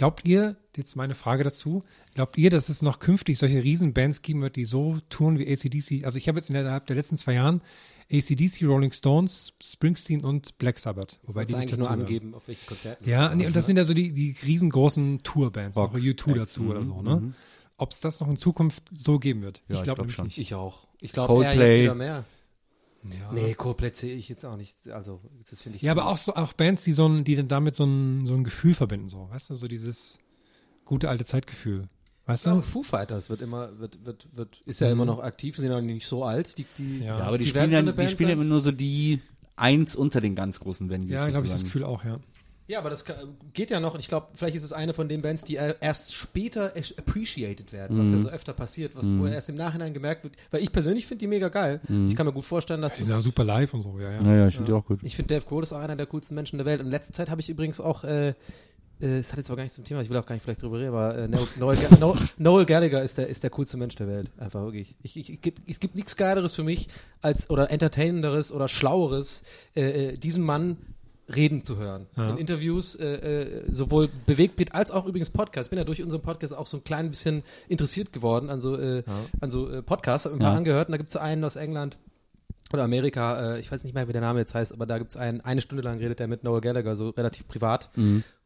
Glaubt 0.00 0.26
ihr, 0.26 0.56
jetzt 0.78 0.96
meine 0.96 1.14
Frage 1.14 1.44
dazu, 1.44 1.82
glaubt 2.14 2.38
ihr, 2.38 2.48
dass 2.48 2.70
es 2.70 2.80
noch 2.80 3.00
künftig 3.00 3.36
solche 3.36 3.62
Riesenbands 3.62 4.22
geben 4.22 4.40
wird, 4.40 4.56
die 4.56 4.64
so 4.64 4.96
touren 5.10 5.38
wie 5.38 5.46
ACDC? 5.46 6.06
Also 6.06 6.16
ich 6.16 6.26
habe 6.26 6.38
jetzt 6.38 6.48
innerhalb 6.48 6.86
der 6.86 6.96
letzten 6.96 7.18
zwei 7.18 7.34
Jahren 7.34 7.60
ACDC, 8.10 8.62
Rolling 8.62 8.92
Stones, 8.92 9.52
Springsteen 9.62 10.24
und 10.24 10.56
Black 10.56 10.78
Sabbath. 10.78 11.20
Wobei 11.24 11.44
die 11.44 11.54
nicht 11.54 11.64
eigentlich 11.64 11.80
nur 11.80 11.90
angeben, 11.90 12.32
auf 12.32 12.48
welchen 12.48 12.66
Konzerten. 12.66 13.06
Ja, 13.06 13.34
nee, 13.34 13.46
und 13.46 13.54
das 13.54 13.66
sind 13.66 13.76
ja 13.76 13.84
so 13.84 13.92
die, 13.92 14.12
die 14.12 14.36
riesengroßen 14.42 15.22
Tourbands, 15.22 15.76
Rock, 15.76 15.92
noch 15.92 16.00
U2 16.00 16.34
dazu 16.34 16.62
oder 16.70 16.82
so, 16.82 17.02
ne? 17.02 17.34
Ob 17.76 17.90
es 17.90 18.00
das 18.00 18.20
noch 18.20 18.30
in 18.30 18.38
Zukunft 18.38 18.84
so 18.90 19.18
geben 19.18 19.42
wird? 19.42 19.60
Ja, 19.68 19.76
ich 19.76 19.82
glaub 19.82 19.84
glaub 19.84 19.98
nämlich 19.98 20.16
schon. 20.16 20.24
nicht. 20.24 20.38
Ich 20.38 20.54
auch. 20.54 20.86
Ich 21.00 21.12
glaube 21.12 21.44
eher 21.44 21.50
Coldplay. 21.50 21.72
jetzt 21.72 21.82
wieder 21.82 21.94
mehr. 21.94 22.24
Ja. 23.02 23.32
Nee, 23.32 23.56
sehe 23.94 24.14
ich 24.14 24.28
jetzt 24.28 24.44
auch 24.44 24.56
nicht. 24.56 24.88
Also, 24.88 25.22
das 25.48 25.60
finde 25.60 25.76
ich 25.76 25.82
Ja, 25.82 25.92
aber 25.92 26.06
auch 26.06 26.18
so 26.18 26.34
auch 26.34 26.52
Bands, 26.52 26.84
die 26.84 26.92
so 26.92 27.06
ein, 27.08 27.24
die 27.24 27.34
dann 27.34 27.48
damit 27.48 27.74
so 27.74 27.84
ein, 27.84 28.26
so 28.26 28.34
ein 28.34 28.44
Gefühl 28.44 28.74
verbinden, 28.74 29.08
so, 29.08 29.28
weißt 29.30 29.50
du, 29.50 29.54
so 29.56 29.68
dieses 29.68 30.18
gute 30.84 31.08
alte 31.08 31.24
Zeitgefühl. 31.24 31.88
Weißt 32.26 32.46
Ja, 32.46 32.54
du? 32.54 32.62
Foo 32.62 32.82
Fighters 32.82 33.30
wird 33.30 33.40
immer, 33.42 33.78
wird, 33.78 34.04
wird, 34.04 34.28
wird, 34.36 34.60
ist 34.66 34.80
ja 34.80 34.90
immer 34.90 35.04
noch 35.04 35.20
aktiv, 35.20 35.56
sind 35.56 35.70
ja 35.70 35.80
nicht 35.80 36.06
so 36.06 36.24
alt. 36.24 36.58
Die, 36.58 36.66
die, 36.76 36.98
Ja. 36.98 37.18
Ja, 37.18 37.24
aber 37.24 37.38
die, 37.38 37.44
Die 37.44 37.50
spielen, 37.50 37.72
ja, 37.72 37.78
eine 37.78 37.94
die 37.94 38.06
spielen 38.08 38.28
ja 38.28 38.34
immer 38.34 38.44
nur 38.44 38.60
so 38.60 38.70
die 38.70 39.20
eins 39.56 39.96
unter 39.96 40.20
den 40.20 40.34
ganz 40.34 40.60
großen 40.60 40.90
Venues. 40.90 41.10
Ja, 41.10 41.28
glaube 41.28 41.46
ich, 41.46 41.52
das. 41.52 41.64
Gefühl 41.64 41.84
auch, 41.84 42.04
ja. 42.04 42.20
Ja, 42.70 42.78
aber 42.78 42.90
das 42.90 43.04
geht 43.52 43.70
ja 43.70 43.80
noch. 43.80 43.98
Ich 43.98 44.06
glaube, 44.06 44.28
vielleicht 44.34 44.54
ist 44.54 44.62
es 44.62 44.72
eine 44.72 44.94
von 44.94 45.08
den 45.08 45.22
Bands, 45.22 45.42
die 45.42 45.54
erst 45.54 46.14
später 46.14 46.72
appreciated 46.96 47.72
werden, 47.72 47.98
was 47.98 48.12
ja 48.12 48.18
so 48.18 48.28
öfter 48.28 48.52
passiert, 48.52 48.94
was 48.94 49.12
wo 49.12 49.26
erst 49.26 49.48
im 49.48 49.56
Nachhinein 49.56 49.92
gemerkt 49.92 50.22
wird. 50.22 50.36
Weil 50.52 50.62
ich 50.62 50.70
persönlich 50.70 51.04
finde 51.04 51.18
die 51.18 51.26
mega 51.26 51.48
geil. 51.48 51.80
Ich 52.08 52.14
kann 52.14 52.26
mir 52.26 52.32
gut 52.32 52.44
vorstellen, 52.44 52.80
dass 52.80 52.94
Die 52.94 53.02
sind 53.02 53.12
ja 53.12 53.18
es, 53.18 53.24
super 53.24 53.42
live 53.42 53.74
und 53.74 53.82
so, 53.82 53.98
ja, 53.98 54.12
ja. 54.12 54.22
Ja, 54.22 54.36
ja, 54.36 54.46
ich 54.46 54.54
finde 54.54 54.70
die 54.70 54.78
auch 54.78 54.86
gut. 54.86 55.00
ich 55.02 55.16
finde 55.16 55.34
Dave 55.34 55.46
Grohl 55.46 55.64
ist 55.64 55.72
auch 55.72 55.80
einer 55.80 55.96
der 55.96 56.06
coolsten 56.06 56.36
Menschen 56.36 56.58
der 56.58 56.66
Welt. 56.66 56.78
Und 56.78 56.86
in 56.86 56.92
letzter 56.92 57.12
Zeit 57.12 57.28
habe 57.28 57.40
ich 57.40 57.50
übrigens 57.50 57.80
auch 57.80 58.04
äh, 58.04 58.34
äh, 59.00 59.18
es 59.18 59.32
hat 59.32 59.38
jetzt 59.38 59.50
aber 59.50 59.56
gar 59.56 59.64
nichts 59.64 59.74
zum 59.74 59.84
Thema, 59.84 60.02
ich 60.02 60.10
will 60.10 60.16
auch 60.16 60.26
gar 60.26 60.36
nicht 60.36 60.44
vielleicht 60.44 60.62
drüber 60.62 60.78
reden, 60.78 60.90
aber 60.90 61.16
äh, 61.16 61.26
Noel, 61.26 61.48
Noel, 61.58 61.76
Noel, 61.98 62.18
Noel 62.38 62.66
Gallagher 62.66 63.02
ist 63.02 63.18
der, 63.18 63.26
ist 63.26 63.42
der 63.42 63.50
coolste 63.50 63.78
Mensch 63.78 63.96
der 63.96 64.06
Welt. 64.06 64.30
Einfach 64.38 64.62
wirklich. 64.62 64.94
Ich, 65.02 65.16
ich, 65.16 65.32
ich, 65.32 65.54
es 65.66 65.80
gibt 65.80 65.96
nichts 65.96 66.16
Geileres 66.16 66.54
für 66.54 66.62
mich, 66.62 66.88
als 67.20 67.50
oder 67.50 67.70
entertainenderes 67.70 68.52
oder 68.52 68.68
schlaueres, 68.68 69.42
äh, 69.74 70.10
äh, 70.10 70.16
diesen 70.16 70.44
Mann 70.44 70.76
reden 71.34 71.64
zu 71.64 71.76
hören. 71.76 72.06
Ja. 72.16 72.30
In 72.30 72.36
Interviews, 72.38 72.94
äh, 72.96 73.06
äh, 73.06 73.72
sowohl 73.72 74.08
Bewegtbild 74.26 74.74
als 74.74 74.90
auch 74.90 75.06
übrigens 75.06 75.30
Podcast. 75.30 75.66
Ich 75.66 75.70
bin 75.70 75.78
ja 75.78 75.84
durch 75.84 76.02
unseren 76.02 76.22
Podcast 76.22 76.54
auch 76.54 76.66
so 76.66 76.76
ein 76.78 76.84
klein 76.84 77.10
bisschen 77.10 77.42
interessiert 77.68 78.12
geworden 78.12 78.50
an 78.50 78.60
so, 78.60 78.76
äh, 78.76 79.02
an 79.40 79.50
so 79.50 79.68
äh, 79.70 79.82
Podcasts, 79.82 80.26
hab 80.26 80.32
mir 80.34 80.42
Ja. 80.42 80.50
mal 80.50 80.56
angehört 80.56 80.88
und 80.88 80.92
da 80.92 80.96
gibt 80.98 81.10
es 81.10 81.16
einen 81.16 81.44
aus 81.44 81.56
England, 81.56 81.98
oder 82.72 82.84
Amerika, 82.84 83.54
äh, 83.56 83.60
ich 83.60 83.70
weiß 83.72 83.82
nicht 83.82 83.94
mehr, 83.94 84.06
wie 84.06 84.12
der 84.12 84.20
Name 84.20 84.38
jetzt 84.38 84.54
heißt, 84.54 84.72
aber 84.72 84.86
da 84.86 84.98
gibt's 84.98 85.16
einen, 85.16 85.40
eine 85.40 85.60
Stunde 85.60 85.82
lang 85.82 85.98
redet 85.98 86.20
er 86.20 86.28
mit 86.28 86.44
Noel 86.44 86.60
Gallagher, 86.60 86.96
so 86.96 87.08
relativ 87.10 87.48
privat. 87.48 87.90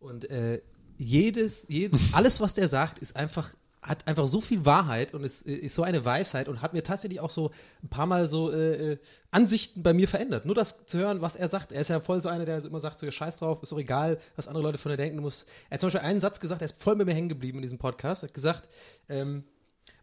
Und 0.00 0.30
äh, 0.30 0.62
jedes, 0.96 1.66
jed, 1.68 1.92
alles, 2.12 2.40
was 2.40 2.54
der 2.54 2.68
sagt, 2.68 3.00
ist 3.00 3.16
einfach, 3.16 3.52
hat 3.86 4.06
einfach 4.08 4.26
so 4.26 4.40
viel 4.40 4.64
Wahrheit 4.64 5.12
und 5.12 5.24
ist, 5.24 5.42
ist 5.42 5.74
so 5.74 5.82
eine 5.82 6.04
Weisheit 6.04 6.48
und 6.48 6.62
hat 6.62 6.72
mir 6.72 6.82
tatsächlich 6.82 7.20
auch 7.20 7.30
so 7.30 7.50
ein 7.82 7.88
paar 7.88 8.06
Mal 8.06 8.28
so 8.28 8.50
äh, 8.50 8.92
äh, 8.92 8.98
Ansichten 9.30 9.82
bei 9.82 9.92
mir 9.92 10.08
verändert. 10.08 10.46
Nur 10.46 10.54
das 10.54 10.86
zu 10.86 10.98
hören, 10.98 11.20
was 11.20 11.36
er 11.36 11.48
sagt. 11.48 11.70
Er 11.70 11.82
ist 11.82 11.90
ja 11.90 12.00
voll 12.00 12.20
so 12.22 12.30
einer, 12.30 12.46
der 12.46 12.64
immer 12.64 12.80
sagt, 12.80 12.98
so, 12.98 13.10
scheiß 13.10 13.38
drauf, 13.38 13.62
ist 13.62 13.72
doch 13.72 13.78
egal, 13.78 14.18
was 14.36 14.48
andere 14.48 14.62
Leute 14.62 14.78
von 14.78 14.90
dir 14.90 14.96
denken. 14.96 15.16
Du 15.18 15.22
musst, 15.22 15.46
er 15.68 15.74
hat 15.74 15.80
zum 15.80 15.88
Beispiel 15.88 16.00
einen 16.00 16.20
Satz 16.20 16.40
gesagt, 16.40 16.62
der 16.62 16.66
ist 16.66 16.82
voll 16.82 16.96
bei 16.96 17.04
mir 17.04 17.12
hängen 17.14 17.28
geblieben 17.28 17.58
in 17.58 17.62
diesem 17.62 17.78
Podcast. 17.78 18.22
Er 18.22 18.28
hat 18.28 18.34
gesagt, 18.34 18.68
ähm, 19.10 19.44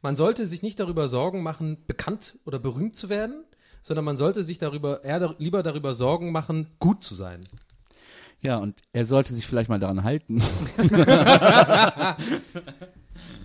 man 0.03 0.15
sollte 0.15 0.45
sich 0.45 0.61
nicht 0.61 0.79
darüber 0.79 1.07
Sorgen 1.07 1.41
machen, 1.41 1.77
bekannt 1.87 2.37
oder 2.45 2.59
berühmt 2.59 2.95
zu 2.95 3.09
werden, 3.09 3.43
sondern 3.81 4.05
man 4.05 4.17
sollte 4.17 4.43
sich 4.43 4.59
darüber 4.59 5.03
eher 5.03 5.19
dar- 5.19 5.35
lieber 5.39 5.63
darüber 5.63 5.93
Sorgen 5.95 6.31
machen, 6.31 6.67
gut 6.79 7.03
zu 7.03 7.15
sein. 7.15 7.41
Ja, 8.41 8.57
und 8.57 8.79
er 8.93 9.05
sollte 9.05 9.33
sich 9.33 9.47
vielleicht 9.47 9.69
mal 9.69 9.79
daran 9.79 10.03
halten. 10.03 10.39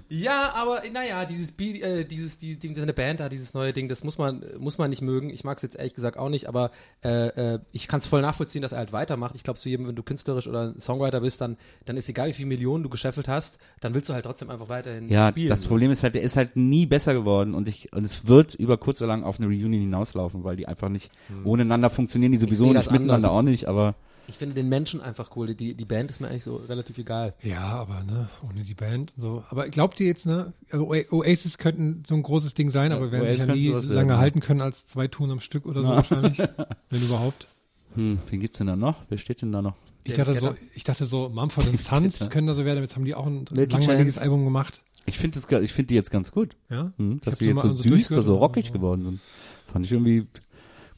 Ja, 0.08 0.52
aber 0.54 0.82
naja, 0.92 1.24
dieses, 1.24 1.50
Bi- 1.52 1.80
äh, 1.80 2.04
dieses, 2.04 2.38
die, 2.38 2.56
die, 2.58 2.74
seine 2.74 2.92
Band 2.92 3.18
da, 3.20 3.28
dieses 3.28 3.54
neue 3.54 3.72
Ding, 3.72 3.88
das 3.88 4.04
muss 4.04 4.18
man, 4.18 4.44
muss 4.58 4.78
man 4.78 4.90
nicht 4.90 5.02
mögen. 5.02 5.30
Ich 5.30 5.42
mag 5.42 5.56
es 5.56 5.62
jetzt 5.62 5.76
ehrlich 5.76 5.94
gesagt 5.94 6.16
auch 6.16 6.28
nicht, 6.28 6.48
aber 6.48 6.70
äh, 7.04 7.54
äh, 7.54 7.58
ich 7.72 7.88
kann 7.88 7.98
es 7.98 8.06
voll 8.06 8.22
nachvollziehen, 8.22 8.62
dass 8.62 8.72
er 8.72 8.78
halt 8.78 8.92
weitermacht. 8.92 9.34
Ich 9.34 9.42
glaube, 9.42 9.58
zu 9.58 9.68
jedem, 9.68 9.88
wenn 9.88 9.96
du 9.96 10.02
künstlerisch 10.04 10.46
oder 10.46 10.78
Songwriter 10.78 11.20
bist, 11.20 11.40
dann, 11.40 11.56
dann 11.86 11.96
ist 11.96 12.08
egal, 12.08 12.28
wie 12.28 12.32
viele 12.34 12.46
Millionen 12.48 12.84
du 12.84 12.88
gescheffelt 12.88 13.26
hast, 13.26 13.58
dann 13.80 13.94
willst 13.94 14.08
du 14.08 14.14
halt 14.14 14.24
trotzdem 14.24 14.48
einfach 14.50 14.68
weiterhin 14.68 15.08
Ja, 15.08 15.28
spielen. 15.30 15.48
das 15.48 15.62
so. 15.62 15.68
Problem 15.68 15.90
ist 15.90 16.02
halt, 16.04 16.14
der 16.14 16.22
ist 16.22 16.36
halt 16.36 16.54
nie 16.54 16.86
besser 16.86 17.12
geworden 17.14 17.54
und 17.54 17.66
ich 17.66 17.92
und 17.92 18.04
es 18.04 18.28
wird 18.28 18.54
über 18.54 18.76
kurz 18.78 19.00
oder 19.00 19.08
lang 19.08 19.24
auf 19.24 19.38
eine 19.40 19.46
Reunion 19.48 19.72
hinauslaufen, 19.72 20.44
weil 20.44 20.56
die 20.56 20.68
einfach 20.68 20.88
nicht 20.88 21.10
ohne 21.44 21.62
einander 21.62 21.90
funktionieren, 21.90 22.30
die 22.32 22.38
sowieso 22.38 22.66
nicht 22.66 22.76
das 22.76 22.86
miteinander 22.90 23.14
anders. 23.14 23.30
auch 23.30 23.42
nicht, 23.42 23.66
aber 23.68 23.96
Ich 24.28 24.36
finde 24.36 24.54
den 24.54 24.68
Menschen 24.68 25.00
einfach 25.00 25.36
cool. 25.36 25.54
Die, 25.54 25.74
die 25.74 25.84
Band 25.84 26.10
ist 26.10 26.20
mir 26.20 26.28
eigentlich 26.28 26.44
so 26.44 26.56
relativ 26.56 26.98
egal. 26.98 27.34
Ja, 27.42 27.60
aber 27.60 28.02
ne, 28.02 28.28
ohne 28.48 28.62
die 28.62 28.74
Band 28.74 29.12
und 29.16 29.22
so. 29.22 29.44
Aber 29.50 29.68
glaubt 29.68 30.00
ihr 30.00 30.06
jetzt, 30.06 30.26
ne, 30.26 30.52
also 30.70 30.88
Oasis 30.88 31.58
könnten 31.58 32.02
so 32.06 32.14
ein 32.14 32.22
großes 32.22 32.54
Ding 32.54 32.70
sein, 32.70 32.92
aber 32.92 33.12
werden 33.12 33.24
Oasis 33.24 33.40
sich 33.40 33.48
ja 33.48 33.54
nie 33.54 33.68
lange 33.68 33.88
werden, 33.90 34.08
ja. 34.08 34.18
halten 34.18 34.40
können 34.40 34.60
als 34.60 34.86
zwei 34.86 35.08
Touren 35.08 35.30
am 35.30 35.40
Stück 35.40 35.66
oder 35.66 35.82
so 35.82 35.88
wahrscheinlich. 35.88 36.38
wenn 36.90 37.02
überhaupt. 37.02 37.48
hm, 37.94 38.18
wen 38.28 38.40
gibt's 38.40 38.58
denn 38.58 38.66
da 38.66 38.76
noch? 38.76 39.02
Wer 39.08 39.18
steht 39.18 39.42
denn 39.42 39.52
da 39.52 39.62
noch? 39.62 39.76
Ich 40.04 40.14
dachte, 40.14 40.34
so, 40.36 40.54
ich 40.74 40.84
dachte 40.84 41.04
so, 41.04 41.28
Mumford 41.28 41.66
und 41.66 41.78
Sons 41.78 42.30
können 42.30 42.46
da 42.46 42.54
so 42.54 42.64
werden, 42.64 42.80
jetzt 42.80 42.94
haben 42.94 43.04
die 43.04 43.14
auch 43.14 43.26
ein 43.26 43.44
Milky 43.50 43.72
langweiliges 43.72 44.14
Chance. 44.14 44.22
Album 44.22 44.44
gemacht. 44.44 44.82
Ich 45.06 45.18
finde 45.18 45.40
das, 45.40 45.50
ich 45.62 45.72
finde 45.72 45.88
die 45.88 45.94
jetzt 45.94 46.10
ganz 46.10 46.32
gut, 46.32 46.56
Ja? 46.68 46.92
hm, 46.96 47.20
dass 47.22 47.38
so 47.38 47.44
jetzt 47.44 47.62
so 47.62 47.74
so 47.74 47.82
düster, 47.82 48.22
so 48.22 48.36
rockig 48.36 48.66
so. 48.66 48.72
geworden 48.72 49.02
sind. 49.04 49.20
Fand 49.66 49.84
ich 49.84 49.92
irgendwie 49.92 50.26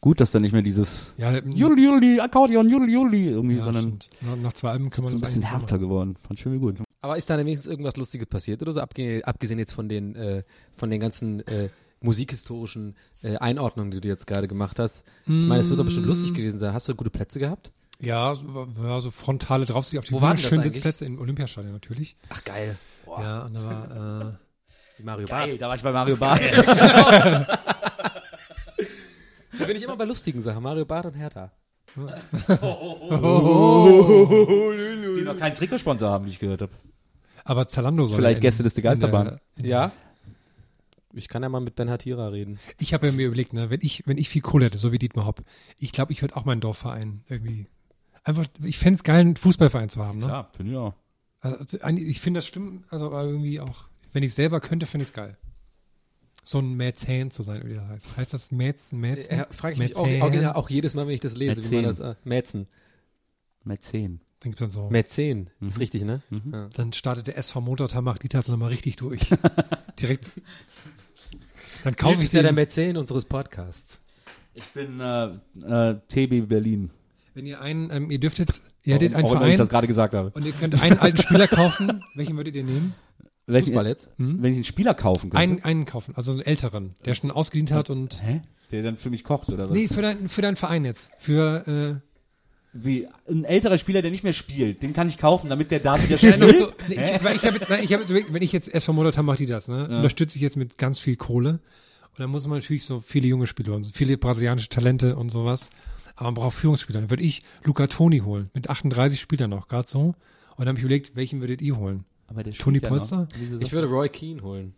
gut, 0.00 0.20
dass 0.20 0.30
da 0.32 0.40
nicht 0.40 0.52
mehr 0.52 0.62
dieses 0.62 1.14
Ja, 1.18 1.36
Juli, 1.38 1.84
Juli, 1.84 2.20
Akkordeon, 2.20 2.68
Juli, 2.68 2.92
Juli 2.92 3.28
irgendwie, 3.30 3.56
ja, 3.56 3.62
sondern 3.62 3.98
nach, 4.20 4.36
nach 4.36 4.52
zwei 4.52 4.70
Alben 4.70 4.90
kann 4.90 5.04
man 5.04 5.12
ein 5.12 5.20
das 5.20 5.28
bisschen 5.30 5.42
härter 5.42 5.76
machen. 5.76 5.80
geworden. 5.80 6.16
Fand 6.16 6.38
ich 6.38 6.46
irgendwie 6.46 6.60
gut. 6.60 6.78
Aber 7.00 7.16
ist 7.16 7.28
da 7.30 7.36
denn 7.36 7.46
wenigstens 7.46 7.70
irgendwas 7.70 7.96
Lustiges 7.96 8.26
passiert 8.26 8.60
oder 8.62 8.72
so, 8.72 8.80
abge 8.80 9.22
abgesehen 9.24 9.58
jetzt 9.58 9.72
von 9.72 9.88
den, 9.88 10.14
äh, 10.16 10.42
von 10.76 10.90
den 10.90 11.00
ganzen 11.00 11.46
äh, 11.46 11.68
musikhistorischen 12.00 12.96
äh, 13.22 13.36
Einordnungen, 13.36 13.90
die 13.90 14.00
du 14.00 14.08
jetzt 14.08 14.26
gerade 14.26 14.48
gemacht 14.48 14.78
hast? 14.78 15.04
Ich 15.26 15.32
meine, 15.46 15.60
es 15.60 15.68
wird 15.68 15.78
doch 15.78 15.84
bestimmt 15.84 16.06
Mm. 16.06 16.10
lustig 16.10 16.34
gewesen 16.34 16.58
sein. 16.58 16.72
Hast 16.72 16.88
du 16.88 16.94
gute 16.94 17.10
Plätze 17.10 17.38
gehabt? 17.38 17.72
Ja, 18.00 18.34
so, 18.34 18.68
ja, 18.82 19.00
so 19.00 19.10
frontale 19.10 19.66
Draufsicht 19.66 19.98
auf 19.98 20.04
die 20.04 20.12
Wo 20.12 20.20
waren 20.20 20.36
eigentlich? 20.38 20.62
Sitzplätze 20.74 21.04
im 21.04 21.18
Olympiastadion 21.20 21.72
natürlich. 21.72 22.16
Ach, 22.28 22.42
geil. 22.44 22.76
Ja, 23.06 23.42
und 23.46 23.54
da 23.54 23.64
war, 23.64 24.28
äh, 24.98 25.02
Mario 25.02 25.26
Barth. 25.28 25.60
da 25.60 25.68
war 25.68 25.76
ich 25.76 25.82
bei 25.82 25.92
Mario 25.92 26.16
Barth. 26.16 26.42
Da 29.58 29.64
bin 29.64 29.76
ich 29.76 29.82
immer 29.82 29.96
bei 29.96 30.04
lustigen 30.04 30.40
Sachen. 30.42 30.62
Mario 30.62 30.84
Barth 30.84 31.06
und 31.06 31.14
Hertha. 31.14 31.52
die 35.16 35.22
noch 35.24 35.36
keinen 35.38 35.54
Trikotsponsor 35.54 36.10
haben, 36.10 36.26
wie 36.26 36.30
ich 36.30 36.38
gehört 36.38 36.62
habe. 36.62 36.72
aber 37.44 37.66
Zalando 37.68 38.06
soll 38.06 38.16
Vielleicht 38.16 38.38
in- 38.38 38.42
Gästeliste 38.42 38.80
in 38.80 38.82
der- 38.84 38.90
Geisterbahn. 38.92 39.40
in- 39.56 39.64
Ja? 39.64 39.92
Ich 41.14 41.28
kann 41.28 41.42
ja 41.42 41.48
mal 41.48 41.60
mit 41.60 41.74
Ben 41.74 41.88
Hatira 41.90 42.28
reden. 42.28 42.58
Ich 42.78 42.92
habe 42.92 43.06
ja 43.06 43.12
mir 43.12 43.26
überlegt, 43.26 43.52
ne, 43.54 43.70
wenn 43.70 43.80
ich, 43.82 44.06
wenn 44.06 44.18
ich 44.18 44.28
viel 44.28 44.42
Kohle 44.42 44.66
hätte, 44.66 44.76
so 44.78 44.92
wie 44.92 44.98
Dietmar 44.98 45.24
Hopp, 45.24 45.42
ich 45.78 45.90
glaube, 45.92 46.12
ich 46.12 46.20
würde 46.20 46.36
auch 46.36 46.44
meinen 46.44 46.60
Dorfverein 46.60 47.24
irgendwie. 47.28 47.66
Einfach, 48.24 48.44
ich 48.62 48.76
fände 48.78 48.96
es 48.98 49.02
geil, 49.04 49.20
einen 49.20 49.36
Fußballverein 49.36 49.88
zu 49.88 50.04
haben, 50.04 50.18
ne? 50.18 50.26
Ja, 50.26 50.50
finde 50.54 50.72
ich 50.72 50.78
auch. 50.78 50.94
Also, 51.40 51.80
eigentlich- 51.80 52.08
ich 52.08 52.20
finde 52.20 52.38
das 52.38 52.46
stimmt, 52.46 52.84
also 52.92 53.10
irgendwie 53.10 53.58
auch, 53.60 53.84
wenn 54.12 54.22
ich 54.22 54.34
selber 54.34 54.60
könnte, 54.60 54.84
finde 54.84 55.04
ich 55.04 55.08
es 55.08 55.12
geil. 55.14 55.38
So 56.48 56.60
ein 56.60 56.78
Mäzen 56.78 57.30
zu 57.30 57.42
sein, 57.42 57.60
wie 57.66 57.74
das 57.74 57.84
heißt. 57.84 58.16
Heißt 58.16 58.32
das 58.32 58.50
Mäzen, 58.52 59.00
Mäzen? 59.00 59.36
Ja, 59.36 59.46
frage 59.50 59.74
ich 59.74 59.78
mich 59.78 59.96
auch, 59.96 60.06
Mäzen? 60.06 60.22
original 60.22 60.52
auch 60.54 60.70
jedes 60.70 60.94
Mal, 60.94 61.06
wenn 61.06 61.12
ich 61.12 61.20
das 61.20 61.36
lese, 61.36 61.62
wie 61.70 61.74
man 61.74 61.84
das, 61.84 61.98
Mäzen. 61.98 62.12
äh, 62.12 62.16
Mäzen. 62.24 62.68
Mäzen. 63.64 64.20
Dann 64.40 64.52
gibt's 64.52 64.60
dann 64.60 64.70
so. 64.70 64.88
Mäzen. 64.88 65.50
Ist 65.60 65.78
richtig, 65.78 66.04
ne? 66.04 66.22
Mhm. 66.30 66.50
Ja. 66.50 66.70
Dann 66.74 66.94
startet 66.94 67.26
der 67.26 67.36
SV 67.36 67.60
Motortag, 67.60 68.00
macht 68.00 68.22
die 68.22 68.30
Tatsache 68.30 68.56
mal 68.56 68.68
richtig 68.68 68.96
durch. 68.96 69.20
Direkt. 70.00 70.30
Dann 71.84 71.94
kaufe 71.96 72.16
ich 72.20 72.24
ist 72.24 72.32
ja 72.32 72.40
der 72.40 72.52
den, 72.52 72.54
Mäzen 72.54 72.96
unseres 72.96 73.26
Podcasts. 73.26 74.00
Ich 74.54 74.64
bin 74.68 75.00
äh, 75.00 75.26
äh, 75.66 76.00
TB 76.08 76.48
Berlin. 76.48 76.88
wenn 77.34 77.44
ihr 77.44 77.60
einen, 77.60 77.90
ähm, 77.90 78.10
ihr 78.10 78.20
dürftet, 78.20 78.58
ihr 78.84 78.94
hättet 78.94 79.14
einen 79.14 79.26
immer 79.26 79.34
ich 79.34 79.38
Verein 79.38 79.56
das 79.58 79.68
gerade 79.68 79.86
gesagt 79.86 80.14
habe. 80.14 80.30
und 80.30 80.46
ihr 80.46 80.52
könnt 80.52 80.82
einen 80.82 80.98
alten 80.98 81.18
Spieler 81.18 81.46
kaufen. 81.46 82.02
Welchen 82.14 82.38
würdet 82.38 82.56
ihr 82.56 82.64
nehmen? 82.64 82.94
Welchen, 83.48 83.68
Fußball 83.68 83.86
jetzt? 83.86 84.10
Hm? 84.16 84.42
Wenn 84.42 84.52
ich 84.52 84.58
einen 84.58 84.64
Spieler 84.64 84.94
kaufen 84.94 85.30
könnte. 85.30 85.38
Einen, 85.38 85.64
einen 85.64 85.84
kaufen, 85.84 86.14
also 86.16 86.32
einen 86.32 86.42
älteren, 86.42 86.94
der 87.04 87.14
schon 87.14 87.30
ausgedient 87.30 87.70
hat 87.72 87.90
und. 87.90 88.22
Hä? 88.22 88.42
Der 88.70 88.82
dann 88.82 88.96
für 88.96 89.10
mich 89.10 89.24
kocht 89.24 89.48
oder 89.48 89.70
was? 89.70 89.76
Nee, 89.76 89.88
für, 89.88 90.02
dein, 90.02 90.28
für 90.28 90.42
deinen 90.42 90.56
Verein 90.56 90.84
jetzt. 90.84 91.10
Für, 91.18 91.66
äh, 91.66 92.08
Wie 92.74 93.08
ein 93.26 93.44
älterer 93.44 93.78
Spieler, 93.78 94.02
der 94.02 94.10
nicht 94.10 94.24
mehr 94.24 94.34
spielt, 94.34 94.82
den 94.82 94.92
kann 94.92 95.08
ich 95.08 95.16
kaufen, 95.16 95.48
damit 95.48 95.70
der 95.70 95.80
da 95.80 95.96
wieder 96.02 96.16
Ja, 96.20 96.34
spielt. 96.34 96.58
so, 96.58 96.68
nee, 96.88 96.94
ich, 97.16 97.24
weil 97.24 97.36
ich 97.36 97.46
habe 97.46 97.56
jetzt, 97.56 97.70
nein, 97.70 97.82
ich 97.82 97.92
habe 97.94 98.02
jetzt 98.04 98.32
wenn 98.32 98.42
ich 98.42 98.52
jetzt 98.52 98.68
erst 98.68 98.84
vom 98.84 98.96
Motortag 98.96 99.24
mache 99.24 99.38
die 99.38 99.46
das, 99.46 99.68
ne, 99.68 99.84
unterstütze 99.88 100.36
ich 100.36 100.42
jetzt 100.42 100.58
mit 100.58 100.76
ganz 100.76 100.98
viel 100.98 101.16
Kohle. 101.16 101.60
Und 102.18 102.20
dann 102.20 102.30
muss 102.30 102.46
man 102.46 102.58
natürlich 102.58 102.84
so 102.84 103.00
viele 103.00 103.28
junge 103.28 103.46
Spieler 103.46 103.72
und 103.74 103.84
so 103.84 103.92
viele 103.94 104.18
brasilianische 104.18 104.68
Talente 104.68 105.16
und 105.16 105.30
sowas. 105.30 105.70
Aber 106.14 106.26
man 106.26 106.34
braucht 106.34 106.56
Führungsspieler. 106.56 107.00
Dann 107.00 107.10
würde 107.10 107.22
ich 107.22 107.42
Luca 107.62 107.86
Toni 107.86 108.18
holen. 108.18 108.50
Mit 108.52 108.68
38 108.68 109.20
Spielern 109.20 109.50
noch, 109.50 109.68
gerade 109.68 109.88
so. 109.88 110.00
Und 110.00 110.16
dann 110.58 110.68
habe 110.68 110.78
ich 110.78 110.84
überlegt, 110.84 111.14
welchen 111.14 111.40
würdet 111.40 111.62
ihr 111.62 111.76
holen? 111.76 112.04
Aber 112.28 112.44
der 112.44 112.52
Toni 112.52 112.78
spielt 112.78 112.82
ja. 112.84 112.88
Polster? 112.96 113.28
Ich 113.58 113.72
würde 113.72 113.88
Roy 113.88 114.08
Keane 114.08 114.42
holen. 114.42 114.74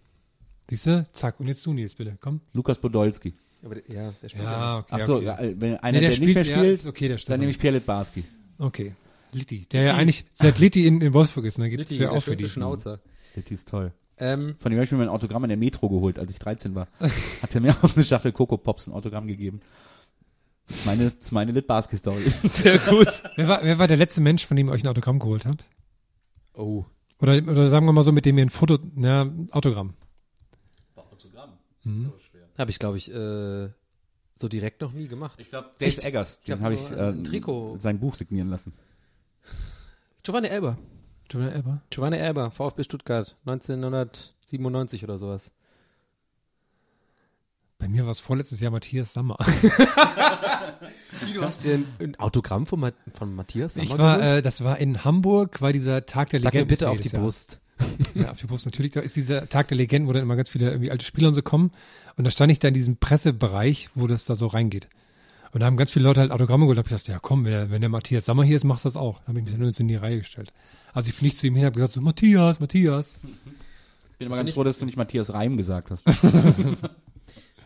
Siehst 0.68 0.86
du? 0.86 1.06
Zack. 1.12 1.38
Und 1.40 1.48
jetzt 1.48 1.66
du, 1.66 1.72
Nils, 1.72 1.94
bitte. 1.94 2.16
Komm. 2.20 2.40
Lukas 2.52 2.78
Podolski. 2.78 3.34
Aber 3.62 3.74
der, 3.74 3.84
ja, 3.94 4.14
der 4.22 4.28
spielt 4.28 4.44
Ja, 4.44 4.78
okay. 4.78 4.88
Ach 4.90 5.00
so, 5.00 5.16
okay. 5.16 5.24
ja, 5.26 5.38
wenn 5.40 5.76
einer, 5.76 6.00
Nee, 6.00 6.08
der, 6.08 6.18
nicht 6.18 6.34
mehr 6.34 6.44
ja, 6.44 6.56
spielt, 6.56 6.78
ist 6.80 6.86
okay, 6.86 7.08
der 7.08 7.18
dann 7.18 7.40
nehme 7.40 7.50
ich 7.50 7.58
Pierre 7.58 7.76
Litbarski. 7.76 8.24
Okay. 8.58 8.92
Litti. 9.32 9.66
Der 9.70 9.82
ja 9.82 9.94
eigentlich 9.94 10.24
seit 10.34 10.58
Litti 10.58 10.86
in, 10.86 11.00
in 11.00 11.12
Wolfsburg 11.12 11.44
ist, 11.44 11.58
ne? 11.58 11.70
Geht's 11.70 11.82
Litti, 11.82 11.96
für 11.96 12.00
der 12.00 12.12
auch 12.12 12.22
für 12.22 12.36
die. 12.36 12.48
Schnauzer. 12.48 13.00
Der 13.36 13.50
ist 13.50 13.68
toll. 13.68 13.92
Ähm, 14.18 14.56
Von 14.58 14.70
dem 14.70 14.76
habe 14.78 14.84
ich 14.84 14.92
mir 14.92 14.98
mein 14.98 15.08
Autogramm 15.08 15.44
in 15.44 15.48
der 15.48 15.56
Metro 15.56 15.88
geholt, 15.88 16.18
als 16.18 16.30
ich 16.30 16.38
13 16.38 16.74
war. 16.74 16.88
Hat 17.42 17.54
er 17.54 17.60
mir 17.60 17.70
auf 17.82 17.96
eine 17.96 18.04
Schachtel 18.04 18.32
Coco 18.32 18.56
Pops 18.58 18.86
ein 18.86 18.92
Autogramm 18.92 19.26
gegeben. 19.26 19.60
Das 20.66 20.76
ist 20.76 20.86
meine, 20.86 21.04
das 21.04 21.14
ist 21.14 21.32
meine 21.32 21.52
Litbarski-Story. 21.52 22.22
sehr 22.44 22.78
gut. 22.78 23.22
Wer 23.36 23.48
war, 23.48 23.64
wer 23.64 23.78
war 23.78 23.88
der 23.88 23.96
letzte 23.96 24.20
Mensch, 24.20 24.46
von 24.46 24.56
dem 24.56 24.68
ihr 24.68 24.72
euch 24.72 24.84
ein 24.84 24.88
Autogramm 24.88 25.18
geholt 25.18 25.46
habt? 25.46 25.64
Oh. 26.54 26.84
Oder, 27.20 27.34
oder 27.36 27.68
sagen 27.68 27.86
wir 27.86 27.92
mal 27.92 28.02
so, 28.02 28.12
mit 28.12 28.24
dem 28.24 28.38
ihr 28.38 28.46
ein 28.46 28.50
Foto, 28.50 28.78
na, 28.94 29.30
Autogramm. 29.50 29.94
Habe 32.58 32.70
ich, 32.70 32.78
glaube 32.78 32.98
ich, 32.98 33.10
äh, 33.12 33.70
so 34.36 34.48
direkt 34.48 34.80
noch 34.82 34.92
nie 34.92 35.08
gemacht. 35.08 35.38
Ich 35.40 35.48
glaube, 35.50 35.70
Dave 35.78 35.88
Echt? 35.88 36.04
Eggers, 36.04 36.38
Ich 36.40 36.46
den 36.46 36.54
hab 36.56 36.60
habe 36.62 36.74
ich 36.74 36.90
nur 36.90 36.98
äh, 36.98 37.08
ein 37.08 37.24
Trikot. 37.24 37.76
sein 37.78 37.98
Buch 37.98 38.14
signieren 38.14 38.48
lassen. 38.48 38.72
Giovanni 40.22 40.48
Elber. 40.48 40.76
Jonah 41.30 41.50
Elber? 41.52 41.80
Giovanni 41.90 42.16
Elber, 42.18 42.50
VfB 42.50 42.82
Stuttgart, 42.84 43.36
1997 43.46 45.04
oder 45.04 45.18
sowas. 45.18 45.50
Bei 47.80 47.88
mir 47.88 48.04
war 48.04 48.10
es 48.12 48.20
vorletztes 48.20 48.60
Jahr 48.60 48.70
Matthias 48.70 49.12
Sammer. 49.14 49.36
Wie, 51.24 51.32
du 51.32 51.42
hast 51.42 51.64
dir 51.64 51.74
ein, 51.74 51.86
ein 51.98 52.16
Autogramm 52.20 52.66
von, 52.66 52.78
Ma 52.80 52.92
von 53.14 53.34
Matthias 53.34 53.76
Ich 53.76 53.88
Sammer 53.88 53.98
war, 54.02 54.18
geholt? 54.18 54.38
äh, 54.38 54.42
das 54.42 54.62
war 54.62 54.78
in 54.78 55.02
Hamburg, 55.04 55.60
war 55.62 55.72
dieser 55.72 56.06
Tag 56.06 56.30
der 56.30 56.40
Sag 56.42 56.52
mir 56.52 56.60
Legenden. 56.60 56.68
bitte 56.68 56.90
auf 56.90 57.00
die 57.00 57.08
Jahr. 57.08 57.22
Brust. 57.22 57.60
Ja, 58.14 58.30
auf 58.32 58.38
die 58.38 58.46
Brust 58.46 58.66
natürlich. 58.66 58.92
Da 58.92 59.00
ist 59.00 59.16
dieser 59.16 59.48
Tag 59.48 59.68
der 59.68 59.76
Legenden, 59.78 60.06
wo 60.08 60.12
dann 60.12 60.22
immer 60.22 60.36
ganz 60.36 60.50
viele 60.50 60.68
irgendwie 60.70 60.90
alte 60.90 61.04
Spieler 61.04 61.28
und 61.28 61.34
so 61.34 61.40
kommen. 61.40 61.70
Und 62.16 62.24
da 62.24 62.30
stand 62.30 62.52
ich 62.52 62.58
da 62.58 62.68
in 62.68 62.74
diesem 62.74 62.98
Pressebereich, 62.98 63.88
wo 63.94 64.06
das 64.06 64.26
da 64.26 64.36
so 64.36 64.46
reingeht. 64.48 64.88
Und 65.52 65.60
da 65.60 65.66
haben 65.66 65.78
ganz 65.78 65.90
viele 65.90 66.04
Leute 66.04 66.20
halt 66.20 66.30
Autogramme 66.30 66.64
geholt. 66.64 66.76
Da 66.76 66.80
hab 66.80 66.86
ich 66.86 66.90
gedacht, 66.90 67.08
ja 67.08 67.18
komm, 67.18 67.44
wenn 67.46 67.52
der, 67.52 67.70
wenn 67.70 67.80
der 67.80 67.88
Matthias 67.88 68.26
Sammer 68.26 68.44
hier 68.44 68.56
ist, 68.56 68.64
machst 68.64 68.84
du 68.84 68.88
das 68.88 68.96
auch. 68.96 69.20
Da 69.20 69.28
habe 69.28 69.38
ich 69.38 69.44
mich 69.44 69.54
dann 69.54 69.62
nur 69.62 69.72
in 69.76 69.88
die 69.88 69.94
Reihe 69.94 70.18
gestellt. 70.18 70.52
Also 70.92 71.08
ich 71.08 71.16
bin 71.16 71.24
nicht 71.26 71.38
zu 71.38 71.46
ihm 71.46 71.54
hin, 71.56 71.64
habe 71.64 71.74
gesagt 71.74 71.92
so, 71.92 72.02
Matthias, 72.02 72.60
Matthias. 72.60 73.18
Bin 74.18 74.26
immer 74.26 74.36
ganz 74.36 74.50
froh, 74.52 74.62
dass 74.64 74.78
du 74.78 74.84
nicht 74.84 74.98
Matthias 74.98 75.32
Reim 75.32 75.56
gesagt 75.56 75.90
hast. 75.90 76.04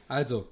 Also, 0.08 0.48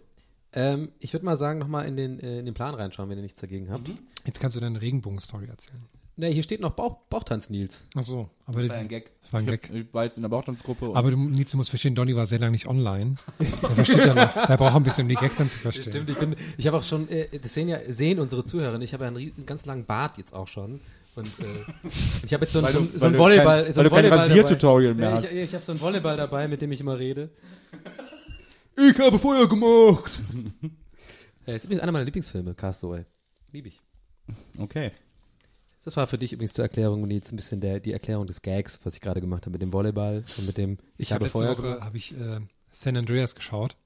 ähm, 0.53 0.91
ich 0.99 1.13
würde 1.13 1.25
mal 1.25 1.37
sagen, 1.37 1.59
nochmal 1.59 1.87
in 1.87 1.97
den, 1.97 2.21
äh, 2.21 2.39
in 2.41 2.45
den 2.45 2.55
Plan 2.55 2.75
reinschauen, 2.75 3.09
wenn 3.09 3.19
ihr 3.19 3.23
nichts 3.23 3.41
dagegen 3.41 3.71
habt. 3.71 3.91
Jetzt 4.27 4.41
kannst 4.41 4.57
du 4.57 4.61
deine 4.61 4.81
Regenbogen-Story 4.81 5.47
erzählen. 5.47 5.83
Ne, 6.15 6.29
hier 6.29 6.43
steht 6.43 6.61
noch 6.61 6.73
Bauch, 6.73 6.99
Bauchtanz 7.09 7.49
Nils. 7.49 7.87
Ach 7.97 8.03
so, 8.03 8.29
aber 8.45 8.63
das, 8.63 8.87
Gag. 8.87 9.13
das 9.23 9.33
war 9.33 9.41
ein 9.41 9.45
Ich, 9.47 9.51
Gag. 9.53 9.69
hab, 9.71 9.75
ich 9.77 9.95
war 9.95 10.05
jetzt 10.05 10.17
in 10.19 10.23
der 10.23 10.29
Bauchtanzgruppe 10.29 10.91
Aber 10.95 11.11
du, 11.11 11.17
Nils, 11.17 11.51
du 11.53 11.57
musst 11.57 11.71
verstehen, 11.71 11.95
Donny 11.95 12.15
war 12.15 12.27
sehr 12.27 12.39
lange 12.39 12.53
nicht 12.53 12.67
online. 12.67 13.15
Der 13.41 13.71
versteht 13.71 14.05
ja 14.05 14.15
noch, 14.15 14.47
der 14.47 14.57
braucht 14.59 14.77
ein 14.77 14.83
bisschen, 14.83 15.05
um 15.05 15.09
die 15.09 15.15
Gags 15.15 15.37
dann 15.37 15.49
zu 15.49 15.59
verstehen. 15.59 15.91
Stimmt, 15.91 16.11
ich 16.11 16.19
bin, 16.19 16.37
ich 16.59 16.67
habe 16.67 16.77
auch 16.77 16.83
schon, 16.83 17.09
äh, 17.09 17.29
das 17.41 17.55
sehen 17.55 17.69
ja, 17.69 17.79
sehen 17.89 18.19
unsere 18.21 18.45
Zuhörer, 18.45 18.79
ich 18.83 18.93
habe 18.93 19.05
ja 19.05 19.09
einen, 19.09 19.17
riesen, 19.17 19.47
ganz 19.47 19.65
langen 19.65 19.87
Bart 19.87 20.19
jetzt 20.19 20.35
auch 20.35 20.49
schon. 20.49 20.81
Und 21.15 21.27
äh, 21.41 21.43
ich 22.25 22.35
habe 22.35 22.45
jetzt 22.45 22.53
so 22.53 22.59
ein, 22.59 22.65
Weil 22.67 22.73
so 22.73 22.81
du- 22.81 22.85
ein, 22.85 22.99
so 23.01 23.07
ein 23.07 23.13
du 23.15 23.19
Volleyball, 23.19 23.65
kein- 23.65 23.75
so 23.75 23.81
ein 23.81 23.85
weil 23.85 23.85
du 23.85 23.91
kein 23.91 24.05
Volleyball 24.11 24.19
Rasiertutorial 24.19 24.95
mehr 24.95 25.13
hast. 25.15 25.33
Ich, 25.33 25.39
ich 25.39 25.55
habe 25.55 25.65
so 25.65 25.73
ein 25.73 25.81
Volleyball 25.81 26.17
dabei, 26.19 26.47
mit 26.47 26.61
dem 26.61 26.73
ich 26.73 26.81
immer 26.83 26.99
rede. 26.99 27.31
Ich 28.77 28.99
habe 28.99 29.19
Feuer 29.19 29.49
gemacht. 29.49 30.21
äh, 31.47 31.57
ist 31.57 31.65
übrigens 31.65 31.83
einer 31.83 31.93
meiner 31.93 32.05
Lieblingsfilme, 32.05 32.55
Castaway. 32.55 33.05
Liebe 33.53 33.69
ich. 33.69 33.81
okay. 34.59 34.93
Das 35.85 35.97
war 35.97 36.07
für 36.07 36.17
dich 36.17 36.33
übrigens 36.33 36.53
zur 36.53 36.65
Erklärung, 36.65 37.07
Nils, 37.09 37.33
ein 37.33 37.37
bisschen 37.37 37.61
der, 37.61 37.81
die 37.81 37.93
Erklärung 37.93 38.27
des 38.27 38.41
Gags, 38.43 38.79
was 38.85 38.95
ich 38.95 39.01
gerade 39.01 39.21
gemacht 39.21 39.43
habe 39.47 39.53
mit 39.53 39.63
dem 39.63 39.73
Volleyball 39.73 40.23
und 40.39 40.47
mit 40.47 40.57
dem 40.57 40.79
Ich, 40.97 41.09
Ich 41.09 41.13
habe 41.13 41.25
letzte 41.25 41.39
Feuer 41.39 41.51
Woche 41.51 41.63
gemacht. 41.63 41.81
habe 41.83 41.97
ich 41.97 42.13
äh, 42.13 42.39
San 42.71 42.97
Andreas 42.97 43.35
geschaut 43.35 43.77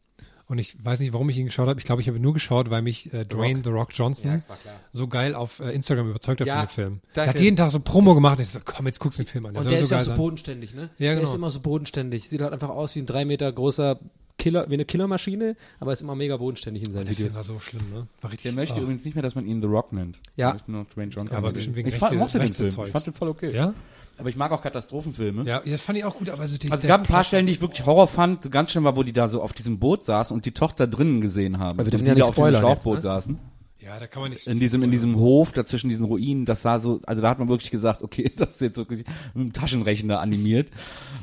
und 0.47 0.59
ich 0.59 0.76
weiß 0.84 1.01
nicht, 1.01 1.14
warum 1.14 1.30
ich 1.30 1.39
ihn 1.39 1.47
geschaut 1.47 1.68
habe. 1.68 1.80
Ich 1.80 1.87
glaube, 1.87 2.03
ich 2.03 2.09
habe 2.09 2.18
ihn 2.18 2.22
nur 2.22 2.34
geschaut, 2.34 2.68
weil 2.68 2.82
mich 2.82 3.12
äh, 3.14 3.24
Dwayne 3.24 3.62
The 3.64 3.70
Rock 3.70 3.89
Johnson 3.95 4.43
klar. 4.47 4.59
so 4.93 5.09
geil 5.09 5.34
auf 5.34 5.59
äh, 5.61 5.70
Instagram 5.70 6.11
überzeugt 6.11 6.43
hat 6.43 6.47
Ja, 6.47 6.59
von 6.59 6.66
dem 6.66 6.70
Film. 6.70 7.01
danke. 7.14 7.30
Er 7.30 7.34
hat 7.34 7.41
jeden 7.41 7.57
Tag 7.57 7.70
so 7.70 7.80
Promo 7.80 8.14
gemacht 8.14 8.37
und 8.39 8.43
ich 8.45 8.51
so, 8.51 8.61
komm, 8.62 8.87
jetzt 8.87 9.01
guckst 9.01 9.18
du 9.18 9.22
den 9.24 9.28
Film 9.30 9.47
an. 9.47 9.57
Und 9.57 9.62
soll 9.62 9.70
der 9.70 9.78
so 9.78 9.84
ist 9.84 9.91
ja 9.91 9.97
geil 9.97 10.03
auch 10.03 10.05
so 10.05 10.11
sein. 10.12 10.18
bodenständig, 10.18 10.74
ne? 10.74 10.82
Ja, 10.82 10.89
Der 10.99 11.14
genau. 11.14 11.26
ist 11.28 11.34
immer 11.34 11.51
so 11.51 11.61
bodenständig. 11.61 12.28
Sieht 12.28 12.43
halt 12.43 12.53
einfach 12.53 12.68
aus 12.68 12.95
wie 12.95 13.01
ein 13.01 13.07
drei 13.07 13.24
Meter 13.24 13.51
großer 13.51 13.99
Killer, 14.39 14.68
wie 14.68 14.74
eine 14.74 14.84
Killermaschine, 14.84 15.57
aber 15.80 15.93
ist 15.93 16.03
immer 16.03 16.14
mega 16.14 16.37
bodenständig 16.37 16.84
in 16.84 16.93
seinen 16.93 17.05
Der 17.07 17.16
Videos. 17.18 17.34
war 17.37 17.45
so 17.45 17.59
schlimm, 17.61 17.82
ne? 17.93 18.07
War 18.20 18.30
richtig. 18.30 18.43
Der 18.45 18.53
möchte 18.53 18.78
oh. 18.78 18.82
übrigens 18.82 19.05
nicht 19.05 19.14
mehr, 19.14 19.22
dass 19.22 19.34
man 19.34 19.47
ihn 19.47 19.61
The 19.61 19.66
Rock 19.66 19.93
nennt. 19.93 20.18
Ja. 20.37 20.49
Er 20.51 20.53
möchte 20.55 20.70
nur 20.70 20.80
noch 20.82 20.91
Dwayne 20.91 21.11
Johnson. 21.11 21.37
Aber 21.37 21.53
bestimmt 21.53 21.76
wegen 21.76 21.89
ich 21.89 21.97
fand, 21.97 22.12
rechte- 22.12 22.18
mochte 22.22 22.39
den 22.39 22.53
Film. 22.53 22.70
Zeugs. 22.70 22.89
Ich 22.89 22.93
fand 22.93 23.07
den 23.07 23.14
voll 23.14 23.28
okay. 23.28 23.55
Ja? 23.55 23.72
Aber 24.18 24.28
ich 24.30 24.37
mag 24.37 24.51
auch 24.53 24.62
Katastrophenfilme. 24.62 25.45
Ja, 25.45 25.61
das 25.64 25.80
fand 25.82 25.99
ich 25.99 26.05
auch 26.05 26.16
gut, 26.16 26.30
aber 26.30 26.47
so 26.49 26.57
die, 26.57 26.70
Also 26.70 26.76
es 26.76 26.80
der 26.82 26.89
gab 26.89 27.01
ein 27.01 27.07
paar 27.07 27.16
Plot- 27.20 27.26
Stellen, 27.26 27.47
die 27.47 27.53
ich 27.53 27.61
wirklich 27.61 27.84
Horror 27.84 28.07
fand. 28.07 28.43
So 28.43 28.51
Ganz 28.51 28.72
schön 28.72 28.82
war, 28.84 28.97
wo 28.97 29.03
die 29.03 29.12
da 29.12 29.28
so 29.28 29.43
auf 29.43 29.53
diesem 29.53 29.78
Boot 29.78 30.05
saßen 30.05 30.34
und 30.34 30.45
die 30.47 30.53
Tochter 30.53 30.87
drinnen 30.87 31.20
gesehen 31.20 31.59
haben. 31.59 31.78
Aber 31.78 31.87
wir 31.87 31.91
dürfen 31.91 32.05
und 32.05 32.09
ja 32.09 32.14
die 32.14 32.20
da 32.20 32.26
auf 32.26 32.34
diesem 32.34 32.45
spoilern 32.45 32.55
jetzt, 32.55 32.61
Schlauchboot 32.82 32.95
ne? 32.97 33.01
saßen. 33.03 33.39
Ja, 33.87 34.01
da 34.01 34.09
kann 34.09 34.20
man 34.20 34.32
nicht. 34.32 34.49
In 34.49 34.59
diesem, 34.59 34.82
in 34.82 34.91
diesem 34.91 35.14
Hof, 35.14 35.53
dazwischen 35.53 35.89
diesen 35.89 36.07
Ruinen, 36.07 36.45
das 36.45 36.62
sah 36.62 36.80
so, 36.80 37.01
also 37.07 37.22
da 37.22 37.30
hat 37.30 37.39
man 37.39 37.49
wirklich 37.49 37.70
gesagt, 37.70 38.03
okay, 38.03 38.32
das 38.37 38.55
ist 38.55 38.61
jetzt 38.61 38.78
wirklich 38.78 39.05
mit 39.32 39.45
einem 39.45 39.53
Taschenrechner 39.53 40.18
animiert. 40.18 40.70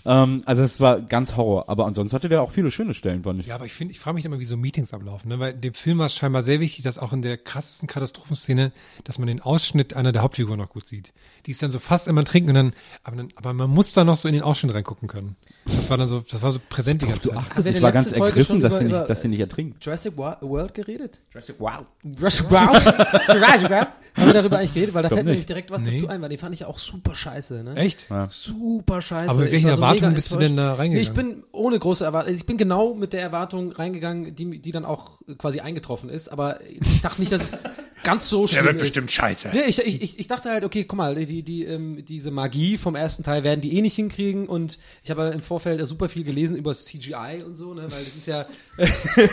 Ähm, 0.05 0.43
also 0.45 0.64
es 0.64 0.80
war 0.80 1.01
ganz 1.01 1.36
Horror. 1.36 1.68
Aber 1.68 1.86
ansonsten 1.86 2.16
hatte 2.16 2.30
der 2.30 2.41
auch 2.41 2.51
viele 2.51 2.72
schöne 2.72 2.93
Stellen, 2.93 3.24
fand 3.24 3.41
ich. 3.41 3.47
Ja, 3.47 3.55
aber 3.55 3.66
ich 3.66 3.74
finde, 3.74 3.91
ich 3.91 3.99
frage 3.99 4.16
mich 4.16 4.24
immer, 4.24 4.39
wie 4.39 4.45
so 4.45 4.55
Meetings 4.55 4.93
ablaufen, 4.93 5.28
ne? 5.28 5.39
Weil 5.39 5.53
dem 5.53 5.74
Film 5.74 5.97
war 5.97 6.05
es 6.05 6.16
scheinbar 6.16 6.41
sehr 6.41 6.61
wichtig, 6.61 6.86
dass 6.86 6.97
auch 6.97 7.11
in 7.11 7.22
der 7.22 7.38
krassesten 7.38 7.88
Katastrophenszene, 7.88 8.72
dass 9.03 9.20
man 9.20 9.28
den 9.28 9.41
Ausschnitt 9.41 9.93
einer 9.93 10.14
der 10.14 10.22
Hauptfiguren 10.22 10.59
noch 10.59 10.70
gut 10.70 10.88
sieht. 10.88 11.11
Die 11.45 11.51
ist 11.51 11.61
dann 11.61 11.71
so 11.71 11.79
fast 11.79 12.07
immer 12.07 12.23
trinken 12.23 12.49
und 12.51 12.55
dann, 12.55 12.73
aber, 13.03 13.17
dann, 13.17 13.27
aber 13.35 13.53
man 13.53 13.69
muss 13.69 13.91
da 13.91 14.05
noch 14.05 14.15
so 14.15 14.29
in 14.29 14.33
den 14.33 14.43
Ausschnitt 14.43 14.73
reingucken 14.73 15.09
können. 15.09 15.35
Das 15.65 15.89
war 15.89 15.97
dann 15.97 16.07
so, 16.07 16.21
das 16.21 16.41
war 16.41 16.51
so 16.51 16.59
präsent 16.69 17.01
die 17.01 17.07
ganze 17.07 17.21
Du 17.21 17.29
Zeit. 17.29 17.37
achtest, 17.37 17.57
wir 17.57 17.65
in 17.65 17.67
ich 17.67 17.73
der 17.73 17.81
war 17.83 17.91
ganz 17.91 18.09
Folge 18.09 18.25
ergriffen, 18.27 18.61
dass 18.61 18.73
über- 18.73 18.79
sie 18.79 18.85
über- 18.85 18.97
nicht, 18.99 19.09
dass 19.09 19.21
sie 19.21 19.27
nicht 19.27 19.39
ertrinkt. 19.41 19.85
Jurassic 19.85 20.15
World 20.17 20.73
geredet? 20.73 21.19
Jurassic 21.33 21.55
Wow. 21.59 21.83
Jurassic 22.03 22.49
World? 22.49 22.83
Jurassic 23.33 23.69
World? 23.69 23.87
Haben 24.15 24.27
wir 24.27 24.33
darüber 24.33 24.59
eigentlich 24.59 24.73
geredet? 24.75 24.93
Weil 24.93 25.01
da 25.03 25.09
Glaub 25.09 25.17
fällt 25.17 25.25
mir 25.25 25.31
nicht. 25.31 25.37
nämlich 25.39 25.45
direkt 25.47 25.71
was 25.71 25.81
Nee. 25.81 25.91
dazu 25.95 26.07
ein, 26.07 26.21
weil 26.21 26.29
den 26.29 26.37
fand 26.37 26.53
ich 26.53 26.65
auch 26.65 26.77
super 26.77 27.15
scheiße, 27.15 27.63
ne? 27.63 27.75
Echt? 27.75 28.05
Ja. 28.11 28.27
Super 28.31 29.01
scheiße. 29.01 29.29
Aber 29.31 29.39
mit 29.41 29.51
welchen 29.51 29.65
so 29.69 29.73
Erwartungen 29.73 30.13
bist 30.13 30.31
du 30.31 30.37
denn 30.37 30.55
da 30.55 30.75
reingegangen? 30.75 30.93
Nee, 30.95 31.01
ich 31.01 31.11
bin 31.33 31.43
ohne 31.51 31.79
große 31.79 32.05
Erwartung, 32.05 32.33
ich 32.35 32.45
bin 32.45 32.57
genau 32.57 32.93
mit 32.93 33.11
der 33.11 33.21
Erwartung 33.21 33.71
reingegangen, 33.71 34.35
die, 34.35 34.59
die 34.59 34.71
dann 34.71 34.85
auch 34.85 35.19
quasi 35.39 35.61
eingetroffen 35.61 36.09
ist, 36.09 36.27
aber 36.27 36.59
ich 36.67 37.01
dachte 37.01 37.21
nicht, 37.21 37.31
dass 37.31 37.41
es 37.41 37.63
ganz 38.03 38.29
so 38.29 38.45
schlimm 38.45 38.77
ist. 38.77 39.11
scheiße. 39.11 39.49
Nee, 39.51 39.61
ich, 39.65 39.79
ich, 39.79 40.01
ich, 40.03 40.19
ich 40.19 40.27
dachte 40.27 40.51
halt, 40.51 40.63
okay, 40.63 40.83
guck 40.83 40.97
mal, 40.97 41.15
die, 41.15 41.32
die, 41.41 41.63
ähm, 41.63 42.05
diese 42.05 42.29
Magie 42.29 42.77
vom 42.77 42.95
ersten 42.95 43.23
Teil 43.23 43.43
werden 43.43 43.61
die 43.61 43.77
eh 43.77 43.81
nicht 43.81 43.95
hinkriegen. 43.95 44.47
Und 44.47 44.77
ich 45.03 45.09
habe 45.09 45.31
im 45.34 45.41
Vorfeld 45.41 45.86
super 45.88 46.09
viel 46.09 46.23
gelesen 46.23 46.55
über 46.55 46.73
CGI 46.73 47.43
und 47.45 47.55
so, 47.55 47.73
ne, 47.73 47.84
weil 47.89 48.03
das 48.03 48.15
ist 48.15 48.27
ja, 48.27 48.45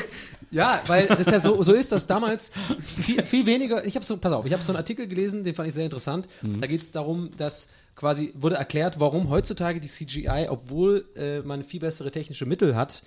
ja, 0.50 0.82
weil 0.86 1.06
das 1.06 1.26
ja 1.26 1.40
so, 1.40 1.62
so 1.62 1.72
ist, 1.72 1.92
dass 1.92 2.06
damals 2.06 2.50
viel, 2.78 3.24
viel 3.24 3.44
weniger, 3.44 3.84
ich 3.84 3.96
habe 3.96 4.04
so, 4.04 4.16
pass 4.16 4.32
auf, 4.32 4.46
ich 4.46 4.52
habe 4.52 4.62
so 4.62 4.72
einen 4.72 4.78
Artikel 4.78 5.06
gelesen, 5.06 5.44
den 5.44 5.54
fand 5.54 5.68
ich 5.68 5.74
sehr 5.74 5.84
interessant, 5.84 6.28
da 6.42 6.66
geht 6.66 6.82
es 6.82 6.92
darum, 6.92 7.30
dass 7.36 7.68
quasi 8.00 8.32
wurde 8.34 8.56
erklärt, 8.56 8.98
warum 8.98 9.28
heutzutage 9.28 9.78
die 9.78 9.88
CGI, 9.88 10.46
obwohl 10.48 11.06
äh, 11.16 11.40
man 11.40 11.64
viel 11.64 11.80
bessere 11.80 12.10
technische 12.10 12.46
Mittel 12.46 12.74
hat, 12.74 13.02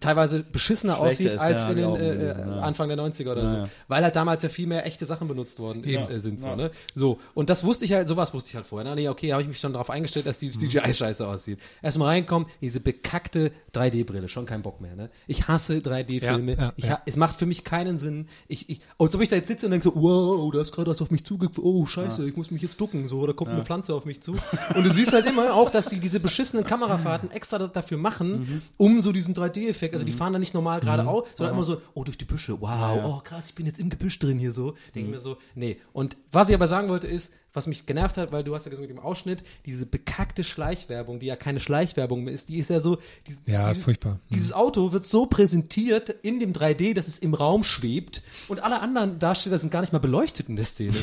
teilweise 0.00 0.42
beschissener 0.42 0.96
Schlechter 0.96 1.06
aussieht 1.08 1.38
als 1.38 1.62
ja, 1.64 1.70
in 1.70 1.76
den 1.76 1.94
äh, 1.96 2.26
ja. 2.28 2.60
Anfang 2.60 2.88
der 2.88 2.98
90er 2.98 3.32
oder 3.32 3.42
Ja, 3.42 3.64
so. 3.64 3.70
Weil 3.88 4.02
halt 4.04 4.16
damals 4.16 4.42
ja 4.42 4.48
viel 4.48 4.66
mehr 4.66 4.84
echte 4.86 5.06
Sachen 5.06 5.28
benutzt 5.28 5.58
worden 5.58 5.82
Ja. 5.84 6.08
äh, 6.08 6.20
sind. 6.20 6.40
So, 6.40 6.54
ne? 6.54 6.70
so, 6.94 7.18
und 7.34 7.48
das 7.50 7.64
wusste 7.64 7.84
ich 7.84 7.92
halt, 7.92 8.08
sowas 8.08 8.34
wusste 8.34 8.50
ich 8.50 8.56
halt 8.56 8.66
vorher. 8.66 8.94
Ne? 8.94 9.08
Okay, 9.10 9.32
habe 9.32 9.42
ich 9.42 9.48
mich 9.48 9.58
schon 9.58 9.72
darauf 9.72 9.90
eingestellt, 9.90 10.26
dass 10.26 10.38
die 10.38 10.50
CGI 10.50 10.92
scheiße 10.92 11.26
aussieht. 11.26 11.58
Erstmal 11.82 12.08
reinkommen, 12.08 12.48
diese 12.60 12.80
bekackte 12.80 13.52
3D-Brille, 13.74 14.28
schon 14.28 14.46
kein 14.46 14.62
Bock 14.62 14.80
mehr. 14.80 14.96
Ne? 14.96 15.10
Ich 15.26 15.48
hasse 15.48 15.78
3D-Filme. 15.78 16.52
Ja, 16.54 16.58
ja, 16.62 16.72
ich 16.76 16.84
ja. 16.84 16.90
ha 16.92 17.02
es 17.06 17.16
macht 17.16 17.38
für 17.38 17.46
mich 17.46 17.64
keinen 17.64 17.98
Sinn. 17.98 18.28
Ich, 18.48 18.68
ich, 18.68 18.80
als 18.98 19.14
ob 19.14 19.20
ich 19.22 19.28
da 19.28 19.36
jetzt 19.36 19.48
sitze 19.48 19.66
und 19.66 19.70
denke 19.72 19.84
so, 19.84 19.92
wow, 19.94 20.50
da 20.52 20.60
ist 20.60 20.72
gerade 20.72 20.90
was 20.90 21.00
auf 21.02 21.10
mich 21.10 21.24
zugekommen. 21.24 21.60
Oh, 21.62 21.86
scheiße, 21.86 22.28
ich 22.28 22.36
muss 22.36 22.50
mich 22.50 22.62
jetzt 22.62 22.80
ducken. 22.80 23.08
So, 23.08 23.26
da 23.26 23.32
kommt 23.32 23.50
eine 23.50 23.64
Pflanze 23.64 23.94
auf 23.94 24.04
mich 24.04 24.20
zu. 24.22 24.32
Und 24.74 24.84
du 24.84 24.90
siehst 24.90 25.12
halt 25.12 25.26
immer 25.26 25.54
auch, 25.54 25.70
dass 25.70 25.88
die 25.88 26.00
diese 26.00 26.20
beschissenen 26.20 26.64
Kamerafahrten 26.64 27.30
extra 27.30 27.58
da- 27.58 27.66
dafür 27.68 27.98
machen, 27.98 28.62
um 28.76 29.00
so 29.00 29.12
diesen 29.12 29.34
3D-Effekt. 29.34 29.85
Also 29.92 30.04
die 30.04 30.12
fahren 30.12 30.32
da 30.32 30.38
nicht 30.38 30.54
normal 30.54 30.80
geradeaus, 30.80 31.28
sondern 31.36 31.54
immer 31.54 31.64
so, 31.64 31.80
oh, 31.94 32.04
durch 32.04 32.18
die 32.18 32.24
Büsche, 32.24 32.60
wow, 32.60 33.00
oh 33.04 33.20
krass, 33.22 33.48
ich 33.48 33.54
bin 33.54 33.66
jetzt 33.66 33.80
im 33.80 33.90
Gebüsch 33.90 34.18
drin 34.18 34.38
hier 34.38 34.52
so. 34.52 34.74
Denke 34.94 35.08
ich 35.08 35.14
mir 35.14 35.20
so, 35.20 35.36
nee. 35.54 35.78
Und 35.92 36.16
was 36.32 36.48
ich 36.48 36.54
aber 36.54 36.66
sagen 36.66 36.88
wollte 36.88 37.06
ist, 37.06 37.32
was 37.56 37.66
mich 37.66 37.86
genervt 37.86 38.18
hat, 38.18 38.32
weil 38.32 38.44
du 38.44 38.54
hast 38.54 38.66
ja 38.66 38.70
gesagt 38.70 38.86
mit 38.86 38.96
dem 38.96 39.02
Ausschnitt, 39.02 39.42
diese 39.64 39.86
bekackte 39.86 40.44
Schleichwerbung, 40.44 41.18
die 41.20 41.26
ja 41.26 41.36
keine 41.36 41.58
Schleichwerbung 41.58 42.22
mehr 42.22 42.34
ist, 42.34 42.50
die 42.50 42.58
ist 42.58 42.68
ja 42.68 42.80
so, 42.80 42.98
diese, 43.26 43.40
Ja, 43.46 43.68
diese, 43.68 43.78
ist 43.78 43.84
furchtbar. 43.84 44.14
Mhm. 44.14 44.34
Dieses 44.34 44.52
Auto 44.52 44.92
wird 44.92 45.06
so 45.06 45.24
präsentiert 45.24 46.10
in 46.10 46.38
dem 46.38 46.52
3D, 46.52 46.94
dass 46.94 47.08
es 47.08 47.18
im 47.18 47.32
Raum 47.32 47.64
schwebt 47.64 48.22
und 48.48 48.62
alle 48.62 48.80
anderen 48.80 49.18
Darsteller 49.18 49.58
sind 49.58 49.70
gar 49.70 49.80
nicht 49.80 49.92
mal 49.94 49.98
beleuchtet 49.98 50.50
in 50.50 50.56
der 50.56 50.66
Szene. 50.66 50.96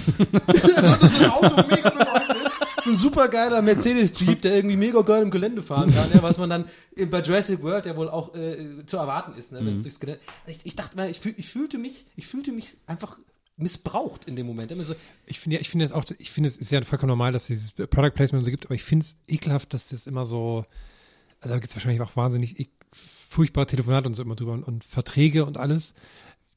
Einfach 0.48 1.02
nur 1.02 1.10
so 1.10 1.24
ein 1.24 1.30
Auto 1.32 1.56
mega 1.68 1.90
beleuchtet. 1.90 2.53
So 2.84 2.90
ein 2.92 2.98
supergeiler 2.98 3.62
Mercedes-Jeep, 3.62 4.42
der 4.42 4.56
irgendwie 4.56 4.76
mega 4.76 5.02
geil 5.02 5.24
im 5.24 5.32
Gelände 5.32 5.64
fahren 5.64 5.90
kann, 5.94 6.10
ja, 6.14 6.22
was 6.22 6.38
man 6.38 6.50
dann 6.50 6.66
bei 7.10 7.22
Jurassic 7.22 7.62
World 7.64 7.86
ja 7.86 7.96
wohl 7.96 8.10
auch 8.10 8.36
äh, 8.36 8.86
zu 8.86 8.98
erwarten 8.98 9.38
ist, 9.38 9.52
ne, 9.52 9.60
wenn 9.66 9.76
es 9.76 9.82
durchs 9.82 10.00
Gelände. 10.00 10.22
Ich, 10.48 10.60
ich 10.66 10.76
dachte 10.76 10.98
mal, 10.98 11.10
ich, 11.10 11.20
fühl, 11.20 11.34
ich 11.38 11.48
fühlte 11.50 11.78
mich, 11.78 12.06
ich 12.16 12.28
fühlte 12.28 12.52
mich 12.52 12.76
einfach 12.86 13.18
missbraucht 13.56 14.26
in 14.26 14.36
dem 14.36 14.48
Moment. 14.48 14.72
Immer 14.72 14.84
so, 14.84 14.96
Ich 15.28 15.40
finde, 15.40 15.56
ja, 15.56 15.62
ich 15.62 15.70
finde 15.70 15.86
jetzt 15.86 15.94
auch, 15.94 16.04
ich 16.18 16.32
finde, 16.32 16.50
es 16.50 16.58
ist 16.58 16.72
ja 16.72 16.82
vollkommen 16.84 17.10
normal, 17.10 17.32
dass 17.32 17.44
es 17.44 17.48
dieses 17.48 17.72
Product 17.72 18.12
Placement 18.16 18.44
so 18.44 18.52
gibt, 18.52 18.66
aber 18.66 18.76
ich 18.76 18.84
finde 18.84 19.06
es 19.06 19.16
ekelhaft, 19.28 19.74
dass 19.74 19.90
das 19.90 20.08
immer 20.08 20.26
so, 20.26 20.66
also 21.40 21.54
da 21.54 21.60
gibt 21.60 21.68
es 21.70 21.76
wahrscheinlich 21.76 22.02
auch 22.02 22.16
wahnsinnig 22.16 22.60
ek- 22.60 22.72
furchtbare 23.30 23.68
Telefonate 23.68 24.08
und 24.08 24.16
so 24.16 24.24
immer 24.24 24.36
drüber 24.36 24.54
und, 24.54 24.64
und 24.64 24.84
Verträge 24.84 25.46
und 25.46 25.58
alles, 25.58 25.94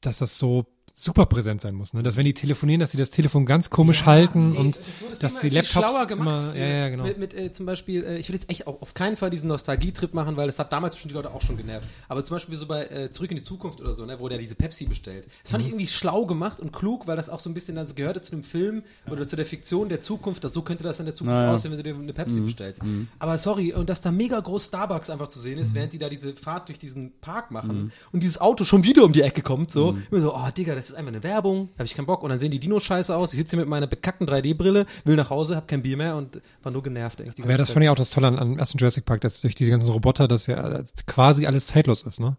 dass 0.01 0.17
das 0.17 0.37
so 0.37 0.65
super 0.99 1.27
präsent 1.27 1.61
sein 1.61 1.75
muss, 1.75 1.93
ne? 1.93 2.01
Dass 2.01 2.17
wenn 2.17 2.25
die 2.25 2.33
telefonieren, 2.33 2.79
dass 2.79 2.89
sie 2.89 2.97
das 2.97 3.11
Telefon 3.11 3.45
ganz 3.45 3.69
komisch 3.69 4.07
halten 4.07 4.53
Nee, 4.53 4.57
und 4.57 4.79
das 5.19 5.33
dass 5.33 5.41
die 5.41 5.49
Laptops 5.49 5.71
schlauer 5.71 6.07
gemacht. 6.07 6.55
immer, 6.55 6.55
ja, 6.55 6.65
ja, 6.65 6.89
genau. 6.89 7.03
Mit, 7.03 7.19
mit 7.19 7.33
äh, 7.35 7.51
zum 7.51 7.67
Beispiel, 7.67 8.03
äh, 8.03 8.17
ich 8.17 8.29
will 8.29 8.35
jetzt 8.35 8.49
echt 8.49 8.65
auch 8.65 8.81
auf 8.81 8.95
keinen 8.95 9.15
Fall 9.15 9.29
diesen 9.29 9.47
Nostalgietrip 9.47 10.15
machen, 10.15 10.37
weil 10.37 10.47
das 10.47 10.57
hat 10.57 10.73
damals 10.73 10.97
schon 10.97 11.09
die 11.09 11.13
Leute 11.13 11.31
auch 11.31 11.41
schon 11.41 11.55
genervt. 11.55 11.87
Aber 12.09 12.25
zum 12.25 12.33
Beispiel 12.35 12.55
so 12.55 12.65
bei 12.65 12.85
äh, 12.87 13.11
Zurück 13.11 13.29
in 13.29 13.37
die 13.37 13.43
Zukunft 13.43 13.79
oder 13.79 13.93
so, 13.93 14.05
ne, 14.07 14.19
wo 14.19 14.27
der 14.27 14.39
diese 14.39 14.55
Pepsi 14.55 14.85
bestellt. 14.85 15.27
Das 15.43 15.51
fand 15.51 15.63
ich 15.63 15.69
irgendwie 15.69 15.85
schlau 15.85 16.25
gemacht 16.25 16.59
und 16.59 16.73
klug, 16.73 17.05
weil 17.05 17.15
das 17.15 17.29
auch 17.29 17.39
so 17.41 17.49
ein 17.51 17.53
bisschen 17.53 17.75
dann 17.75 17.85
so 17.87 17.93
gehörte 17.93 18.21
zu 18.21 18.31
dem 18.31 18.43
Film 18.43 18.81
oder 19.07 19.27
zu 19.27 19.35
der 19.35 19.45
Fiktion 19.45 19.89
der 19.89 20.01
Zukunft, 20.01 20.43
dass 20.43 20.53
so 20.53 20.63
könnte 20.63 20.83
das 20.83 20.99
in 20.99 21.05
der 21.05 21.13
Zukunft 21.13 21.37
Naja. 21.37 21.53
aussehen, 21.53 21.69
wenn 21.73 21.77
du 21.77 21.83
dir 21.83 21.93
eine 21.95 22.13
Pepsi 22.13 22.41
bestellst. 22.41 22.81
Aber 23.19 23.37
sorry, 23.37 23.71
und 23.71 23.87
dass 23.91 24.01
da 24.01 24.11
mega 24.11 24.39
groß 24.39 24.65
Starbucks 24.65 25.11
einfach 25.11 25.27
zu 25.27 25.37
sehen 25.39 25.59
ist, 25.59 25.75
während 25.75 25.93
die 25.93 25.99
da 25.99 26.09
diese 26.09 26.33
Fahrt 26.35 26.69
durch 26.69 26.79
diesen 26.79 27.11
Park 27.21 27.51
machen 27.51 27.91
und 28.11 28.23
dieses 28.23 28.41
Auto 28.41 28.63
schon 28.63 28.83
wieder 28.83 29.03
um 29.03 29.13
die 29.13 29.21
Ecke 29.21 29.43
kommt, 29.43 29.69
so, 29.69 29.95
immer 30.09 30.21
so, 30.21 30.33
oh 30.35 30.49
Digga, 30.57 30.73
das 30.73 30.86
ist 30.89 30.95
einfach 30.95 31.11
eine 31.11 31.23
Werbung, 31.23 31.69
habe 31.75 31.85
ich 31.85 31.95
keinen 31.95 32.05
Bock. 32.05 32.23
Und 32.23 32.29
dann 32.29 32.39
sehen 32.39 32.51
die 32.51 32.59
Dinos 32.59 32.83
scheiße 32.83 33.15
aus. 33.15 33.33
Ich 33.33 33.37
sitze 33.39 33.51
hier 33.51 33.59
mit 33.59 33.69
meiner 33.69 33.87
bekackten 33.87 34.27
3D-Brille, 34.27 34.85
will 35.05 35.15
nach 35.15 35.29
Hause, 35.29 35.55
hab 35.55 35.67
kein 35.67 35.81
Bier 35.81 35.97
mehr 35.97 36.15
und 36.15 36.41
war 36.63 36.71
nur 36.71 36.83
genervt. 36.83 37.19
Aber 37.21 37.27
ja, 37.29 37.33
ganze 37.35 37.57
das 37.57 37.67
Zeit. 37.67 37.73
fand 37.73 37.83
ich 37.83 37.89
auch 37.89 37.95
das 37.95 38.09
Tolle 38.09 38.27
an, 38.27 38.39
am 38.39 38.59
ersten 38.59 38.77
Jurassic 38.77 39.05
Park, 39.05 39.21
dass 39.21 39.41
durch 39.41 39.55
diese 39.55 39.71
ganzen 39.71 39.89
Roboter, 39.89 40.27
dass 40.27 40.47
ja 40.47 40.83
quasi 41.05 41.45
alles 41.45 41.67
zeitlos 41.67 42.03
ist, 42.03 42.19
ne? 42.19 42.37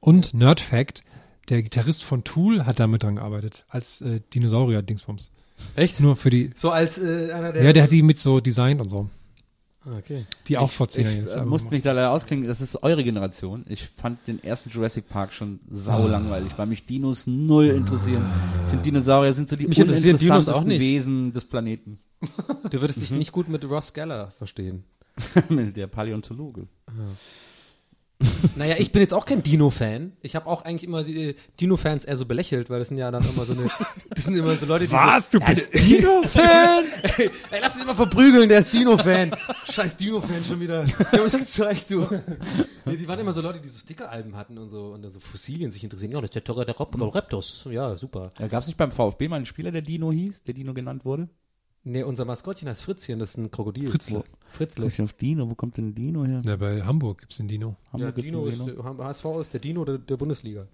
Und 0.00 0.32
Nerd 0.32 0.60
Fact, 0.60 1.02
der 1.48 1.62
Gitarrist 1.62 2.04
von 2.04 2.24
Tool 2.24 2.64
hat 2.64 2.80
da 2.80 2.86
mit 2.86 3.02
dran 3.02 3.16
gearbeitet, 3.16 3.64
als 3.68 4.00
äh, 4.00 4.20
Dinosaurier-Dingsbums. 4.32 5.30
Echt? 5.76 6.00
Nur 6.00 6.16
für 6.16 6.30
die, 6.30 6.50
So 6.54 6.70
als 6.70 6.96
äh, 6.98 7.32
einer 7.32 7.52
der. 7.52 7.62
ja, 7.62 7.72
der 7.72 7.82
hat 7.82 7.90
die 7.90 8.02
mit 8.02 8.18
so 8.18 8.40
designt 8.40 8.80
und 8.80 8.88
so. 8.88 9.10
Ah, 9.86 9.96
okay. 9.98 10.26
Die 10.46 10.58
auch 10.58 10.70
vor 10.70 10.88
zehn 10.88 11.06
Ich 11.06 11.12
Jahren 11.14 11.24
jetzt. 11.24 11.34
äh, 11.36 11.38
aber 11.38 11.46
musste 11.48 11.70
mich 11.70 11.82
da 11.82 11.92
leider 11.92 12.10
ausklingen, 12.10 12.46
das 12.46 12.60
ist 12.60 12.82
eure 12.82 13.02
Generation. 13.02 13.64
Ich 13.68 13.84
fand 13.88 14.26
den 14.26 14.42
ersten 14.44 14.68
Jurassic 14.68 15.08
Park 15.08 15.32
schon 15.32 15.60
sau 15.70 16.06
langweilig, 16.06 16.52
weil 16.56 16.66
mich 16.66 16.84
Dinos 16.84 17.26
null 17.26 17.66
interessieren. 17.68 18.22
Ich 18.64 18.70
finde 18.70 18.82
Dinosaurier 18.84 19.32
sind 19.32 19.48
so 19.48 19.56
die 19.56 19.66
Mich 19.66 19.78
interessieren 19.78 20.18
Dinos 20.18 20.48
auch 20.48 20.60
uninteressantesten 20.62 20.68
nicht. 20.68 20.80
Wesen 20.80 21.32
des 21.32 21.44
Planeten. 21.46 21.98
Du 22.70 22.80
würdest 22.82 23.00
dich 23.00 23.10
nicht 23.10 23.32
gut 23.32 23.48
mit 23.48 23.64
Ross 23.64 23.94
Geller 23.94 24.30
verstehen. 24.32 24.84
Der 25.50 25.86
Paläontologe. 25.86 26.66
Naja, 28.56 28.76
ich 28.78 28.92
bin 28.92 29.00
jetzt 29.02 29.14
auch 29.14 29.24
kein 29.24 29.42
Dino-Fan. 29.42 30.12
Ich 30.22 30.36
habe 30.36 30.46
auch 30.46 30.62
eigentlich 30.62 30.84
immer 30.84 31.04
die 31.04 31.30
äh, 31.30 31.34
Dino-Fans 31.60 32.04
eher 32.04 32.16
so 32.16 32.26
belächelt, 32.26 32.68
weil 32.68 32.78
das 32.78 32.88
sind 32.88 32.98
ja 32.98 33.10
dann 33.10 33.24
immer 33.24 33.44
so 33.44 33.52
eine, 33.52 33.70
das 34.10 34.24
sind 34.24 34.36
immer 34.36 34.56
so 34.56 34.66
Leute, 34.66 34.86
die 34.86 34.92
Was? 34.92 35.30
so, 35.30 35.38
Du 35.38 35.44
bist 35.46 35.74
Dino-Fan? 35.74 36.84
ey, 37.18 37.30
ey, 37.50 37.58
lass 37.60 37.74
dich 37.74 37.82
immer 37.82 37.94
verprügeln, 37.94 38.48
der 38.48 38.60
ist 38.60 38.72
Dino-Fan. 38.72 39.34
Scheiß 39.70 39.96
Dino-Fan 39.96 40.44
schon 40.44 40.60
wieder. 40.60 40.84
Die 40.84 40.92
haben 40.92 41.20
uns 41.20 41.36
gezeigt, 41.36 41.90
du. 41.90 42.06
Nee, 42.84 42.96
die 42.96 43.08
waren 43.08 43.18
immer 43.18 43.32
so 43.32 43.40
Leute, 43.40 43.60
die 43.60 43.68
so 43.68 43.78
Sticker-Alben 43.78 44.36
hatten 44.36 44.58
und 44.58 44.68
so, 44.70 44.88
und 44.92 45.02
da 45.02 45.10
so 45.10 45.20
Fossilien 45.20 45.70
sich 45.70 45.82
interessieren. 45.82 46.12
Ja, 46.12 46.20
das 46.20 46.28
ist 46.28 46.34
der 46.34 46.40
Pterodactyl 46.40 47.72
Ja, 47.72 47.96
super. 47.96 48.32
Ja, 48.38 48.48
Gab 48.48 48.62
es 48.62 48.66
nicht 48.66 48.76
beim 48.76 48.92
VfB 48.92 49.28
mal 49.28 49.36
einen 49.36 49.46
Spieler, 49.46 49.70
der 49.70 49.82
Dino 49.82 50.12
hieß, 50.12 50.42
der 50.44 50.54
Dino 50.54 50.74
genannt 50.74 51.04
wurde? 51.04 51.28
Nee, 51.82 52.02
unser 52.02 52.26
Maskottchen 52.26 52.68
heißt 52.68 52.82
Fritzchen, 52.82 53.18
das 53.18 53.30
ist 53.30 53.38
ein 53.38 53.50
Krokodil. 53.50 53.90
Fritzle. 53.90 54.22
Fritzle. 54.50 54.86
Ich 54.86 55.00
auf 55.00 55.14
Dino, 55.14 55.48
wo 55.48 55.54
kommt 55.54 55.78
denn 55.78 55.94
Dino 55.94 56.26
her? 56.26 56.42
Ja, 56.44 56.56
bei 56.56 56.82
Hamburg 56.82 57.20
gibt's 57.20 57.38
den 57.38 57.48
Dino. 57.48 57.76
Ja, 57.86 57.92
Hamburg 57.94 58.14
gibt's 58.16 58.30
Dino 58.32 58.42
einen 58.42 58.52
ist, 58.52 58.60
Dino. 58.66 58.94
der, 58.94 59.04
HSV 59.06 59.24
ist 59.40 59.52
der 59.54 59.60
Dino 59.60 59.84
der, 59.84 59.98
der 59.98 60.16
Bundesliga. 60.18 60.66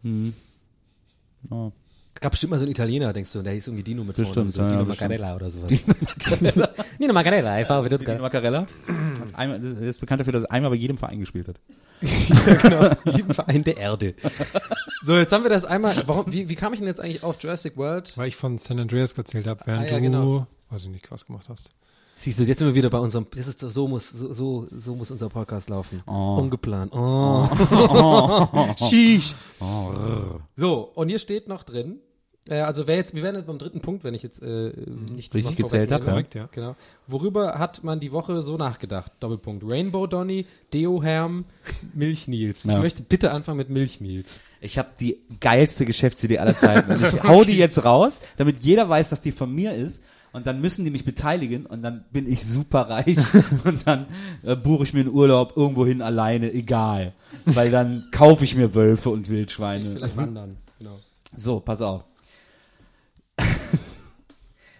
Oh. 1.50 1.70
Gab 2.18 2.30
bestimmt 2.32 2.52
mal 2.52 2.58
so 2.58 2.64
einen 2.64 2.72
Italiener, 2.72 3.12
denkst 3.12 3.30
du, 3.32 3.42
der 3.42 3.52
hieß 3.52 3.68
irgendwie 3.68 3.84
Dino 3.84 4.02
mit 4.02 4.16
vorne. 4.16 4.28
Bestimmt, 4.30 4.54
so 4.54 4.62
ja, 4.62 4.68
Dino 4.68 4.80
ja. 4.80 4.86
Macarella 4.88 5.36
oder 5.36 5.50
sowas. 5.50 5.70
Dino 6.98 7.12
Macarella, 7.12 7.52
einfach 7.52 7.84
wieder 7.84 7.98
Dino 7.98 8.18
Macarella? 8.18 8.66
Einmal, 9.34 9.60
der 9.60 9.82
ist 9.82 10.00
bekannt 10.00 10.20
dafür, 10.20 10.32
dass 10.32 10.44
er 10.44 10.50
einmal 10.50 10.70
bei 10.70 10.76
jedem 10.76 10.96
Verein 10.98 11.20
gespielt 11.20 11.46
hat. 11.48 11.60
genau, 12.62 12.90
jeden 13.16 13.32
Verein 13.32 13.62
der 13.62 13.76
Erde. 13.76 14.14
So, 15.02 15.16
jetzt 15.16 15.32
haben 15.32 15.44
wir 15.44 15.50
das 15.50 15.64
einmal. 15.66 16.02
Warum, 16.06 16.32
wie, 16.32 16.48
wie 16.48 16.54
kam 16.54 16.72
ich 16.72 16.80
denn 16.80 16.88
jetzt 16.88 17.00
eigentlich 17.00 17.22
auf 17.22 17.40
Jurassic 17.40 17.76
World? 17.76 18.16
Weil 18.16 18.28
ich 18.28 18.36
von 18.36 18.58
San 18.58 18.80
Andreas 18.80 19.12
erzählt 19.12 19.46
habe, 19.46 19.60
während 19.66 19.82
Ah, 19.82 19.86
ja, 19.86 19.96
du, 19.96 20.02
genau. 20.02 20.46
Weiß 20.70 20.82
ich 20.84 20.88
nicht, 20.90 21.10
was 21.10 21.26
gemacht 21.26 21.48
hast. 21.48 21.70
Siehst 22.18 22.38
du, 22.38 22.44
jetzt 22.44 22.60
sind 22.60 22.68
wir 22.68 22.74
wieder 22.74 22.88
bei 22.88 22.98
unserem. 22.98 23.26
Das 23.36 23.46
ist, 23.46 23.60
so, 23.60 23.86
muss, 23.88 24.08
so, 24.10 24.32
so, 24.32 24.66
so 24.70 24.94
muss 24.94 25.10
unser 25.10 25.28
Podcast 25.28 25.68
laufen. 25.68 26.02
Oh. 26.06 26.38
Ungeplant. 26.40 26.92
Oh. 26.94 27.46
Sheesh. 28.88 29.34
So, 30.56 30.90
und 30.94 31.08
hier 31.10 31.18
steht 31.18 31.46
noch 31.46 31.62
drin. 31.62 32.00
Äh, 32.48 32.60
also 32.60 32.86
wer 32.86 32.96
jetzt, 32.96 33.14
wir 33.14 33.22
werden 33.22 33.36
jetzt 33.36 33.46
beim 33.46 33.58
dritten 33.58 33.80
Punkt, 33.80 34.04
wenn 34.04 34.14
ich 34.14 34.22
jetzt 34.22 34.40
äh, 34.42 34.72
nicht 35.14 35.34
Richtig 35.34 35.44
was 35.52 35.56
gezählt 35.56 35.92
hab, 35.92 36.04
vorwegnehme. 36.04 36.12
Korrekt, 36.12 36.34
ja. 36.34 36.48
Genau. 36.52 36.76
Worüber 37.06 37.58
hat 37.58 37.82
man 37.84 38.00
die 38.00 38.12
Woche 38.12 38.42
so 38.42 38.56
nachgedacht? 38.56 39.12
Doppelpunkt. 39.20 39.64
Rainbow 39.68 40.06
Donny, 40.06 40.46
Deo 40.72 41.02
Herm, 41.02 41.44
Milch 41.92 42.28
Nils. 42.28 42.64
Ich 42.64 42.70
Ja. 42.70 42.78
möchte 42.78 43.02
bitte 43.02 43.32
anfangen 43.32 43.58
mit 43.58 43.68
Milch 43.68 44.00
Nils. 44.00 44.42
Ich 44.60 44.78
habe 44.78 44.88
die 44.98 45.18
geilste 45.40 45.84
Geschäftsidee 45.84 46.38
aller 46.38 46.56
Zeiten. 46.56 46.92
Und 46.92 47.02
ich 47.14 47.22
hau 47.24 47.44
die 47.44 47.56
jetzt 47.56 47.84
raus, 47.84 48.20
damit 48.36 48.58
jeder 48.58 48.88
weiß, 48.88 49.10
dass 49.10 49.20
die 49.20 49.32
von 49.32 49.52
mir 49.54 49.74
ist. 49.74 50.02
Und 50.36 50.46
dann 50.46 50.60
müssen 50.60 50.84
die 50.84 50.90
mich 50.90 51.06
beteiligen 51.06 51.64
und 51.64 51.80
dann 51.80 52.04
bin 52.12 52.30
ich 52.30 52.44
super 52.44 52.90
reich 52.90 53.16
und 53.64 53.86
dann 53.86 54.04
äh, 54.42 54.54
buche 54.54 54.84
ich 54.84 54.92
mir 54.92 55.00
einen 55.00 55.08
Urlaub 55.08 55.56
irgendwo 55.56 55.86
hin 55.86 56.02
alleine, 56.02 56.52
egal. 56.52 57.14
Weil 57.46 57.70
dann 57.70 58.10
kaufe 58.10 58.44
ich 58.44 58.54
mir 58.54 58.74
Wölfe 58.74 59.08
und 59.08 59.30
Wildschweine. 59.30 59.92
Vielleicht 59.92 60.14
wandern. 60.14 60.58
Genau. 60.78 61.00
So, 61.34 61.60
pass 61.60 61.80
auf. 61.80 62.04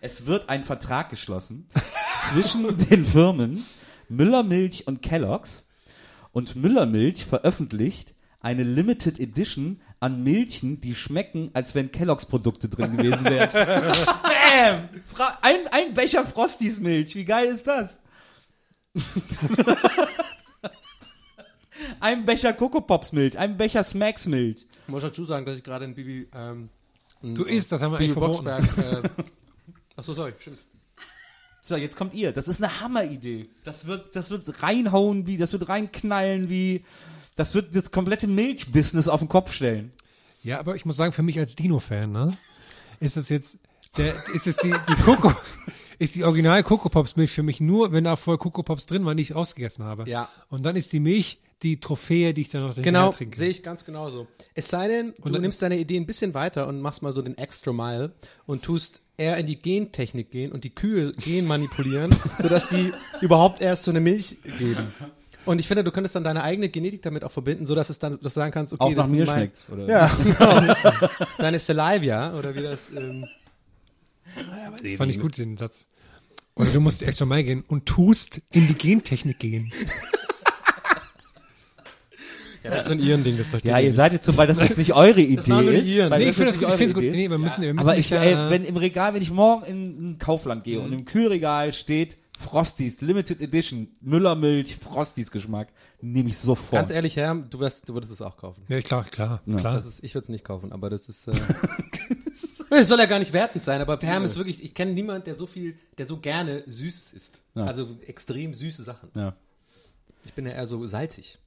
Es 0.02 0.26
wird 0.26 0.50
ein 0.50 0.62
Vertrag 0.62 1.08
geschlossen 1.08 1.70
zwischen 2.28 2.76
den 2.76 3.06
Firmen 3.06 3.64
Müllermilch 4.10 4.86
und 4.86 5.00
Kellogg's 5.00 5.66
und 6.32 6.54
Müllermilch 6.54 7.24
veröffentlicht 7.24 8.12
eine 8.40 8.62
Limited 8.62 9.18
Edition 9.18 9.80
an 10.00 10.22
Milchen, 10.22 10.80
die 10.80 10.94
schmecken, 10.94 11.50
als 11.54 11.74
wenn 11.74 11.90
Kellogg's 11.90 12.26
Produkte 12.26 12.68
drin 12.68 12.96
gewesen 12.96 13.24
wären. 13.24 13.50
Bam! 14.04 14.88
Fra 15.06 15.38
ein, 15.42 15.60
ein 15.70 15.94
Becher 15.94 16.26
Frosties 16.26 16.80
Milch, 16.80 17.14
wie 17.14 17.24
geil 17.24 17.46
ist 17.46 17.66
das? 17.66 18.00
ein 22.00 22.24
Becher 22.24 22.52
Coco 22.52 22.80
Pops 22.80 23.12
Milch, 23.12 23.38
ein 23.38 23.56
Becher 23.56 23.84
Smacks 23.84 24.26
Milch. 24.26 24.66
Ich 24.82 24.88
muss 24.88 25.02
dazu 25.02 25.24
sagen, 25.24 25.46
dass 25.46 25.56
ich 25.56 25.64
gerade 25.64 25.84
in 25.84 25.94
Bibi. 25.94 26.28
Ähm, 26.34 26.68
Du 27.22 27.44
isst, 27.44 27.72
das 27.72 27.80
haben 27.82 27.92
wir 27.92 27.98
Bibi 27.98 28.12
eigentlich 28.12 28.38
verboten. 28.38 28.44
Boxberg. 28.44 29.04
Äh, 29.04 29.08
Achso, 29.96 30.14
sorry, 30.14 30.34
stimmt. 30.38 30.58
So, 31.60 31.76
jetzt 31.76 31.96
kommt 31.96 32.14
ihr. 32.14 32.32
Das 32.32 32.46
ist 32.46 32.62
eine 32.62 32.80
Hammeridee. 32.80 33.48
Das 33.64 33.86
wird, 33.86 34.14
das 34.14 34.30
wird 34.30 34.62
reinhauen 34.62 35.26
wie, 35.26 35.36
das 35.36 35.52
wird 35.52 35.68
reinknallen 35.68 36.48
wie, 36.48 36.84
das 37.36 37.54
wird 37.54 37.74
das 37.76 37.90
komplette 37.90 38.26
Milchbusiness 38.26 39.08
auf 39.08 39.20
den 39.20 39.28
Kopf 39.28 39.52
stellen. 39.52 39.92
Ja, 40.42 40.58
aber 40.58 40.76
ich 40.76 40.84
muss 40.84 40.96
sagen, 40.96 41.12
für 41.12 41.22
mich 41.22 41.38
als 41.38 41.54
Dino-Fan, 41.54 42.10
ne, 42.10 42.36
ist 43.00 43.16
es 43.16 43.28
jetzt, 43.28 43.58
der, 43.96 44.14
ist 44.34 44.46
es 44.46 44.56
die, 44.56 44.70
die 44.88 44.94
Coco, 45.04 45.32
ist 45.98 46.14
die 46.14 46.24
Original 46.24 46.62
Coco 46.62 46.88
Pops 46.88 47.16
Milch 47.16 47.32
für 47.32 47.42
mich 47.42 47.60
nur, 47.60 47.92
wenn 47.92 48.04
da 48.04 48.16
vorher 48.16 48.38
Coco 48.38 48.62
Pops 48.62 48.86
drin 48.86 49.04
war, 49.04 49.14
die 49.14 49.22
ich 49.22 49.34
ausgegessen 49.34 49.84
habe. 49.84 50.08
Ja. 50.08 50.28
Und 50.48 50.64
dann 50.64 50.76
ist 50.76 50.92
die 50.92 51.00
Milch 51.00 51.40
die 51.62 51.80
Trophäe, 51.80 52.34
die 52.34 52.42
ich 52.42 52.50
dann 52.50 52.62
noch 52.66 52.74
Genau, 52.74 53.12
trinke. 53.12 53.36
sehe 53.36 53.48
ich 53.48 53.62
ganz 53.62 53.84
genauso. 53.84 54.26
Es 54.54 54.68
sei 54.68 54.88
denn, 54.88 55.14
du 55.22 55.30
dann 55.30 55.40
nimmst 55.40 55.62
deine 55.62 55.78
Idee 55.78 55.96
ein 55.96 56.04
bisschen 56.06 56.34
weiter 56.34 56.68
und 56.68 56.80
machst 56.80 57.02
mal 57.02 57.12
so 57.12 57.22
den 57.22 57.38
Extra 57.38 57.72
Mile 57.72 58.12
und 58.44 58.62
tust 58.62 59.00
eher 59.16 59.38
in 59.38 59.46
die 59.46 59.56
Gentechnik 59.60 60.30
gehen 60.30 60.52
und 60.52 60.64
die 60.64 60.74
Kühe 60.74 61.12
gen 61.12 61.46
manipulieren, 61.46 62.14
sodass 62.40 62.68
die 62.68 62.92
überhaupt 63.22 63.62
erst 63.62 63.84
so 63.84 63.90
eine 63.90 64.00
Milch 64.00 64.36
geben. 64.58 64.92
Und 65.46 65.58
ich 65.60 65.66
finde, 65.68 65.84
du 65.84 65.90
könntest 65.92 66.14
dann 66.16 66.24
deine 66.24 66.42
eigene 66.42 66.68
Genetik 66.68 67.02
damit 67.02 67.24
auch 67.24 67.30
verbinden, 67.30 67.64
sodass 67.66 67.88
es 67.88 67.98
dann, 67.98 68.12
dass 68.20 68.34
du 68.34 68.40
sagen 68.40 68.52
kannst, 68.52 68.72
okay, 68.72 68.82
Auch 68.82 68.90
das 68.90 68.96
nach 68.98 69.04
ist 69.06 69.10
mir 69.12 69.24
mein, 69.26 69.36
schmeckt. 69.36 69.64
Oder? 69.72 69.88
Ja, 69.88 70.10
genau. 70.22 71.08
Deine 71.38 71.58
Salivia, 71.58 72.34
oder 72.34 72.54
wie 72.54 72.62
das, 72.62 72.90
ähm, 72.90 73.26
Das 74.82 74.92
fand 74.94 75.10
ich 75.10 75.20
gut, 75.20 75.38
den 75.38 75.56
Satz. 75.56 75.86
Oder 76.56 76.70
du 76.70 76.80
musst 76.80 77.02
extra 77.02 77.24
mal 77.26 77.42
gehen 77.44 77.64
und 77.68 77.86
tust 77.86 78.40
in 78.52 78.66
die 78.66 78.74
Gentechnik 78.74 79.38
gehen. 79.38 79.70
ja, 82.64 82.70
das 82.70 82.80
ist 82.82 82.86
so 82.88 82.92
ein 82.94 82.98
Iren-Ding, 82.98 83.36
das 83.38 83.48
verstehe 83.48 83.70
Ja, 83.70 83.78
ich 83.78 83.84
ihr 83.84 83.88
nicht. 83.88 83.96
seid 83.96 84.12
jetzt 84.14 84.24
so, 84.24 84.36
weil 84.36 84.46
das 84.46 84.60
jetzt 84.60 84.78
nicht 84.78 84.94
eure 84.94 85.20
Idee 85.20 85.50
war 85.50 85.62
nur 85.62 85.72
ist. 85.72 85.86
Iren. 85.86 86.08
Nee, 86.10 86.18
das 86.18 86.28
ich 86.30 86.34
finde 86.36 86.52
das 86.52 86.60
gut. 86.60 86.80
Es 86.80 86.94
gut. 86.94 87.02
Idee 87.02 87.10
ist. 87.10 87.16
Nee, 87.16 87.30
wir 87.30 87.38
müssen, 87.38 87.62
wir 87.62 87.74
müssen 87.74 87.86
Aber 87.86 87.96
nicht, 87.96 88.10
ich, 88.10 88.18
ey, 88.18 88.32
äh, 88.32 88.50
wenn 88.50 88.64
im 88.64 88.76
Regal, 88.76 89.14
wenn 89.14 89.22
ich 89.22 89.30
morgen 89.30 89.64
in 89.66 90.10
ein 90.12 90.18
Kaufland 90.18 90.64
gehe 90.64 90.80
und 90.80 90.92
im 90.92 91.04
Kühlregal 91.04 91.72
steht 91.72 92.16
Frosties, 92.36 93.00
Limited 93.00 93.40
Edition, 93.40 93.88
Müllermilch, 94.00 94.76
Frosties 94.76 95.30
Geschmack, 95.30 95.68
nehme 96.00 96.28
ich 96.28 96.38
sofort. 96.38 96.82
Ganz 96.82 96.90
ehrlich, 96.90 97.16
Herr, 97.16 97.34
du, 97.34 97.58
wirst, 97.60 97.88
du 97.88 97.94
würdest 97.94 98.12
es 98.12 98.20
auch 98.20 98.36
kaufen. 98.36 98.62
ja, 98.68 98.80
klar, 98.82 99.04
klar, 99.04 99.40
klar. 99.46 99.74
Das 99.74 99.86
ist, 99.86 100.04
ich 100.04 100.14
würde 100.14 100.24
es 100.24 100.28
nicht 100.28 100.44
kaufen, 100.44 100.72
aber 100.72 100.90
das 100.90 101.08
ist. 101.08 101.28
Äh, 101.28 101.32
es 102.70 102.88
soll 102.88 102.98
ja 102.98 103.06
gar 103.06 103.18
nicht 103.18 103.32
wertend 103.32 103.64
sein, 103.64 103.80
aber 103.80 103.98
Herm 104.00 104.24
ist 104.24 104.36
wirklich, 104.36 104.62
ich 104.62 104.74
kenne 104.74 104.92
niemanden, 104.92 105.24
der 105.24 105.34
so 105.34 105.46
viel, 105.46 105.78
der 105.96 106.06
so 106.06 106.18
gerne 106.18 106.62
Süßes 106.66 107.12
isst. 107.14 107.40
Ja. 107.54 107.64
Also 107.64 107.96
extrem 108.06 108.54
süße 108.54 108.82
Sachen. 108.82 109.10
ja. 109.14 109.34
Ich 110.24 110.32
bin 110.32 110.44
ja 110.44 110.52
eher 110.52 110.66
so 110.66 110.84
salzig. 110.86 111.38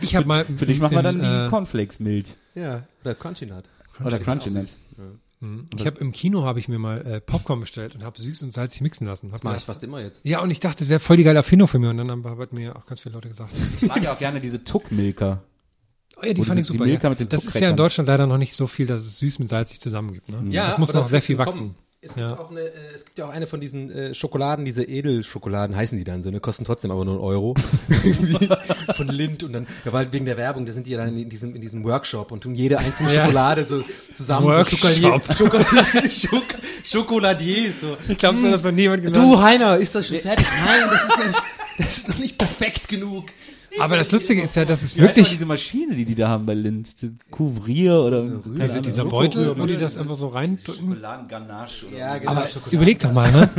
ich 0.00 0.16
habe 0.16 0.26
mal 0.26 0.44
Für 0.44 0.66
dich 0.66 0.80
machen 0.80 0.96
wir 0.96 1.02
dann 1.02 1.20
in, 1.20 1.22
die 1.22 1.46
äh, 1.46 1.48
Cornflakes-Milch. 1.48 2.34
Ja. 2.56 2.82
Oder 3.04 3.14
Crunchy 3.14 3.46
Nut. 3.46 3.64
Oder 4.04 4.18
Crunchy 4.18 4.50
Nuts. 4.50 4.78
Ich 5.76 5.86
habe 5.86 5.98
im 5.98 6.12
Kino 6.12 6.44
habe 6.44 6.60
ich 6.60 6.68
mir 6.68 6.78
mal 6.78 7.04
äh, 7.04 7.20
Popcorn 7.20 7.60
bestellt 7.60 7.94
und 7.96 8.04
habe 8.04 8.20
süß 8.20 8.42
und 8.44 8.52
salzig 8.52 8.80
mixen 8.80 9.06
lassen. 9.06 9.32
Hab 9.32 9.42
Mach 9.42 9.56
ich 9.56 9.64
fast 9.64 9.82
immer 9.82 10.00
jetzt. 10.00 10.20
Ja, 10.24 10.40
und 10.40 10.50
ich 10.50 10.60
dachte, 10.60 10.84
der 10.84 10.90
wäre 10.90 11.00
voll 11.00 11.16
die 11.16 11.24
geile 11.24 11.38
Erfindung 11.38 11.66
für 11.66 11.78
mich. 11.78 11.90
Und 11.90 11.96
dann 11.96 12.10
haben 12.10 12.24
haben 12.24 12.48
mir 12.52 12.76
auch 12.76 12.86
ganz 12.86 13.00
viele 13.00 13.14
Leute 13.14 13.28
gesagt. 13.28 13.52
Ich 13.80 13.88
mag 13.88 14.02
ja 14.04 14.12
auch 14.12 14.18
gerne 14.18 14.40
diese 14.40 14.62
Tuckmilker. 14.62 15.42
Oh 16.16 16.24
ja, 16.24 16.32
die 16.34 16.40
Wo 16.40 16.44
fand 16.44 16.58
die- 16.58 16.60
ich 16.62 16.66
die 16.68 16.72
super. 16.74 16.84
Milka 16.84 17.04
ja. 17.04 17.10
mit 17.10 17.20
den 17.20 17.28
das 17.28 17.44
ist 17.44 17.58
ja 17.58 17.70
in. 17.70 17.76
Deutschland 17.76 18.06
leider 18.08 18.26
noch 18.26 18.38
nicht 18.38 18.54
so 18.54 18.66
viel, 18.66 18.86
dass 18.86 19.00
es 19.00 19.18
süß 19.18 19.38
mit 19.40 19.48
salzig 19.48 19.80
zusammengibt. 19.80 20.28
Ne? 20.28 20.44
Ja, 20.50 20.68
das 20.68 20.78
muss 20.78 20.92
noch 20.92 21.08
sehr 21.08 21.18
ist 21.18 21.26
viel 21.26 21.38
wachsen. 21.38 21.74
Es 22.04 22.14
gibt, 22.16 22.18
Ja. 22.18 22.36
auch 22.36 22.50
eine, 22.50 22.62
äh, 22.62 22.94
es 22.96 23.04
gibt 23.04 23.16
ja 23.18 23.26
auch 23.26 23.30
eine 23.30 23.46
von 23.46 23.60
diesen 23.60 23.88
äh, 23.92 24.12
Schokoladen, 24.12 24.64
diese 24.64 24.82
Edelschokoladen 24.82 25.76
heißen 25.76 25.96
die 25.96 26.02
dann 26.02 26.24
so, 26.24 26.32
ne, 26.32 26.40
kosten 26.40 26.64
trotzdem 26.64 26.90
aber 26.90 27.04
nur 27.04 27.14
einen 27.14 27.22
Euro. 27.22 27.54
Von 28.96 29.06
Lind 29.06 29.44
und 29.44 29.52
dann, 29.52 29.68
ja, 29.84 29.92
weil 29.92 30.12
wegen 30.12 30.24
der 30.26 30.36
Werbung, 30.36 30.66
da 30.66 30.72
sind 30.72 30.88
die 30.88 30.90
ja 30.90 30.98
dann 30.98 31.16
in 31.16 31.28
diesem, 31.28 31.54
in 31.54 31.60
diesem 31.62 31.84
Workshop 31.84 32.32
und 32.32 32.40
tun 32.42 32.56
jede 32.56 32.78
einzelne 32.80 33.14
Ja. 33.14 33.22
Schokolade 33.22 33.64
so 33.64 33.84
zusammen, 34.14 34.46
Workshop. 34.48 34.80
so 34.80 34.88
Schokolier, 34.88 35.20
Schokolier, 35.36 36.10
Schok 36.10 36.44
Schokoladiers, 36.84 37.80
so. 37.82 37.96
Ich 38.08 38.18
glaube, 38.18 38.36
so 38.38 38.50
das 38.50 38.64
noch 38.64 38.72
niemand 38.72 39.14
Du, 39.14 39.40
Heiner, 39.40 39.76
ist 39.76 39.94
das 39.94 40.08
schon 40.08 40.18
fertig? 40.18 40.46
Nein, 40.64 40.80
das 40.90 41.02
ist 41.04 41.08
noch 41.16 41.26
nicht, 41.26 41.42
das 41.78 41.98
ist 41.98 42.08
noch 42.08 42.18
nicht 42.18 42.36
perfekt 42.38 42.88
genug. 42.88 43.26
Aber 43.80 43.96
das 43.96 44.10
Lustige 44.12 44.42
ist 44.42 44.56
ja, 44.56 44.64
dass 44.64 44.82
es 44.82 44.96
wirklich 44.98 45.28
diese 45.30 45.46
Maschine, 45.46 45.94
die 45.94 46.04
die 46.04 46.14
da 46.14 46.28
haben 46.28 46.46
bei 46.46 46.54
Lind? 46.54 47.00
Die 47.02 47.12
Couvrier 47.30 47.94
oder 47.94 48.40
diese, 48.44 48.80
dieser 48.80 49.04
Beutel, 49.04 49.58
wo 49.58 49.66
die 49.66 49.76
das 49.76 49.96
einfach 49.96 50.16
so 50.16 50.28
reindrücken. 50.28 50.88
Schokoladenganache 50.88 51.86
oder 51.86 51.96
Ja, 51.96 52.18
genau. 52.18 52.32
Aber 52.32 52.48
überleg 52.70 52.98
doch 53.00 53.12
mal, 53.12 53.30
ne? 53.30 53.50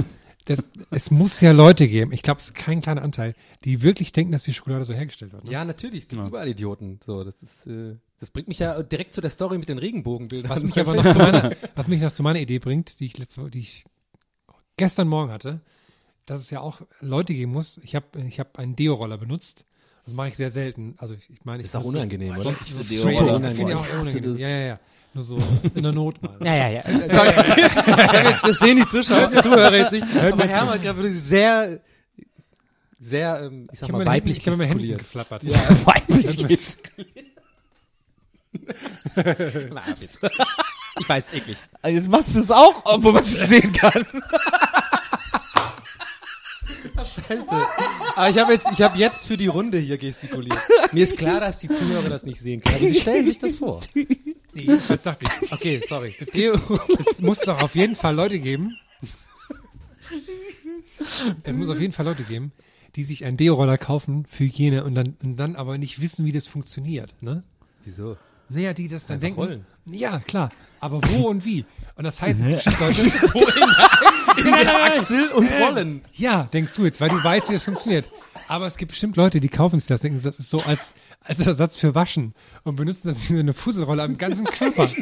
Das, 0.45 0.59
es 0.91 1.09
muss 1.09 1.39
ja 1.39 1.53
Leute 1.53 1.87
geben, 1.87 2.11
ich 2.11 2.21
glaube, 2.21 2.41
es 2.41 2.47
ist 2.47 2.55
kein 2.55 2.81
kleiner 2.81 3.01
Anteil, 3.01 3.33
die 3.63 3.81
wirklich 3.81 4.11
denken, 4.11 4.33
dass 4.33 4.43
die 4.43 4.53
Schokolade 4.53 4.83
so 4.83 4.93
hergestellt 4.93 5.31
wird. 5.31 5.45
Ne? 5.45 5.51
Ja, 5.51 5.63
natürlich, 5.63 6.01
es 6.01 6.07
gibt 6.09 6.21
überall 6.21 6.49
Idioten. 6.49 6.99
So, 7.05 7.23
das 7.23 7.41
ist, 7.41 7.65
äh, 7.67 7.95
das 8.19 8.29
bringt 8.29 8.49
mich 8.49 8.59
ja 8.59 8.83
direkt 8.83 9.15
zu 9.15 9.21
der 9.21 9.29
Story 9.29 9.57
mit 9.57 9.69
den 9.69 9.77
Regenbogenbildern. 9.77 10.49
Was 10.49 10.63
mich 10.63 10.77
aber 10.79 10.95
noch 10.95 11.09
zu 11.09 11.17
meiner, 11.17 11.51
was 11.75 11.87
mich 11.87 12.01
noch 12.01 12.11
zu 12.11 12.23
meiner 12.23 12.39
Idee 12.39 12.59
bringt, 12.59 12.99
die 12.99 13.05
ich 13.05 13.17
letzte, 13.17 13.49
die 13.49 13.59
ich 13.59 13.85
gestern 14.75 15.07
Morgen 15.07 15.31
hatte, 15.31 15.61
dass 16.25 16.41
es 16.41 16.49
ja 16.49 16.59
auch 16.59 16.81
Leute 16.99 17.33
geben 17.33 17.53
muss. 17.53 17.79
Ich 17.83 17.95
habe, 17.95 18.21
ich 18.27 18.39
habe 18.39 18.59
einen 18.59 18.75
Deo-Roller 18.75 19.17
benutzt. 19.17 19.65
Das 20.05 20.13
mache 20.13 20.27
ich 20.29 20.35
sehr 20.35 20.51
selten. 20.51 20.95
Also 20.97 21.13
ich, 21.13 21.29
ich 21.29 21.45
meine, 21.45 21.59
ich 21.61 21.67
Ist 21.67 21.75
auch 21.75 21.79
das- 21.79 21.87
unangenehm, 21.87 22.33
oder? 22.33 22.43
Sonst 22.43 22.91
Unangenehm. 23.03 23.69
Ich 23.69 23.75
auch 23.75 23.85
Ich 23.85 23.93
hasse 23.93 24.17
unangenehm. 24.19 24.37
Ja, 24.37 24.49
ja, 24.49 24.59
ja. 24.67 24.79
Nur 25.13 25.23
so 25.23 25.37
in 25.75 25.83
der 25.83 25.91
Not 25.91 26.21
mal. 26.23 26.37
Ja, 26.43 26.55
ja, 26.55 26.69
ja. 26.69 26.81
jetzt, 28.29 28.43
das 28.43 28.57
sehen 28.59 28.77
die 28.77 28.87
Zuschauer, 28.87 29.27
die 29.27 29.41
Zuhörer 29.41 29.75
jetzt 29.75 29.91
nicht. 29.91 30.07
Hört 30.11 30.33
Aber 30.33 30.45
Hermann 30.45 30.73
hat 30.73 30.81
gerade 30.81 31.07
sehr, 31.09 31.79
sehr, 32.99 33.43
ähm, 33.43 33.69
ich 33.71 33.79
sag 33.79 33.89
Ich 33.89 33.93
mal, 33.93 34.05
weiblich 34.05 34.37
Händen, 34.43 34.49
ich 34.49 34.53
habe 34.53 34.65
Händen 34.65 34.77
gestikuliert. 34.79 34.99
geflappert. 34.99 35.43
weiblich 35.85 36.77
Ich 40.99 41.09
weiß, 41.09 41.33
eklig. 41.33 41.57
Jetzt 41.85 42.09
machst 42.09 42.35
du 42.35 42.39
es 42.39 42.51
auch, 42.51 42.81
obwohl 42.85 43.13
man 43.13 43.23
es 43.23 43.33
nicht 43.33 43.47
sehen 43.47 43.73
kann. 43.73 44.05
Scheiße. 47.05 47.45
Aber 48.15 48.29
ich 48.29 48.37
habe 48.37 48.53
jetzt, 48.53 48.67
ich 48.71 48.81
habe 48.81 48.97
jetzt 48.97 49.27
für 49.27 49.37
die 49.37 49.47
Runde 49.47 49.77
hier 49.77 49.97
gestikuliert. 49.97 50.57
Mir 50.91 51.03
ist 51.03 51.17
klar, 51.17 51.39
dass 51.39 51.57
die 51.57 51.67
Zuhörer 51.69 52.09
das 52.09 52.25
nicht 52.25 52.39
sehen 52.39 52.61
können. 52.61 52.75
Aber 52.77 52.87
sie 52.87 52.99
stellen 52.99 53.27
sich 53.27 53.39
das 53.39 53.55
vor. 53.55 53.79
Nee, 53.93 54.07
jedenfalls 54.53 55.03
dachte 55.03 55.25
ich. 55.41 55.51
Okay, 55.51 55.81
sorry. 55.87 56.15
Es, 56.19 56.31
gibt, 56.31 56.59
es 56.99 57.21
muss 57.21 57.39
doch 57.39 57.61
auf 57.61 57.75
jeden 57.75 57.95
Fall 57.95 58.15
Leute 58.15 58.39
geben. 58.39 58.77
Es 61.43 61.53
muss 61.55 61.69
auf 61.69 61.79
jeden 61.79 61.93
Fall 61.93 62.05
Leute 62.05 62.23
geben, 62.23 62.51
die 62.95 63.03
sich 63.03 63.25
einen 63.25 63.37
Deo-Roller 63.37 63.77
kaufen 63.77 64.25
für 64.27 64.43
Hygiene 64.45 64.83
und 64.83 64.95
dann, 64.95 65.17
und 65.23 65.37
dann 65.37 65.55
aber 65.55 65.77
nicht 65.77 66.01
wissen, 66.01 66.25
wie 66.25 66.31
das 66.31 66.47
funktioniert. 66.47 67.13
Ne? 67.21 67.43
Wieso? 67.83 68.17
Naja, 68.49 68.73
die 68.73 68.87
das 68.87 69.07
dann 69.07 69.15
Einfach 69.15 69.25
denken. 69.27 69.39
rollen. 69.41 69.65
Ja, 69.85 70.19
klar. 70.19 70.49
Aber 70.79 71.01
wo 71.11 71.29
und 71.29 71.43
wie? 71.45 71.65
Und 71.95 72.03
das 72.03 72.21
heißt, 72.21 72.39
es 72.41 72.63
gibt 72.63 72.79
Leute, 72.79 73.01
In 73.01 73.09
der 74.37 74.83
Achsel 74.83 75.29
und 75.29 75.51
Rollen. 75.51 76.01
ja, 76.13 76.43
denkst 76.53 76.73
du 76.75 76.85
jetzt, 76.85 77.01
weil 77.01 77.09
du 77.09 77.23
weißt, 77.23 77.49
wie 77.49 77.53
das 77.53 77.63
funktioniert. 77.63 78.09
Aber 78.47 78.65
es 78.65 78.77
gibt 78.77 78.91
bestimmt 78.91 79.15
Leute, 79.15 79.39
die 79.39 79.49
kaufen 79.49 79.79
sich 79.79 79.87
das, 79.87 80.01
denken, 80.01 80.21
das 80.21 80.37
ist 80.39 80.49
so 80.49 80.59
als, 80.59 80.93
als 81.23 81.39
Ersatz 81.39 81.77
für 81.77 81.95
Waschen 81.95 82.33
und 82.63 82.75
benutzen 82.75 83.07
das 83.07 83.29
wie 83.29 83.33
so 83.33 83.39
eine 83.39 83.53
Fusselrolle 83.53 84.03
am 84.03 84.17
ganzen 84.17 84.45
Körper. 84.45 84.89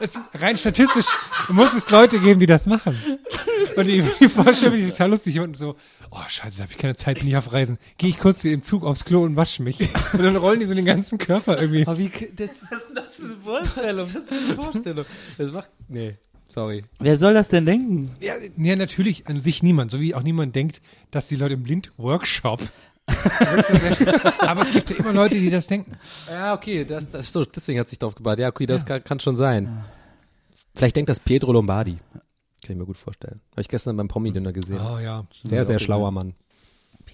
Es, 0.00 0.18
rein 0.34 0.56
statistisch 0.56 1.06
muss 1.48 1.74
es 1.74 1.90
Leute 1.90 2.18
geben, 2.18 2.40
die 2.40 2.46
das 2.46 2.66
machen. 2.66 2.98
Und 3.76 3.86
die, 3.86 4.02
die 4.18 4.28
Vorstellung 4.28 4.74
finde 4.74 4.78
ich 4.78 4.90
total 4.92 5.10
lustig. 5.10 5.34
Jemand 5.34 5.56
so, 5.58 5.76
oh 6.10 6.22
scheiße, 6.26 6.56
da 6.56 6.62
habe 6.62 6.72
ich 6.72 6.78
keine 6.78 6.96
Zeit, 6.96 7.18
bin 7.18 7.28
ich 7.28 7.36
auf 7.36 7.52
Reisen. 7.52 7.78
Gehe 7.98 8.08
ich 8.10 8.18
kurz 8.18 8.40
hier 8.42 8.52
im 8.52 8.62
Zug 8.62 8.84
aufs 8.84 9.04
Klo 9.04 9.22
und 9.22 9.36
wasche 9.36 9.62
mich. 9.62 9.78
Und 10.12 10.22
dann 10.22 10.36
rollen 10.36 10.60
die 10.60 10.66
so 10.66 10.74
den 10.74 10.86
ganzen 10.86 11.18
Körper 11.18 11.60
irgendwie. 11.60 11.86
Aber 11.86 11.98
wie, 11.98 12.10
das 12.34 12.62
ist, 12.62 12.90
das 12.94 13.18
ist 13.18 13.24
eine 13.24 13.36
Vorstellung. 13.44 14.08
Das 14.12 14.22
ist 14.22 14.32
eine 14.32 14.54
Vorstellung. 14.54 15.04
Das 15.38 15.52
macht, 15.52 15.68
nee, 15.88 16.16
sorry. 16.50 16.84
Wer 16.98 17.16
soll 17.18 17.34
das 17.34 17.48
denn 17.48 17.66
denken? 17.66 18.10
Ja, 18.20 18.34
ja, 18.56 18.76
natürlich 18.76 19.26
an 19.26 19.42
sich 19.42 19.62
niemand, 19.62 19.90
so 19.90 20.00
wie 20.00 20.14
auch 20.14 20.22
niemand 20.22 20.54
denkt, 20.54 20.80
dass 21.10 21.28
die 21.28 21.36
Leute 21.36 21.54
im 21.54 21.62
Blind-Workshop. 21.62 22.60
Aber 24.38 24.62
es 24.62 24.72
gibt 24.72 24.90
ja 24.90 24.96
immer 24.96 25.12
Leute, 25.12 25.34
die 25.34 25.50
das 25.50 25.66
denken. 25.66 25.96
Ja, 26.28 26.54
okay, 26.54 26.84
das, 26.84 27.10
das 27.10 27.32
so, 27.32 27.44
deswegen 27.44 27.80
hat 27.80 27.88
sich 27.88 27.98
drauf 27.98 28.14
gebaut. 28.14 28.38
Ja, 28.38 28.48
okay, 28.48 28.66
das 28.66 28.86
Kann, 28.86 29.02
kann 29.02 29.20
schon 29.20 29.36
sein. 29.36 29.84
Vielleicht 30.74 30.96
denkt 30.96 31.08
das 31.08 31.18
Pietro 31.18 31.52
Lombardi. 31.52 31.98
Kann 32.62 32.72
ich 32.72 32.76
mir 32.76 32.86
gut 32.86 32.98
vorstellen. 32.98 33.40
Habe 33.52 33.62
ich 33.62 33.68
gestern 33.68 33.96
beim 33.96 34.08
Promi-Dinner 34.08 34.52
gesehen. 34.52 34.80
Oh 34.80 34.98
ja. 34.98 35.26
sehr, 35.44 35.64
sehr 35.64 35.76
auch 35.76 35.80
schlauer 35.80 36.10
Mann. 36.10 36.34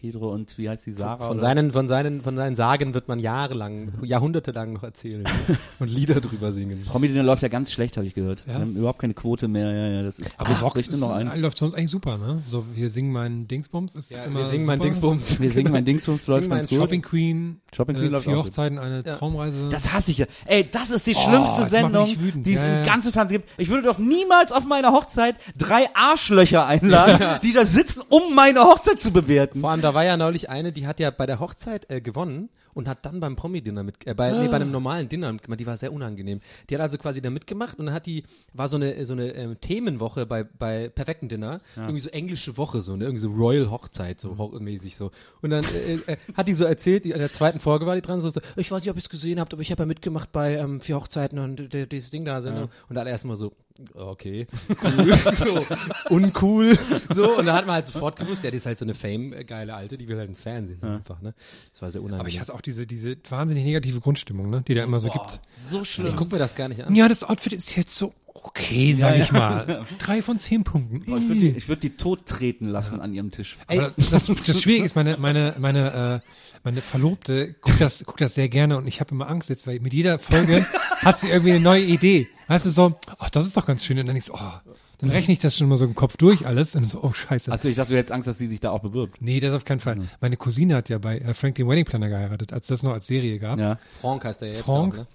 Pedro 0.06 0.32
und 0.32 0.56
wie 0.58 0.68
heißt 0.68 0.86
die 0.86 0.92
Sarah? 0.92 1.26
Von 1.28 1.40
seinen, 1.40 1.72
von 1.72 1.88
seinen, 1.88 2.22
von 2.22 2.36
seinen 2.36 2.54
Sagen 2.54 2.94
wird 2.94 3.08
man 3.08 3.18
jahrelang, 3.18 3.92
jahrhundertelang 4.02 4.72
noch 4.74 4.82
erzählen 4.82 5.24
und 5.78 5.88
Lieder 5.90 6.20
drüber 6.20 6.52
singen. 6.52 6.84
Promi-Dinner 6.86 7.22
läuft 7.22 7.42
ja 7.42 7.48
ganz 7.48 7.72
schlecht, 7.72 7.96
habe 7.96 8.06
ich 8.06 8.14
gehört. 8.14 8.44
Ja? 8.46 8.54
Wir 8.54 8.60
haben 8.60 8.76
überhaupt 8.76 8.98
keine 9.00 9.14
Quote 9.14 9.48
mehr. 9.48 9.70
Ja, 9.72 9.88
ja, 9.96 10.02
das 10.02 10.18
ist. 10.18 10.34
Aber 10.38 10.50
Ach, 10.52 10.62
Vox 10.62 10.80
ist, 10.86 10.98
noch 11.00 11.10
ein. 11.10 11.30
läuft 11.40 11.58
sonst 11.58 11.74
eigentlich 11.74 11.90
super, 11.90 12.18
ne? 12.18 12.42
So, 12.48 12.64
wir 12.74 12.90
singen 12.90 13.12
meinen 13.12 13.48
Dingsbums 13.48 13.94
ist 13.96 14.12
immer 14.12 14.38
wir 14.38 14.44
singen 14.44 14.64
mein 14.66 14.78
super. 14.78 14.88
Dingsbums. 14.90 15.40
Wir 15.40 15.50
singen 15.52 15.72
mein 15.72 15.84
Dingsbums, 15.84 16.26
läuft 16.28 16.48
mein 16.48 16.58
ganz 16.58 16.70
gut. 16.70 16.78
Shopping 16.78 17.02
Queen, 17.02 17.60
Shopping 17.74 17.96
Queen 17.96 18.06
äh, 18.06 18.10
läuft 18.10 18.24
vier 18.26 18.38
auch. 18.38 18.44
Hochzeiten, 18.44 18.78
eine 18.78 19.02
Traumreise. 19.02 19.68
Das 19.70 19.92
hasse 19.92 20.10
ich 20.12 20.18
ja. 20.18 20.26
Ey, 20.46 20.68
das 20.70 20.90
ist 20.90 21.06
die 21.06 21.14
Oh, 21.16 21.28
schlimmste 21.28 21.64
Sendung, 21.64 22.16
die 22.34 22.52
es 22.54 22.62
Ja, 22.62 22.68
im 22.68 22.74
ja. 22.76 22.82
ganzen 22.84 23.12
Fernsehen 23.12 23.42
gibt. 23.42 23.52
Ich 23.58 23.68
würde 23.70 23.82
doch 23.82 23.98
niemals 23.98 24.52
auf 24.52 24.66
meiner 24.66 24.92
Hochzeit 24.92 25.36
drei 25.58 25.88
Arschlöcher 25.94 26.66
einladen, 26.66 27.40
die 27.42 27.52
da 27.52 27.64
sitzen, 27.66 28.02
um 28.08 28.34
meine 28.34 28.60
Hochzeit 28.60 29.00
zu 29.00 29.10
bewerten. 29.12 29.60
Vor 29.60 29.70
allem, 29.70 29.80
da 29.80 29.94
war 29.96 30.04
ja 30.04 30.16
neulich 30.16 30.48
eine, 30.50 30.70
die 30.72 30.86
hat 30.86 31.00
ja 31.00 31.10
bei 31.10 31.26
der 31.26 31.40
Hochzeit 31.40 31.90
äh, 31.90 32.00
gewonnen 32.00 32.50
und 32.74 32.86
hat 32.86 33.06
dann 33.06 33.18
beim 33.20 33.34
Promi-Dinner 33.34 33.82
mit, 33.82 34.06
äh, 34.06 34.14
bei, 34.14 34.30
nee, 34.30 34.48
bei 34.48 34.56
einem 34.56 34.70
normalen 34.70 35.08
Dinner 35.08 35.32
mitgemacht. 35.32 35.58
Die 35.58 35.66
war 35.66 35.76
sehr 35.78 35.92
unangenehm. 35.92 36.40
Die 36.68 36.74
hat 36.74 36.82
also 36.82 36.98
quasi 36.98 37.22
da 37.22 37.30
mitgemacht 37.30 37.78
und 37.78 37.86
dann 37.86 37.94
hat 37.94 38.04
die, 38.04 38.24
war 38.52 38.68
so 38.68 38.76
eine, 38.76 39.06
so 39.06 39.14
eine 39.14 39.32
ähm, 39.34 39.60
Themenwoche 39.60 40.26
bei, 40.26 40.44
bei 40.44 40.90
perfekten 40.90 41.28
Dinner. 41.30 41.60
Irgendwie 41.74 42.00
so 42.00 42.10
englische 42.10 42.56
Woche, 42.58 42.82
so, 42.82 42.94
ne? 42.96 43.04
Irgendwie 43.04 43.22
so 43.22 43.30
Royal 43.30 43.70
Hochzeit, 43.70 44.20
so 44.20 44.36
ho- 44.36 44.58
mäßig 44.60 44.96
so. 44.96 45.10
Und 45.40 45.50
dann 45.50 45.64
äh, 45.64 45.94
äh, 46.12 46.16
hat 46.36 46.46
die 46.46 46.52
so 46.52 46.64
erzählt, 46.66 47.06
die, 47.06 47.12
in 47.12 47.18
der 47.18 47.32
zweiten 47.32 47.58
Folge 47.58 47.86
war 47.86 47.94
die 47.94 48.02
dran, 48.02 48.20
so, 48.20 48.28
so 48.30 48.40
ich 48.56 48.70
weiß 48.70 48.82
nicht, 48.82 48.90
ob 48.90 48.96
ihr 48.96 49.02
es 49.02 49.08
gesehen 49.08 49.40
habt, 49.40 49.54
aber 49.54 49.62
ich 49.62 49.70
habe 49.70 49.82
ja 49.82 49.86
mitgemacht 49.86 50.30
bei 50.30 50.56
ähm, 50.56 50.82
vier 50.82 50.96
Hochzeiten 50.96 51.38
und 51.38 51.74
äh, 51.74 51.86
dieses 51.86 52.10
Ding 52.10 52.24
da 52.26 52.42
Sendung. 52.42 52.68
Und 52.90 52.94
dann 52.96 53.06
erstmal 53.06 53.36
so, 53.36 53.52
okay, 53.94 54.46
cool, 54.82 55.18
so, 55.34 55.66
uncool, 56.10 56.78
so. 57.14 57.38
Und 57.38 57.46
dann 57.46 57.56
hat 57.56 57.66
man 57.66 57.76
halt 57.76 57.86
sofort 57.86 58.16
gewusst, 58.16 58.44
ja, 58.44 58.50
die 58.50 58.56
ist 58.56 58.66
halt 58.66 58.78
so 58.78 58.84
eine 58.84 58.94
Fame-geile 58.94 59.74
Alte, 59.74 59.98
die 59.98 60.08
will 60.08 60.18
halt 60.18 60.28
ins 60.28 60.40
Fernsehen, 60.40 60.80
so 60.80 60.86
einfach, 60.86 61.20
ne? 61.20 61.34
Das 61.72 61.82
war 61.82 61.90
sehr 61.90 62.00
unangenehm. 62.02 62.20
aber 62.20 62.28
ich 62.28 62.40
hasse 62.40 62.54
auch 62.54 62.60
diese, 62.60 62.86
diese 62.86 63.16
wahnsinnig 63.28 63.64
negative 63.64 64.00
Grundstimmung, 64.00 64.50
ne? 64.50 64.62
Die 64.66 64.74
da 64.74 64.84
immer 64.84 65.00
so 65.00 65.08
gibt. 65.10 65.40
So 65.56 65.84
schlimm. 65.84 66.08
ich 66.08 66.16
guck 66.16 66.30
mir 66.32 66.38
das 66.38 66.54
gar 66.54 66.68
nicht 66.68 66.84
an. 66.84 66.94
Ja, 66.94 67.08
das 67.08 67.24
Outfit 67.24 67.52
ist 67.52 67.76
jetzt 67.76 67.94
so 67.94 68.12
okay, 68.46 68.94
sag 68.94 69.16
ich 69.18 69.32
mal. 69.32 69.84
Drei 69.98 70.22
von 70.22 70.38
zehn 70.38 70.64
Punkten. 70.64 71.02
Oh, 71.12 71.16
ich 71.16 71.28
würde 71.28 71.40
die, 71.40 71.48
ich 71.48 71.68
würd 71.68 71.82
die 71.82 71.90
tot 71.90 72.26
treten 72.26 72.66
lassen 72.68 73.00
an 73.00 73.12
ihrem 73.12 73.30
Tisch. 73.30 73.58
Aber 73.66 73.92
das, 73.96 74.26
das 74.26 74.62
Schwierige 74.62 74.84
ist, 74.84 74.94
meine, 74.94 75.16
meine, 75.18 75.56
meine, 75.58 76.22
äh, 76.24 76.30
meine 76.62 76.80
Verlobte 76.80 77.54
guckt 77.60 77.80
das, 77.80 78.04
guckt 78.04 78.20
das 78.20 78.34
sehr 78.34 78.48
gerne 78.48 78.76
und 78.76 78.86
ich 78.86 79.00
habe 79.00 79.12
immer 79.14 79.28
Angst 79.28 79.48
jetzt, 79.48 79.66
weil 79.66 79.80
mit 79.80 79.92
jeder 79.92 80.18
Folge 80.18 80.66
hat 80.98 81.18
sie 81.18 81.28
irgendwie 81.28 81.52
eine 81.52 81.60
neue 81.60 81.84
Idee. 81.84 82.28
Weißt 82.48 82.66
du, 82.66 82.70
so, 82.70 82.94
ach, 83.18 83.30
das 83.30 83.46
ist 83.46 83.56
doch 83.56 83.66
ganz 83.66 83.84
schön. 83.84 83.98
Und 83.98 84.06
dann 84.06 84.14
denkst 84.14 84.28
du, 84.28 84.34
oh, 84.34 84.72
dann 84.98 85.10
rechne 85.10 85.32
ich 85.32 85.40
das 85.40 85.56
schon 85.56 85.68
mal 85.68 85.76
so 85.76 85.84
im 85.84 85.94
Kopf 85.94 86.16
durch 86.16 86.46
alles 86.46 86.74
und 86.74 86.88
so, 86.88 87.02
oh, 87.02 87.12
scheiße. 87.12 87.52
Achso, 87.52 87.68
ich 87.68 87.76
dachte, 87.76 87.90
du 87.90 87.98
hättest 87.98 88.12
Angst, 88.12 88.28
dass 88.28 88.38
sie 88.38 88.46
sich 88.46 88.60
da 88.60 88.70
auch 88.70 88.80
bewirbt. 88.80 89.20
nee, 89.20 89.40
das 89.40 89.52
auf 89.52 89.64
keinen 89.64 89.80
Fall. 89.80 89.98
Meine 90.20 90.36
Cousine 90.36 90.76
hat 90.76 90.88
ja 90.88 90.98
bei 90.98 91.18
äh, 91.18 91.34
Frank 91.34 91.56
den 91.56 91.68
Wedding 91.68 91.84
Planner 91.84 92.08
geheiratet, 92.08 92.52
als 92.52 92.68
das 92.68 92.82
noch 92.82 92.92
als 92.92 93.06
Serie 93.06 93.38
gab. 93.38 93.58
Ja. 93.58 93.78
Frank 94.00 94.24
heißt 94.24 94.42
er 94.42 94.48
jetzt 94.48 94.62
Frank? 94.62 94.94
auch, 94.94 94.98
ne? 94.98 95.06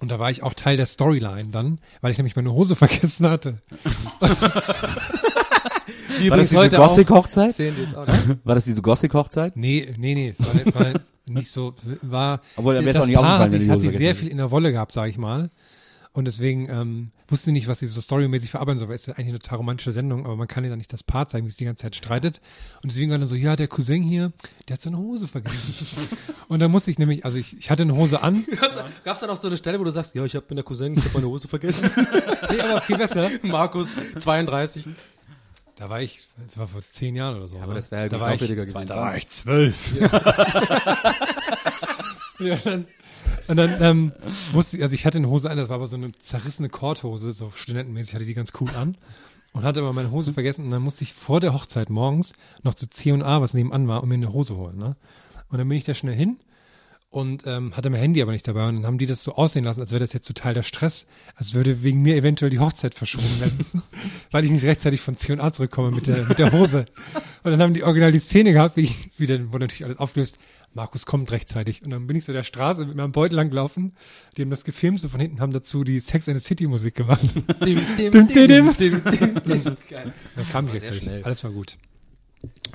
Und 0.00 0.10
da 0.10 0.18
war 0.18 0.30
ich 0.30 0.42
auch 0.42 0.54
Teil 0.54 0.76
der 0.76 0.86
Storyline 0.86 1.48
dann, 1.50 1.80
weil 2.00 2.12
ich 2.12 2.18
nämlich 2.18 2.36
meine 2.36 2.52
Hose 2.52 2.76
vergessen 2.76 3.28
hatte. 3.28 3.58
Wie 6.18 6.30
War 6.30 6.36
das 6.36 6.50
diese 6.50 6.68
Gothic-Hochzeit? 6.70 7.58
Nicht. 7.58 7.96
War 8.44 8.54
das 8.54 8.64
diese 8.64 8.82
Gothic-Hochzeit? 8.82 9.56
Nee, 9.56 9.92
nee, 9.98 10.14
nee, 10.14 10.28
es 10.28 10.40
war, 10.40 10.66
es 10.66 10.74
war 10.74 11.00
nicht 11.26 11.50
so, 11.50 11.74
war, 12.02 12.40
Obwohl, 12.56 12.82
das 12.82 12.96
auch 12.96 13.06
nicht 13.06 13.16
Paar 13.16 13.40
aufgefallen, 13.40 13.52
hat, 13.52 13.60
sich, 13.60 13.70
hat 13.70 13.80
sich 13.80 13.92
sehr 13.92 14.14
viel 14.14 14.28
in 14.28 14.38
der 14.38 14.50
Wolle 14.50 14.72
gehabt, 14.72 14.92
sage 14.92 15.10
ich 15.10 15.18
mal. 15.18 15.50
Und 16.18 16.24
deswegen 16.24 16.68
ähm, 16.68 17.12
wusste 17.28 17.44
sie 17.44 17.52
nicht, 17.52 17.68
was 17.68 17.78
sie 17.78 17.86
so 17.86 18.00
storymäßig 18.00 18.50
verarbeiten 18.50 18.76
soll, 18.76 18.88
weil 18.88 18.96
es 18.96 19.02
ist 19.02 19.06
ja 19.06 19.14
eigentlich 19.14 19.28
eine 19.28 19.38
total 19.38 19.58
romantische 19.58 19.92
Sendung, 19.92 20.24
aber 20.24 20.34
man 20.34 20.48
kann 20.48 20.64
ja 20.64 20.70
dann 20.70 20.78
nicht 20.78 20.92
das 20.92 21.04
Paar 21.04 21.28
zeigen, 21.28 21.46
wie 21.46 21.50
es 21.50 21.58
die 21.58 21.64
ganze 21.64 21.82
Zeit 21.82 21.94
streitet. 21.94 22.40
Und 22.82 22.90
deswegen 22.90 23.12
war 23.12 23.18
dann 23.18 23.28
so, 23.28 23.36
ja, 23.36 23.54
der 23.54 23.68
Cousin 23.68 24.02
hier, 24.02 24.32
der 24.66 24.74
hat 24.74 24.82
seine 24.82 24.98
Hose 24.98 25.28
vergessen. 25.28 26.08
und 26.48 26.58
dann 26.58 26.72
musste 26.72 26.90
ich 26.90 26.98
nämlich, 26.98 27.24
also 27.24 27.38
ich, 27.38 27.56
ich 27.56 27.70
hatte 27.70 27.84
eine 27.84 27.94
Hose 27.94 28.20
an, 28.20 28.44
Gab 29.04 29.14
es 29.14 29.20
da 29.20 29.28
noch 29.28 29.36
so 29.36 29.46
eine 29.46 29.56
Stelle, 29.56 29.78
wo 29.78 29.84
du 29.84 29.92
sagst, 29.92 30.16
ja, 30.16 30.24
ich 30.24 30.34
habe 30.34 30.44
mit 30.48 30.58
der 30.58 30.64
Cousin, 30.64 30.98
ich 30.98 31.04
habe 31.04 31.14
meine 31.14 31.28
Hose 31.28 31.46
vergessen. 31.46 31.88
nee, 32.50 32.60
aber 32.62 32.80
viel 32.80 32.98
besser. 32.98 33.30
Markus, 33.42 33.90
32. 34.18 34.88
Da 35.76 35.88
war 35.88 36.02
ich, 36.02 36.26
das 36.48 36.58
war 36.58 36.66
vor 36.66 36.82
zehn 36.90 37.14
Jahren 37.14 37.36
oder 37.36 37.46
so. 37.46 37.58
aber 37.58 37.74
ne? 37.74 37.78
das 37.78 37.92
wäre 37.92 38.00
halt 38.00 38.12
da 38.12 38.18
war 38.18 38.34
ich, 38.34 38.40
gewesen. 38.40 38.86
da 38.88 38.96
war 38.96 39.16
ich 39.16 39.28
zwölf. 39.28 39.76
Ja, 42.40 42.56
dann, 42.56 42.86
und 43.48 43.56
dann 43.56 43.82
ähm, 43.82 44.12
musste 44.52 44.76
ich, 44.76 44.82
also 44.82 44.94
ich 44.94 45.04
hatte 45.06 45.18
eine 45.18 45.28
Hose 45.28 45.50
an, 45.50 45.56
das 45.56 45.68
war 45.68 45.76
aber 45.76 45.86
so 45.86 45.96
eine 45.96 46.12
zerrissene 46.12 46.68
Korthose, 46.68 47.32
so 47.32 47.50
studentenmäßig 47.54 48.14
hatte 48.14 48.24
die 48.24 48.34
ganz 48.34 48.52
cool 48.60 48.70
an 48.76 48.96
und 49.52 49.62
hatte 49.62 49.80
aber 49.80 49.92
meine 49.92 50.10
Hose 50.10 50.32
vergessen 50.32 50.64
und 50.64 50.70
dann 50.70 50.82
musste 50.82 51.04
ich 51.04 51.14
vor 51.14 51.40
der 51.40 51.54
Hochzeit 51.54 51.90
morgens 51.90 52.32
noch 52.62 52.74
zu 52.74 52.88
C&A, 52.88 53.40
was 53.40 53.54
nebenan 53.54 53.88
war, 53.88 54.02
und 54.02 54.08
mir 54.08 54.14
eine 54.14 54.32
Hose 54.32 54.56
holen. 54.56 54.76
Ne? 54.78 54.96
Und 55.48 55.58
dann 55.58 55.68
bin 55.68 55.78
ich 55.78 55.84
da 55.84 55.94
schnell 55.94 56.14
hin 56.14 56.38
und 57.10 57.46
ähm, 57.46 57.74
hatte 57.74 57.88
mein 57.88 58.00
Handy 58.00 58.20
aber 58.20 58.32
nicht 58.32 58.46
dabei 58.46 58.68
und 58.68 58.76
dann 58.76 58.86
haben 58.86 58.98
die 58.98 59.06
das 59.06 59.22
so 59.22 59.34
aussehen 59.34 59.64
lassen, 59.64 59.80
als 59.80 59.90
wäre 59.92 60.00
das 60.00 60.12
jetzt 60.12 60.26
total 60.26 60.52
der 60.52 60.62
Stress, 60.62 61.06
als 61.36 61.54
würde 61.54 61.82
wegen 61.82 62.02
mir 62.02 62.16
eventuell 62.16 62.50
die 62.50 62.58
Hochzeit 62.58 62.94
verschoben 62.94 63.40
werden 63.40 63.56
müssen, 63.56 63.82
weil 64.30 64.44
ich 64.44 64.50
nicht 64.50 64.64
rechtzeitig 64.64 65.00
von 65.00 65.16
C&A 65.16 65.52
zurückkomme 65.52 65.90
mit 65.90 66.06
der, 66.06 66.24
mit 66.24 66.38
der 66.38 66.52
Hose. 66.52 66.84
Und 67.44 67.50
dann 67.50 67.62
haben 67.62 67.72
die 67.72 67.82
original 67.82 68.12
die 68.12 68.18
Szene 68.18 68.52
gehabt, 68.52 68.76
wie 68.76 68.82
ich, 68.82 69.10
wie 69.16 69.26
dann 69.26 69.52
wurde 69.52 69.64
natürlich 69.64 69.86
alles 69.86 69.98
aufgelöst, 69.98 70.38
Markus 70.74 71.06
kommt 71.06 71.32
rechtzeitig. 71.32 71.82
Und 71.82 71.90
dann 71.90 72.06
bin 72.06 72.16
ich 72.16 72.26
so 72.26 72.32
der 72.34 72.42
Straße 72.42 72.84
mit 72.84 72.94
meinem 72.94 73.12
Beutel 73.12 73.36
lang 73.36 73.48
gelaufen, 73.48 73.94
die 74.36 74.42
haben 74.42 74.50
das 74.50 74.64
gefilmt, 74.64 75.00
so 75.00 75.08
von 75.08 75.20
hinten 75.20 75.40
haben 75.40 75.52
dazu 75.52 75.84
die 75.84 76.00
Sex 76.00 76.28
and 76.28 76.38
the 76.38 76.46
City 76.46 76.66
Musik 76.66 76.94
gemacht. 76.94 77.22
Dim, 77.64 77.80
dim, 77.96 78.10
Dim, 78.12 78.26
dim, 78.28 78.76
dim, 78.76 78.76
dim. 78.76 79.42
dim. 79.44 79.76
Geil. 79.88 80.12
Dann 80.36 80.48
kam 80.50 80.68
ich 80.68 80.74
rechtzeitig. 80.82 81.24
Alles 81.24 81.42
war 81.42 81.52
gut. 81.52 81.78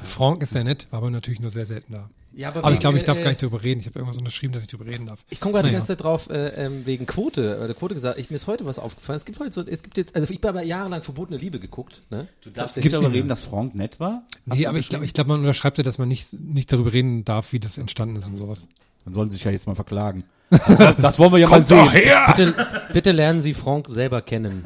Frank 0.04 0.42
ist 0.42 0.50
sehr 0.50 0.64
nett, 0.64 0.88
war 0.90 0.98
aber 0.98 1.12
natürlich 1.12 1.40
nur 1.40 1.52
sehr 1.52 1.68
selten 1.68 1.94
da. 1.94 2.10
Ja, 2.36 2.50
Aber 2.50 2.72
ich 2.72 2.80
glaube, 2.80 2.98
ich 2.98 3.04
darf 3.04 3.20
äh, 3.20 3.24
gar 3.24 3.30
nicht 3.30 3.42
drüber 3.42 3.62
reden. 3.62 3.80
Ich 3.80 3.86
habe 3.86 4.00
irgendwas 4.00 4.18
unterschrieben, 4.18 4.54
dass 4.54 4.64
ich 4.64 4.70
drüber 4.70 4.86
reden 4.86 5.06
darf. 5.06 5.24
Ich 5.30 5.40
komme 5.40 5.54
gerade 5.54 5.68
die 5.68 5.74
ganze 5.74 5.90
Zeit 5.90 6.02
drauf, 6.02 6.30
äh, 6.30 6.48
ähm, 6.66 6.86
wegen 6.86 7.06
Quote, 7.06 7.58
äh, 7.58 7.68
der 7.68 7.76
Quote 7.76 7.94
gesagt, 7.94 8.18
ich, 8.18 8.30
mir 8.30 8.38
ist 8.38 8.48
heute 8.48 8.66
was 8.66 8.80
aufgefallen. 8.80 9.18
Es 9.18 9.26
gibt 9.26 9.40
heute 9.40 9.52
so, 9.52 9.62
es 9.62 9.84
gibt 9.84 9.98
jetzt, 9.98 10.16
also 10.16 10.32
ich 10.32 10.38
habe 10.38 10.50
aber 10.50 10.64
jahrelang 10.64 11.04
verbotene 11.04 11.38
Liebe 11.38 11.60
geguckt, 11.60 12.02
ne? 12.10 12.28
Du 12.42 12.50
darfst 12.50 12.76
nicht 12.76 12.92
darüber 12.92 13.12
reden, 13.12 13.28
dass 13.28 13.44
Frank 13.44 13.76
nett 13.76 14.00
war? 14.00 14.24
Hast 14.50 14.58
Nee, 14.58 14.66
aber 14.66 14.80
ich 14.80 14.90
glaube, 14.90 15.06
ich 15.06 15.14
glaub, 15.14 15.28
man 15.28 15.42
unterschreibt 15.42 15.78
ja, 15.78 15.84
dass 15.84 15.98
man 15.98 16.08
nicht, 16.08 16.34
nicht 16.34 16.72
darüber 16.72 16.92
reden 16.92 17.24
darf, 17.24 17.54
wie 17.54 17.60
das 17.60 17.78
entstanden 17.78 18.16
ist 18.16 18.28
und 18.28 18.38
sowas. 18.38 18.68
Dann 19.06 19.14
sollen 19.14 19.30
sie 19.30 19.36
sich 19.36 19.46
ja 19.46 19.52
jetzt 19.52 19.68
mal 19.68 19.76
verklagen. 19.76 20.24
Das, 20.68 20.96
das 20.98 21.20
wollen 21.20 21.32
wir 21.32 21.40
ja 21.40 21.50
mal 21.50 21.62
sehen. 21.62 21.88
Bitte, 22.28 22.54
bitte 22.94 23.12
lernen 23.12 23.42
Sie 23.42 23.54
Frank 23.54 23.88
selber 23.90 24.22
kennen. 24.22 24.66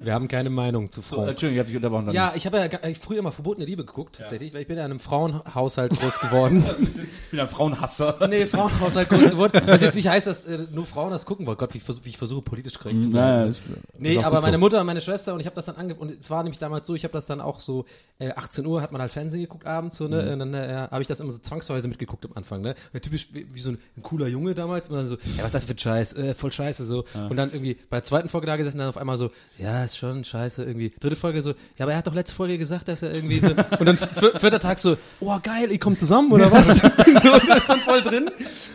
Wir 0.00 0.14
haben 0.14 0.28
keine 0.28 0.48
Meinung 0.48 0.90
zu 0.92 1.00
So, 1.00 1.16
Frank. 1.16 1.30
Entschuldigung, 1.30 1.54
ich 1.54 1.58
habe 1.58 1.66
dich 1.68 1.76
unterbrochen. 1.76 2.12
Ja, 2.14 2.32
ich 2.36 2.46
habe 2.46 2.58
ja 2.58 2.68
früher 3.00 3.20
mal 3.20 3.32
verbotene 3.32 3.66
Liebe 3.66 3.84
geguckt, 3.84 4.16
tatsächlich, 4.18 4.54
weil 4.54 4.62
ich 4.62 4.68
bin 4.68 4.76
ja 4.76 4.84
in 4.84 4.92
einem 4.92 5.00
Frauenhaushalt 5.00 5.98
groß 5.98 6.20
geworden. 6.20 6.64
ich 6.80 7.30
bin 7.32 7.40
ein 7.40 7.48
Frauenhasser. 7.48 8.16
nee, 8.28 8.46
Frauenhaushalt 8.46 9.08
groß 9.08 9.30
geworden. 9.30 9.60
Was 9.66 9.80
jetzt 9.82 9.96
nicht 9.96 10.08
heißt, 10.08 10.26
dass 10.28 10.46
äh, 10.46 10.66
nur 10.72 10.86
Frauen 10.86 11.10
das 11.10 11.26
gucken 11.26 11.46
wollen. 11.46 11.58
Gott, 11.58 11.74
wie 11.74 11.78
ich, 11.78 11.84
versuch, 11.84 12.04
wie 12.04 12.10
ich 12.10 12.18
versuche, 12.18 12.42
politisch 12.42 12.78
korrekt 12.78 13.02
zu 13.02 13.10
Naja, 13.10 13.34
bleiben. 13.36 13.50
ist- 13.50 13.60
Nee, 13.98 14.18
aber 14.22 14.40
meine 14.40 14.56
so. 14.56 14.60
Mutter 14.60 14.80
und 14.80 14.86
meine 14.86 15.00
Schwester 15.00 15.34
und 15.34 15.40
ich 15.40 15.46
habe 15.46 15.56
das 15.56 15.66
dann 15.66 15.74
angefangen. 15.76 16.10
Und 16.10 16.20
es 16.20 16.30
war 16.30 16.42
nämlich 16.44 16.60
damals 16.60 16.86
so, 16.86 16.94
ich 16.94 17.02
habe 17.02 17.12
das 17.12 17.26
dann 17.26 17.40
auch 17.40 17.58
so, 17.58 17.84
äh, 18.20 18.30
18 18.30 18.64
Uhr 18.66 18.80
hat 18.80 18.92
man 18.92 19.00
halt 19.00 19.10
Fernsehen 19.10 19.40
geguckt 19.42 19.66
abends, 19.66 19.96
so, 19.96 20.06
ne? 20.06 20.32
Und 20.32 20.38
dann 20.38 20.54
äh, 20.54 20.86
habe 20.90 21.02
ich 21.02 21.08
das 21.08 21.18
immer 21.18 21.32
so 21.32 21.38
zwangsweise 21.38 21.88
mitgeguckt 21.88 22.24
am 22.24 22.32
Anfang, 22.34 22.60
ne? 22.60 22.76
Und 22.92 23.02
typisch 23.02 23.28
wie, 23.32 23.46
wie 23.52 23.60
so 23.60 23.70
ein, 23.70 23.78
ein 23.96 24.02
cooler 24.04 24.28
Junge 24.28 24.54
damals, 24.54 24.88
dann 24.88 25.08
so, 25.08 25.16
ja, 25.36 25.44
was 25.44 25.52
das 25.52 25.64
für 25.64 25.72
ein 25.72 25.78
Scheiß, 25.78 26.12
äh, 26.14 26.34
voll 26.34 26.50
scheiße, 26.52 26.86
so. 26.86 27.04
Und 27.28 27.36
dann 27.36 27.50
irgendwie 27.52 27.74
bei 27.90 27.98
der 27.98 28.04
zweiten 28.04 28.28
Folge 28.28 28.46
da 28.46 28.56
gesessen, 28.56 28.78
dann 28.78 28.88
auf 28.88 28.96
einmal 28.96 29.16
so, 29.16 29.30
ja, 29.58 29.84
ist 29.84 29.96
schon 29.98 30.24
scheiße, 30.24 30.64
irgendwie. 30.64 30.92
Dritte 31.00 31.16
Folge 31.16 31.42
so, 31.42 31.50
ja, 31.50 31.84
aber 31.84 31.92
er 31.92 31.98
hat 31.98 32.06
doch 32.06 32.14
letzte 32.14 32.34
Folge 32.34 32.58
gesagt, 32.58 32.88
dass 32.88 33.02
er 33.02 33.12
irgendwie 33.14 33.38
so, 33.38 33.48
und 33.48 33.86
dann 33.86 33.96
vier- 33.96 34.38
vierter 34.38 34.60
Tag 34.60 34.78
so, 34.78 34.96
oh 35.20 35.38
geil, 35.42 35.70
ihr 35.70 35.78
kommt 35.78 35.98
zusammen, 35.98 36.32
oder 36.32 36.50
was? 36.50 36.78
so, 36.78 36.86
und 36.86 37.48
das 37.48 37.68
war 37.68 37.78
voll 37.78 38.02
drin. 38.02 38.30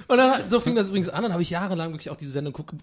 Und 0.08 0.18
dann, 0.18 0.50
so 0.50 0.60
fing 0.60 0.76
das 0.76 0.88
übrigens 0.90 1.10
an, 1.10 1.24
dann 1.24 1.32
habe 1.34 1.42
ich 1.42 1.50
jahrelang 1.50 1.92
wirklich 1.92 2.10
auch 2.10 2.18
diese 2.18 2.32
Sendung 2.32 2.54
geguckt, 2.54 2.74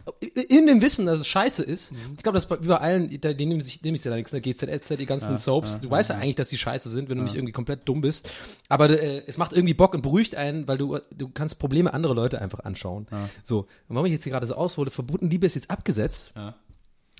in 0.48 0.66
dem 0.66 0.80
Wissen, 0.82 1.06
dass 1.06 1.20
es 1.20 1.26
scheiße 1.26 1.62
ist. 1.62 1.92
Ich 2.16 2.22
glaube, 2.22 2.36
das 2.36 2.46
bei- 2.46 2.60
wie 2.62 2.66
bei 2.68 2.78
allen, 2.78 3.20
da- 3.20 3.32
die 3.32 3.46
nehmen 3.46 3.60
sich, 3.60 3.82
nehmen 3.82 3.96
sich 3.96 4.04
ja 4.04 4.10
da 4.10 4.16
nichts, 4.16 4.32
ne, 4.32 4.40
GZSZ, 4.40 4.96
die 4.98 5.06
ganzen 5.06 5.38
Soaps, 5.38 5.80
du 5.80 5.90
weißt 5.90 6.10
ja 6.10 6.16
eigentlich, 6.16 6.36
dass 6.36 6.48
die 6.48 6.58
scheiße 6.58 6.88
sind, 6.88 7.08
wenn 7.10 7.18
du 7.18 7.24
nicht 7.24 7.34
irgendwie 7.34 7.52
komplett 7.52 7.88
dumm 7.88 8.00
bist. 8.00 8.28
Aber 8.68 8.88
äh, 8.90 9.22
es 9.26 9.36
macht 9.38 9.52
irgendwie 9.52 9.74
Bock 9.74 9.94
und 9.94 10.02
beruhigt 10.02 10.34
einen, 10.34 10.66
weil 10.68 10.78
du, 10.78 10.98
du 11.16 11.28
kannst 11.28 11.58
Probleme 11.58 11.92
anderer 11.92 12.14
Leute 12.14 12.40
einfach 12.40 12.60
anschauen. 12.60 13.06
So, 13.44 13.49
und 13.58 13.66
warum 13.88 14.06
ich 14.06 14.12
jetzt 14.12 14.24
hier 14.24 14.32
gerade 14.32 14.46
so 14.46 14.54
aushole, 14.54 14.90
Verboten 14.90 15.28
Liebe 15.28 15.46
ist 15.46 15.54
jetzt 15.54 15.70
abgesetzt. 15.70 16.32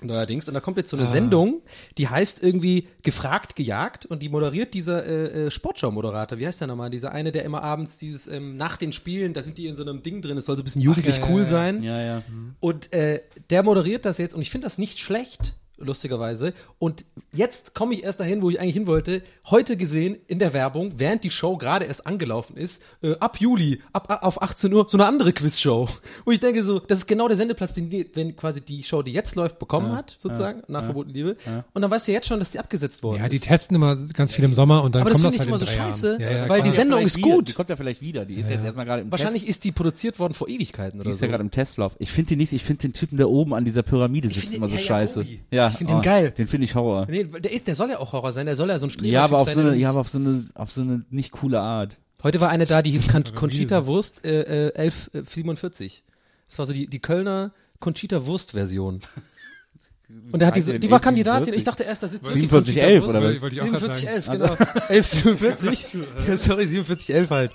Neuerdings. 0.03 0.47
Und 0.47 0.53
da 0.53 0.59
kommt 0.59 0.77
jetzt 0.77 0.89
so 0.89 0.97
eine 0.97 1.07
Sendung, 1.07 1.61
die 1.97 2.07
heißt 2.07 2.41
irgendwie 2.43 2.87
Gefragt, 3.03 3.55
gejagt 3.55 4.05
und 4.05 4.21
die 4.21 4.29
moderiert 4.29 4.73
dieser 4.73 5.05
äh, 5.05 5.47
äh, 5.47 5.51
Sportschau-Moderator. 5.51 6.39
Wie 6.39 6.47
heißt 6.47 6.61
der 6.61 6.67
nochmal? 6.67 6.89
Dieser 6.89 7.11
eine, 7.11 7.31
der 7.31 7.45
immer 7.45 7.61
abends 7.61 7.97
dieses, 7.97 8.27
ähm, 8.27 8.57
nach 8.57 8.77
den 8.77 8.93
Spielen, 8.93 9.33
da 9.33 9.43
sind 9.43 9.57
die 9.57 9.67
in 9.67 9.75
so 9.75 9.83
einem 9.83 10.01
Ding 10.03 10.21
drin, 10.21 10.37
es 10.37 10.45
soll 10.45 10.55
so 10.55 10.61
ein 10.61 10.65
bisschen 10.65 10.81
jugendlich 10.81 11.17
ja, 11.17 11.27
cool 11.29 11.41
ja, 11.41 11.45
ja. 11.45 11.49
sein. 11.49 11.83
Ja, 11.83 12.01
ja. 12.01 12.23
Und 12.59 12.91
äh, 12.93 13.21
der 13.49 13.63
moderiert 13.63 14.05
das 14.05 14.17
jetzt 14.17 14.33
und 14.33 14.41
ich 14.41 14.49
finde 14.49 14.65
das 14.65 14.77
nicht 14.77 14.99
schlecht, 14.99 15.53
lustigerweise. 15.83 16.53
Und 16.79 17.05
jetzt 17.33 17.73
komme 17.73 17.93
ich 17.93 18.03
erst 18.03 18.19
dahin, 18.19 18.41
wo 18.41 18.49
ich 18.49 18.59
eigentlich 18.59 18.73
hin 18.75 18.87
wollte. 18.87 19.21
Heute 19.49 19.77
gesehen 19.77 20.17
in 20.27 20.39
der 20.39 20.53
Werbung, 20.53 20.93
während 20.97 21.23
die 21.23 21.31
Show 21.31 21.57
gerade 21.57 21.85
erst 21.85 22.05
angelaufen 22.07 22.57
ist, 22.57 22.81
äh, 23.03 23.15
ab 23.19 23.39
Juli, 23.39 23.81
ab, 23.93 24.09
ab 24.11 24.23
auf 24.23 24.41
18 24.41 24.73
Uhr, 24.73 24.85
so 24.87 24.97
eine 24.97 25.05
andere 25.07 25.33
Quizshow. 25.33 25.87
Und 26.25 26.33
ich 26.33 26.39
denke 26.39 26.63
so, 26.63 26.79
das 26.79 26.99
ist 26.99 27.07
genau 27.07 27.27
der 27.27 27.37
Sendeplatz, 27.37 27.73
den 27.73 27.89
die, 27.89 28.09
wenn 28.13 28.35
quasi 28.35 28.61
die 28.61 28.83
Show, 28.83 29.01
die 29.01 29.11
jetzt 29.13 29.35
läuft, 29.35 29.59
bekommen 29.59 29.91
hat, 29.95 30.15
sozusagen, 30.19 30.63
nach 30.67 30.83
Verbotene 30.83 31.13
Liebe. 31.13 31.37
Und 31.73 31.81
dann 31.81 31.91
weißt 31.91 32.07
du 32.07 32.11
jetzt 32.11 32.27
schon, 32.27 32.39
dass 32.39 32.51
die 32.51 32.59
abgesetzt 32.59 33.03
worden 33.03 33.21
Ja, 33.21 33.29
die 33.29 33.37
ist. 33.37 33.45
testen 33.45 33.75
immer 33.75 33.95
ganz 34.13 34.33
viel 34.33 34.45
im 34.45 34.53
Sommer 34.53 34.83
und 34.83 34.95
dann 34.95 35.01
Aber 35.01 35.09
das 35.11 35.21
kommt 35.21 35.35
finde 35.35 35.51
das 35.51 35.61
ich 35.63 35.69
halt 35.69 35.77
immer 35.77 35.87
in 35.87 35.93
so 35.93 36.01
scheiße. 36.07 36.17
Ja, 36.21 36.31
ja, 36.43 36.49
weil 36.49 36.61
die 36.61 36.71
Sendung 36.71 37.01
ist 37.01 37.17
wieder. 37.17 37.27
gut. 37.29 37.47
Die 37.49 37.53
kommt 37.53 37.69
ja 37.69 37.75
vielleicht 37.75 38.01
wieder. 38.01 38.25
Die 38.25 38.35
ist 38.35 38.49
jetzt 38.49 38.63
erstmal 38.63 38.85
gerade 38.85 39.01
im 39.03 39.11
Wahrscheinlich 39.11 39.43
Test. 39.43 39.49
ist 39.57 39.63
die 39.63 39.71
produziert 39.71 40.19
worden 40.19 40.33
vor 40.33 40.47
Ewigkeiten 40.47 40.99
oder 40.99 41.05
Die 41.05 41.11
ist 41.11 41.19
so. 41.19 41.25
ja 41.25 41.31
gerade 41.31 41.43
im 41.43 41.51
Testlauf. 41.51 41.95
Ich 41.99 42.11
finde 42.11 42.29
die 42.29 42.35
nicht, 42.35 42.53
ich 42.53 42.63
finde 42.63 42.81
den 42.83 42.93
Typen, 42.93 43.17
der 43.17 43.29
oben 43.29 43.53
an 43.53 43.65
dieser 43.65 43.83
Pyramide 43.83 44.29
sitzt, 44.29 44.53
immer 44.53 44.67
so 44.67 44.77
scheiße. 44.77 45.25
Ja, 45.51 45.70
Ich 45.71 45.77
find 45.77 45.89
den 45.89 46.01
geil. 46.01 46.31
Den 46.31 46.47
finde 46.47 46.65
ich 46.65 46.75
Horror. 46.75 47.07
Nee, 47.09 47.23
der 47.23 47.51
ist, 47.51 47.67
der 47.67 47.75
soll 47.75 47.89
ja 47.89 47.99
auch 47.99 48.13
Horror 48.13 48.33
sein, 48.33 48.45
der 48.45 48.55
soll 48.55 48.69
ja 48.69 48.79
so 48.79 48.87
ein 48.87 48.89
Streber 48.89 49.11
Ja, 49.11 49.23
aber 49.23 49.39
auf 49.39 49.47
sein, 49.47 49.55
so 49.55 49.61
eine, 49.61 49.75
ja, 49.75 49.89
aber 49.89 49.99
auf 49.99 50.09
so 50.09 50.19
eine, 50.19 50.45
auf 50.55 50.71
so 50.71 50.81
eine 50.81 51.03
nicht 51.09 51.31
coole 51.31 51.59
Art. 51.59 51.97
Heute 52.23 52.39
war 52.39 52.49
eine 52.49 52.65
da, 52.65 52.81
die 52.81 52.91
hieß 52.91 53.07
Con 53.11 53.23
Conchita 53.35 53.85
Wurst 53.85 54.25
äh, 54.25 54.67
äh, 54.67 54.75
1147. 54.75 56.03
Das 56.49 56.59
war 56.59 56.65
so 56.65 56.73
die, 56.73 56.87
die 56.87 56.99
Kölner 56.99 57.51
Conchita 57.79 58.25
Wurst 58.25 58.51
Version. 58.51 59.01
Und 60.31 60.39
der 60.41 60.49
hat 60.49 60.57
diese, 60.57 60.77
die 60.77 60.91
war 60.91 60.99
Kandidatin. 60.99 61.53
Ich 61.53 61.63
dachte 61.63 61.83
erst, 61.83 62.03
da 62.03 62.07
sitzt 62.09 62.25
wirklich 62.25 62.49
4711 62.49 63.03
Conchita 63.03 63.19
oder 63.19 63.33
was? 63.33 63.41
Wollte 63.41 63.55
ich 63.55 63.61
auch 63.61 63.69
grad 63.69 63.95
sagen. 63.95 64.21
4711, 64.21 64.29
genau. 64.29 64.81
1147. 64.89 66.27
Ja, 66.27 66.37
sorry, 66.37 66.67
4711 66.67 67.29
halt. 67.29 67.51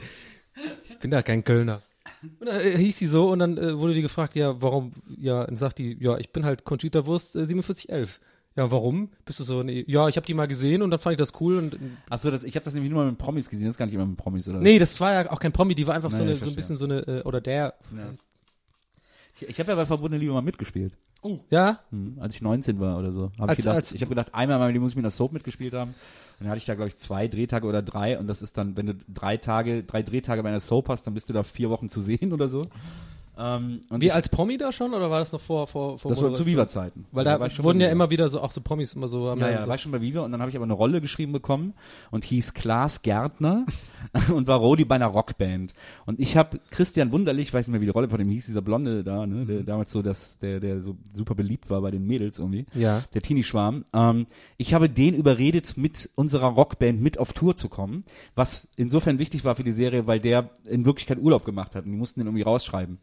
Ich 0.88 0.98
bin 0.98 1.10
da 1.10 1.22
kein 1.22 1.44
Kölner. 1.44 1.82
Und 2.22 2.46
dann 2.46 2.60
äh, 2.60 2.76
hieß 2.76 2.98
die 2.98 3.06
so 3.06 3.30
und 3.30 3.38
dann 3.38 3.58
äh, 3.58 3.76
wurde 3.78 3.94
die 3.94 4.02
gefragt, 4.02 4.34
ja, 4.36 4.60
warum, 4.60 4.92
ja, 5.18 5.44
dann 5.44 5.56
sagt 5.56 5.78
die, 5.78 5.96
ja, 6.00 6.16
ich 6.18 6.30
bin 6.30 6.44
halt 6.44 6.64
Conchita 6.64 7.06
Wurst 7.06 7.36
äh, 7.36 7.46
4711. 7.46 8.20
Ja, 8.56 8.70
warum? 8.70 9.10
Bist 9.26 9.38
du 9.38 9.44
so, 9.44 9.62
nee, 9.62 9.84
ja, 9.86 10.08
ich 10.08 10.16
habe 10.16 10.26
die 10.26 10.32
mal 10.32 10.48
gesehen 10.48 10.80
und 10.80 10.90
dann 10.90 10.98
fand 10.98 11.12
ich 11.12 11.18
das 11.18 11.38
cool 11.40 11.58
und 11.58 11.76
Achso, 12.08 12.30
das, 12.30 12.42
ich 12.42 12.56
habe 12.56 12.64
das 12.64 12.72
nämlich 12.72 12.90
nur 12.90 13.04
mal 13.04 13.10
mit 13.10 13.18
Promis 13.18 13.50
gesehen, 13.50 13.66
das 13.66 13.74
ist 13.74 13.78
gar 13.78 13.84
nicht 13.84 13.94
immer 13.94 14.06
mit 14.06 14.16
Promis, 14.16 14.48
oder? 14.48 14.60
Nee, 14.60 14.78
das 14.78 14.98
war 14.98 15.12
ja 15.12 15.30
auch 15.30 15.38
kein 15.38 15.52
Promi, 15.52 15.74
die 15.74 15.86
war 15.86 15.94
einfach 15.94 16.10
so, 16.10 16.24
Nee, 16.24 16.30
eine, 16.30 16.36
so 16.36 16.48
ein 16.48 16.56
bisschen 16.56 16.76
so 16.76 16.86
eine, 16.86 17.00
äh, 17.00 17.22
oder 17.24 17.42
der, 17.42 17.74
Ich, 19.38 19.48
ich 19.48 19.60
habe 19.60 19.72
ja 19.72 19.76
bei 19.76 19.84
Verbotene 19.84 20.18
Liebe 20.18 20.32
mal 20.32 20.40
mitgespielt. 20.40 20.94
Ja? 21.50 21.80
Hm, 21.90 22.18
als 22.20 22.34
ich 22.34 22.42
19 22.42 22.80
war 22.80 22.98
oder 22.98 23.12
so. 23.12 23.30
Hab 23.38 23.48
Als- 23.48 23.58
ich 23.58 23.64
gedacht, 23.64 23.76
als- 23.76 23.92
ich 23.92 24.00
habe 24.00 24.08
gedacht, 24.10 24.34
einmal 24.34 24.56
in 24.56 24.60
meinem 24.62 24.72
Leben 24.72 24.82
muss 24.82 24.92
ich 24.92 24.96
mit 24.96 25.04
einer 25.04 25.10
Soap 25.10 25.32
mitgespielt 25.32 25.74
haben. 25.74 25.90
Und 25.90 26.44
dann 26.44 26.48
hatte 26.48 26.58
ich 26.58 26.66
da, 26.66 26.74
glaube 26.74 26.88
ich, 26.88 26.96
zwei 26.96 27.28
Drehtage 27.28 27.66
oder 27.66 27.82
drei. 27.82 28.18
Und 28.18 28.26
das 28.26 28.42
ist 28.42 28.58
dann, 28.58 28.76
wenn 28.76 28.86
du 28.86 28.94
drei 29.12 29.36
Tage, 29.38 29.82
drei 29.84 30.02
Drehtage 30.02 30.42
bei 30.42 30.48
einer 30.50 30.60
Soap 30.60 30.88
hast, 30.88 31.06
dann 31.06 31.14
bist 31.14 31.28
du 31.28 31.32
da 31.32 31.42
vier 31.42 31.70
Wochen 31.70 31.88
zu 31.88 32.00
sehen 32.00 32.32
oder 32.32 32.48
so. 32.48 32.66
Ähm, 33.38 33.82
und 33.90 34.00
Wie 34.00 34.06
ich, 34.06 34.14
als 34.14 34.28
Promi 34.28 34.56
da 34.56 34.72
schon 34.72 34.94
oder 34.94 35.10
war 35.10 35.18
das 35.18 35.32
noch 35.32 35.40
vor, 35.40 35.66
vor, 35.66 35.98
vor 35.98 36.10
das 36.10 36.22
war 36.22 36.32
zu? 36.32 36.46
Viva-Zeiten. 36.46 37.06
Weil 37.12 37.24
Da 37.24 37.38
da 37.38 37.62
wurden 37.62 37.80
ja 37.80 37.88
immer 37.88 38.10
wieder 38.10 38.30
so, 38.30 38.40
auch 38.40 38.50
so 38.50 38.60
Promis 38.60 38.94
immer 38.94 39.08
so, 39.08 39.34
Ja, 39.36 39.50
ja, 39.50 39.62
so 39.62 39.68
war 39.68 39.74
ich 39.74 39.82
schon 39.82 39.92
bei 39.92 40.00
Viva 40.00 40.20
und 40.22 40.32
dann 40.32 40.40
habe 40.40 40.50
ich 40.50 40.56
aber 40.56 40.64
eine 40.64 40.72
Rolle 40.72 41.00
geschrieben 41.00 41.32
bekommen 41.32 41.74
und 42.10 42.24
hieß 42.24 42.54
Klaas 42.54 43.02
Gärtner 43.02 43.66
und 44.32 44.46
war 44.46 44.58
Rodi 44.58 44.84
bei 44.84 44.94
einer 44.94 45.06
Rockband. 45.06 45.74
Und 46.06 46.18
ich 46.18 46.36
habe 46.36 46.60
Christian 46.70 47.12
Wunderlich, 47.12 47.48
ich 47.48 47.54
weiß 47.54 47.66
nicht 47.66 47.72
mehr, 47.72 47.80
wie 47.82 47.86
die 47.86 47.90
Rolle 47.90 48.08
von 48.08 48.18
dem 48.18 48.30
hieß, 48.30 48.46
dieser 48.46 48.62
Blonde 48.62 49.04
da, 49.04 49.26
ne, 49.26 49.44
der 49.44 49.62
damals 49.64 49.90
so, 49.90 50.00
das, 50.00 50.38
der, 50.38 50.58
der 50.60 50.80
so 50.80 50.96
super 51.12 51.34
beliebt 51.34 51.68
war 51.68 51.82
bei 51.82 51.90
den 51.90 52.06
Mädels 52.06 52.38
irgendwie. 52.38 52.66
Ja. 52.74 53.02
Der 53.12 53.20
Teenie-Schwarm. 53.20 53.84
Ähm, 53.92 54.26
ich 54.56 54.72
habe 54.72 54.88
den 54.88 55.14
überredet, 55.14 55.76
mit 55.76 56.08
unserer 56.14 56.48
Rockband 56.48 57.02
mit 57.02 57.18
auf 57.18 57.34
Tour 57.34 57.54
zu 57.54 57.68
kommen, 57.68 58.04
was 58.34 58.68
insofern 58.76 59.18
wichtig 59.18 59.44
war 59.44 59.54
für 59.54 59.64
die 59.64 59.72
Serie, 59.72 60.06
weil 60.06 60.20
der 60.20 60.50
in 60.64 60.86
Wirklichkeit 60.86 61.18
Urlaub 61.18 61.44
gemacht 61.44 61.74
hat 61.74 61.84
und 61.84 61.92
die 61.92 61.98
mussten 61.98 62.20
den 62.20 62.28
irgendwie 62.28 62.42
rausschreiben. 62.42 62.98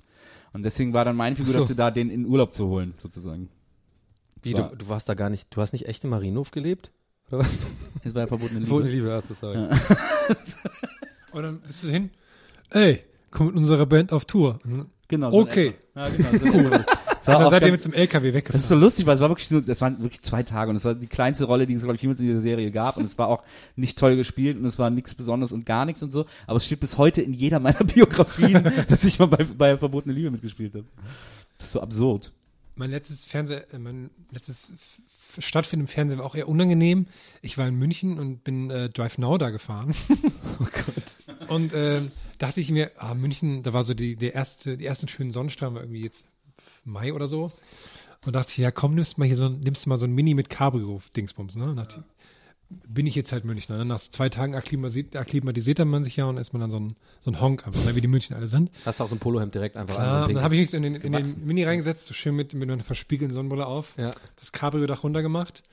Und 0.54 0.64
deswegen 0.64 0.94
war 0.94 1.04
dann 1.04 1.16
meine 1.16 1.36
Figur, 1.36 1.54
so. 1.54 1.60
dass 1.60 1.68
sie 1.68 1.76
da 1.76 1.92
den 1.92 2.10
in 2.10 2.26
Urlaub 2.26 2.54
zu 2.54 2.68
holen, 2.68 2.94
sozusagen. 2.98 3.50
Wie, 4.44 4.54
du, 4.54 4.72
du 4.78 4.88
warst 4.90 5.10
da 5.10 5.14
gar 5.14 5.30
nicht, 5.30 5.48
du 5.56 5.62
hast 5.62 5.74
nicht 5.74 5.88
echt 5.88 6.04
im 6.04 6.12
Marienhof 6.12 6.52
gelebt? 6.52 6.92
Oder 7.30 7.40
was? 7.40 7.68
Das 8.04 8.14
war 8.14 8.22
ja 8.22 8.28
verbotene 8.28 8.60
Liebe. 8.60 8.68
Verbotene 8.68 8.94
Liebe, 8.94 9.12
hast 9.12 9.30
du 9.30 9.34
sorry. 9.34 9.58
Und 11.32 11.44
dann 11.44 11.62
bist 11.62 11.84
du 11.84 11.88
hin, 11.88 12.12
ey, 12.70 13.04
komm 13.32 13.48
mit 13.48 13.56
unserer 13.56 13.86
Band 13.86 14.12
auf 14.12 14.26
Tour. 14.26 14.60
Genau. 15.08 15.32
so 15.32 15.40
Okay. 15.40 15.76
Ja, 15.96 16.10
genau. 16.10 16.32
So 16.32 16.46
cool. 16.46 16.86
Das 17.26 17.36
war 17.36 17.50
seid 17.50 17.64
ihr 17.64 17.72
mit 17.72 17.86
dem 17.86 17.94
LKW 17.94 18.28
das 18.28 18.34
ist 18.34 18.36
weggefahren. 18.36 18.68
so 18.68 18.76
lustig, 18.76 19.06
weil 19.06 19.16
es 19.16 19.22
war 19.22 19.30
wirklich 19.30 19.50
nur, 19.52 19.62
das 19.62 19.82
waren 19.82 20.02
wirklich 20.02 20.22
zwei 20.22 20.44
Tage 20.44 20.70
und 20.70 20.76
es 20.76 20.86
war 20.86 20.94
die 20.94 21.08
kleinste 21.08 21.46
Rolle, 21.46 21.66
die 21.66 21.74
es, 21.74 21.84
glaube 21.84 21.96
ich, 21.96 22.02
jemals 22.02 22.20
in 22.20 22.28
dieser 22.28 22.42
Serie 22.42 22.72
gab 22.72 22.98
und 22.98 23.06
es 23.06 23.18
war 23.18 23.28
auch 23.28 23.44
nicht 23.76 23.98
toll 23.98 24.16
gespielt 24.16 24.58
und 24.58 24.66
es 24.66 24.78
war 24.80 24.90
nichts 24.90 25.16
Besonderes 25.16 25.52
und 25.52 25.66
gar 25.66 25.86
nichts 25.86 26.04
und 26.04 26.12
so, 26.12 26.26
aber 26.48 26.58
es 26.58 26.66
steht 26.66 26.80
bis 26.80 26.98
heute 26.98 27.22
in 27.22 27.34
jeder 27.34 27.60
meiner 27.60 27.84
Biografien, 27.84 28.64
dass 28.88 29.06
ich 29.06 29.20
mal 29.20 29.28
bei, 29.28 29.44
bei 29.44 29.78
Verbotene 29.78 30.14
Liebe 30.14 30.32
mitgespielt 30.32 30.76
habe. 30.76 30.86
Das 31.58 31.68
ist 31.68 31.74
so 31.74 31.82
absurd. 31.82 32.32
Mein 32.76 32.92
letztes 32.92 33.24
Fernseh, 33.24 33.62
äh, 33.72 33.78
mein 33.78 34.10
letztes 34.32 34.74
Stattfinden 35.40 35.86
im 35.86 35.88
Fernsehen 35.88 36.20
war 36.20 36.26
auch 36.26 36.36
eher 36.36 36.48
unangenehm. 36.48 37.08
Ich 37.42 37.58
war 37.58 37.68
in 37.68 37.76
München 37.76 38.20
und 38.20 38.44
bin 38.44 38.70
äh, 38.70 38.90
Drive 38.90 39.18
Now 39.18 39.38
da 39.38 39.50
gefahren. 39.50 39.94
oh 40.60 40.66
Gott. 40.66 41.50
Und 41.50 41.72
ähm, 41.76 42.12
dachte 42.38 42.62
ich 42.62 42.72
mir, 42.72 42.92
ah, 42.98 43.14
München, 43.14 43.64
da 43.64 43.74
war 43.74 43.84
so 43.84 43.94
die, 43.94 44.16
der 44.16 44.34
erste, 44.34 44.78
die 44.78 44.86
ersten 44.86 45.08
schönen 45.08 45.32
Sonnenstrahlen, 45.32 45.76
war 45.76 45.84
irgendwie 45.84 46.04
jetzt 46.04 46.26
Mai 46.84 47.14
oder 47.14 47.28
so. 47.28 47.52
Und 48.26 48.34
dachte 48.36 48.52
ich, 48.52 48.58
ja 48.58 48.72
komm, 48.72 48.96
nimmst 48.96 49.18
mal 49.18 49.26
hier 49.26 49.36
so, 49.36 49.50
nimmst 49.50 49.86
du 49.86 49.90
mal 49.90 49.98
so 49.98 50.06
ein 50.06 50.14
Mini 50.14 50.34
mit 50.34 50.50
Cabrio-Dingsbums, 50.50 51.56
ne? 51.56 51.76
Dachte 51.76 52.04
bin 52.88 53.06
ich 53.06 53.16
jetzt 53.16 53.32
halt 53.32 53.46
Münchner. 53.46 53.78
Ne? 53.78 53.86
Nach 53.86 54.00
so 54.00 54.10
zwei 54.12 54.30
Tagen 54.30 54.56
akklimatisiert, 54.56 55.16
akklimatisiert 55.16 55.80
man 55.86 56.04
sich 56.04 56.16
ja 56.16 56.26
und 56.26 56.38
ist 56.38 56.54
man 56.54 56.62
dann 56.62 56.72
so 56.72 56.80
ein, 56.80 56.96
so 57.20 57.32
ein 57.32 57.40
Honk, 57.40 57.66
einfach, 57.68 57.84
ne? 57.86 57.96
wie 57.96 58.02
die 58.02 58.08
München 58.08 58.36
alle 58.36 58.48
sind. 58.48 58.72
Hast 58.86 59.00
du 59.00 59.04
auch 59.04 59.10
so 59.10 59.16
ein 59.16 59.20
Polohemd 59.20 59.54
direkt 59.54 59.78
einfach 59.78 59.96
an, 59.98 60.02
so 60.04 60.08
Klar, 60.10 60.24
ein 60.24 60.30
und 60.30 60.34
dann 60.36 60.44
habe 60.44 60.56
ich 60.56 60.62
mich 60.62 60.70
so 60.72 60.78
in 60.78 60.84
den, 60.84 60.96
in 60.96 61.12
den. 61.12 61.46
Mini 61.46 61.64
reingesetzt, 61.64 62.06
so 62.06 62.14
schön 62.14 62.36
mit, 62.36 62.54
mit 62.54 62.70
einer 62.70 62.84
verspiegelten 62.84 63.34
Sonnenbrille 63.34 63.66
auf, 63.66 63.94
Ja. 63.98 64.12
das 64.40 64.52
Cabrio-Dach 64.52 65.04
runtergemacht 65.04 65.64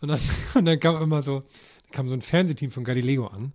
und 0.00 0.08
dann, 0.08 0.20
und 0.54 0.64
dann 0.64 0.78
kam 0.80 1.02
immer 1.02 1.22
so, 1.22 1.40
dann 1.40 1.92
kam 1.92 2.08
so 2.08 2.14
ein 2.14 2.22
Fernsehteam 2.22 2.70
von 2.70 2.84
Galileo 2.84 3.26
an 3.26 3.52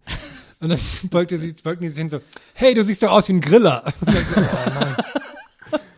und 0.60 0.70
dann 0.70 0.80
beugte 1.10 1.40
sie, 1.40 1.53
beugten 1.53 1.84
die 1.84 1.90
sich 1.90 1.98
hin 1.99 2.10
so, 2.10 2.22
hey, 2.53 2.74
du 2.74 2.84
siehst 2.84 3.03
doch 3.03 3.12
aus 3.12 3.28
wie 3.28 3.34
ein 3.34 3.41
Griller. 3.41 3.84
Und 4.02 4.07
dann 4.07 4.26
so, 4.26 4.41
oh 4.41 4.70
nein. 4.80 4.95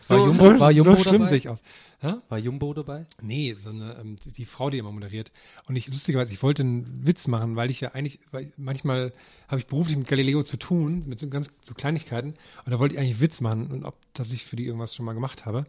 War 0.10 0.20
Jumbo- 0.20 0.54
so, 0.54 0.60
war 0.60 0.72
Jumbo 0.72 0.96
so 0.96 1.02
schlimm 1.04 1.14
dabei? 1.20 1.28
sehe 1.30 1.38
ich 1.38 1.50
aus. 1.50 1.62
Hä? 2.00 2.14
War 2.30 2.38
Jumbo 2.38 2.74
dabei? 2.74 3.06
Nee, 3.22 3.56
so 3.58 3.70
eine, 3.72 3.98
ähm, 4.00 4.18
die, 4.24 4.46
Frau, 4.46 4.70
die 4.70 4.78
immer 4.78 4.92
moderiert. 4.92 5.32
Und 5.68 5.76
ich, 5.76 5.88
lustigerweise, 5.88 6.32
ich 6.32 6.44
wollte 6.44 6.62
einen 6.62 7.06
Witz 7.06 7.28
machen, 7.28 7.56
weil 7.56 7.72
ich 7.72 7.82
ja 7.82 7.94
eigentlich, 7.94 8.20
weil 8.32 8.52
manchmal 8.58 9.14
habe 9.48 9.60
ich 9.60 9.68
beruflich 9.68 9.98
mit 9.98 10.08
Galileo 10.08 10.44
zu 10.44 10.58
tun, 10.58 11.04
mit 11.08 11.20
so 11.20 11.28
ganz 11.28 11.50
so 11.68 11.74
Kleinigkeiten. 11.74 12.36
Und 12.66 12.72
da 12.72 12.80
wollte 12.80 12.94
ich 12.96 13.00
eigentlich 13.00 13.14
einen 13.16 13.22
Witz 13.22 13.42
machen 13.42 13.68
und 13.72 13.84
ob, 13.84 13.96
dass 14.14 14.32
ich 14.32 14.46
für 14.46 14.56
die 14.56 14.66
irgendwas 14.66 14.94
schon 14.94 15.06
mal 15.06 15.14
gemacht 15.14 15.46
habe. 15.46 15.66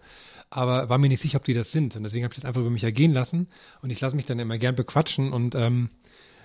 Aber 0.51 0.89
war 0.89 0.98
mir 0.98 1.09
nicht 1.09 1.20
sicher, 1.23 1.36
ob 1.39 1.44
die 1.44 1.55
das 1.55 1.73
sind. 1.73 1.97
Und 1.97 2.02
deswegen 2.02 2.24
habe 2.24 2.32
ich 2.35 2.40
das 2.40 2.44
einfach 2.44 2.60
über 2.60 2.70
mich 2.70 2.85
ergehen 2.85 3.12
lassen. 3.12 3.48
Und 3.81 3.90
ich 3.90 4.01
lasse 4.01 4.15
mich 4.16 4.24
dann 4.27 4.39
immer 4.39 4.59
gern 4.59 4.74
bequatschen 4.74 5.32
und, 5.32 5.55
ähm, 5.55 5.89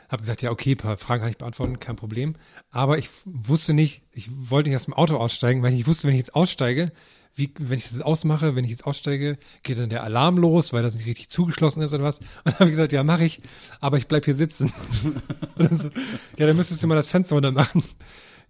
habe 0.09 0.21
gesagt, 0.21 0.41
ja, 0.43 0.51
okay, 0.51 0.71
ein 0.71 0.77
paar 0.77 0.97
Fragen 0.97 1.23
kann 1.23 1.31
ich 1.31 1.37
beantworten, 1.37 1.79
kein 1.79 1.95
Problem. 1.95 2.35
Aber 2.69 2.99
ich 2.99 3.09
wusste 3.25 3.73
nicht, 3.73 4.03
ich 4.11 4.29
wollte 4.31 4.69
nicht 4.69 4.75
aus 4.75 4.85
dem 4.85 4.93
Auto 4.93 5.17
aussteigen, 5.17 5.63
weil 5.63 5.73
ich 5.73 5.87
wusste, 5.87 6.07
wenn 6.07 6.13
ich 6.13 6.19
jetzt 6.19 6.35
aussteige, 6.35 6.91
wie, 7.35 7.51
wenn 7.57 7.79
ich 7.79 7.89
das 7.89 8.01
ausmache, 8.01 8.55
wenn 8.55 8.63
ich 8.63 8.71
jetzt 8.71 8.85
aussteige, 8.85 9.37
geht 9.63 9.79
dann 9.79 9.89
der 9.89 10.03
Alarm 10.03 10.37
los, 10.37 10.71
weil 10.71 10.83
das 10.83 10.95
nicht 10.95 11.05
richtig 11.05 11.29
zugeschlossen 11.29 11.81
ist 11.81 11.93
oder 11.93 12.03
was. 12.03 12.19
Und 12.19 12.27
dann 12.45 12.53
habe 12.55 12.65
ich 12.65 12.71
gesagt, 12.71 12.93
ja, 12.93 13.03
mache 13.03 13.25
ich, 13.25 13.41
aber 13.79 13.97
ich 13.97 14.07
bleib 14.07 14.25
hier 14.25 14.35
sitzen. 14.35 14.71
Dann 15.55 15.77
so, 15.77 15.89
ja, 16.37 16.47
dann 16.47 16.55
müsstest 16.55 16.81
du 16.81 16.87
mal 16.87 16.95
das 16.95 17.07
Fenster 17.07 17.35
runter 17.35 17.51
machen. 17.51 17.83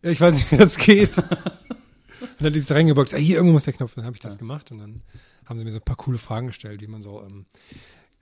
Ja, 0.01 0.09
ich 0.09 0.21
weiß 0.21 0.35
nicht, 0.35 0.51
wie 0.51 0.57
das 0.57 0.77
geht. 0.77 1.17
Und 1.17 2.39
dann 2.39 2.47
hat 2.47 2.55
die 2.55 2.61
sich 2.61 2.71
reingebockt, 2.71 3.13
ah, 3.13 3.17
hier 3.17 3.35
irgendwo 3.35 3.53
muss 3.53 3.65
der 3.65 3.73
Knopf. 3.73 3.95
Dann 3.95 4.05
habe 4.05 4.15
ich 4.15 4.21
das 4.21 4.37
gemacht 4.37 4.71
und 4.71 4.77
dann 4.77 5.01
haben 5.45 5.57
sie 5.57 5.65
mir 5.65 5.71
so 5.71 5.79
ein 5.79 5.83
paar 5.83 5.97
coole 5.97 6.17
Fragen 6.17 6.47
gestellt, 6.47 6.81
wie 6.81 6.87
man 6.87 7.01
so, 7.01 7.21
ähm, 7.21 7.45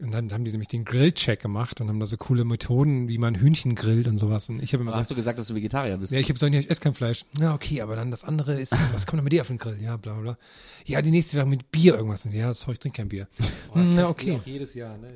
und 0.01 0.11
dann 0.11 0.31
haben 0.31 0.43
die 0.43 0.51
nämlich 0.51 0.67
den 0.67 0.83
Grillcheck 0.85 1.39
gemacht 1.41 1.79
und 1.81 1.87
haben 1.89 1.99
da 1.99 2.05
so 2.05 2.17
coole 2.17 2.43
Methoden, 2.43 3.07
wie 3.07 3.17
man 3.17 3.35
Hühnchen 3.35 3.75
grillt 3.75 4.07
und 4.07 4.17
sowas. 4.17 4.49
Und 4.49 4.61
ich 4.61 4.73
habe 4.73 4.81
immer 4.81 4.91
Aber 4.91 4.99
hast 4.99 5.09
gesagt, 5.09 5.11
du 5.11 5.15
gesagt, 5.21 5.39
dass 5.39 5.47
du 5.47 5.55
Vegetarier 5.55 5.97
bist? 5.97 6.11
ja, 6.11 6.19
ich 6.19 6.25
habe 6.25 6.33
gesagt, 6.33 6.53
ja, 6.53 6.59
ich 6.59 6.69
esse 6.69 6.81
kein 6.81 6.93
Fleisch. 6.93 7.23
Ja, 7.39 7.53
okay, 7.53 7.81
aber 7.81 7.95
dann 7.95 8.11
das 8.11 8.23
andere 8.23 8.59
ist, 8.59 8.71
was 8.93 9.05
kommt 9.05 9.19
denn 9.19 9.23
mit 9.23 9.33
dir 9.33 9.41
auf 9.41 9.47
den 9.47 9.57
Grill? 9.57 9.77
Ja, 9.81 9.97
bla 9.97 10.13
bla 10.13 10.21
bla. 10.21 10.37
Ja, 10.85 11.01
die 11.01 11.11
nächste 11.11 11.37
wäre 11.37 11.45
mit 11.45 11.71
Bier 11.71 11.95
irgendwas. 11.95 12.25
Ja, 12.31 12.53
sorry, 12.53 12.73
ich 12.73 12.79
trinke 12.79 12.97
kein 12.97 13.09
Bier. 13.09 13.27
Hm, 13.73 13.91
ja, 13.93 14.07
okay. 14.09 14.37
Auch 14.41 14.45
jedes 14.45 14.73
Jahr, 14.73 14.97
ne? 14.97 15.09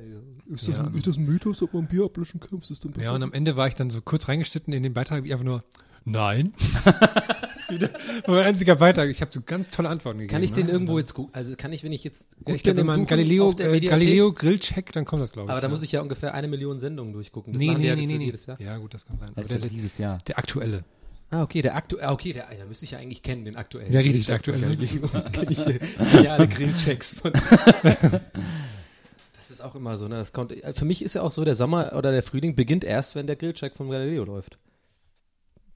Ist 0.48 0.68
das- 0.68 0.78
ist 0.94 1.06
das 1.06 1.16
ein 1.16 1.24
Mythos, 1.26 1.62
ob 1.62 1.74
man 1.74 1.86
Bier 1.86 2.04
ablöschen 2.04 2.40
kann? 2.40 2.58
Ist 2.58 2.70
das 2.70 2.80
Ja, 3.02 3.12
und 3.12 3.22
am 3.22 3.32
Ende 3.32 3.56
war 3.56 3.68
ich 3.68 3.74
dann 3.74 3.90
so 3.90 4.00
kurz 4.00 4.28
reingeschnitten 4.28 4.72
in 4.72 4.82
den 4.82 4.94
Beitrag, 4.94 5.24
wie 5.24 5.32
einfach 5.32 5.44
nur, 5.44 5.64
nein. 6.04 6.52
Wieder- 7.68 7.90
mein 8.26 8.44
einziger 8.44 8.76
Beitrag. 8.76 9.08
Ich 9.10 9.20
habe 9.20 9.32
so 9.32 9.40
ganz 9.44 9.70
tolle 9.70 9.88
Antworten 9.88 10.18
gegeben. 10.18 10.32
Kann 10.32 10.42
ich 10.42 10.52
den 10.52 10.66
ne? 10.66 10.72
irgendwo 10.72 10.98
jetzt 10.98 11.14
gucken? 11.14 11.34
Also 11.34 11.54
kann 11.56 11.72
ich, 11.72 11.82
wenn 11.84 11.92
ich 11.92 12.04
jetzt 12.04 12.36
Ja, 12.46 12.54
ich 12.54 12.62
glaube, 12.62 12.78
wenn 12.78 12.86
man 12.86 13.06
Galileo, 13.06 13.48
auf 13.48 13.56
der 13.56 13.68
äh, 13.70 13.76
Mediathek- 13.78 13.90
Galileo 13.90 14.32
Grillcheck, 14.32 14.92
dann 14.92 15.04
kommt 15.04 15.22
das, 15.22 15.32
glaube 15.32 15.46
ich. 15.46 15.50
Aber 15.50 15.60
da 15.60 15.66
ja. 15.66 15.70
muss 15.70 15.82
ich 15.82 15.92
ja 15.92 16.00
ungefähr 16.00 16.34
eine 16.34 16.48
Million 16.48 16.78
Sendungen 16.78 17.12
durchgucken. 17.12 17.52
Das 17.52 17.60
nee, 17.60 17.74
nee, 17.74 17.88
ja 17.88 17.96
nee, 17.96 18.06
nee, 18.06 18.24
jedes 18.24 18.46
Jahr. 18.46 18.60
Ja, 18.60 18.76
gut, 18.78 18.94
das 18.94 19.06
kann 19.06 19.18
sein. 19.18 19.30
Aber 19.30 19.38
Also 19.38 19.48
der, 19.48 19.58
der, 19.58 19.70
dieses 19.70 19.98
Jahr. 19.98 20.18
der 20.26 20.38
aktuelle. 20.38 20.84
Ah, 21.30 21.42
okay, 21.42 21.60
der 21.60 21.74
aktuelle, 21.74 22.08
okay, 22.10 22.32
der, 22.32 22.46
ja, 22.56 22.64
müsste 22.66 22.84
ich 22.84 22.92
ja 22.92 22.98
eigentlich 22.98 23.22
kennen, 23.22 23.44
den 23.44 23.56
aktuellen. 23.56 23.92
Ja, 23.92 23.98
richtig, 24.00 24.26
der 24.26 24.36
aktuelle. 24.36 24.72
ich, 24.80 24.94
äh, 25.66 25.78
ich 26.00 26.08
kenn 26.08 26.24
ja 26.24 26.34
alle 26.34 26.48
Grillchecks 26.48 27.14
von. 27.14 27.32
Das 29.38 29.50
ist 29.52 29.60
auch 29.60 29.76
immer 29.76 29.96
so, 29.96 30.08
ne? 30.08 30.16
Das 30.16 30.32
kommt, 30.32 30.52
für 30.74 30.84
mich 30.84 31.02
ist 31.02 31.14
ja 31.14 31.22
auch 31.22 31.30
so, 31.30 31.44
der 31.44 31.54
Sommer 31.54 31.92
oder 31.96 32.10
der 32.10 32.24
Frühling 32.24 32.56
beginnt 32.56 32.82
erst, 32.82 33.14
wenn 33.14 33.28
der 33.28 33.36
Grillcheck 33.36 33.76
von 33.76 33.88
Galileo 33.88 34.24
läuft. 34.24 34.58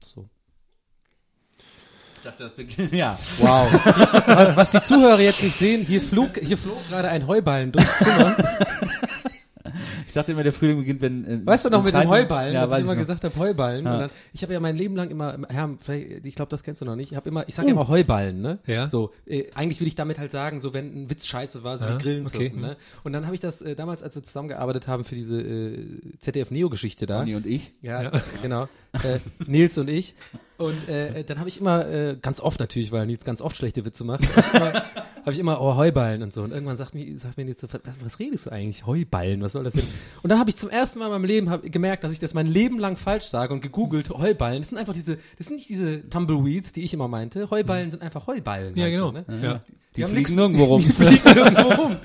So. 0.03 0.27
Ich 2.21 2.25
dachte, 2.25 2.43
das 2.43 2.53
beginnt. 2.53 2.91
Ja. 2.93 3.17
Wow. 3.39 3.67
Was 4.55 4.69
die 4.71 4.83
Zuhörer 4.83 5.19
jetzt 5.19 5.41
nicht 5.41 5.57
sehen, 5.57 5.83
hier 5.83 6.01
flog, 6.01 6.37
hier 6.39 6.55
flog 6.57 6.77
gerade 6.87 7.09
ein 7.09 7.25
Heuballen 7.25 7.71
durchs 7.71 7.97
Zimmer. 7.97 8.35
Ich 10.07 10.15
dachte 10.15 10.33
immer, 10.33 10.43
der 10.43 10.51
Frühling 10.51 10.79
beginnt, 10.79 10.99
wenn. 10.99 11.23
Äh, 11.25 11.45
Weißt 11.45 11.63
du 11.63 11.69
noch 11.69 11.79
in 11.79 11.85
mit 11.85 11.93
dem 11.93 11.99
Zeitung- 11.99 12.11
Heuballen, 12.11 12.53
Ja, 12.53 12.65
dass 12.67 12.73
ich 12.79 12.83
immer 12.83 12.93
noch. 12.95 12.99
gesagt 12.99 13.23
habe, 13.23 13.33
Heuballen. 13.39 13.85
Ja. 13.85 13.99
Dann, 13.99 14.09
ich 14.33 14.43
habe 14.43 14.51
ja 14.51 14.59
mein 14.59 14.75
Leben 14.75 14.93
lang 14.97 15.09
immer, 15.09 15.37
Herr, 15.47 15.69
vielleicht, 15.81 16.25
ich 16.25 16.35
glaube, 16.35 16.49
das 16.49 16.63
kennst 16.63 16.81
du 16.81 16.85
noch 16.85 16.97
nicht. 16.97 17.11
Ich 17.11 17.15
habe 17.15 17.29
immer, 17.29 17.47
ich 17.47 17.55
sage 17.55 17.69
ja 17.69 17.73
immer 17.73 17.87
Heuballen, 17.87 18.41
ne? 18.41 18.59
Ja. 18.65 18.89
So, 18.89 19.11
äh, 19.25 19.45
eigentlich 19.55 19.79
will 19.79 19.87
ich 19.87 19.95
damit 19.95 20.19
halt 20.19 20.31
sagen, 20.31 20.59
so 20.59 20.73
wenn 20.73 21.03
ein 21.03 21.09
Witz 21.09 21.25
scheiße 21.27 21.63
war, 21.63 21.77
so 21.79 21.85
Ja, 21.85 21.93
wie 21.97 22.03
Grillen 22.03 22.25
okay. 22.25 22.51
ne? 22.53 22.75
Und 23.05 23.13
dann 23.13 23.23
habe 23.25 23.35
ich 23.35 23.39
das 23.41 23.61
äh, 23.61 23.73
damals, 23.75 24.03
als 24.03 24.15
wir 24.15 24.23
zusammengearbeitet 24.23 24.89
haben 24.89 25.05
für 25.05 25.15
diese 25.15 25.39
äh, 25.41 26.01
ZDF 26.19 26.51
Neo 26.51 26.69
Geschichte 26.69 27.05
da. 27.05 27.19
Conny 27.19 27.35
und 27.35 27.45
ich. 27.45 27.71
Ja, 27.81 28.11
genau. 28.41 28.67
Äh, 29.03 29.19
Nils 29.47 29.77
und 29.77 29.89
ich. 29.89 30.15
Und 30.61 30.87
äh, 30.87 31.23
dann 31.23 31.39
habe 31.39 31.49
ich 31.49 31.59
immer, 31.59 31.87
äh, 31.87 32.15
ganz 32.21 32.39
oft 32.39 32.59
natürlich, 32.59 32.91
weil 32.91 33.05
Nils 33.05 33.25
ganz 33.25 33.41
oft 33.41 33.55
schlechte 33.55 33.83
Witze 33.83 34.03
macht, 34.03 34.23
habe 34.35 34.41
ich 34.41 34.53
immer, 34.53 34.73
hab 35.25 35.33
ich 35.33 35.39
immer 35.39 35.61
oh, 35.61 35.75
Heuballen 35.75 36.21
und 36.21 36.31
so. 36.31 36.43
Und 36.43 36.51
irgendwann 36.51 36.77
sagt 36.77 36.93
mir, 36.93 37.17
sagt 37.17 37.37
mir 37.37 37.45
Nils 37.45 37.61
so, 37.61 37.67
was, 37.71 37.81
was 38.03 38.19
redest 38.19 38.45
du 38.45 38.51
eigentlich? 38.51 38.85
Heuballen, 38.85 39.41
was 39.41 39.53
soll 39.53 39.63
das 39.63 39.73
denn? 39.73 39.87
Und 40.21 40.29
dann 40.29 40.39
habe 40.39 40.49
ich 40.49 40.57
zum 40.57 40.69
ersten 40.69 40.99
Mal 40.99 41.05
in 41.05 41.11
meinem 41.11 41.25
Leben 41.25 41.49
hab, 41.49 41.63
gemerkt, 41.63 42.03
dass 42.03 42.11
ich 42.11 42.19
das 42.19 42.33
mein 42.33 42.47
Leben 42.47 42.79
lang 42.79 42.95
falsch 42.95 43.25
sage 43.25 43.53
und 43.53 43.61
gegoogelt, 43.61 44.09
Heuballen. 44.09 44.61
Das 44.61 44.69
sind 44.69 44.77
einfach 44.77 44.93
diese, 44.93 45.17
das 45.37 45.47
sind 45.47 45.55
nicht 45.55 45.69
diese 45.69 46.07
Tumbleweeds, 46.09 46.71
die 46.73 46.83
ich 46.83 46.93
immer 46.93 47.07
meinte. 47.07 47.49
Heuballen 47.49 47.89
sind 47.89 48.03
einfach 48.03 48.27
Heuballen. 48.27 48.75
Ja, 48.75 48.83
halt 48.83 48.93
genau. 48.93 49.07
So, 49.07 49.11
ne? 49.13 49.25
ja. 49.41 49.61
Die, 49.95 50.03
haben 50.03 50.11
fliegen 50.11 50.21
nix- 50.21 50.35
nirgendwo 50.35 50.63
rum. 50.65 50.81
Die 50.85 50.89
fliegen 50.89 51.27
irgendwo 51.37 51.73
rum. 51.73 51.97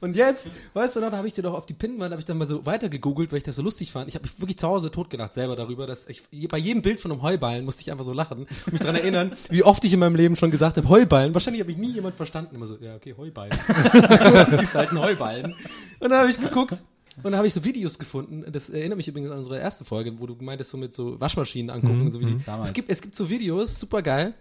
Und 0.00 0.16
jetzt, 0.16 0.50
weißt 0.74 0.96
du 0.96 1.00
noch, 1.00 1.10
da 1.10 1.16
habe 1.16 1.26
ich 1.26 1.32
dir 1.32 1.40
doch 1.40 1.54
auf 1.54 1.64
die 1.64 1.72
Pinnwand, 1.72 2.10
habe 2.12 2.20
ich 2.20 2.26
dann 2.26 2.36
mal 2.36 2.46
so 2.46 2.66
weiter 2.66 2.90
gegoogelt, 2.90 3.32
weil 3.32 3.38
ich 3.38 3.42
das 3.44 3.56
so 3.56 3.62
lustig 3.62 3.90
fand. 3.90 4.06
Ich 4.06 4.14
habe 4.14 4.24
mich 4.26 4.38
wirklich 4.38 4.58
zu 4.58 4.68
Hause 4.68 4.90
totgelacht 4.90 5.32
selber 5.32 5.56
darüber, 5.56 5.86
dass 5.86 6.06
ich 6.08 6.22
bei 6.48 6.58
jedem 6.58 6.82
Bild 6.82 7.00
von 7.00 7.10
einem 7.10 7.22
Heuballen 7.22 7.64
musste 7.64 7.80
ich 7.82 7.90
einfach 7.90 8.04
so 8.04 8.12
lachen 8.12 8.40
und 8.66 8.72
mich 8.72 8.82
daran 8.82 8.96
erinnern, 8.96 9.32
wie 9.48 9.62
oft 9.62 9.82
ich 9.82 9.94
in 9.94 10.00
meinem 10.00 10.14
Leben 10.16 10.36
schon 10.36 10.50
gesagt 10.50 10.76
habe, 10.76 10.86
Heuballen. 10.90 11.32
Wahrscheinlich 11.32 11.62
habe 11.62 11.70
ich 11.70 11.78
nie 11.78 11.90
jemand 11.92 12.16
verstanden. 12.16 12.54
Immer 12.54 12.66
so, 12.66 12.76
ja, 12.82 12.96
okay, 12.96 13.14
Heuballen. 13.16 13.52
ist 14.60 14.74
halt 14.74 14.90
ein 14.90 14.98
Heuballen. 14.98 15.54
Und 16.00 16.10
dann 16.10 16.18
habe 16.20 16.28
ich 16.28 16.38
geguckt 16.38 16.82
und 17.16 17.24
dann 17.24 17.36
habe 17.36 17.46
ich 17.46 17.54
so 17.54 17.64
Videos 17.64 17.98
gefunden. 17.98 18.44
Das 18.52 18.68
erinnert 18.68 18.98
mich 18.98 19.08
übrigens 19.08 19.30
an 19.30 19.38
unsere 19.38 19.58
erste 19.58 19.86
Folge, 19.86 20.12
wo 20.18 20.26
du 20.26 20.36
meintest, 20.38 20.70
so 20.70 20.76
mit 20.76 20.92
so 20.92 21.18
Waschmaschinen 21.18 21.70
angucken, 21.70 22.12
so 22.12 22.20
wie 22.20 22.26
die. 22.26 22.38
Damals. 22.44 22.68
Es 22.68 22.74
gibt, 22.74 22.90
es 22.90 23.00
gibt 23.00 23.16
so 23.16 23.30
Videos, 23.30 23.80
super 23.80 24.02
geil 24.02 24.34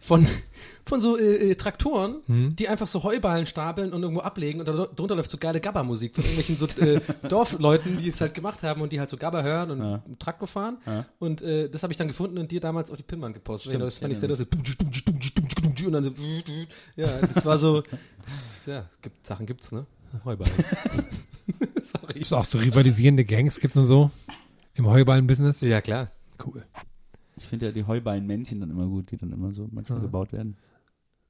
von, 0.00 0.26
von 0.86 1.00
so 1.00 1.16
äh, 1.18 1.50
äh, 1.50 1.54
Traktoren, 1.54 2.22
die 2.56 2.68
einfach 2.68 2.88
so 2.88 3.02
Heuballen 3.04 3.46
stapeln 3.46 3.92
und 3.92 4.02
irgendwo 4.02 4.22
ablegen 4.22 4.60
und 4.60 4.66
da, 4.66 4.86
drunter 4.86 5.14
läuft 5.14 5.30
so 5.30 5.36
geile 5.36 5.60
Gabba-Musik 5.60 6.14
von 6.14 6.24
irgendwelchen 6.24 6.56
so 6.56 6.66
äh, 6.82 7.00
Dorfleuten, 7.28 7.98
die 7.98 8.08
es 8.08 8.20
halt 8.20 8.34
gemacht 8.34 8.62
haben 8.62 8.80
und 8.80 8.90
die 8.92 8.98
halt 8.98 9.10
so 9.10 9.16
Gabba 9.16 9.42
hören 9.42 9.70
und 9.70 9.82
einen 9.82 10.18
Traktor 10.18 10.48
fahren. 10.48 10.78
Und 11.18 11.42
äh, 11.42 11.68
das 11.68 11.82
habe 11.82 11.92
ich 11.92 11.98
dann 11.98 12.08
gefunden 12.08 12.38
und 12.38 12.50
dir 12.50 12.60
damals 12.60 12.90
auf 12.90 12.96
die 12.96 13.02
Pinnwand 13.02 13.34
gepostet. 13.34 13.72
Stimmt, 13.72 13.84
das 13.84 13.98
fand 13.98 14.12
ich 14.12 14.16
ich 14.16 14.20
sehr 14.20 14.28
lustig. 14.30 14.48
Und 15.86 15.92
dann 15.92 16.04
so, 16.04 16.10
ja, 16.96 17.06
das 17.26 17.44
war 17.44 17.58
so, 17.58 17.82
ja, 18.66 18.86
es 18.90 19.00
gibt, 19.02 19.26
Sachen 19.26 19.46
gibt's, 19.46 19.70
ne? 19.70 19.86
Heuballen. 20.24 20.52
Sorry. 21.82 22.20
Es 22.20 22.32
auch 22.32 22.44
so 22.44 22.58
rivalisierende 22.58 23.24
Gangs 23.24 23.60
gibt 23.60 23.76
und 23.76 23.86
so 23.86 24.10
im 24.74 24.86
Heuballen-Business. 24.86 25.60
Ja, 25.60 25.80
klar. 25.80 26.10
Cool. 26.44 26.64
Ich 27.40 27.46
finde 27.48 27.66
ja 27.66 27.72
die 27.72 27.84
Heuballen-Männchen 27.84 28.60
dann 28.60 28.70
immer 28.70 28.86
gut, 28.86 29.10
die 29.10 29.16
dann 29.16 29.32
immer 29.32 29.52
so 29.52 29.68
manchmal 29.72 29.98
Ja. 29.98 30.04
gebaut 30.04 30.32
werden. 30.32 30.56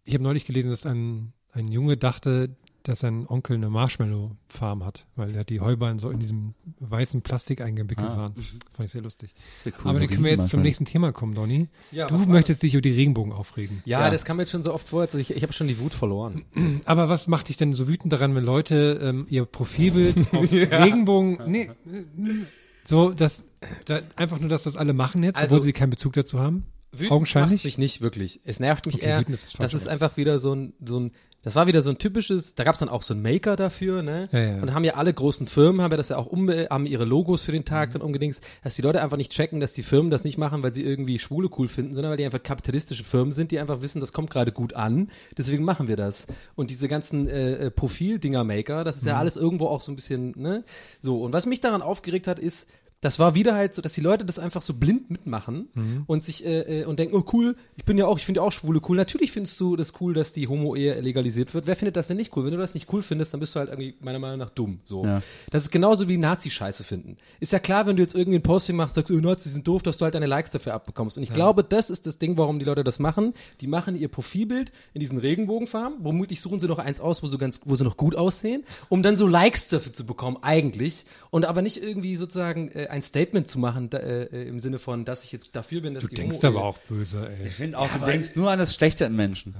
Ich 0.05 0.15
habe 0.15 0.25
neulich 0.25 0.45
gelesen, 0.45 0.71
dass 0.71 0.85
ein, 0.87 1.33
ein 1.53 1.69
Junge 1.69 1.97
dachte, 1.97 2.57
dass 2.83 3.01
sein 3.01 3.27
Onkel 3.29 3.57
eine 3.57 3.69
Marshmallow-Farm 3.69 4.85
hat, 4.85 5.07
weil 5.15 5.37
er 5.37 5.45
die 5.45 5.61
Heuballen 5.61 5.99
so 5.99 6.09
in 6.11 6.19
diesem 6.19 6.55
weißen 6.81 7.21
Plastik 7.21 7.61
eingewickelt 7.61 8.09
Ah. 8.09 8.17
waren. 8.17 8.35
Fand 8.73 8.87
ich 8.87 8.91
sehr 8.91 9.03
lustig. 9.03 9.35
Das 9.53 9.67
cool, 9.67 9.73
Aber 9.85 9.93
so 9.95 9.99
dann 10.01 10.09
können 10.09 10.25
wir 10.25 10.31
jetzt 10.33 10.49
zum 10.49 10.63
nächsten 10.63 10.87
Thema 10.87 11.13
kommen, 11.13 11.35
Donny. 11.35 11.69
Ja, 11.93 12.07
du 12.09 12.17
möchtest 12.27 12.63
dich 12.63 12.73
über 12.75 12.81
die 12.81 12.91
Regenbogen 12.93 13.33
aufregen. 13.33 13.83
Ja, 13.85 14.01
Ja. 14.01 14.11
das 14.11 14.25
kam 14.25 14.41
jetzt 14.41 14.51
schon 14.51 14.63
so 14.63 14.73
oft 14.73 14.89
vor, 14.89 15.03
also 15.03 15.19
ich, 15.19 15.31
ich 15.37 15.43
habe 15.43 15.53
schon 15.53 15.69
die 15.69 15.79
Wut 15.79 15.93
verloren. 15.93 16.45
Aber 16.87 17.09
was 17.11 17.27
macht 17.29 17.51
dich 17.51 17.59
denn 17.59 17.75
so 17.75 17.87
wütend 17.87 18.13
daran, 18.13 18.35
wenn 18.35 18.45
Leute 18.45 18.99
ähm, 19.03 19.27
ihr 19.29 19.45
Profilbild 19.45 20.17
auf 20.35 20.51
Regenbogen, 20.51 21.39
nee, 21.47 21.71
so, 22.85 23.13
dass, 23.13 23.45
da, 23.85 24.01
einfach 24.17 24.39
nur, 24.41 24.49
dass 24.49 24.65
das 24.65 24.77
alle 24.77 24.93
machen 24.93 25.23
jetzt, 25.23 25.37
Also- 25.37 25.57
obwohl 25.57 25.65
sie 25.67 25.73
keinen 25.73 25.91
Bezug 25.91 26.13
dazu 26.15 26.39
haben? 26.39 26.67
Wütend 26.93 27.13
Augenscheinlich? 27.13 27.51
macht's 27.53 27.65
mich 27.65 27.79
nicht 27.79 28.01
wirklich. 28.01 28.41
Es 28.45 28.59
nervt 28.59 28.87
mich 28.87 28.97
Okay, 28.97 29.07
eher. 29.07 29.29
ist 29.29 29.61
das 29.61 29.75
ist 29.75 29.87
einfach 29.87 30.17
wieder 30.17 30.41
so 30.41 30.53
ein, 30.57 30.73
so 30.85 30.99
ein, 30.99 31.13
das 31.43 31.55
war 31.55 31.69
wieder 31.69 31.83
so 31.83 31.91
ein 31.91 31.99
typisches, 31.99 32.57
da 32.57 32.65
gab's 32.65 32.81
dann 32.81 32.89
auch 32.89 33.03
so 33.05 33.15
einen 33.15 33.23
Maker 33.23 33.55
dafür, 33.55 34.03
ne? 34.03 34.29
Ja, 34.33 34.39
ja. 34.41 34.61
Und 34.61 34.75
haben 34.75 34.83
ja 34.83 34.95
alle 34.95 35.15
großen 35.15 35.47
Firmen, 35.47 35.83
haben 35.83 35.93
ja 35.93 35.97
das 35.97 36.09
ja 36.09 36.17
auch 36.17 36.27
um, 36.27 36.51
haben 36.51 36.87
ihre 36.87 37.05
Logos 37.05 37.43
für 37.43 37.53
den 37.53 37.61
Mhm. 37.61 37.67
Tag 37.67 37.93
dann 37.93 38.03
umgedings, 38.03 38.41
dass 38.65 38.75
die 38.75 38.83
Leute 38.83 39.01
einfach 39.03 39.17
nicht 39.17 39.31
checken, 39.31 39.61
dass 39.61 39.73
die 39.73 39.85
Firmen 39.85 40.11
das 40.11 40.25
nicht 40.25 40.37
machen, 40.37 40.65
weil 40.65 40.73
sie 40.73 40.83
irgendwie 40.83 41.21
Schwule 41.21 41.49
cool 41.59 41.69
finden, 41.69 41.95
sondern 41.95 42.11
weil 42.11 42.17
die 42.19 42.25
einfach 42.25 42.43
kapitalistische 42.43 43.05
Firmen 43.05 43.33
sind, 43.33 43.53
die 43.53 43.61
einfach 43.61 43.83
wissen, 43.83 44.01
das 44.01 44.13
kommt 44.13 44.31
gerade 44.31 44.51
gut 44.51 44.75
an, 44.75 45.11
deswegen 45.39 45.63
machen 45.63 45.87
wir 45.87 45.97
das. 45.97 46.27
Und 46.57 46.71
diese 46.71 46.89
ganzen 46.89 47.29
äh, 47.29 47.53
äh, 47.67 47.71
Profil-Dinger-Maker, 47.71 48.83
das 48.83 48.97
ist 48.97 49.03
Mhm. 49.05 49.09
ja 49.11 49.19
alles 49.19 49.37
irgendwo 49.37 49.69
auch 49.69 49.81
so 49.83 49.93
ein 49.93 49.97
bisschen, 49.97 50.33
ne? 50.37 50.65
So, 51.03 51.23
und 51.23 51.33
was 51.33 51.47
mich 51.47 51.61
daran 51.61 51.83
aufgeregt 51.83 52.27
hat, 52.27 52.41
ist, 52.41 52.67
das 53.03 53.19
war 53.19 53.35
wieder 53.35 53.55
halt 53.55 53.75
so, 53.75 53.81
dass 53.81 53.95
die 53.95 54.03
Leute 54.03 54.27
das 54.27 54.39
einfach 54.39 54.61
so 54.61 54.75
blind 54.75 55.11
mitmachen 55.11 55.69
Mhm. 55.75 56.05
und 56.07 56.23
sich 56.23 56.45
äh, 56.45 56.83
äh, 56.83 56.85
und 56.85 56.99
denken, 56.99 57.17
oh 57.17 57.25
cool, 57.33 57.57
ich 57.77 57.85
bin 57.87 57.97
ja 57.97 58.05
auch, 58.07 58.19
ich 58.19 58.27
finde 58.27 58.41
ja 58.41 58.47
auch 58.47 58.53
Schwule 58.53 58.81
cool. 58.89 58.97
Natürlich 58.97 59.33
findest 59.33 59.59
du 59.59 59.75
das 59.77 59.95
cool, 60.01 60.13
dass 60.13 60.33
die 60.33 60.49
Homo-Ehe 60.49 61.01
legalisiert 61.01 61.55
wird. 61.55 61.67
Wer 61.67 61.77
findet 61.77 61.97
das 61.97 62.09
denn 62.09 62.19
nicht 62.19 62.37
cool? 62.37 62.45
Wenn 62.45 62.51
du 62.53 62.59
das 62.59 62.75
nicht 62.75 62.93
cool 62.93 63.03
findest, 63.03 63.33
dann 63.33 63.41
bist 63.41 63.55
du 63.55 63.59
halt 63.61 63.71
irgendwie 63.71 63.95
meiner 64.01 64.19
Meinung 64.19 64.39
nach 64.39 64.51
dumm. 64.51 64.81
So. 64.85 65.05
Ja. 65.07 65.23
Das 65.51 65.63
ist 65.63 65.71
genauso 65.71 66.09
wie 66.09 66.19
Nazi-Scheiße 66.19 66.85
finden. 66.85 67.17
Ist 67.41 67.53
ja 67.53 67.59
klar, 67.59 67.87
wenn 67.87 67.97
du 67.97 68.03
jetzt 68.03 68.15
irgendwie 68.15 68.39
ein 68.39 68.43
Posting 68.43 68.77
machst, 68.77 68.97
sagst, 68.97 69.11
oh, 69.11 69.15
Nazis 69.15 69.53
sind 69.53 69.67
doof, 69.67 69.83
dass 69.83 69.97
du 69.97 70.05
halt 70.05 70.15
deine 70.15 70.27
Likes 70.27 70.51
dafür 70.51 70.75
abbekommst. 70.75 71.17
Und 71.17 71.23
ich 71.23 71.33
glaube, 71.33 71.65
das 71.65 71.89
ist 71.89 72.05
das 72.07 72.19
Ding, 72.19 72.37
warum 72.37 72.59
die 72.59 72.67
Leute 72.67 72.85
das 72.85 72.99
machen. 72.99 73.33
Die 73.63 73.67
machen 73.67 73.97
ihr 73.97 74.09
Profilbild 74.09 74.73
in 74.93 75.01
diesen 75.01 75.17
Regenbogenfarben. 75.17 75.99
Womöglich 76.05 76.43
suchen 76.43 76.61
sie 76.61 76.69
noch 76.69 76.79
eins 76.79 77.01
aus, 77.01 77.23
wo 77.23 77.27
sie 77.29 77.39
ganz, 77.39 77.61
wo 77.65 77.75
sie 77.77 77.85
noch 77.85 77.97
gut 77.97 78.15
aussehen, 78.15 78.65
um 78.91 79.03
dann 79.03 79.17
so 79.17 79.27
Likes 79.27 79.69
dafür 79.71 79.93
zu 79.95 80.05
bekommen, 80.05 80.37
eigentlich. 80.43 81.07
Und 81.31 81.47
aber 81.47 81.63
nicht 81.63 81.83
irgendwie 81.83 82.17
sozusagen 82.17 82.69
äh, 82.73 82.89
ein 82.91 83.03
Statement 83.03 83.49
zu 83.49 83.59
machen, 83.59 83.89
da, 83.91 83.99
äh, 83.99 84.49
im 84.49 84.61
Sinne 84.61 84.79
von, 84.79 85.05
dass 85.05 85.25
ich 85.25 85.33
jetzt 85.33 85.51
dafür 85.55 85.81
bin, 85.81 85.95
dass 85.95 86.03
Du 86.03 86.09
die 86.09 86.17
denkst 86.17 86.37
Homo-Ehe- 86.43 86.49
aber 86.59 86.65
auch 86.65 86.79
böse, 86.89 87.29
ey. 87.29 87.47
Ich 87.49 87.55
finde 87.55 87.79
auch, 87.79 87.89
du 87.89 88.05
denkst 88.05 88.37
nur 88.37 88.51
an 88.51 88.59
das 88.59 88.75
Schlechte 88.75 89.05
in 89.05 89.17
Menschen. 89.17 89.55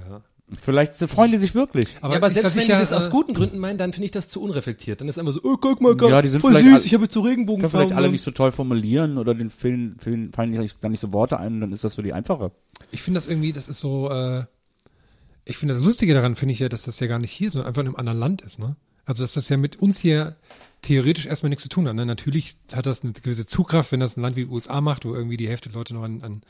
Vielleicht 0.61 0.97
freuen 0.97 1.31
die 1.31 1.37
sich 1.37 1.55
wirklich. 1.55 1.87
Aber, 2.01 2.13
ja, 2.13 2.17
aber 2.19 2.29
selbst 2.29 2.57
wenn 2.57 2.65
die 2.65 2.71
ja, 2.71 2.79
das 2.79 2.91
aus 2.91 3.07
äh, 3.07 3.09
guten 3.09 3.33
Gründen 3.33 3.57
meinen, 3.57 3.77
dann 3.77 3.93
finde 3.93 4.05
ich 4.05 4.11
das 4.11 4.27
zu 4.27 4.41
unreflektiert. 4.43 4.99
Dann 4.99 5.07
ist 5.07 5.17
einfach 5.17 5.31
so, 5.31 5.39
oh, 5.43 5.55
guck 5.55 5.79
mal, 5.79 5.95
guck, 5.95 6.09
Ja, 6.09 6.21
die 6.21 6.27
sind 6.27 6.41
voll 6.41 6.53
süß, 6.53 6.61
alle- 6.65 6.85
ich 6.85 6.93
habe 6.93 7.03
jetzt 7.03 7.13
so 7.13 7.21
Können 7.21 7.31
Regenbogenfarben. 7.31 7.87
vielleicht 7.87 7.97
alle 7.97 8.11
nicht 8.11 8.21
so 8.21 8.31
toll 8.31 8.51
formulieren 8.51 9.17
oder 9.17 9.33
den 9.33 9.49
fehlen, 9.49 9.95
fehlen, 9.99 10.33
fallen 10.33 10.51
nicht, 10.51 10.77
dann 10.83 10.91
nicht 10.91 10.99
so 10.99 11.13
Worte 11.13 11.39
ein, 11.39 11.61
dann 11.61 11.71
ist 11.71 11.85
das 11.85 11.95
für 11.95 12.03
die 12.03 12.11
einfacher. 12.11 12.51
Ich 12.91 13.01
finde 13.01 13.19
das 13.19 13.27
irgendwie, 13.27 13.53
das 13.53 13.69
ist 13.69 13.79
so, 13.79 14.09
äh, 14.11 14.43
ich 15.45 15.55
finde 15.57 15.75
das 15.75 15.83
Lustige 15.85 16.13
daran, 16.13 16.35
finde 16.35 16.51
ich 16.51 16.59
ja, 16.59 16.67
dass 16.67 16.83
das 16.83 16.99
ja 16.99 17.07
gar 17.07 17.19
nicht 17.19 17.31
hier, 17.31 17.49
sondern 17.49 17.69
einfach 17.69 17.81
in 17.83 17.87
einem 17.87 17.95
anderen 17.95 18.19
Land 18.19 18.41
ist, 18.41 18.59
ne? 18.59 18.75
Also, 19.05 19.23
dass 19.23 19.33
das 19.33 19.47
ja 19.47 19.55
mit 19.55 19.77
uns 19.77 19.99
hier 19.99 20.35
theoretisch 20.81 21.25
erstmal 21.27 21.49
nichts 21.49 21.63
zu 21.63 21.69
tun 21.69 21.87
hat. 21.87 21.95
Ne? 21.95 22.05
Natürlich 22.05 22.55
hat 22.73 22.85
das 22.85 23.03
eine 23.03 23.13
gewisse 23.13 23.45
Zugkraft, 23.45 23.91
wenn 23.91 23.99
das 23.99 24.17
ein 24.17 24.21
Land 24.21 24.35
wie 24.35 24.45
die 24.45 24.49
USA 24.51 24.81
macht, 24.81 25.05
wo 25.05 25.13
irgendwie 25.13 25.37
die 25.37 25.47
Hälfte 25.47 25.69
der 25.69 25.77
Leute 25.77 25.93
noch 25.93 26.03
an, 26.03 26.21
an 26.23 26.41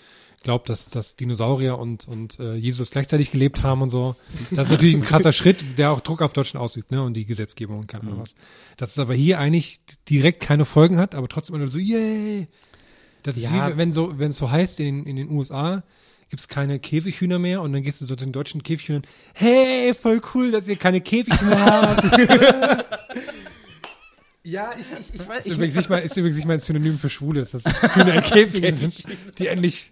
glaubt, 0.44 0.70
dass, 0.70 0.90
dass 0.90 1.16
Dinosaurier 1.16 1.78
und, 1.78 2.08
und 2.08 2.40
äh, 2.40 2.56
Jesus 2.56 2.90
gleichzeitig 2.92 3.30
gelebt 3.30 3.64
haben 3.64 3.82
und 3.84 3.90
so. 3.92 4.16
Das 4.50 4.68
ist 4.68 4.72
natürlich 4.72 4.96
ein 4.96 5.02
krasser 5.02 5.34
Schritt, 5.34 5.78
der 5.78 5.92
auch 5.92 6.00
Druck 6.00 6.22
auf 6.24 6.34
Deutschland 6.34 6.64
ausübt, 6.64 6.92
ne? 6.92 7.04
Und 7.04 7.14
die 7.14 7.26
Gesetzgebung 7.26 7.80
und 7.80 7.88
keine 7.88 8.06
Ahnung 8.06 8.22
was. 8.22 8.34
Dass 8.78 8.90
es 8.92 8.98
aber 9.00 9.14
hier 9.14 9.38
eigentlich 9.38 9.82
direkt 10.10 10.40
keine 10.42 10.66
Folgen 10.66 10.98
hat, 10.98 11.14
aber 11.14 11.28
trotzdem 11.28 11.58
immer 11.58 11.68
so, 11.68 11.78
yay! 11.78 12.48
Das 13.24 13.38
ist 13.38 13.44
Ja. 13.44 13.72
wie 13.74 13.78
wenn 13.78 13.94
so, 13.94 14.18
wenn 14.20 14.32
es 14.32 14.38
so 14.38 14.50
heißt 14.50 14.80
in, 14.80 15.06
in 15.06 15.16
den 15.16 15.30
USA, 15.30 15.84
gibt's 16.30 16.48
keine 16.48 16.80
Käfighühner 16.80 17.38
mehr 17.38 17.62
und 17.62 17.72
dann 17.74 17.84
gehst 17.84 18.02
du 18.02 18.06
so 18.06 18.16
zu 18.16 18.26
den 18.26 18.32
deutschen 18.34 18.64
Käfighühnern, 18.64 19.04
hey, 19.36 19.94
voll 19.94 20.22
cool, 20.34 20.50
dass 20.50 20.68
ihr 20.68 20.76
keine 20.78 21.02
Käfighühner 21.02 21.66
habt. 21.96 22.86
Ja, 24.44 24.72
ich, 24.80 24.86
ich, 25.14 25.22
ich 25.22 25.28
weiß, 25.30 25.46
ist, 25.46 25.54
übrigens 25.56 25.76
nicht 25.76 25.90
mal, 25.90 25.98
ist 26.00 26.18
übrigens 26.18 26.36
nicht 26.38 26.48
mal 26.48 26.54
ein 26.54 26.60
Synonym 26.60 26.98
für 26.98 27.10
Schwule, 27.10 27.42
dass 27.42 27.52
das 27.52 27.64
Hühner 27.96 28.16
in 28.16 28.22
Käfigen 28.24 28.74
sind, 28.76 29.04
die 29.38 29.48
endlich 29.48 29.92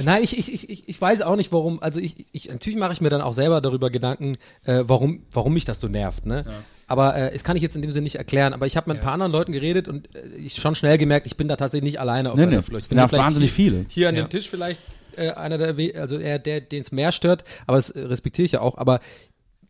Nein, 0.00 0.22
ich, 0.22 0.38
ich, 0.38 0.52
ich, 0.54 0.70
ich- 0.70 0.88
ich 0.88 1.00
weiß 1.00 1.22
auch 1.22 1.34
nicht, 1.34 1.50
warum. 1.50 1.82
Also 1.82 1.98
ich, 1.98 2.26
ich 2.30 2.48
natürlich 2.48 2.78
mache 2.78 2.92
ich 2.92 3.00
mir 3.00 3.10
dann 3.10 3.20
auch 3.20 3.32
selber 3.32 3.60
darüber 3.60 3.90
Gedanken, 3.90 4.36
äh, 4.64 4.84
warum, 4.86 5.22
warum 5.32 5.54
mich 5.54 5.64
das 5.64 5.80
so 5.80 5.88
nervt. 5.88 6.24
Ne? 6.24 6.44
Aber 6.86 7.16
äh, 7.16 7.32
das 7.32 7.42
kann 7.42 7.56
ich 7.56 7.62
jetzt 7.64 7.74
in 7.74 7.82
dem 7.82 7.90
Sinne 7.90 8.04
nicht 8.04 8.14
erklären. 8.14 8.52
Aber 8.54 8.64
ich 8.66 8.76
habe 8.76 8.88
mit 8.90 8.98
ein 8.98 9.02
paar 9.02 9.14
anderen 9.14 9.32
Leuten 9.32 9.50
geredet 9.50 9.88
und 9.88 10.14
äh, 10.14 10.36
ich 10.36 10.54
schon 10.54 10.76
schnell 10.76 10.98
gemerkt, 10.98 11.26
ich 11.26 11.36
bin 11.36 11.48
da 11.48 11.56
tatsächlich 11.56 11.90
nicht 11.90 12.00
alleine 12.00 12.30
auf 12.30 12.36
Nee, 12.36 12.44
meiner 12.46 12.58
nee, 12.58 12.62
Flucht. 12.62 12.84
Ich 12.84 12.88
bin 12.90 12.98
da 12.98 13.10
wahnsinnig 13.10 13.50
hier, 13.52 13.70
viele. 13.72 13.86
Hier 13.88 14.08
an 14.08 14.14
Ja. 14.14 14.22
dem 14.22 14.30
Tisch 14.30 14.48
vielleicht 14.48 14.80
äh, 15.16 15.30
einer 15.32 15.58
der, 15.58 16.00
also 16.00 16.16
eher 16.18 16.38
der, 16.38 16.60
den 16.60 16.82
es 16.82 16.92
mehr 16.92 17.10
stört. 17.10 17.42
Aber 17.66 17.76
das 17.78 17.90
äh, 17.90 17.98
respektiere 18.02 18.46
ich 18.46 18.52
ja 18.52 18.60
auch. 18.60 18.78
Aber 18.78 19.00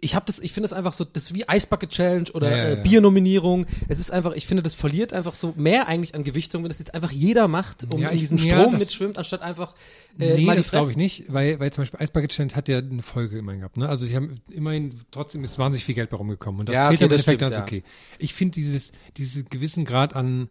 ich 0.01 0.15
habe 0.15 0.27
das, 0.27 0.39
ich 0.39 0.53
finde 0.53 0.69
das 0.69 0.77
einfach 0.77 0.93
so, 0.93 1.05
das 1.05 1.25
ist 1.25 1.35
wie 1.35 1.45
Ice 1.51 1.67
Bucket 1.67 1.91
Challenge 1.91 2.31
oder 2.33 2.51
Ja, 2.51 2.57
ja, 2.57 2.73
äh. 2.75 2.83
Biernominierung. 2.83 3.67
Es 3.89 3.99
ist 3.99 4.13
einfach, 4.13 4.33
ich 4.35 4.47
finde, 4.47 4.63
das 4.63 4.75
verliert 4.75 5.13
einfach 5.13 5.35
so 5.35 5.55
mehr 5.57 5.89
eigentlich 5.89 6.15
an 6.15 6.23
Gewichtung, 6.23 6.63
wenn 6.63 6.69
das 6.69 6.79
jetzt 6.79 6.95
einfach 6.95 7.11
jeder 7.11 7.49
macht, 7.49 7.93
um 7.93 8.03
in 8.03 8.17
diesem 8.17 8.39
Strom 8.39 8.77
mitschwimmt, 8.79 9.19
anstatt 9.19 9.43
einfach 9.43 9.75
äh, 10.19 10.37
nee, 10.37 10.45
mal 10.45 10.57
das 10.57 10.71
glaube 10.71 10.91
ich 10.93 10.97
nicht, 10.97 11.33
weil, 11.33 11.59
weil 11.59 11.73
zum 11.73 11.83
Beispiel 11.83 12.01
Ice 12.01 12.13
Bucket 12.13 12.31
Challenge 12.31 12.55
hat 12.55 12.69
ja 12.69 12.79
eine 12.79 13.03
Folge 13.03 13.39
immerhin 13.39 13.61
gehabt, 13.61 13.77
ne? 13.77 13.89
Also 13.89 14.07
sie 14.07 14.15
haben 14.15 14.37
immerhin, 14.51 15.01
trotzdem 15.11 15.43
ist 15.43 15.59
wahnsinnig 15.59 15.85
viel 15.85 15.95
Geld 15.97 16.11
bei 16.11 16.17
rumgekommen 16.17 16.61
und 16.61 16.69
das 16.69 16.75
Ja, 16.75 16.89
zählt 16.89 17.03
okay, 17.03 17.05
im 17.07 17.11
Endeffekt, 17.11 17.43
ja. 17.43 17.63
okay. 17.63 17.83
Ich 18.19 18.35
finde 18.35 18.55
dieses, 18.55 18.93
dieses 19.17 19.45
gewissen 19.51 19.85
Grad 19.85 20.15
an 20.15 20.49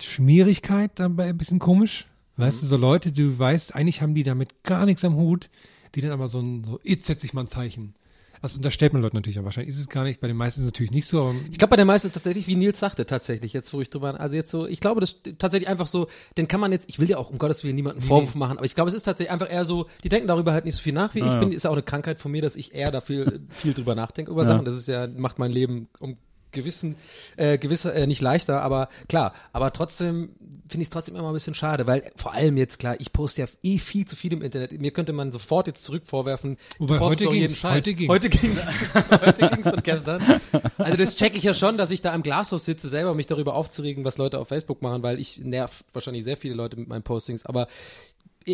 Schmierigkeit 0.00 0.92
dabei 0.96 1.28
ein 1.28 1.38
bisschen 1.38 1.58
komisch. 1.58 2.06
Weißt 2.36 2.62
du, 2.62 2.66
so 2.66 2.78
Leute, 2.78 3.12
du 3.12 3.38
weißt, 3.38 3.74
eigentlich 3.74 4.00
haben 4.00 4.14
die 4.14 4.22
damit 4.22 4.62
gar 4.64 4.86
nichts 4.86 5.04
am 5.04 5.14
Hut, 5.14 5.50
die 5.94 6.00
dann 6.00 6.10
aber 6.10 6.26
so 6.26 6.40
ein, 6.40 6.64
so, 6.64 6.80
jetzt 6.84 7.06
setze 7.06 7.26
ich 7.26 7.34
mal 7.34 7.42
ein 7.42 7.48
Zeichen. 7.48 7.94
Das 8.42 8.56
unterstellt 8.56 8.94
man 8.94 9.02
Leuten 9.02 9.16
natürlich, 9.16 9.38
aber 9.38 9.46
wahrscheinlich 9.46 9.74
ist 9.74 9.80
es 9.80 9.88
gar 9.88 10.04
nicht, 10.04 10.20
bei 10.20 10.28
den 10.28 10.36
meisten 10.36 10.60
ist 10.60 10.66
es 10.66 10.72
natürlich 10.72 10.92
nicht 10.92 11.06
so, 11.06 11.20
aber 11.20 11.34
Ich 11.50 11.58
glaube 11.58 11.70
bei 11.70 11.76
den 11.76 11.86
meisten 11.86 12.10
tatsächlich, 12.10 12.46
wie 12.46 12.56
Nils 12.56 12.78
sagte, 12.78 13.04
tatsächlich, 13.04 13.52
jetzt 13.52 13.72
wo 13.74 13.80
ich 13.82 13.90
drüber, 13.90 14.18
also 14.18 14.34
jetzt 14.34 14.50
so, 14.50 14.66
ich 14.66 14.80
glaube, 14.80 15.00
das 15.00 15.12
ist 15.12 15.38
tatsächlich 15.38 15.68
einfach 15.68 15.86
so, 15.86 16.08
den 16.38 16.48
kann 16.48 16.60
man 16.60 16.72
jetzt, 16.72 16.88
ich 16.88 16.98
will 16.98 17.08
ja 17.10 17.18
auch 17.18 17.30
um 17.30 17.38
Gottes 17.38 17.64
Willen 17.64 17.76
niemanden 17.76 18.00
Vorwurf 18.00 18.34
machen, 18.34 18.56
aber 18.56 18.64
ich 18.64 18.74
glaube, 18.74 18.88
es 18.88 18.94
ist 18.94 19.02
tatsächlich 19.02 19.30
einfach 19.30 19.50
eher 19.50 19.64
so, 19.66 19.86
die 20.04 20.08
denken 20.08 20.26
darüber 20.26 20.52
halt 20.52 20.64
nicht 20.64 20.76
so 20.76 20.80
viel 20.82 20.94
nach, 20.94 21.14
wie 21.14 21.20
ich 21.20 21.38
bin, 21.38 21.52
ist 21.52 21.64
ja 21.64 21.70
auch 21.70 21.74
eine 21.74 21.82
Krankheit 21.82 22.18
von 22.18 22.32
mir, 22.32 22.40
dass 22.40 22.56
ich 22.56 22.74
eher 22.74 22.90
da 22.90 23.02
viel, 23.02 23.40
viel 23.50 23.74
drüber 23.74 23.94
nachdenke 23.94 24.30
über 24.30 24.44
Sachen, 24.46 24.64
das 24.64 24.74
ist 24.74 24.88
ja, 24.88 25.06
macht 25.06 25.38
mein 25.38 25.52
Leben 25.52 25.88
um 25.98 26.16
gewissen, 26.52 26.96
äh, 27.36 27.58
gewisse, 27.58 27.92
äh, 27.94 28.06
nicht 28.06 28.20
leichter, 28.20 28.62
aber 28.62 28.88
klar, 29.08 29.34
aber 29.52 29.72
trotzdem 29.72 30.30
finde 30.68 30.82
ich 30.82 30.86
es 30.86 30.90
trotzdem 30.90 31.16
immer 31.16 31.28
ein 31.28 31.34
bisschen 31.34 31.54
schade, 31.54 31.86
weil 31.86 32.10
vor 32.16 32.32
allem 32.32 32.56
jetzt, 32.56 32.78
klar, 32.78 32.96
ich 32.98 33.12
poste 33.12 33.42
ja 33.42 33.48
eh 33.62 33.78
viel 33.78 34.06
zu 34.06 34.16
viel 34.16 34.32
im 34.32 34.42
Internet, 34.42 34.78
mir 34.80 34.92
könnte 34.92 35.12
man 35.12 35.32
sofort 35.32 35.66
jetzt 35.66 35.84
zurück 35.84 36.02
vorwerfen, 36.06 36.56
Wobei, 36.78 37.00
heute 37.00 37.26
ging's, 37.26 37.62
heute 37.64 37.94
ging's. 37.94 38.10
Heute 38.10 38.28
ging's. 38.30 38.68
heute 39.10 39.48
ging's 39.48 39.72
und 39.72 39.84
gestern. 39.84 40.40
Also 40.78 40.96
das 40.96 41.16
check 41.16 41.36
ich 41.36 41.42
ja 41.42 41.54
schon, 41.54 41.76
dass 41.76 41.90
ich 41.90 42.02
da 42.02 42.14
im 42.14 42.22
Glashaus 42.22 42.64
sitze, 42.64 42.88
selber 42.88 43.14
mich 43.14 43.26
darüber 43.26 43.54
aufzuregen, 43.54 44.04
was 44.04 44.18
Leute 44.18 44.38
auf 44.38 44.48
Facebook 44.48 44.82
machen, 44.82 45.02
weil 45.02 45.18
ich 45.18 45.38
nerv 45.38 45.84
wahrscheinlich 45.92 46.24
sehr 46.24 46.36
viele 46.36 46.54
Leute 46.54 46.76
mit 46.76 46.88
meinen 46.88 47.02
Postings, 47.02 47.46
aber 47.46 47.68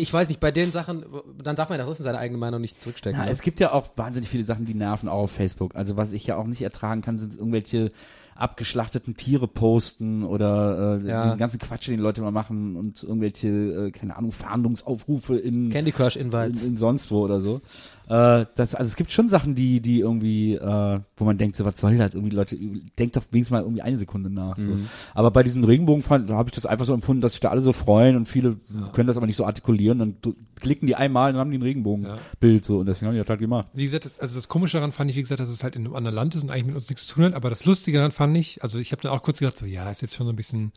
ich 0.01 0.11
weiß 0.11 0.29
nicht, 0.29 0.39
bei 0.39 0.51
den 0.51 0.71
Sachen, 0.71 1.05
dann 1.43 1.55
darf 1.55 1.69
man 1.69 1.79
ja 1.79 1.85
trotzdem 1.85 2.03
seine 2.03 2.17
eigene 2.17 2.37
Meinung 2.37 2.61
nicht 2.61 2.81
zurückstecken. 2.81 3.19
Ja, 3.19 3.25
ne? 3.25 3.31
es 3.31 3.41
gibt 3.41 3.59
ja 3.59 3.71
auch 3.73 3.87
wahnsinnig 3.95 4.29
viele 4.29 4.43
Sachen, 4.43 4.65
die 4.65 4.73
nerven 4.73 5.09
auch 5.09 5.23
auf 5.23 5.31
Facebook. 5.31 5.75
Also 5.75 5.97
was 5.97 6.13
ich 6.13 6.25
ja 6.27 6.37
auch 6.37 6.45
nicht 6.45 6.61
ertragen 6.61 7.01
kann, 7.01 7.17
sind 7.17 7.35
irgendwelche 7.35 7.91
abgeschlachteten 8.39 9.15
Tiere 9.15 9.47
posten 9.47 10.23
oder 10.23 10.99
äh, 11.03 11.07
Ja. 11.07 11.23
diesen 11.23 11.37
ganzen 11.37 11.59
Quatsch, 11.59 11.87
den 11.87 11.97
die 11.97 12.01
Leute 12.03 12.21
mal 12.21 12.31
machen 12.31 12.75
und 12.75 13.03
irgendwelche, 13.03 13.47
äh, 13.47 13.91
keine 13.91 14.15
Ahnung, 14.15 14.31
Fahndungsaufrufe 14.31 15.35
in, 15.37 15.69
Candy 15.69 15.91
Crush 15.91 16.15
in, 16.15 16.27
Invites. 16.27 16.63
in 16.63 16.77
sonst 16.77 17.11
wo 17.11 17.21
oder 17.23 17.41
so. 17.41 17.61
Äh, 18.09 18.45
das, 18.55 18.73
also 18.75 18.87
es 18.87 18.95
gibt 18.95 19.11
schon 19.11 19.27
Sachen, 19.27 19.53
die, 19.55 19.81
die 19.81 19.99
irgendwie, 19.99 20.55
äh, 20.55 20.99
wo 21.17 21.25
man 21.25 21.37
denkt, 21.37 21.55
so 21.57 21.65
was 21.65 21.79
soll 21.79 21.97
das? 21.97 22.13
Irgendwie 22.13 22.35
Leute, 22.35 22.57
denkt 22.97 23.17
doch 23.17 23.23
wenigstens 23.31 23.51
mal 23.51 23.61
irgendwie 23.63 23.81
eine 23.81 23.97
Sekunde 23.97 24.29
nach. 24.29 24.57
So. 24.57 24.67
Mhm. 24.69 24.87
Aber 25.13 25.31
bei 25.31 25.43
diesem 25.43 25.63
Regenbogenfall, 25.63 26.23
da 26.25 26.35
habe 26.35 26.49
ich 26.49 26.55
das 26.55 26.65
einfach 26.65 26.85
so 26.85 26.93
empfunden, 26.93 27.21
dass 27.21 27.33
sich 27.33 27.41
da 27.41 27.49
alle 27.49 27.61
so 27.61 27.73
freuen 27.73 28.15
und 28.15 28.27
viele 28.27 28.57
können 28.93 29.07
das 29.07 29.17
aber 29.17 29.25
nicht 29.27 29.35
so 29.35 29.45
artikulieren. 29.45 30.15
Du- 30.21 30.35
klicken 30.59 30.87
die 30.87 30.95
einmal 30.95 31.29
und 31.29 31.33
dann 31.35 31.41
haben 31.41 31.51
die 31.51 31.57
ein 31.57 31.63
Regenbogenbild 31.63 32.65
so 32.65 32.79
und 32.79 32.85
deswegen 32.85 33.07
haben 33.07 33.13
die 33.15 33.19
das 33.19 33.29
halt 33.29 33.39
gemacht. 33.39 33.67
Wie 33.73 33.85
gesagt, 33.85 34.05
das, 34.05 34.19
also 34.19 34.35
das 34.35 34.47
Komische 34.47 34.77
daran 34.77 34.91
fand 34.91 35.09
ich, 35.09 35.17
wie 35.17 35.21
gesagt, 35.21 35.39
dass 35.39 35.49
es 35.49 35.63
halt 35.63 35.75
in 35.75 35.85
einem 35.85 35.95
anderen 35.95 36.15
Land 36.15 36.35
ist 36.35 36.43
und 36.43 36.51
eigentlich 36.51 36.65
mit 36.65 36.75
uns 36.75 36.89
nichts 36.89 37.07
zu 37.07 37.15
tun 37.15 37.25
hat. 37.25 37.33
Aber 37.33 37.49
das 37.49 37.65
Lustige 37.65 37.97
daran 37.97 38.11
fand 38.11 38.35
ich, 38.37 38.63
also 38.63 38.79
ich 38.79 38.91
habe 38.91 39.01
dann 39.01 39.11
auch 39.11 39.23
kurz 39.23 39.39
gedacht, 39.39 39.57
so 39.57 39.65
ja, 39.65 39.89
ist 39.89 40.01
jetzt 40.01 40.15
schon 40.15 40.25
so 40.25 40.33
ein 40.33 40.35
bisschen, 40.35 40.71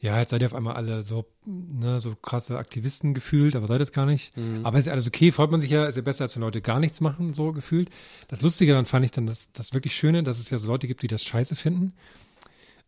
ja, 0.00 0.18
jetzt 0.18 0.30
seid 0.30 0.42
ihr 0.42 0.46
auf 0.46 0.54
einmal 0.54 0.74
alle 0.74 1.02
so, 1.02 1.26
ne, 1.44 2.00
so 2.00 2.14
krasse 2.14 2.56
Aktivisten 2.58 3.14
gefühlt, 3.14 3.56
aber 3.56 3.66
seid 3.66 3.80
es 3.80 3.92
gar 3.92 4.06
nicht. 4.06 4.32
Aber 4.62 4.78
ist 4.78 4.86
ja 4.86 4.92
alles 4.92 5.06
okay, 5.06 5.32
freut 5.32 5.50
man 5.50 5.60
sich 5.60 5.70
ja, 5.70 5.86
ist 5.86 5.96
ja 5.96 6.02
besser, 6.02 6.22
als 6.24 6.36
wenn 6.36 6.42
Leute 6.42 6.60
gar 6.60 6.80
nichts 6.80 7.00
machen, 7.00 7.32
so 7.32 7.52
gefühlt. 7.52 7.90
Das 8.28 8.42
Lustige 8.42 8.72
daran 8.72 8.86
fand 8.86 9.04
ich 9.04 9.10
dann, 9.10 9.26
das, 9.26 9.50
das 9.52 9.72
wirklich 9.74 9.94
Schöne, 9.96 10.22
dass 10.22 10.38
es 10.38 10.50
ja 10.50 10.58
so 10.58 10.66
Leute 10.68 10.86
gibt, 10.86 11.02
die 11.02 11.08
das 11.08 11.24
scheiße 11.24 11.56
finden. 11.56 11.94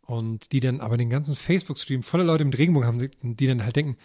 Und 0.06 0.50
die 0.50 0.58
dann 0.58 0.80
aber 0.80 0.96
den 0.96 1.08
ganzen 1.08 1.36
Facebook-Stream 1.36 2.02
voller 2.02 2.24
Leute 2.24 2.44
mit 2.44 2.58
Regenbogen 2.58 2.88
haben, 2.88 3.10
die 3.22 3.46
dann 3.46 3.62
halt 3.62 3.76
denken, 3.76 3.96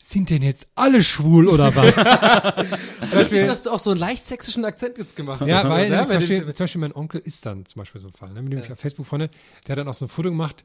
sind 0.00 0.30
denn 0.30 0.42
jetzt 0.42 0.66
alle 0.74 1.02
schwul 1.02 1.48
oder 1.48 1.74
was? 1.74 1.96
Lustig, 3.12 3.46
dass 3.46 3.64
du 3.64 3.70
auch 3.70 3.78
so 3.78 3.90
einen 3.90 4.00
leicht 4.00 4.26
sächsischen 4.26 4.64
Akzent 4.64 4.96
jetzt 4.96 5.16
gemacht 5.16 5.40
hast. 5.40 5.48
Ja, 5.48 5.62
weil 5.68 5.90
ne? 5.90 5.98
zum, 6.02 6.08
Beispiel, 6.08 6.54
zum 6.54 6.64
Beispiel 6.64 6.80
mein 6.80 6.94
Onkel 6.94 7.20
ist 7.24 7.44
dann 7.44 7.66
zum 7.66 7.80
Beispiel 7.80 8.00
so 8.00 8.08
ein 8.08 8.14
Fall, 8.14 8.32
ne, 8.32 8.42
mit 8.42 8.52
dem 8.52 8.62
ich 8.62 8.72
auf 8.72 8.78
Facebook 8.78 9.06
freunde, 9.06 9.30
der 9.66 9.72
hat 9.72 9.78
dann 9.78 9.88
auch 9.88 9.94
so 9.94 10.04
ein 10.04 10.08
Foto 10.08 10.30
gemacht. 10.30 10.64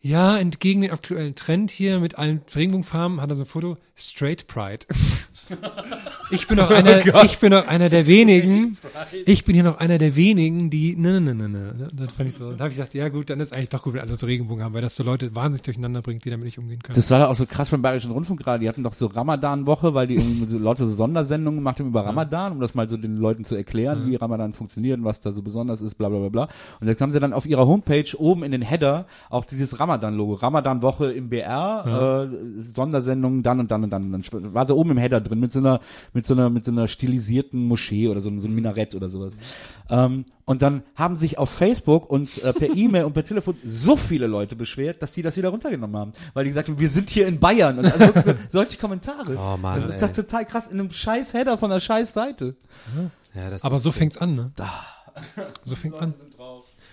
Ja, 0.00 0.38
entgegen 0.38 0.82
dem 0.82 0.92
aktuellen 0.92 1.34
Trend 1.34 1.70
hier 1.70 1.98
mit 1.98 2.18
allen 2.18 2.42
Regenbogenfarben 2.54 3.20
hat 3.20 3.30
er 3.30 3.36
so 3.36 3.42
ein 3.42 3.46
Foto 3.46 3.76
Straight 4.00 4.46
Pride. 4.46 4.86
ich 6.30 6.46
bin 6.46 6.60
auch 6.60 6.70
einer, 6.70 7.24
ich 7.24 7.38
bin 7.38 7.52
auch 7.52 7.66
einer 7.66 7.88
der 7.88 8.06
wenigen, 8.06 8.78
ich 9.26 9.44
bin 9.44 9.54
hier 9.54 9.64
noch 9.64 9.78
einer 9.78 9.98
der 9.98 10.14
wenigen, 10.14 10.70
die, 10.70 10.96
ne, 10.96 11.20
ne, 11.20 11.34
ne, 11.34 11.48
ne, 11.48 11.74
ne. 11.74 11.88
Das 11.92 12.14
fand 12.14 12.28
ich 12.28 12.36
so. 12.36 12.46
Und 12.46 12.60
da 12.60 12.64
habe 12.64 12.68
ich 12.70 12.76
gesagt, 12.76 12.94
ja 12.94 13.08
gut, 13.08 13.28
dann 13.28 13.40
ist 13.40 13.52
eigentlich 13.54 13.70
doch 13.70 13.82
gut, 13.82 13.94
wenn 13.94 14.00
alle 14.00 14.16
so 14.16 14.26
Regenbogen 14.26 14.62
haben, 14.62 14.72
weil 14.72 14.82
das 14.82 14.94
so 14.94 15.02
Leute 15.02 15.34
wahnsinnig 15.34 15.62
durcheinander 15.62 16.00
bringt, 16.00 16.24
die 16.24 16.30
damit 16.30 16.44
nicht 16.46 16.58
umgehen 16.58 16.80
können. 16.80 16.94
Das 16.94 17.10
war 17.10 17.18
doch 17.18 17.28
auch 17.28 17.34
so 17.34 17.44
krass 17.46 17.70
beim 17.70 17.82
Bayerischen 17.82 18.12
Rundfunk 18.12 18.40
gerade. 18.40 18.60
Die 18.60 18.68
hatten 18.68 18.84
doch 18.84 18.92
so 18.92 19.06
Ramadan-Woche, 19.06 19.94
weil 19.94 20.06
die 20.06 20.14
irgendwie 20.14 20.46
so 20.46 20.58
Leute 20.58 20.86
so 20.86 20.94
Sondersendungen 20.94 21.58
gemacht 21.58 21.80
haben 21.80 21.88
über 21.88 22.04
Ramadan, 22.04 22.52
um 22.52 22.60
das 22.60 22.74
mal 22.74 22.88
so 22.88 22.96
den 22.96 23.16
Leuten 23.16 23.42
zu 23.44 23.56
erklären, 23.56 24.06
wie 24.06 24.14
Ramadan 24.14 24.52
funktioniert 24.52 24.98
und 24.98 25.04
was 25.04 25.20
da 25.20 25.32
so 25.32 25.42
besonders 25.42 25.80
ist, 25.80 25.96
bla 25.96 26.08
bla 26.08 26.18
bla 26.18 26.28
bla. 26.28 26.48
Und 26.80 26.86
jetzt 26.86 27.00
haben 27.00 27.10
sie 27.10 27.18
dann 27.18 27.32
auf 27.32 27.46
ihrer 27.46 27.66
Homepage 27.66 28.16
oben 28.16 28.44
in 28.44 28.52
den 28.52 28.62
Header 28.62 29.06
auch 29.28 29.44
dieses 29.44 29.80
Ramadan-Logo. 29.80 30.34
Ramadan-Woche 30.34 31.12
im 31.12 31.28
BR, 31.30 32.28
äh, 32.30 32.62
Sondersendungen 32.62 33.42
dann 33.42 33.58
und 33.58 33.70
dann 33.70 33.82
und 33.84 33.87
dann. 33.87 33.87
Und 33.92 34.22
dann 34.24 34.54
war 34.54 34.64
so 34.64 34.76
oben 34.76 34.92
im 34.92 34.98
Header 34.98 35.18
da 35.20 35.28
drin 35.28 35.40
mit 35.40 35.52
so 35.52 35.58
einer, 35.58 35.80
mit 36.12 36.26
so 36.26 36.34
einer, 36.34 36.50
mit 36.50 36.64
so 36.64 36.70
einer 36.70 36.88
stilisierten 36.88 37.64
Moschee 37.64 38.08
oder 38.08 38.20
so, 38.20 38.36
so 38.38 38.48
ein 38.48 38.54
Minarett 38.54 38.94
oder 38.94 39.08
sowas. 39.08 39.34
Ähm, 39.90 40.24
und 40.44 40.62
dann 40.62 40.82
haben 40.94 41.16
sich 41.16 41.38
auf 41.38 41.50
Facebook 41.50 42.10
und 42.10 42.42
äh, 42.42 42.52
per 42.52 42.74
E-Mail 42.74 43.04
und 43.04 43.12
per 43.12 43.24
Telefon 43.24 43.56
so 43.64 43.96
viele 43.96 44.26
Leute 44.26 44.56
beschwert, 44.56 45.02
dass 45.02 45.12
die 45.12 45.22
das 45.22 45.36
wieder 45.36 45.50
runtergenommen 45.50 45.96
haben. 45.96 46.12
Weil 46.34 46.44
die 46.44 46.50
gesagt 46.50 46.68
haben, 46.68 46.78
wir 46.78 46.88
sind 46.88 47.10
hier 47.10 47.26
in 47.26 47.38
Bayern. 47.38 47.78
Und 47.78 47.86
also 47.86 48.20
so, 48.20 48.34
solche 48.48 48.78
Kommentare. 48.78 49.36
Oh 49.36 49.56
Mann, 49.56 49.76
das 49.76 49.86
ist 49.86 50.02
ey. 50.02 50.08
doch 50.08 50.14
total 50.14 50.44
krass 50.44 50.68
in 50.68 50.80
einem 50.80 50.90
scheiß 50.90 51.34
Header 51.34 51.58
von 51.58 51.70
einer 51.70 51.80
scheiß 51.80 52.12
Seite. 52.12 52.56
Ja, 53.34 53.50
das 53.50 53.62
Aber 53.62 53.76
ist 53.76 53.82
so 53.82 53.92
fängt's 53.92 54.16
an, 54.16 54.34
ne? 54.34 54.52
So 55.64 55.76
fängt's 55.76 55.98
an. 55.98 56.14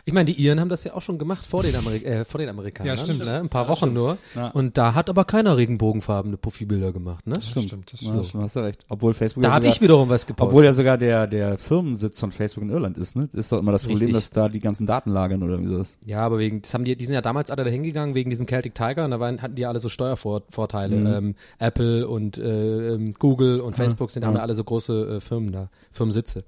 Ich 0.07 0.14
meine, 0.14 0.26
die 0.26 0.34
Iren 0.34 0.60
haben 0.60 0.69
das 0.69 0.84
ja 0.84 0.94
auch 0.94 1.02
schon 1.02 1.18
gemacht 1.18 1.48
vor 1.48 1.64
den, 1.64 1.76
Ameri 1.76 1.98
äh, 2.06 2.26
vor 2.26 2.38
den 2.40 2.48
Amerikanern. 2.48 2.95
Ja, 2.95 3.03
stimmt. 3.03 3.26
Ne? 3.26 3.40
Ein 3.40 3.49
paar 3.49 3.68
Wochen 3.68 3.91
nur. 3.91 4.19
Ja. 4.36 4.49
Und 4.49 4.77
da 4.77 4.94
hat 4.94 5.10
aber 5.10 5.26
keiner 5.26 5.57
regenbogenfarbene 5.57 6.38
Profilbilder 6.38 6.94
gemacht. 6.94 7.26
Ne? 7.26 7.41
Stimmt, 7.41 7.69
stimmt. 7.69 7.91
Das 7.91 8.02
Ja, 8.02 8.11
stimmt. 8.11 8.26
stimmt, 8.27 8.44
hast 8.44 8.56
du 8.56 8.60
recht. 8.60 8.86
Obwohl 8.88 9.15
Facebook 9.15 9.41
Da 9.41 9.49
ja 9.49 9.56
habe 9.56 9.65
ich 9.65 9.82
wiederum 9.82 10.07
was 10.07 10.27
gepostet. 10.27 10.52
obwohl 10.52 10.64
ja 10.64 10.73
sogar 10.73 10.99
der, 10.99 11.26
der 11.26 11.57
Firmensitz 11.57 12.19
von 12.19 12.32
Facebook 12.32 12.64
in 12.64 12.69
Irland 12.69 12.99
ist, 12.99 13.15
ne? 13.15 13.27
Ist 13.34 13.52
doch 13.52 13.57
immer 13.57 13.72
das 13.72 13.82
Problem, 13.82 13.98
Richtig. 14.10 14.15
dass 14.15 14.30
da 14.30 14.48
die 14.48 14.60
ganzen 14.60 14.86
Daten 14.86 15.10
lagern 15.10 15.41
oder 15.41 15.60
wie 15.60 15.65
sowas. 15.65 15.98
Ja, 16.06 16.19
aber 16.19 16.38
wegen, 16.38 16.61
das 16.61 16.72
haben 16.76 16.86
die, 16.86 16.95
die 16.95 17.06
sind 17.07 17.15
ja 17.15 17.22
damals 17.22 17.49
alle 17.49 17.64
dahin 17.64 17.82
gegangen 17.82 18.14
wegen 18.14 18.30
diesem 18.30 18.45
Celtic 18.45 18.76
Tiger 18.76 19.06
und 19.06 19.11
da 19.11 19.19
waren, 19.19 19.41
hatten 19.41 19.56
die 19.56 19.65
alle 19.65 19.80
so 19.80 19.90
Steuervorteile. 19.90 20.95
Mhm. 20.98 21.07
Ähm, 21.07 21.36
Apple 21.57 22.07
und 22.07 22.38
äh, 22.38 22.94
ähm, 22.94 23.14
Google 23.18 23.60
und 23.60 23.76
Facebook 23.76 24.11
sind 24.11 24.23
haben 24.23 24.36
ja 24.36 24.41
alle 24.44 24.53
so 24.53 24.64
große 24.64 25.15
äh, 25.15 25.19
Firmen 25.19 25.52
da, 25.52 25.69
Firmensitze. 25.91 26.44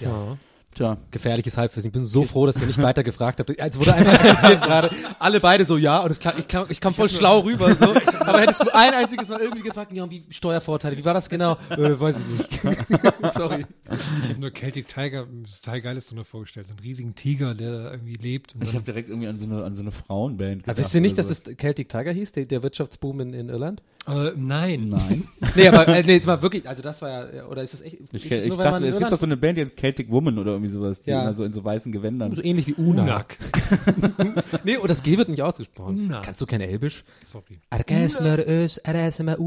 Ja. 0.00 0.36
Tja. 0.74 0.96
Gefährliches 1.10 1.56
Halbwissen. 1.56 1.88
Ich 1.88 1.92
bin 1.92 2.04
so 2.04 2.24
froh, 2.24 2.46
dass 2.46 2.60
ihr 2.60 2.66
nicht 2.66 2.82
weiter 2.82 3.02
gefragt 3.02 3.40
habt. 3.40 3.50
Es 3.50 3.78
wurde 3.78 3.94
einfach 3.94 4.12
akzeptiert 4.12 4.62
gerade. 4.62 4.90
Alle 5.18 5.40
beide 5.40 5.64
so, 5.64 5.76
ja, 5.76 6.00
und 6.00 6.10
es 6.10 6.18
klang, 6.18 6.34
ich, 6.38 6.48
klang, 6.48 6.66
ich 6.68 6.80
kam 6.80 6.94
voll 6.94 7.08
schlau 7.08 7.40
rüber, 7.40 7.74
so. 7.74 7.86
Aber 8.20 8.40
hättest 8.40 8.62
du 8.62 8.74
ein 8.74 8.92
einziges 8.94 9.28
Mal 9.28 9.40
irgendwie 9.40 9.62
gefragt, 9.62 9.92
ja, 9.92 10.08
wie 10.10 10.24
Steuervorteile, 10.30 10.96
wie 10.96 11.04
war 11.04 11.14
das 11.14 11.28
genau? 11.28 11.56
Äh, 11.70 11.98
weiß 11.98 12.16
ich 12.18 12.26
nicht. 12.38 12.78
Sorry. 13.34 13.64
Ich 13.90 14.28
habe 14.30 14.40
nur 14.40 14.50
Celtic 14.52 14.88
Tiger, 14.88 15.26
das 15.42 15.60
total 15.60 15.80
geiles 15.80 16.06
drunter 16.06 16.24
vorgestellt. 16.24 16.66
So 16.66 16.72
einen 16.72 16.80
riesigen 16.80 17.14
Tiger, 17.14 17.54
der 17.54 17.70
da 17.70 17.90
irgendwie 17.92 18.14
lebt. 18.14 18.54
Und 18.54 18.64
Ich 18.64 18.74
habe 18.74 18.84
direkt 18.84 19.08
irgendwie 19.10 19.28
an 19.28 19.38
so 19.38 19.46
eine, 19.46 19.64
an 19.64 19.74
so 19.74 19.82
eine 19.82 19.90
Frauenband 19.92 20.50
Aber 20.50 20.56
gedacht. 20.62 20.78
wisst 20.78 20.94
ihr 20.94 21.00
nicht, 21.00 21.18
dass 21.18 21.30
es 21.30 21.44
Celtic 21.44 21.88
Tiger 21.88 22.12
hieß, 22.12 22.32
der, 22.32 22.46
der 22.46 22.62
Wirtschaftsboom 22.62 23.20
in, 23.20 23.34
in 23.34 23.48
Irland? 23.48 23.82
Äh, 24.08 24.32
nein. 24.36 24.88
Nein. 24.88 25.28
Nee, 25.56 25.68
aber 25.68 25.86
äh, 25.88 26.02
nee, 26.02 26.14
jetzt 26.14 26.26
mal 26.26 26.40
wirklich, 26.42 26.68
also 26.68 26.82
das 26.82 27.00
war 27.00 27.32
ja, 27.32 27.46
oder 27.46 27.62
ist 27.62 27.74
das 27.74 27.80
echt, 27.80 27.98
Ich, 28.12 28.24
ist 28.26 28.32
es 28.32 28.44
ich 28.44 28.48
nur, 28.48 28.58
dachte, 28.58 28.86
es 28.86 28.98
gibt 28.98 29.12
doch 29.12 29.18
so 29.18 29.26
eine 29.26 29.36
Band, 29.36 29.56
die 29.56 29.62
heißt 29.62 29.76
Celtic 29.78 30.10
Woman 30.10 30.38
oder 30.38 30.52
irgendwie 30.52 30.70
sowas, 30.70 31.02
die 31.02 31.10
Ja. 31.10 31.22
immer 31.22 31.34
so 31.34 31.44
in 31.44 31.52
so 31.52 31.64
weißen 31.64 31.92
Gewändern. 31.92 32.34
so 32.34 32.42
ähnlich 32.42 32.66
wie 32.66 32.74
Una. 32.74 33.02
Unak. 33.02 33.38
Nee, 34.64 34.76
und 34.78 34.90
das 34.90 35.02
G 35.02 35.16
wird 35.18 35.28
nicht 35.28 35.42
ausgesprochen. 35.42 36.06
Una. 36.06 36.20
Kannst 36.22 36.40
du 36.40 36.46
kein 36.46 36.60
Elbisch? 36.60 37.04
Sorry. 37.24 37.60
Argesmer 37.70 39.38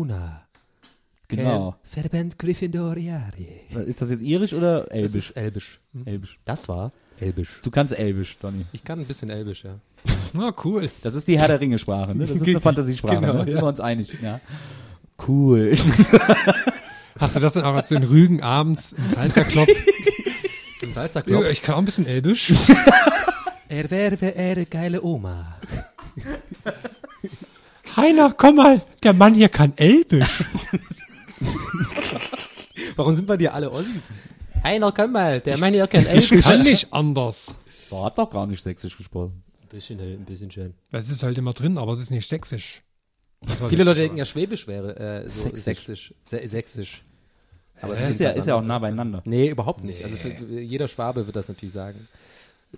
Genau. 1.30 1.76
Verband 1.84 2.40
Gryffindoriari. 2.40 3.48
Ist 3.86 4.02
das 4.02 4.10
jetzt 4.12 4.22
irisch 4.22 4.54
oder 4.54 4.82
Das 4.84 4.92
elbisch? 4.92 5.16
ist 5.30 5.38
Elbisch. 5.38 5.80
Elbisch. 6.06 6.40
Das 6.46 6.70
war 6.70 6.92
Elbisch. 7.20 7.60
Du 7.64 7.72
kannst 7.72 7.98
elbisch, 7.98 8.38
Donny. 8.40 8.66
Ich 8.72 8.84
kann 8.84 9.00
ein 9.00 9.06
bisschen 9.06 9.30
Elbisch, 9.30 9.64
ja. 9.64 9.80
Na, 10.34 10.54
cool. 10.64 10.90
Das 11.02 11.16
ist 11.16 11.28
die 11.28 11.38
Herr 11.40 11.48
der 11.48 11.60
Ringe 11.60 11.80
Sprache, 11.80 12.16
ne? 12.16 12.26
Das 12.28 12.38
ist 12.38 12.48
eine 12.48 12.62
Fantasiesprache, 12.62 13.16
Genau, 13.20 13.34
ne? 13.34 13.40
Da 13.40 13.46
sind 13.48 13.56
ja. 13.56 13.62
wir 13.64 13.68
uns 13.68 13.80
einig, 13.80 14.16
ja. 14.22 14.40
Cool. 15.28 15.74
Hast 17.20 17.36
du 17.36 17.40
das 17.40 17.54
dann 17.54 17.64
auch 17.64 17.74
als 17.74 17.90
du 17.90 17.96
in 17.96 18.04
Rügen 18.04 18.44
abends 18.44 18.94
im 18.94 19.10
Salzer 19.16 19.44
Club? 19.46 19.68
Im 20.82 20.92
Salzer 20.92 21.22
ja, 21.22 21.26
Club. 21.26 21.46
ich 21.52 21.64
kann 21.64 21.74
auch 21.76 21.80
ein 21.80 21.86
bisschen 21.86 22.06
Elbisch. 22.06 22.54
Er 23.68 23.90
werde 23.90 24.36
eine 24.38 24.66
geile 24.68 25.02
Oma. 25.04 25.58
Heiner, 27.96 28.34
komm 28.38 28.58
mal, 28.58 28.82
der 29.02 29.14
Mann 29.14 29.34
hier 29.34 29.50
kann 29.50 29.74
Elbisch. 29.76 30.44
Warum 32.96 33.16
sind 33.16 33.26
bei 33.28 33.38
dir 33.38 33.54
alle 33.54 33.72
Ossis? 33.72 34.10
Heiner, 34.64 34.92
komm 34.92 35.12
mal, 35.12 35.40
der 35.40 35.58
Mann 35.60 35.74
hier 35.74 35.88
kann 35.88 36.06
Ich 36.16 36.30
kann 36.42 36.64
nicht 36.64 36.92
anders. 36.92 37.56
Boah, 37.90 38.06
hat 38.06 38.18
doch 38.18 38.30
gar 38.30 38.46
nicht 38.48 38.62
sächsisch 38.62 38.98
gesprochen. 38.98 39.44
Ein 39.62 39.68
bisschen, 39.70 40.00
ein 40.00 40.26
bisschen 40.26 40.52
schön. 40.52 40.74
Es 40.92 41.10
ist 41.10 41.24
halt 41.24 41.38
immer 41.38 41.54
drin, 41.54 41.78
aber 41.78 41.94
es 41.94 42.00
ist 42.00 42.12
nicht 42.12 42.28
sächsisch. 42.28 42.82
Viele 43.70 43.84
Leute 43.84 44.02
denken 44.02 44.18
ja, 44.18 44.26
Schwäbisch 44.26 44.68
wäre 44.68 44.98
äh, 44.98 45.30
so 45.30 45.44
Sächsisch. 45.44 45.64
sächsisch. 45.64 46.14
Sä 46.26 46.48
sächsisch. 46.48 47.04
Aber 47.80 47.94
es 47.94 48.02
ist 48.02 48.20
ja, 48.20 48.30
ganz 48.30 48.40
ist 48.40 48.48
ja 48.48 48.56
auch 48.56 48.64
nah 48.64 48.80
beieinander. 48.80 49.22
Nee, 49.26 49.50
überhaupt 49.50 49.84
nicht. 49.84 50.04
Also 50.04 50.18
für, 50.18 50.30
jeder 50.30 50.88
Schwabe 50.88 51.28
wird 51.28 51.36
das 51.36 51.48
natürlich 51.48 51.74
sagen. 51.74 52.08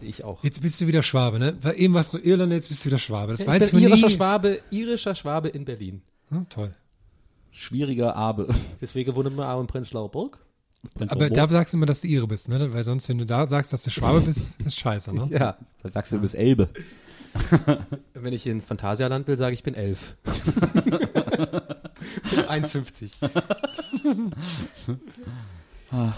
Ich 0.02 0.24
auch. 0.26 0.44
Jetzt 0.44 0.62
bist 0.62 0.80
du 0.82 0.88
wieder 0.88 1.02
Schwabe, 1.02 1.40
ne? 1.40 1.58
Weil 1.62 1.80
eben 1.80 1.94
warst 1.94 2.14
du 2.14 2.18
Irland, 2.18 2.52
jetzt 2.52 2.68
bist 2.68 2.82
du 2.84 2.88
wieder 2.88 3.00
Schwabe. 3.00 3.32
Das 3.32 3.40
Ich 3.42 3.48
weiß 3.48 3.72
ich 3.72 3.74
irischer 3.74 4.08
nie. 4.08 4.14
Schwabe, 4.14 4.60
irischer 4.70 5.16
Schwabe 5.16 5.48
in 5.48 5.64
Berlin. 5.64 6.02
Hm, 6.30 6.48
toll. 6.50 6.72
Schwieriger 7.52 8.16
Abe. 8.16 8.48
Deswegen 8.82 9.16
wohnen 9.16 9.36
wir 9.36 9.50
auch 9.50 9.62
in 9.62 9.68
Prenzlauer 9.68 10.10
Burg. 10.10 10.40
Aber 11.10 11.30
da 11.30 11.48
sagst 11.48 11.74
du 11.74 11.78
immer, 11.78 11.86
dass 11.86 12.02
du 12.02 12.08
Ire 12.08 12.28
bist, 12.28 12.48
ne? 12.48 12.74
Weil 12.74 12.86
sonst, 12.86 13.10
wenn 13.10 13.18
du 13.18 13.26
da 13.26 13.48
sagst, 13.48 13.74
dass 13.74 13.84
du 13.84 13.92
Schwabe 13.92 14.22
bist, 14.22 14.60
ist 14.66 14.80
scheiße, 14.80 15.14
ne? 15.14 15.28
Ja. 15.32 15.58
Da 15.84 15.92
sagst 15.92 16.12
du, 16.12 16.18
du 16.18 16.22
bist 16.22 16.36
Elbe. 16.36 16.70
Wenn 18.14 18.34
ich 18.34 18.48
ins 18.48 18.64
Phantasialand 18.64 19.28
will, 19.28 19.38
sage 19.38 19.54
ich, 19.54 19.60
ich 19.60 19.64
bin 19.64 19.76
elf. 19.76 20.16
1,50. 20.26 23.12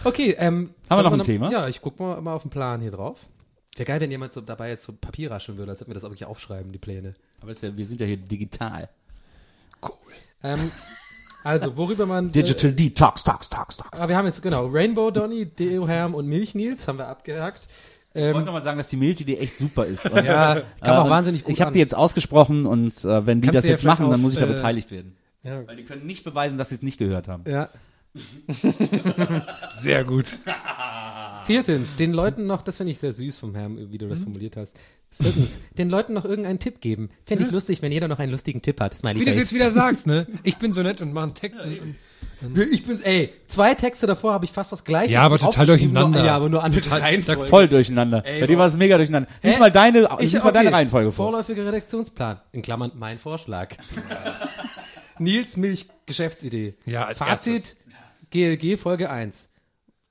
okay, 0.05 0.35
ähm. 0.37 0.69
Haben 0.89 0.99
wir 0.99 1.03
noch 1.03 1.13
ein 1.13 1.23
Thema? 1.23 1.51
Ja, 1.51 1.67
ich 1.67 1.81
guck 1.81 1.99
mal, 1.99 2.21
mal 2.21 2.33
auf 2.33 2.43
den 2.43 2.51
Plan 2.51 2.81
hier 2.81 2.91
drauf. 2.91 3.27
Wäre 3.75 3.87
geil, 3.87 3.99
wenn 3.99 4.11
jemand 4.11 4.33
so 4.33 4.41
dabei 4.41 4.69
jetzt 4.69 4.83
so 4.83 4.93
Papier 4.93 5.31
rascheln 5.31 5.57
würde, 5.57 5.71
als 5.71 5.81
hätten 5.81 5.89
wir 5.89 5.95
das 5.95 6.03
auch 6.03 6.09
wirklich 6.09 6.25
aufschreiben, 6.25 6.71
die 6.71 6.79
Pläne. 6.79 7.15
Aber 7.41 7.51
ist 7.51 7.63
ja, 7.63 7.75
wir 7.75 7.85
sind 7.85 7.99
ja 7.99 8.07
hier 8.07 8.17
digital. 8.17 8.89
Ähm, 10.43 10.71
also, 11.43 11.75
worüber 11.77 12.05
man. 12.05 12.31
Digital 12.31 12.71
Detox, 12.71 13.23
Tox, 13.23 13.49
Tox, 13.49 13.77
Tox. 13.77 13.97
Äh, 13.97 14.01
aber 14.01 14.09
wir 14.09 14.17
haben 14.17 14.25
jetzt, 14.25 14.41
genau, 14.41 14.67
Rainbow 14.67 15.11
Donny, 15.11 15.45
Deo 15.45 15.87
Herm 15.87 16.13
und 16.15 16.27
Milch 16.27 16.55
Nils 16.55 16.87
haben 16.87 16.97
wir 16.97 17.07
abgehakt. 17.07 17.67
Ich 18.13 18.21
wollte 18.21 18.39
Ähm, 18.39 18.45
noch 18.45 18.53
mal 18.53 18.61
sagen, 18.61 18.77
dass 18.77 18.89
die 18.89 18.97
Milch-Idee 18.97 19.37
echt 19.37 19.57
super 19.57 19.85
ist. 19.85 20.05
Und, 20.09 20.25
ja, 20.25 20.63
kam 20.81 20.97
auch 20.97 21.03
und 21.05 21.09
wahnsinnig 21.11 21.45
gut 21.45 21.53
Ich 21.53 21.61
habe 21.61 21.71
die 21.71 21.79
jetzt 21.79 21.95
ausgesprochen 21.95 22.65
und 22.65 23.05
äh, 23.05 23.25
wenn 23.25 23.39
die 23.39 23.47
Kannst 23.47 23.55
das 23.55 23.63
du 23.63 23.69
ja 23.69 23.73
jetzt 23.75 23.83
machen, 23.85 23.97
vielleicht 23.99 24.13
dann 24.13 24.21
muss 24.21 24.33
ich 24.33 24.39
da 24.39 24.45
auf, 24.45 24.51
äh, 24.51 24.53
beteiligt 24.55 24.91
werden. 24.91 25.15
Ja. 25.43 25.65
Weil 25.65 25.77
die 25.77 25.85
können 25.85 26.05
nicht 26.05 26.25
beweisen, 26.25 26.57
dass 26.57 26.69
sie 26.69 26.75
es 26.75 26.81
nicht 26.81 26.97
gehört 26.97 27.27
haben. 27.29 27.43
ja. 27.47 27.69
Sehr 29.79 30.03
gut. 30.03 30.37
Viertens, 31.51 31.95
den 31.95 32.13
Leuten 32.13 32.47
noch, 32.47 32.61
das 32.61 32.77
finde 32.77 32.91
ich 32.91 32.99
sehr 32.99 33.13
süß 33.13 33.37
vom 33.37 33.55
Herrn, 33.55 33.91
wie 33.91 33.97
du 33.97 34.07
das 34.07 34.19
formuliert 34.19 34.55
hast. 34.55 34.75
Viertens, 35.19 35.59
den 35.77 35.89
Leuten 35.89 36.13
noch 36.13 36.23
irgendeinen 36.23 36.59
Tipp 36.59 36.79
geben. 36.79 37.09
Fände 37.25 37.43
ich 37.43 37.51
lustig, 37.51 37.81
wenn 37.81 37.91
jeder 37.91 38.07
noch 38.07 38.19
einen 38.19 38.31
lustigen 38.31 38.61
Tipp 38.61 38.79
hat. 38.79 38.93
Smiley 38.93 39.19
Wie 39.19 39.25
du 39.25 39.31
es 39.31 39.37
jetzt 39.37 39.53
wieder 39.53 39.71
sagst, 39.71 40.07
ne? 40.07 40.25
Ich 40.43 40.57
bin 40.57 40.71
so 40.71 40.81
nett 40.81 41.01
und 41.01 41.13
mache 41.13 41.25
einen 41.25 41.33
Text. 41.33 41.59
Und, 41.59 41.95
und, 42.41 42.57
Ich 42.71 42.85
bin, 42.85 43.01
ey, 43.03 43.33
zwei 43.47 43.73
Texte 43.75 44.07
davor 44.07 44.33
habe 44.33 44.45
ich 44.45 44.51
fast 44.51 44.71
das 44.71 44.83
gleiche. 44.85 45.11
Ja, 45.11 45.21
aber 45.21 45.37
total 45.37 45.65
durcheinander. 45.65 46.19
Nur, 46.19 46.25
ja, 46.25 46.35
aber 46.35 46.47
nur 46.47 46.63
andere 46.63 46.81
Sag 46.81 47.01
Reihenfolge. 47.01 47.43
voll 47.43 47.67
durcheinander. 47.67 48.21
Bei 48.21 48.47
dir 48.47 48.57
war 48.57 48.67
es 48.67 48.77
mega 48.77 48.95
durcheinander. 48.95 49.29
Lies 49.43 49.59
mal 49.59 49.71
deine, 49.71 50.07
Ich, 50.19 50.31
lies 50.31 50.43
mal 50.43 50.51
deine 50.51 50.69
okay. 50.69 50.75
Reihenfolge 50.77 51.11
vor. 51.11 51.25
Vorläufiger 51.25 51.65
Redaktionsplan. 51.65 52.39
In 52.53 52.61
Klammern 52.61 52.93
mein 52.95 53.17
Vorschlag. 53.17 53.75
Nils 55.19 55.57
Milch 55.57 55.87
Geschäftsidee. 56.05 56.73
Ja, 56.85 57.05
als 57.05 57.17
Fazit 57.17 57.53
erstes. 57.53 57.77
GLG 58.31 58.77
Folge 58.77 59.09
1. 59.09 59.50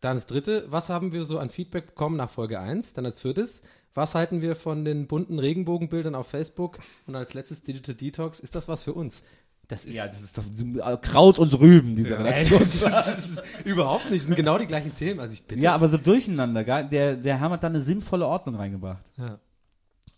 Dann 0.01 0.17
das 0.17 0.27
dritte, 0.27 0.65
was 0.69 0.89
haben 0.89 1.13
wir 1.13 1.25
so 1.25 1.39
an 1.39 1.51
Feedback 1.51 1.87
bekommen 1.87 2.17
nach 2.17 2.31
Folge 2.31 2.59
1? 2.59 2.95
Dann 2.95 3.05
als 3.05 3.19
viertes, 3.21 3.63
was 3.95 4.15
halten 4.15 4.41
wir 4.41 4.57
von 4.57 4.85
den 4.85 5.07
bunten 5.07 5.39
Regenbogenbildern 5.39 6.15
auf 6.15 6.29
Facebook? 6.29 6.79
Und 7.07 7.17
als 7.17 7.35
letztes 7.35 7.63
Digital 7.63 7.95
Detox, 7.95 8.41
ist 8.41 8.55
das 8.55 8.67
was 8.69 8.83
für 8.83 8.95
uns? 8.95 9.23
Das 9.69 9.85
ist, 9.85 9.95
Ja, 9.95 10.07
das 10.09 10.23
ist 10.23 10.37
doch 10.37 10.45
äh, 10.45 10.97
Kraut 10.97 11.39
und 11.39 11.59
Rüben, 11.61 11.95
diese 11.95 12.17
Ey, 12.17 12.23
Redaktion. 12.23 12.59
das, 12.59 12.75
ist, 12.75 12.83
das 12.83 13.19
ist 13.29 13.43
überhaupt 13.65 14.07
nicht. 14.11 14.21
Das 14.21 14.27
sind 14.27 14.37
genau 14.37 14.59
die 14.59 14.67
gleichen 14.67 14.95
Themen. 14.95 15.21
Also 15.21 15.33
ich 15.35 15.45
bitte. 15.45 15.61
Ja, 15.61 15.75
aber 15.75 15.89
so 15.89 15.97
durcheinander. 15.97 16.65
Der, 16.65 17.15
der 17.15 17.39
Herr 17.39 17.51
hat 17.51 17.63
da 17.63 17.69
eine 17.69 17.81
sinnvolle 17.81 18.27
Ordnung 18.27 18.57
reingebracht. 18.57 19.05
ja. 19.19 19.39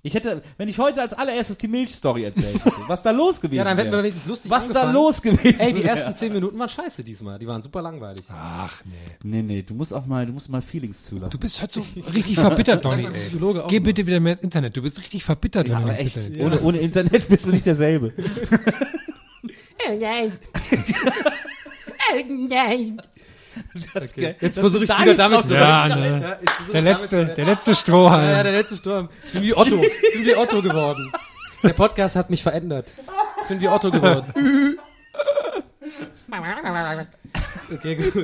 Ich 0.04 0.14
hätte, 0.14 0.42
wenn 0.56 0.68
ich 0.68 0.78
heute 0.78 1.00
als 1.00 1.12
allererstes 1.12 1.58
die 1.58 1.68
Milchstory 1.68 2.24
erzählt 2.24 2.64
hätte, 2.64 2.74
was 2.88 3.02
da 3.02 3.12
los 3.12 3.40
gewesen 3.40 3.58
Ja, 3.58 3.62
dann 3.64 3.76
hätten 3.76 3.86
wir 3.90 3.92
wäre. 3.92 4.02
wenigstens 4.02 4.26
lustig 4.26 4.50
Was 4.50 4.66
da 4.66 4.80
angefangen. 4.80 4.94
los 4.94 5.22
gewesen 5.22 5.60
Ey, 5.60 5.72
die 5.72 5.78
wäre. 5.84 5.90
ersten 5.90 6.16
zehn 6.16 6.32
Minuten 6.32 6.58
waren 6.58 6.68
scheiße 6.68 7.04
diesmal. 7.04 7.38
Die 7.38 7.46
waren 7.46 7.62
super 7.62 7.82
langweilig. 7.82 8.24
Ach, 8.28 8.82
nee. 8.84 8.96
Nee, 9.22 9.42
nee, 9.42 9.62
du 9.62 9.74
musst 9.74 9.94
auch 9.94 10.04
mal, 10.06 10.26
du 10.26 10.32
musst 10.32 10.48
mal 10.48 10.60
Feelings 10.60 11.04
zulassen. 11.04 11.30
Du 11.30 11.38
bist 11.38 11.62
heute 11.62 11.74
so 11.74 11.86
richtig 12.12 12.34
verbittert, 12.34 12.84
Donny, 12.84 13.04
ey. 13.06 13.12
Psychologe 13.12 13.64
auch 13.64 13.68
Geh 13.68 13.78
bitte 13.78 14.04
wieder 14.04 14.18
mehr 14.18 14.32
ins 14.32 14.42
Internet. 14.42 14.76
Du 14.76 14.82
bist 14.82 14.98
richtig 14.98 15.22
verbittert, 15.22 15.68
wenn 15.68 15.76
du 15.76 15.82
aber 15.82 15.96
echt, 16.00 16.16
Internet 16.16 16.40
ohne, 16.42 16.60
ohne 16.62 16.78
Internet 16.78 17.28
bist 17.28 17.46
du 17.46 17.52
nicht 17.52 17.66
derselbe. 17.66 18.12
Oh 19.88 19.98
nein. 20.00 20.32
oh 22.12 22.24
nein. 22.48 23.00
Okay. 23.94 24.36
Jetzt 24.40 24.58
versuche 24.58 24.84
ich 24.84 24.90
wieder 24.90 25.14
damit 25.14 25.46
zu 25.46 25.54
Ja, 25.54 25.86
Ja, 25.86 25.96
ne. 25.96 26.20
versuche 26.20 26.72
Der 26.72 26.82
letzte, 26.82 27.26
der 27.26 27.44
letzte 27.44 27.70
Ja, 27.70 27.74
ja, 27.74 27.80
Strohhalm. 27.80 28.44
der 28.44 28.52
letzte 28.52 28.76
Sturm. 28.76 29.08
Ich 29.26 29.32
bin 29.32 29.42
wie 29.42 29.54
Otto. 29.54 29.82
Ich 29.82 30.12
bin 30.14 30.24
wie 30.24 30.36
Otto 30.36 30.62
geworden. 30.62 31.12
Der 31.62 31.72
Podcast 31.74 32.16
hat 32.16 32.30
mich 32.30 32.42
verändert. 32.42 32.94
Ich 33.42 33.48
bin 33.48 33.60
wie 33.60 33.68
Otto 33.68 33.90
geworden. 33.90 34.32
Okay, 37.72 37.94
gut. 37.96 38.14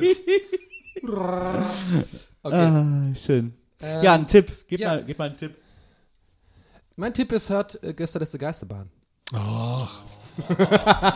Okay. 2.41 2.55
Ah, 2.55 3.15
schön. 3.15 3.53
Ähm, 3.81 4.03
ja, 4.03 4.13
ein 4.13 4.27
Tipp. 4.27 4.51
Gib, 4.67 4.79
ja. 4.79 4.89
mal, 4.95 5.03
gib 5.03 5.17
mal 5.19 5.25
einen 5.29 5.37
Tipp. 5.37 5.55
Mein 6.95 7.13
Tipp 7.13 7.31
ist, 7.31 7.49
hört 7.49 7.81
äh, 7.83 7.93
Gäste 7.93 8.19
der 8.19 8.27
Geisterbahn. 8.27 8.89
Ach. 9.33 10.03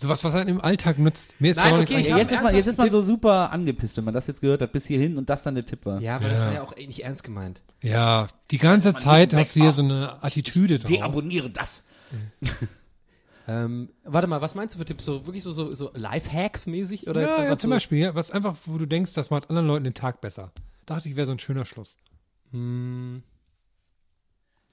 Sowas, 0.00 0.24
was 0.24 0.34
einen 0.34 0.48
im 0.48 0.60
Alltag 0.62 0.98
nutzt. 0.98 1.38
Mir 1.40 1.50
ist 1.50 1.58
Nein, 1.58 1.74
gar 1.74 1.82
okay, 1.82 1.96
nichts 1.96 2.08
ich 2.08 2.10
Ja, 2.10 2.16
jetzt, 2.16 2.32
ist 2.32 2.42
man, 2.42 2.54
jetzt 2.54 2.66
ist 2.66 2.78
man 2.78 2.90
so 2.90 3.02
super 3.02 3.52
angepisst, 3.52 3.98
wenn 3.98 4.04
man 4.04 4.14
das 4.14 4.26
jetzt 4.28 4.40
gehört 4.40 4.62
hat, 4.62 4.72
bis 4.72 4.86
hierhin 4.86 5.18
und 5.18 5.28
das 5.28 5.42
dann 5.42 5.54
der 5.54 5.66
Tipp 5.66 5.84
war. 5.84 6.00
Ja, 6.00 6.16
aber 6.16 6.30
das 6.30 6.40
war 6.40 6.54
ja 6.54 6.62
auch 6.62 6.74
eh 6.74 6.86
nicht 6.86 7.04
ernst 7.04 7.22
gemeint. 7.22 7.60
Ja, 7.82 8.28
die 8.50 8.56
ganze 8.56 8.94
Zeit 8.94 9.34
hast 9.34 9.56
du 9.56 9.60
hier 9.60 9.72
so 9.72 9.82
eine 9.82 10.22
Attitüde 10.22 10.78
drauf. 10.78 10.90
Deabonniere 10.90 11.50
das. 11.50 11.84
Ähm, 13.48 13.88
warte 14.04 14.28
mal, 14.28 14.40
was 14.40 14.54
meinst 14.54 14.76
du 14.76 14.78
für 14.78 14.84
Tipps? 14.84 15.04
So 15.04 15.26
wirklich 15.26 15.42
so, 15.42 15.50
so, 15.50 15.74
so 15.74 15.90
Lifehacks-mäßig? 15.94 17.08
Oder 17.08 17.22
Ja, 17.22 17.44
ja, 17.44 17.58
zum 17.58 17.70
so, 17.70 17.74
Beispiel, 17.74 17.98
ja, 17.98 18.14
was 18.14 18.30
einfach, 18.30 18.54
wo 18.66 18.78
du 18.78 18.86
denkst, 18.86 19.12
das 19.14 19.30
macht 19.30 19.50
anderen 19.50 19.66
Leuten 19.66 19.82
den 19.82 19.94
Tag 19.94 20.20
besser. 20.20 20.52
Dachte 20.86 21.08
ich, 21.08 21.16
wäre 21.16 21.26
so 21.26 21.32
ein 21.32 21.40
schöner 21.40 21.64
Schluss. 21.64 21.96
Hm, 22.52 23.24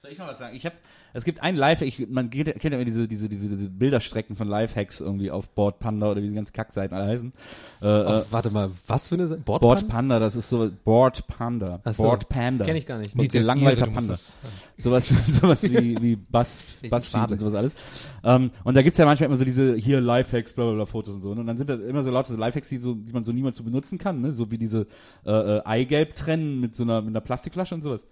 Soll 0.00 0.12
ich 0.12 0.18
mal 0.18 0.28
was 0.28 0.38
sagen? 0.38 0.54
Ich 0.54 0.64
hab, 0.64 0.74
es 1.12 1.24
gibt 1.24 1.42
ein 1.42 1.56
Live, 1.56 1.82
ich, 1.82 2.08
man 2.08 2.30
geht, 2.30 2.46
kennt 2.46 2.72
ja 2.72 2.78
immer 2.78 2.84
diese, 2.84 3.08
diese, 3.08 3.28
diese, 3.28 3.48
diese 3.48 3.68
Bilderstrecken 3.68 4.36
von 4.36 4.46
Lifehacks 4.46 5.00
irgendwie 5.00 5.32
auf 5.32 5.48
Board 5.48 5.80
Panda 5.80 6.08
oder 6.12 6.22
wie 6.22 6.28
die 6.28 6.34
ganzen 6.36 6.52
Kackseiten 6.52 6.96
alle 6.96 7.08
heißen. 7.08 7.32
Äh, 7.82 7.86
äh, 7.86 8.04
auf, 8.04 8.30
warte 8.30 8.50
mal, 8.50 8.70
was 8.86 9.08
für 9.08 9.16
eine 9.16 9.26
Seite? 9.26 9.40
Board, 9.40 9.60
Board 9.60 9.88
Panda, 9.88 10.20
das 10.20 10.36
ist 10.36 10.50
so 10.50 10.70
Board 10.84 11.26
Panda. 11.26 11.80
Ach 11.82 11.94
so. 11.94 12.04
Board 12.04 12.28
Panda. 12.28 12.64
Kenn 12.64 12.76
ich 12.76 12.86
gar 12.86 12.98
nicht. 12.98 13.12
Jetzt 13.16 13.32
gelangweilter 13.32 13.88
Panda. 13.88 14.14
Sowas, 14.76 15.08
sowas 15.08 15.64
wie, 15.64 15.96
wie 16.00 16.14
Buzz, 16.14 16.64
Buzzfeed 16.88 17.32
und 17.32 17.40
sowas 17.40 17.54
alles. 17.54 17.74
Ähm, 18.22 18.52
und 18.62 18.76
da 18.76 18.82
gibt's 18.82 18.98
ja 18.98 19.04
manchmal 19.04 19.26
immer 19.26 19.36
so 19.36 19.44
diese 19.44 19.74
hier 19.74 20.00
Lifehacks, 20.00 20.52
bla 20.52 20.66
bla 20.66 20.74
bla 20.74 20.86
Fotos 20.86 21.16
und 21.16 21.22
so. 21.22 21.32
Und 21.32 21.44
dann 21.44 21.56
sind 21.56 21.68
da 21.68 21.74
immer 21.74 22.04
so 22.04 22.12
lauter 22.12 22.30
so 22.30 22.38
Lifehacks, 22.38 22.68
die, 22.68 22.78
so, 22.78 22.94
die 22.94 23.12
man 23.12 23.24
so 23.24 23.32
niemals 23.32 23.56
so 23.56 23.64
benutzen 23.64 23.98
kann, 23.98 24.20
ne? 24.20 24.32
So 24.32 24.52
wie 24.52 24.58
diese 24.58 24.86
äh, 25.26 25.32
äh, 25.32 25.62
Eigelb 25.64 26.14
trennen 26.14 26.60
mit 26.60 26.76
so 26.76 26.84
einer, 26.84 27.00
mit 27.00 27.08
einer 27.08 27.20
Plastikflasche 27.20 27.74
und 27.74 27.82
sowas. 27.82 28.06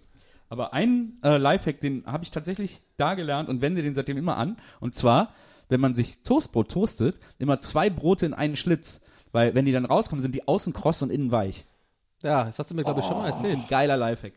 Aber 0.48 0.72
ein 0.72 1.18
äh, 1.22 1.36
Lifehack, 1.38 1.80
den 1.80 2.04
habe 2.06 2.24
ich 2.24 2.30
tatsächlich 2.30 2.80
da 2.96 3.14
gelernt 3.14 3.48
und 3.48 3.60
wende 3.60 3.82
den 3.82 3.94
seitdem 3.94 4.16
immer 4.16 4.36
an. 4.36 4.56
Und 4.80 4.94
zwar, 4.94 5.32
wenn 5.68 5.80
man 5.80 5.94
sich 5.94 6.22
Toastbrot 6.22 6.70
toastet, 6.70 7.18
immer 7.38 7.58
zwei 7.60 7.90
Brote 7.90 8.26
in 8.26 8.34
einen 8.34 8.56
Schlitz. 8.56 9.00
Weil 9.32 9.54
wenn 9.54 9.64
die 9.64 9.72
dann 9.72 9.84
rauskommen, 9.84 10.22
sind 10.22 10.34
die 10.34 10.46
außen 10.46 10.72
kross 10.72 11.02
und 11.02 11.10
innen 11.10 11.30
weich. 11.32 11.64
Ja, 12.22 12.44
das 12.44 12.58
hast 12.58 12.70
du 12.70 12.74
mir, 12.74 12.84
glaube 12.84 13.00
ich, 13.00 13.06
schon 13.06 13.16
mal 13.18 13.30
Das 13.30 13.40
ist 13.40 13.46
erzählt. 13.46 13.64
ein 13.64 13.68
geiler 13.68 13.96
Lifehack. 13.96 14.34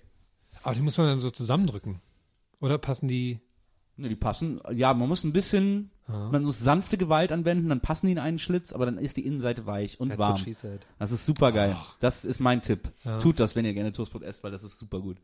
Aber 0.64 0.76
die 0.76 0.82
muss 0.82 0.98
man 0.98 1.08
dann 1.08 1.20
so 1.20 1.30
zusammendrücken. 1.32 2.00
Oder 2.60 2.78
passen 2.78 3.08
die? 3.08 3.40
Ne, 3.96 4.10
die 4.10 4.16
passen, 4.16 4.60
ja, 4.74 4.94
man 4.94 5.08
muss 5.10 5.24
ein 5.24 5.32
bisschen, 5.34 5.92
man 6.08 6.44
muss 6.44 6.60
sanfte 6.60 6.98
Gewalt 6.98 7.32
anwenden, 7.34 7.68
dann 7.70 7.82
passen 7.82 8.06
die 8.08 8.14
in 8.14 8.20
einen 8.20 8.40
Schlitz, 8.40 8.72
aber 8.74 8.86
dann 8.86 8.98
ist 8.98 9.18
die 9.18 9.26
Innenseite 9.26 9.66
weich 9.66 10.00
und 10.00 10.10
That's 10.10 10.20
warm. 10.22 10.32
what 10.32 10.40
she 10.40 10.54
said. 10.54 10.86
Das 11.00 11.12
ist 11.12 11.26
super 11.26 11.52
geil. 11.52 11.76
Das 12.00 12.24
ist 12.26 12.40
mein 12.40 12.62
Tipp. 12.62 12.90
Tut 13.22 13.40
das, 13.42 13.56
wenn 13.58 13.66
ihr 13.66 13.74
gerne 13.74 13.92
Toastbrot 13.92 14.24
esst, 14.24 14.42
weil 14.44 14.52
das 14.52 14.64
ist 14.64 14.78
super 14.78 15.00
gut. 15.02 15.18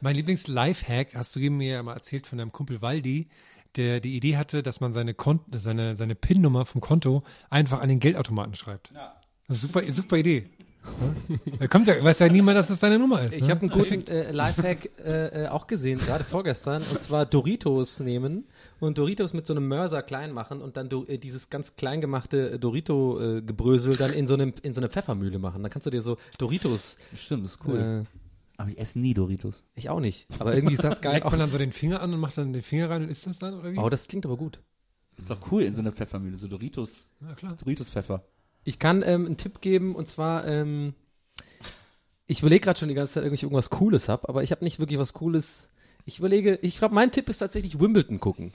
Mein 0.00 0.16
Lieblings-Lifehack, 0.16 1.14
hast 1.14 1.36
du 1.36 1.40
mir 1.50 1.72
ja 1.74 1.82
mal 1.82 1.94
erzählt 1.94 2.26
von 2.26 2.38
deinem 2.38 2.52
Kumpel 2.52 2.82
Waldi, 2.82 3.28
der 3.76 4.00
die 4.00 4.16
Idee 4.16 4.36
hatte, 4.36 4.62
dass 4.62 4.80
man 4.80 4.92
seine, 4.92 5.14
Kont 5.14 5.42
seine, 5.52 5.96
seine 5.96 6.14
PIN-Nummer 6.14 6.66
vom 6.66 6.80
Konto 6.80 7.22
einfach 7.50 7.80
an 7.80 7.88
den 7.88 8.00
Geldautomaten 8.00 8.54
schreibt. 8.54 8.92
Ist 9.48 9.62
super, 9.62 9.82
super 9.90 10.16
Idee. 10.16 10.48
Ja? 10.48 11.56
Da 11.58 11.66
kommt 11.68 11.86
ja, 11.88 12.02
weiß 12.02 12.20
ja 12.20 12.28
niemand, 12.28 12.56
dass 12.56 12.68
das 12.68 12.80
deine 12.80 12.98
Nummer 12.98 13.22
ist. 13.22 13.36
Ich 13.36 13.42
ne? 13.42 13.50
habe 13.50 13.60
einen 13.60 13.70
guten 13.70 14.06
äh, 14.06 14.32
Lifehack 14.32 14.90
äh, 15.04 15.44
äh, 15.44 15.48
auch 15.48 15.66
gesehen, 15.66 15.98
gerade 15.98 16.24
vorgestern, 16.24 16.82
und 16.90 17.02
zwar 17.02 17.26
Doritos 17.26 18.00
nehmen 18.00 18.44
und 18.78 18.96
Doritos 18.96 19.34
mit 19.34 19.46
so 19.46 19.52
einem 19.52 19.68
Mörser 19.68 20.02
klein 20.02 20.32
machen 20.32 20.62
und 20.62 20.76
dann 20.76 20.88
do, 20.88 21.04
äh, 21.04 21.18
dieses 21.18 21.50
ganz 21.50 21.76
klein 21.76 22.00
gemachte 22.00 22.58
Dorito-Gebrösel 22.58 23.96
dann 23.96 24.12
in 24.12 24.26
so, 24.26 24.34
einem, 24.34 24.54
in 24.62 24.72
so 24.72 24.80
eine 24.80 24.88
Pfeffermühle 24.88 25.38
machen. 25.38 25.62
Dann 25.62 25.70
kannst 25.70 25.86
du 25.86 25.90
dir 25.90 26.02
so 26.02 26.16
Doritos, 26.38 26.96
Stimmt, 27.14 27.44
das 27.44 27.52
ist 27.52 27.60
cool. 27.66 28.06
Aber 28.60 28.68
ich 28.70 28.78
esse 28.78 28.98
nie 28.98 29.14
Doritos. 29.14 29.64
ich 29.74 29.88
auch 29.88 30.00
nicht, 30.00 30.26
aber 30.38 30.54
irgendwie 30.54 30.74
ist 30.74 30.84
das 30.84 31.00
geil. 31.00 31.14
Leckt 31.14 31.30
man 31.30 31.38
dann 31.38 31.50
so 31.50 31.56
den 31.56 31.72
Finger 31.72 32.02
an 32.02 32.12
und 32.12 32.20
macht 32.20 32.36
dann 32.36 32.52
den 32.52 32.62
Finger 32.62 32.90
rein 32.90 33.02
und 33.04 33.08
isst 33.08 33.26
das 33.26 33.38
dann, 33.38 33.54
oder 33.54 33.72
wie? 33.72 33.78
Oh, 33.78 33.88
das 33.88 34.06
klingt 34.06 34.26
aber 34.26 34.36
gut. 34.36 34.60
Ist 35.16 35.30
doch 35.30 35.50
cool 35.50 35.62
in 35.62 35.74
so 35.74 35.80
einer 35.80 35.92
Pfeffermühle, 35.92 36.36
so 36.36 36.46
Doritos, 36.46 37.14
Ja, 37.22 37.34
klar. 37.34 37.56
Doritos 37.56 37.88
Pfeffer. 37.88 38.22
Ich 38.64 38.78
kann 38.78 39.02
ähm, 39.02 39.24
einen 39.24 39.38
Tipp 39.38 39.62
geben 39.62 39.94
und 39.94 40.08
zwar, 40.08 40.46
ähm, 40.46 40.92
ich 42.26 42.40
überlege 42.40 42.60
gerade 42.64 42.78
schon 42.78 42.90
die 42.90 42.94
ganze 42.94 43.14
Zeit, 43.14 43.24
ob 43.24 43.32
ich 43.32 43.42
irgendwas 43.42 43.70
Cooles 43.70 44.10
habe, 44.10 44.28
aber 44.28 44.42
ich 44.42 44.50
habe 44.50 44.62
nicht 44.62 44.78
wirklich 44.78 44.98
was 44.98 45.14
Cooles. 45.14 45.70
Ich 46.04 46.18
überlege, 46.18 46.58
ich 46.60 46.76
glaube, 46.76 46.94
mein 46.94 47.12
Tipp 47.12 47.30
ist 47.30 47.38
tatsächlich 47.38 47.80
Wimbledon 47.80 48.20
gucken. 48.20 48.52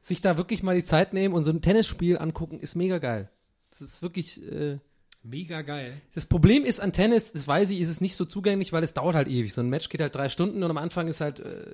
Sich 0.00 0.20
da 0.20 0.38
wirklich 0.38 0.62
mal 0.62 0.76
die 0.76 0.84
Zeit 0.84 1.12
nehmen 1.12 1.34
und 1.34 1.42
so 1.42 1.50
ein 1.50 1.60
Tennisspiel 1.60 2.18
angucken, 2.18 2.60
ist 2.60 2.76
mega 2.76 2.98
geil. 2.98 3.30
Das 3.70 3.80
ist 3.80 4.00
wirklich. 4.00 4.40
Äh, 4.48 4.78
Mega 5.24 5.62
geil. 5.62 6.00
das 6.14 6.26
Problem 6.26 6.64
ist 6.64 6.78
an 6.80 6.92
Tennis, 6.92 7.32
das 7.32 7.46
weiß 7.46 7.70
ich, 7.70 7.80
ist 7.80 7.88
es 7.88 8.00
nicht 8.00 8.14
so 8.14 8.24
zugänglich, 8.24 8.72
weil 8.72 8.84
es 8.84 8.94
dauert 8.94 9.16
halt 9.16 9.28
ewig. 9.28 9.52
So 9.52 9.60
ein 9.60 9.68
Match 9.68 9.88
geht 9.88 10.00
halt 10.00 10.14
drei 10.14 10.28
Stunden 10.28 10.62
und 10.62 10.70
am 10.70 10.78
Anfang 10.78 11.08
ist 11.08 11.20
halt 11.20 11.40
äh, 11.40 11.66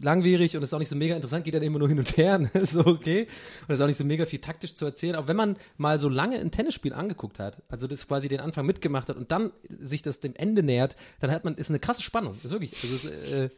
langwierig 0.00 0.56
und 0.56 0.62
ist 0.62 0.74
auch 0.74 0.78
nicht 0.78 0.90
so 0.90 0.96
mega 0.96 1.16
interessant, 1.16 1.44
geht 1.44 1.54
dann 1.54 1.62
immer 1.62 1.78
nur 1.78 1.88
hin 1.88 1.98
und 1.98 2.16
her, 2.16 2.38
ne? 2.38 2.50
so 2.66 2.86
okay. 2.86 3.26
Und 3.66 3.74
ist 3.74 3.80
auch 3.80 3.86
nicht 3.86 3.96
so 3.96 4.04
mega 4.04 4.26
viel 4.26 4.40
taktisch 4.40 4.74
zu 4.74 4.84
erzählen. 4.84 5.14
Aber 5.14 5.26
wenn 5.26 5.36
man 5.36 5.56
mal 5.78 5.98
so 5.98 6.08
lange 6.08 6.38
ein 6.38 6.50
Tennisspiel 6.50 6.92
angeguckt 6.92 7.38
hat, 7.38 7.62
also 7.68 7.86
das 7.86 8.06
quasi 8.06 8.28
den 8.28 8.40
Anfang 8.40 8.66
mitgemacht 8.66 9.08
hat 9.08 9.16
und 9.16 9.32
dann 9.32 9.52
sich 9.68 10.02
das 10.02 10.20
dem 10.20 10.36
Ende 10.36 10.62
nähert, 10.62 10.94
dann 11.20 11.30
hat 11.30 11.44
man, 11.44 11.54
ist 11.54 11.70
eine 11.70 11.80
krasse 11.80 12.02
Spannung. 12.02 12.34
Das 12.42 12.46
ist 12.46 12.50
wirklich. 12.52 12.74
Also, 12.82 13.08
äh, 13.08 13.48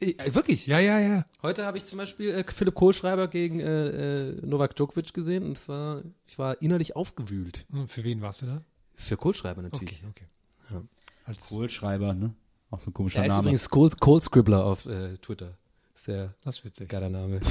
wirklich. 0.00 0.66
Ja, 0.66 0.78
ja, 0.78 0.98
ja. 1.00 1.24
Heute 1.42 1.64
habe 1.64 1.78
ich 1.78 1.84
zum 1.84 1.98
Beispiel 1.98 2.30
äh, 2.30 2.44
Philipp 2.52 2.74
Kohlschreiber 2.74 3.28
gegen 3.28 3.60
äh, 3.60 4.28
äh, 4.28 4.46
Novak 4.46 4.76
Djokovic 4.76 5.12
gesehen 5.12 5.44
und 5.44 5.56
es 5.56 5.68
war, 5.68 6.02
ich 6.26 6.38
war 6.38 6.60
innerlich 6.62 6.96
aufgewühlt. 6.96 7.66
Und 7.72 7.90
für 7.90 8.04
wen 8.04 8.20
warst 8.20 8.42
du 8.42 8.46
da? 8.46 8.62
Für 8.94 9.16
Kohlschreiber 9.16 9.62
natürlich. 9.62 10.04
Okay, 10.04 10.10
okay. 10.10 10.26
Ja. 10.70 10.82
Als, 11.24 11.48
Kohlschreiber, 11.48 12.14
ne? 12.14 12.34
Auch 12.70 12.80
so 12.80 12.90
ein 12.90 12.94
komischer 12.94 13.20
Er 13.20 13.26
ist 13.26 13.30
Name. 13.32 13.48
übrigens 13.48 13.68
Cold, 13.70 14.00
Cold 14.00 14.22
Scribbler 14.22 14.64
auf 14.64 14.86
äh, 14.86 15.16
Twitter. 15.18 15.56
Sehr 15.94 16.34
das 16.42 16.58
ist 16.58 16.64
witzig. 16.64 16.88
geiler 16.88 17.08
Name. 17.08 17.40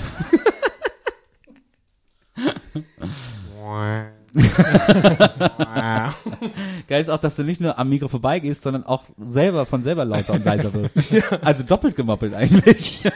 Geil 6.87 7.01
ist 7.01 7.09
auch, 7.09 7.19
dass 7.19 7.35
du 7.35 7.43
nicht 7.43 7.59
nur 7.59 7.77
am 7.79 7.89
Mikro 7.89 8.07
vorbeigehst, 8.07 8.61
sondern 8.61 8.85
auch 8.85 9.03
selber 9.17 9.65
von 9.65 9.81
selber 9.83 10.05
lauter 10.05 10.33
und 10.33 10.45
leiser 10.45 10.73
wirst. 10.73 10.97
Also 11.41 11.63
doppelt 11.63 11.95
gemoppelt 11.95 12.33
eigentlich. 12.33 13.03
ja, 13.03 13.11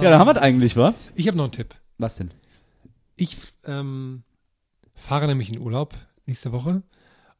dann 0.00 0.18
haben 0.18 0.28
wir 0.28 0.36
es 0.36 0.42
eigentlich, 0.42 0.76
wa? 0.76 0.94
Ich 1.14 1.26
habe 1.26 1.36
noch 1.36 1.44
einen 1.44 1.52
Tipp. 1.52 1.74
Was 1.98 2.16
denn? 2.16 2.30
Ich 3.16 3.36
ähm, 3.64 4.22
fahre 4.94 5.26
nämlich 5.26 5.52
in 5.52 5.58
Urlaub 5.58 5.94
nächste 6.26 6.52
Woche 6.52 6.82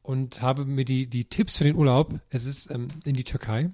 und 0.03 0.43
habe 0.43 0.65
mir 0.65 0.85
die, 0.85 1.07
die 1.07 1.27
Tipps 1.27 1.57
für 1.57 1.65
den 1.65 1.77
Urlaub, 1.77 2.21
es 2.31 2.45
ist 2.45 2.71
ähm, 2.71 2.89
in 3.05 3.15
die 3.15 3.25
Türkei. 3.25 3.71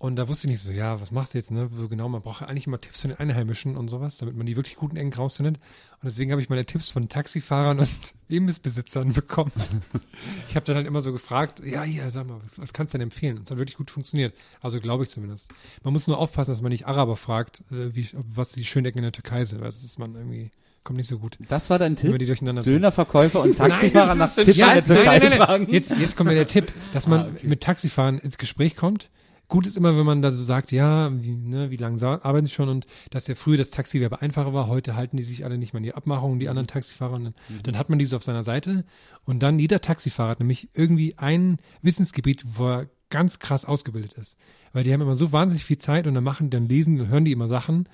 Und 0.00 0.16
da 0.16 0.28
wusste 0.28 0.46
ich 0.46 0.52
nicht 0.52 0.62
so, 0.62 0.70
ja, 0.70 0.98
was 0.98 1.10
machst 1.10 1.34
du 1.34 1.38
jetzt, 1.38 1.50
ne? 1.50 1.68
So 1.76 1.86
genau, 1.86 2.08
man 2.08 2.22
braucht 2.22 2.40
ja 2.40 2.46
eigentlich 2.46 2.66
immer 2.66 2.80
Tipps 2.80 3.02
von 3.02 3.10
den 3.10 3.18
Einheimischen 3.18 3.76
und 3.76 3.88
sowas, 3.88 4.16
damit 4.16 4.34
man 4.34 4.46
die 4.46 4.56
wirklich 4.56 4.76
guten 4.76 4.96
Ecken 4.96 5.12
rausfindet. 5.12 5.56
Und 5.56 6.04
deswegen 6.04 6.30
habe 6.32 6.40
ich 6.40 6.48
meine 6.48 6.64
Tipps 6.64 6.88
von 6.88 7.10
Taxifahrern 7.10 7.80
und 7.80 7.88
Imbissbesitzern 8.28 9.12
bekommen. 9.12 9.52
ich 10.48 10.56
habe 10.56 10.64
dann 10.64 10.76
halt 10.76 10.86
immer 10.86 11.02
so 11.02 11.12
gefragt, 11.12 11.60
ja, 11.62 11.82
hier, 11.82 12.10
sag 12.10 12.26
mal, 12.26 12.40
was, 12.42 12.58
was 12.58 12.72
kannst 12.72 12.94
du 12.94 12.98
denn 12.98 13.08
empfehlen? 13.08 13.36
Und 13.36 13.44
es 13.44 13.50
hat 13.50 13.58
wirklich 13.58 13.76
gut 13.76 13.90
funktioniert. 13.90 14.34
Also 14.62 14.80
glaube 14.80 15.04
ich 15.04 15.10
zumindest. 15.10 15.50
Man 15.84 15.92
muss 15.92 16.06
nur 16.06 16.16
aufpassen, 16.16 16.52
dass 16.52 16.62
man 16.62 16.72
nicht 16.72 16.86
Araber 16.86 17.16
fragt, 17.16 17.60
äh, 17.70 17.94
wie, 17.94 18.08
was 18.14 18.52
die 18.52 18.64
schönen 18.64 18.86
Ecken 18.86 19.00
in 19.00 19.04
der 19.04 19.12
Türkei 19.12 19.44
sind, 19.44 19.60
weil 19.60 19.68
das 19.68 19.84
ist 19.84 19.98
man 19.98 20.14
irgendwie, 20.14 20.50
kommt 20.82 20.96
nicht 20.96 21.10
so 21.10 21.18
gut. 21.18 21.36
Das 21.46 21.68
war 21.68 21.78
dein 21.78 21.96
Tipp? 21.96 22.18
die 22.18 22.24
durcheinander 22.24 22.62
Dönerverkäufer 22.62 23.42
und 23.42 23.54
Taxifahrer 23.58 24.14
nach 24.14 24.24
das 24.24 24.38
ist 24.38 24.44
Tipps 24.46 24.56
in 24.56 24.60
ja, 24.60 24.66
der 24.68 24.74
jetzt, 24.76 24.86
Türkei 24.86 25.18
nein, 25.18 25.28
nein, 25.28 25.38
nein, 25.38 25.60
nein. 25.64 25.70
Jetzt, 25.70 25.90
jetzt 25.90 26.16
kommt 26.16 26.30
mir 26.30 26.36
der 26.36 26.46
Tipp, 26.46 26.72
dass 26.94 27.06
man 27.06 27.20
Ah, 27.20 27.30
okay. 27.36 27.46
mit 27.46 27.60
Taxifahren 27.60 28.18
ins 28.18 28.38
Gespräch 28.38 28.76
kommt. 28.76 29.10
Gut 29.50 29.66
ist 29.66 29.76
immer, 29.76 29.96
wenn 29.96 30.06
man 30.06 30.22
da 30.22 30.30
so 30.30 30.42
sagt, 30.42 30.72
ja, 30.72 31.10
wie, 31.22 31.32
ne, 31.34 31.70
wie 31.70 31.76
lange 31.76 32.00
arbeiten 32.24 32.46
sie 32.46 32.52
schon 32.52 32.68
und 32.68 32.86
dass 33.10 33.26
ja 33.26 33.34
früher 33.34 33.58
das 33.58 33.70
Taxiwerbe 33.70 34.22
einfacher 34.22 34.54
war, 34.54 34.68
heute 34.68 34.94
halten 34.94 35.16
die 35.16 35.24
sich 35.24 35.44
alle 35.44 35.58
nicht 35.58 35.72
mal 35.74 35.78
an 35.78 35.82
die 35.82 35.94
Abmachungen, 35.94 36.38
die 36.38 36.48
anderen 36.48 36.68
Taxifahrer, 36.68 37.14
und 37.14 37.24
dann, 37.24 37.34
dann 37.64 37.76
hat 37.76 37.90
man 37.90 37.98
die 37.98 38.06
so 38.06 38.16
auf 38.16 38.22
seiner 38.22 38.44
Seite 38.44 38.84
und 39.24 39.42
dann 39.42 39.58
jeder 39.58 39.80
Taxifahrer 39.80 40.30
hat 40.30 40.38
nämlich 40.38 40.70
irgendwie 40.72 41.18
ein 41.18 41.58
Wissensgebiet, 41.82 42.44
wo 42.46 42.68
er 42.68 42.86
ganz 43.10 43.40
krass 43.40 43.64
ausgebildet 43.64 44.12
ist. 44.12 44.38
Weil 44.72 44.84
die 44.84 44.92
haben 44.92 45.00
immer 45.00 45.16
so 45.16 45.32
wahnsinnig 45.32 45.64
viel 45.64 45.78
Zeit 45.78 46.06
und 46.06 46.14
dann 46.14 46.24
machen, 46.24 46.50
dann 46.50 46.68
lesen 46.68 47.00
und 47.00 47.08
hören 47.08 47.24
die 47.24 47.32
immer 47.32 47.48
Sachen, 47.48 47.88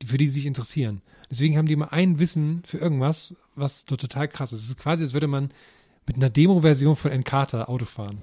die, 0.00 0.06
für 0.06 0.16
die 0.16 0.26
sie 0.26 0.36
sich 0.36 0.46
interessieren. 0.46 1.02
Deswegen 1.28 1.58
haben 1.58 1.66
die 1.66 1.72
immer 1.72 1.92
ein 1.92 2.18
Wissen 2.18 2.62
für 2.64 2.78
irgendwas, 2.78 3.34
was 3.56 3.84
so 3.88 3.96
total 3.96 4.28
krass 4.28 4.52
ist. 4.52 4.62
Es 4.62 4.70
ist 4.70 4.78
quasi, 4.78 5.02
als 5.02 5.12
würde 5.12 5.26
man 5.26 5.50
mit 6.06 6.16
einer 6.16 6.30
Demo-Version 6.30 6.96
von 6.96 7.10
Encarta 7.10 7.64
Auto 7.64 7.84
fahren. 7.84 8.18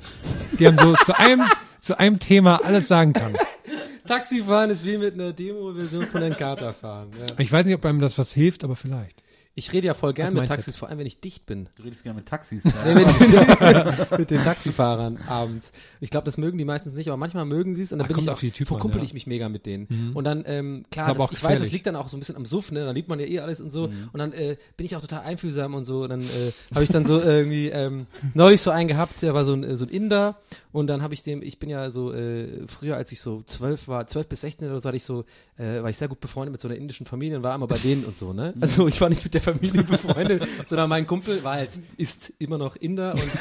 Die 0.60 0.68
haben 0.68 0.78
so 0.78 0.94
zu 1.06 1.18
einem, 1.18 1.42
zu 1.82 2.00
einem 2.00 2.20
Thema 2.20 2.64
alles 2.64 2.88
sagen 2.88 3.14
kann. 3.14 3.36
Taxifahren 4.08 4.70
ist 4.70 4.86
wie 4.86 4.98
mit 4.98 5.14
einer 5.14 5.34
Demo-Version 5.34 6.08
von 6.08 6.22
Encarta 6.22 6.74
fahren. 6.74 7.12
Ja. 7.20 7.36
Ich 7.38 7.52
weiß 7.52 7.66
nicht, 7.66 7.76
ob 7.76 7.86
einem 7.86 8.00
das 8.00 8.18
was 8.18 8.32
hilft, 8.32 8.64
aber 8.64 8.76
vielleicht. 8.76 9.22
Ich 9.60 9.74
rede 9.74 9.88
ja 9.88 9.96
voll 9.96 10.14
gern 10.14 10.36
mit 10.36 10.48
Taxis, 10.48 10.76
vor 10.76 10.88
allem 10.88 11.00
wenn 11.00 11.08
ich 11.08 11.20
dicht 11.20 11.48
bin. 11.48 11.68
Du 11.78 11.84
redest 11.84 12.04
gerne 12.04 12.18
mit 12.18 12.28
Taxis. 12.28 12.64
Wenn 12.84 13.00
ich, 13.00 14.10
mit 14.20 14.30
den 14.30 14.44
Taxifahrern 14.44 15.18
abends. 15.28 15.72
Ich 16.00 16.12
glaube, 16.12 16.26
das 16.26 16.38
mögen 16.38 16.60
die 16.60 16.64
meistens 16.64 16.94
nicht, 16.94 17.08
aber 17.08 17.18
manchmal 17.18 17.46
mögen 17.46 17.74
sie 17.74 17.82
es 17.82 17.92
und 17.92 17.98
dann 17.98 18.06
Ah, 18.06 18.08
bin 18.10 18.20
ich 18.20 18.30
auf 18.30 18.36
auch, 18.36 18.40
die 18.40 18.52
Typen 18.52 18.76
an, 18.76 18.80
verkuppel 18.80 19.00
ja. 19.00 19.06
ich 19.06 19.16
mich 19.16 19.26
mega 19.26 19.50
mit 19.50 19.66
denen. 19.66 20.12
Und 20.14 20.26
dann, 20.26 20.44
ähm, 20.46 20.86
klar, 20.92 21.08
aber 21.08 21.26
das, 21.26 21.32
ich 21.32 21.38
weiß, 21.38 21.42
das 21.42 21.50
gefährlich. 21.50 21.72
liegt 21.74 21.88
dann 21.88 21.96
auch 21.96 22.08
so 22.08 22.18
ein 22.18 22.20
bisschen 22.20 22.36
am 22.36 22.46
Suff, 22.46 22.72
ne? 22.72 22.86
Da 22.86 22.92
liebt 22.92 23.10
man 23.10 23.20
ja 23.20 23.26
eh 23.26 23.40
alles 23.40 23.60
und 23.60 23.72
so. 23.72 23.86
Und 23.86 24.20
dann 24.20 24.32
äh, 24.32 24.58
bin 24.78 24.86
ich 24.86 24.96
auch 24.96 25.02
total 25.02 25.22
einfühlsam 25.22 25.74
und 25.74 25.86
so. 25.86 26.04
Und 26.04 26.10
dann 26.10 26.22
äh, 26.22 26.52
habe 26.76 26.84
ich 26.84 26.92
dann 26.92 27.08
so 27.08 27.20
irgendwie 27.20 27.70
ähm, 27.70 28.06
neulich 28.36 28.62
so 28.62 28.70
einen 28.70 28.88
gehabt, 28.88 29.24
der 29.24 29.34
war 29.34 29.44
so 29.44 29.54
ein, 29.54 29.64
äh, 29.64 29.76
so 29.76 29.86
ein 29.86 29.90
Inder 29.90 30.38
und 30.72 30.86
dann 30.86 31.02
habe 31.02 31.16
ich 31.16 31.24
dem, 31.24 31.42
ich 31.42 31.58
bin 31.58 31.70
ja 31.72 31.90
so 31.90 32.14
äh, 32.14 32.68
früher, 32.68 32.96
als 32.98 33.12
ich 33.12 33.20
so 33.20 33.42
zwölf 33.42 33.88
war, 33.88 34.06
zwölf 34.06 34.28
bis 34.28 34.42
16 34.42 34.70
oder 34.70 34.80
so, 34.80 34.88
hatte 34.88 34.98
ich 34.98 35.04
so, 35.04 35.26
äh, 35.58 35.82
war 35.82 35.90
ich 35.90 35.98
sehr 35.98 36.08
gut 36.08 36.20
befreundet 36.20 36.52
mit 36.52 36.62
so 36.62 36.68
einer 36.68 36.78
indischen 36.78 37.08
Familie 37.08 37.38
und 37.38 37.44
war 37.44 37.56
immer 37.56 37.66
bei 37.66 37.80
denen 37.80 38.06
und 38.06 38.16
so, 38.16 38.32
ne? 38.32 38.54
Also 38.60 38.88
ich 38.88 39.02
war 39.02 39.10
nicht 39.10 39.24
mit 39.24 39.34
der 39.34 39.42
Familie 39.48 39.84
befreundet, 39.84 40.44
sondern 40.68 40.90
mein 40.90 41.08
Kumpel 41.08 41.44
war 41.44 41.56
halt, 41.56 41.70
ist 41.96 42.34
immer 42.40 42.58
noch 42.58 42.76
Inder 42.76 43.14
und 43.14 43.32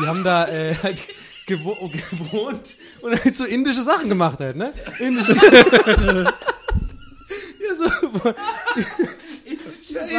die 0.00 0.06
haben 0.06 0.22
da 0.22 0.46
äh, 0.48 0.74
halt 0.82 1.02
gewo 1.46 1.90
gewohnt 2.10 2.76
und 3.00 3.24
halt 3.24 3.36
so 3.36 3.44
indische 3.44 3.82
Sachen 3.82 4.08
gemacht 4.08 4.38
halt, 4.40 4.56
ne? 4.56 4.72
Indische 4.98 5.34
ja, 6.14 6.34
so 7.74 7.86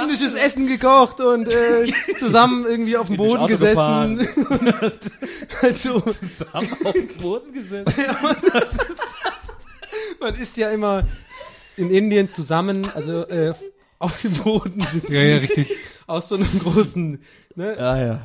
indisches 0.01 0.33
Essen 0.33 0.67
gekocht 0.67 1.21
und 1.21 1.47
äh, 1.47 1.85
zusammen 2.17 2.65
irgendwie 2.65 2.97
auf 2.97 3.07
dem 3.07 3.17
Boden 3.17 3.37
Auto 3.37 3.47
gesessen. 3.47 4.27
und 4.49 4.73
halt 5.61 5.79
so, 5.79 5.99
Zusammen 6.01 6.69
auf 6.83 6.93
den 6.93 7.07
Boden 7.21 7.53
gesetzt. 7.53 7.95
ja, 7.97 8.17
man, 8.23 8.35
das 8.53 8.73
ist 8.73 8.99
das. 8.99 9.55
man 10.19 10.35
isst 10.35 10.57
ja 10.57 10.71
immer 10.71 11.03
in 11.75 11.91
Indien 11.91 12.31
zusammen, 12.31 12.89
also 12.95 13.27
äh, 13.27 13.53
auf 13.99 14.21
dem 14.21 14.33
Boden 14.33 14.81
sitzen. 14.81 15.11
Ja, 15.11 15.21
ja, 15.21 15.37
richtig. 15.37 15.71
Aus 16.07 16.29
so 16.29 16.35
einem 16.35 16.59
großen, 16.59 17.21
ne? 17.55 17.75
Ah, 17.77 17.97
ja. 17.97 18.23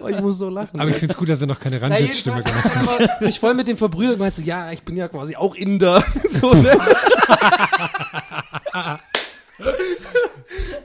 Oh, 0.00 0.08
ich 0.08 0.20
muss 0.20 0.38
so 0.38 0.48
lachen. 0.48 0.80
Aber 0.80 0.88
ich 0.88 0.96
finde 0.96 1.12
es 1.12 1.18
gut, 1.18 1.28
dass 1.28 1.42
er 1.42 1.46
noch 1.46 1.60
keine 1.60 1.76
jedenfalls 2.00 2.44
gemacht 2.44 3.00
hat 3.00 3.20
mich 3.20 3.38
voll 3.38 3.52
mit 3.52 3.68
dem 3.68 3.76
verbrüdert 3.76 4.14
und 4.14 4.20
meinte 4.20 4.40
so, 4.40 4.46
ja, 4.46 4.72
ich 4.72 4.82
bin 4.82 4.96
ja 4.96 5.08
quasi 5.08 5.36
auch 5.36 5.54
Inder. 5.54 6.02
so, 6.40 6.54
ne? 6.54 6.78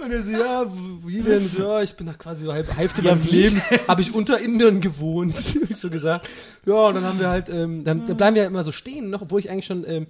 Und 0.04 0.12
er 0.12 0.22
so, 0.22 0.32
ja, 0.32 0.66
wie 1.06 1.22
denn? 1.22 1.50
So, 1.50 1.64
Ja, 1.64 1.82
ich 1.82 1.96
bin 1.96 2.08
da 2.08 2.14
quasi 2.14 2.44
so 2.44 2.52
halb 2.52 2.76
Hälfte 2.76 3.02
meines 3.02 3.32
Lebens, 3.32 3.64
habe 3.88 4.02
ich 4.02 4.14
unter 4.14 4.38
Indern 4.40 4.82
gewohnt, 4.82 5.38
hab 5.38 5.70
ich 5.70 5.78
so 5.78 5.90
gesagt. 5.90 6.28
Ja, 6.66 6.88
und 6.88 6.96
dann 6.96 7.06
haben 7.06 7.20
wir 7.20 7.30
halt, 7.30 7.48
ähm, 7.48 7.86
dann, 7.86 8.06
dann 8.06 8.18
bleiben 8.18 8.36
wir 8.36 8.44
ja 8.44 8.50
immer 8.50 8.66
so 8.66 8.74
stehen, 8.74 9.10
noch, 9.10 9.22
obwohl 9.22 9.40
ich 9.40 9.50
eigentlich 9.50 9.66
schon 9.66 9.86
ähm, 9.88 10.08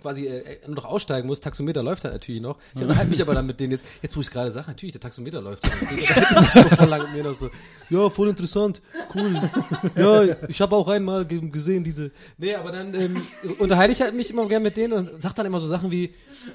quasi 0.00 0.26
äh, 0.26 0.58
nur 0.66 0.76
noch 0.76 0.84
aussteigen 0.84 1.26
muss. 1.26 1.40
Taxometer 1.40 1.82
läuft 1.82 2.04
halt 2.04 2.14
natürlich 2.14 2.40
noch. 2.40 2.58
Ich 2.74 2.82
unterhalte 2.82 3.10
mich 3.10 3.20
aber 3.22 3.34
dann 3.34 3.46
mit 3.46 3.60
denen 3.60 3.72
jetzt, 3.72 3.84
jetzt 4.02 4.16
wo 4.16 4.20
ich 4.20 4.30
gerade 4.30 4.50
sage, 4.50 4.68
natürlich, 4.68 4.92
der 4.92 5.00
Taxometer 5.00 5.40
läuft. 5.40 5.64
halt. 5.64 7.12
Mir 7.14 7.24
noch 7.24 7.34
so, 7.34 7.50
ja, 7.88 8.08
voll 8.10 8.28
interessant, 8.28 8.80
cool. 9.14 9.40
Ja, 9.96 10.22
ich 10.48 10.60
habe 10.60 10.76
auch 10.76 10.88
einmal 10.88 11.24
ge 11.24 11.40
gesehen, 11.50 11.84
diese. 11.84 12.10
Nee, 12.38 12.54
aber 12.54 12.72
dann 12.72 12.94
ähm, 12.94 13.22
unterhalte 13.58 13.92
ich 13.92 14.00
halt 14.00 14.14
mich 14.14 14.30
immer 14.30 14.46
gern 14.48 14.62
mit 14.62 14.76
denen 14.76 14.92
und 14.92 15.22
sag 15.22 15.34
dann 15.34 15.46
immer 15.46 15.60
so 15.60 15.66
Sachen 15.66 15.90
wie, 15.90 16.14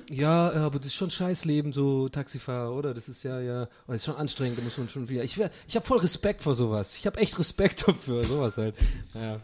ja, 0.10 0.52
äh, 0.52 0.58
aber 0.58 0.78
das 0.78 0.88
ist 0.88 0.96
schon 0.96 1.10
Scheißleben, 1.12 1.74
so 1.74 2.10
Taxifahrer, 2.10 2.74
oder? 2.74 2.94
Das 2.94 3.10
ist 3.10 3.24
ja, 3.24 3.40
ja, 3.40 3.64
oh, 3.88 3.92
das 3.92 3.98
ist 3.98 4.06
schon 4.06 4.16
anstrengend, 4.16 4.58
da 4.58 4.64
muss 4.64 4.78
man 4.78 4.90
schon 4.90 5.10
wieder. 5.10 5.24
Ich, 5.24 5.38
wär- 5.38 5.52
ich 5.68 5.76
habe 5.76 5.86
voll 5.86 6.00
Respekt 6.00 6.44
vor 6.44 6.56
sowas. 6.56 6.96
Ich 6.98 7.06
habe 7.06 7.20
echt 7.20 7.38
Respekt 7.40 7.88
dafür, 7.88 8.24
sowas 8.24 8.58
halt. 8.58 8.76
Naja. 9.14 9.40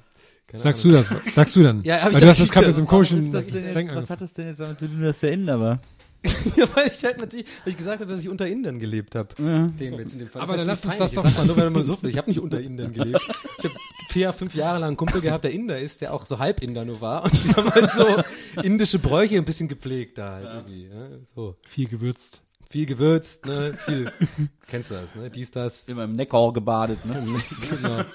Keine 0.47 0.63
Sagst 0.63 0.85
Ahnung. 0.85 1.03
du 1.09 1.15
das? 1.25 1.33
Sagst 1.35 1.55
du 1.55 1.63
dann? 1.63 1.81
Ja, 1.83 2.01
hab 2.01 2.09
ich 2.09 2.15
Weil 2.15 2.21
du 2.21 2.27
hast 2.27 2.41
das 2.41 2.51
gerade 2.51 2.67
mit 2.67 2.75
so 2.75 2.81
einem 2.81 2.87
komischen 2.87 3.31
das 3.31 3.47
denn 3.47 3.63
jetzt, 3.63 3.95
was 3.95 4.09
hat 4.09 4.21
das 4.21 4.33
denn 4.33 4.47
jetzt 4.47 4.59
damit 4.59 4.79
zu 4.79 4.87
tun, 4.87 5.01
dass 5.01 5.19
der 5.19 5.31
Inder 5.33 5.59
war? 5.59 5.79
Ja, 6.55 6.65
weil 6.75 6.91
ich 6.95 7.03
halt 7.03 7.19
natürlich, 7.19 7.47
weil 7.63 7.71
ich 7.71 7.77
gesagt 7.77 7.99
habe, 7.99 8.11
dass 8.11 8.21
ich 8.21 8.29
unter 8.29 8.45
Indern 8.47 8.77
gelebt 8.79 9.15
habe. 9.15 9.29
Ja. 9.39 9.63
Dem 9.65 9.97
jetzt 9.97 10.13
in 10.13 10.19
dem 10.19 10.29
Fall. 10.29 10.43
Aber 10.43 10.55
dann 10.55 10.67
lass 10.67 10.85
uns 10.85 10.95
das 10.97 11.13
Ich 11.13 11.17
doch- 11.17 11.23
mal 11.37 11.45
nur, 11.47 11.57
wenn 11.57 11.73
man 11.73 11.83
so 11.83 11.95
viel. 11.95 12.09
Ich 12.09 12.17
habe 12.17 12.29
nicht 12.29 12.39
unter 12.39 12.59
Indern 12.61 12.93
gelebt. 12.93 13.21
Ich 13.57 13.63
habe 13.65 13.73
vier, 14.09 14.31
fünf 14.31 14.53
Jahre 14.53 14.77
lang 14.79 14.89
einen 14.89 14.97
Kumpel 14.97 15.19
gehabt, 15.21 15.45
der 15.45 15.51
Inder 15.51 15.79
ist, 15.79 16.01
der 16.01 16.13
auch 16.13 16.27
so 16.27 16.37
halb 16.37 16.61
Inder 16.61 16.85
nur 16.85 17.01
war. 17.01 17.23
Und 17.23 17.43
die 17.43 17.49
haben 17.55 17.71
halt 17.71 17.91
so 17.93 18.05
indische 18.61 18.99
Bräuche 18.99 19.37
ein 19.37 19.45
bisschen 19.45 19.67
gepflegt 19.67 20.19
da 20.19 20.33
halt 20.33 20.45
irgendwie. 20.47 20.83
Ja, 20.93 21.07
so. 21.33 21.55
Viel 21.63 21.87
gewürzt. 21.87 22.41
Viel 22.71 22.85
gewürzt, 22.85 23.45
ne? 23.45 23.73
Viel. 23.85 24.11
Kennst 24.67 24.89
du 24.91 24.95
das, 24.95 25.13
ne? 25.15 25.29
Dies, 25.29 25.51
das. 25.51 25.89
Immer 25.89 26.05
im 26.05 26.13
Neckar 26.13 26.53
gebadet, 26.53 27.05
ne? 27.05 27.21
genau. 27.69 28.05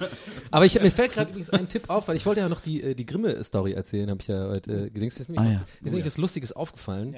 Aber 0.50 0.64
ich, 0.64 0.80
mir 0.80 0.90
fällt 0.90 1.12
gerade 1.12 1.28
übrigens 1.28 1.50
ein 1.50 1.68
Tipp 1.68 1.90
auf, 1.90 2.08
weil 2.08 2.16
ich 2.16 2.24
wollte 2.24 2.40
ja 2.40 2.48
noch 2.48 2.60
die, 2.62 2.82
äh, 2.82 2.94
die 2.94 3.04
Grimme-Story 3.04 3.72
erzählen, 3.72 4.08
habe 4.08 4.22
ich 4.22 4.28
ja 4.28 4.48
heute 4.48 4.86
äh, 4.86 4.90
gedings. 4.90 5.16
Mir 5.18 5.20
ist 5.22 5.28
nämlich, 5.28 5.40
Ah, 5.40 5.44
was- 5.44 5.52
ja. 5.52 5.58
mir 5.80 5.86
ist 5.88 5.92
nämlich 5.92 6.06
was 6.06 6.16
Lustiges 6.16 6.52
aufgefallen. 6.52 7.14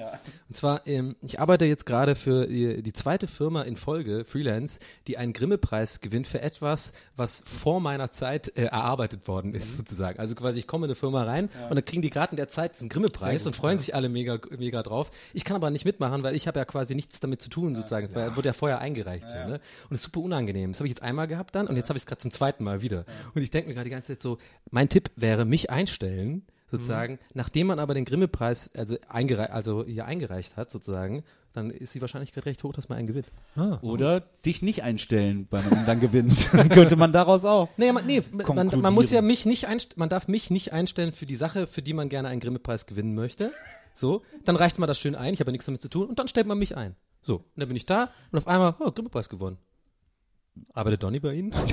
Und 0.49 0.53
zwar, 0.53 0.85
ähm, 0.87 1.15
ich 1.21 1.39
arbeite 1.39 1.63
jetzt 1.63 1.85
gerade 1.85 2.15
für 2.15 2.47
die, 2.47 2.83
die 2.83 2.91
zweite 2.91 3.27
Firma 3.27 3.61
in 3.61 3.77
Folge, 3.77 4.25
Freelance, 4.25 4.79
die 5.07 5.17
einen 5.17 5.31
Grimme-Preis 5.31 6.01
gewinnt 6.01 6.27
für 6.27 6.41
etwas, 6.41 6.91
was 7.15 7.41
vor 7.45 7.79
meiner 7.79 8.11
Zeit 8.11 8.51
äh, 8.57 8.63
erarbeitet 8.65 9.29
worden 9.29 9.53
ist, 9.53 9.77
sozusagen. 9.77 10.19
Also 10.19 10.35
quasi, 10.35 10.59
ich 10.59 10.67
komme 10.67 10.85
in 10.85 10.89
eine 10.89 10.95
Firma 10.95 11.23
rein 11.23 11.49
und 11.69 11.75
dann 11.77 11.85
kriegen 11.85 12.01
die 12.01 12.09
gerade 12.09 12.31
in 12.31 12.37
der 12.37 12.49
Zeit 12.49 12.75
diesen 12.75 12.89
Grimme-Preis 12.89 13.45
und 13.45 13.55
freuen 13.55 13.77
sich 13.79 13.95
alle 13.95 14.09
mega, 14.09 14.37
mega 14.57 14.83
drauf. 14.83 15.11
Ich 15.33 15.45
kann 15.45 15.55
aber 15.55 15.69
nicht 15.69 15.85
mitmachen, 15.85 16.23
weil 16.23 16.35
ich 16.35 16.45
habe 16.45 16.59
ja 16.59 16.65
quasi 16.65 16.93
nichts 16.93 17.21
damit 17.21 17.28
zu 17.37 17.49
tun, 17.49 17.75
sozusagen. 17.75 18.13
Weil 18.13 18.35
wurde 18.35 18.49
ja 18.49 18.53
vorher 18.53 18.79
eingereicht. 18.79 19.29
So, 19.29 19.35
ne? 19.35 19.59
Und 19.89 19.95
es 19.95 20.01
ist 20.01 20.03
super 20.03 20.21
unangenehm. 20.21 20.71
Das 20.71 20.79
habe 20.79 20.87
ich 20.87 20.91
jetzt 20.91 21.03
einmal 21.03 21.27
gehabt 21.27 21.55
dann 21.55 21.67
und 21.67 21.75
jetzt 21.75 21.89
habe 21.89 21.97
ich 21.97 22.03
es 22.03 22.07
gerade 22.07 22.21
zum 22.21 22.31
zweiten 22.31 22.63
Mal 22.63 22.81
wieder. 22.81 23.05
Und 23.33 23.41
ich 23.41 23.51
denke 23.51 23.69
mir 23.69 23.75
gerade 23.75 23.85
die 23.85 23.91
ganze 23.91 24.13
Zeit 24.13 24.21
so, 24.21 24.37
mein 24.71 24.89
Tipp 24.89 25.11
wäre, 25.15 25.45
mich 25.45 25.69
einstellen, 25.69 26.43
sozusagen, 26.71 27.19
nachdem 27.33 27.67
man 27.67 27.79
aber 27.79 27.93
den 27.93 28.05
Grimme-Preis 28.05 28.69
also, 28.75 28.97
eingerei 29.07 29.49
also 29.49 29.85
hier 29.85 30.05
eingereicht 30.05 30.57
hat, 30.57 30.71
sozusagen, 30.71 31.23
dann 31.53 31.71
ist 31.71 31.95
die 31.95 32.01
Wahrscheinlichkeit 32.01 32.45
recht 32.45 32.63
hoch, 32.63 32.73
dass 32.73 32.89
man 32.89 32.97
einen 32.99 33.07
gewinnt. 33.07 33.27
Oder 33.81 34.21
dich 34.45 34.61
nicht 34.61 34.83
einstellen, 34.83 35.47
weil 35.49 35.63
man 35.63 35.85
dann 35.85 35.99
gewinnt. 35.99 36.53
Dann 36.53 36.69
könnte 36.69 36.95
man 36.95 37.11
daraus 37.11 37.43
auch. 37.43 37.69
Nee, 37.77 37.91
man, 37.91 38.05
nee 38.05 38.21
man, 38.31 38.67
man 38.79 38.93
muss 38.93 39.09
ja 39.09 39.21
mich 39.21 39.45
nicht 39.45 39.67
einst 39.67 39.97
man 39.97 40.09
darf 40.09 40.27
mich 40.27 40.51
nicht 40.51 40.73
einstellen 40.73 41.11
für 41.11 41.25
die 41.25 41.35
Sache, 41.35 41.67
für 41.67 41.81
die 41.81 41.93
man 41.93 42.09
gerne 42.09 42.27
einen 42.27 42.39
Grimme-Preis 42.39 42.85
gewinnen 42.85 43.15
möchte. 43.15 43.51
So, 43.93 44.21
dann 44.45 44.55
reicht 44.55 44.79
man 44.79 44.87
das 44.87 44.99
schön 44.99 45.15
ein, 45.15 45.33
ich 45.33 45.39
habe 45.39 45.49
ja 45.49 45.53
nichts 45.53 45.65
damit 45.65 45.81
zu 45.81 45.89
tun 45.89 46.07
und 46.07 46.19
dann 46.19 46.27
stellt 46.27 46.47
man 46.47 46.57
mich 46.57 46.77
ein. 46.77 46.95
So, 47.29 47.35
und 47.35 47.45
dann 47.57 47.67
bin 47.67 47.77
ich 47.77 47.85
da 47.85 48.09
und 48.31 48.39
auf 48.39 48.47
einmal, 48.47 48.73
oh, 48.79 48.89
Grimme-Preis 48.89 49.29
gewonnen. 49.29 49.59
Arbeitet 50.73 51.03
Donny 51.03 51.19
bei 51.19 51.35
Ihnen? 51.35 51.53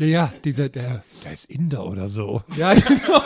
Ja, 0.00 0.32
dieser, 0.44 0.68
der, 0.68 1.02
der 1.24 1.32
ist 1.32 1.46
Inder 1.46 1.84
oder 1.84 2.06
so. 2.06 2.44
Ja, 2.56 2.72
genau. 2.74 3.20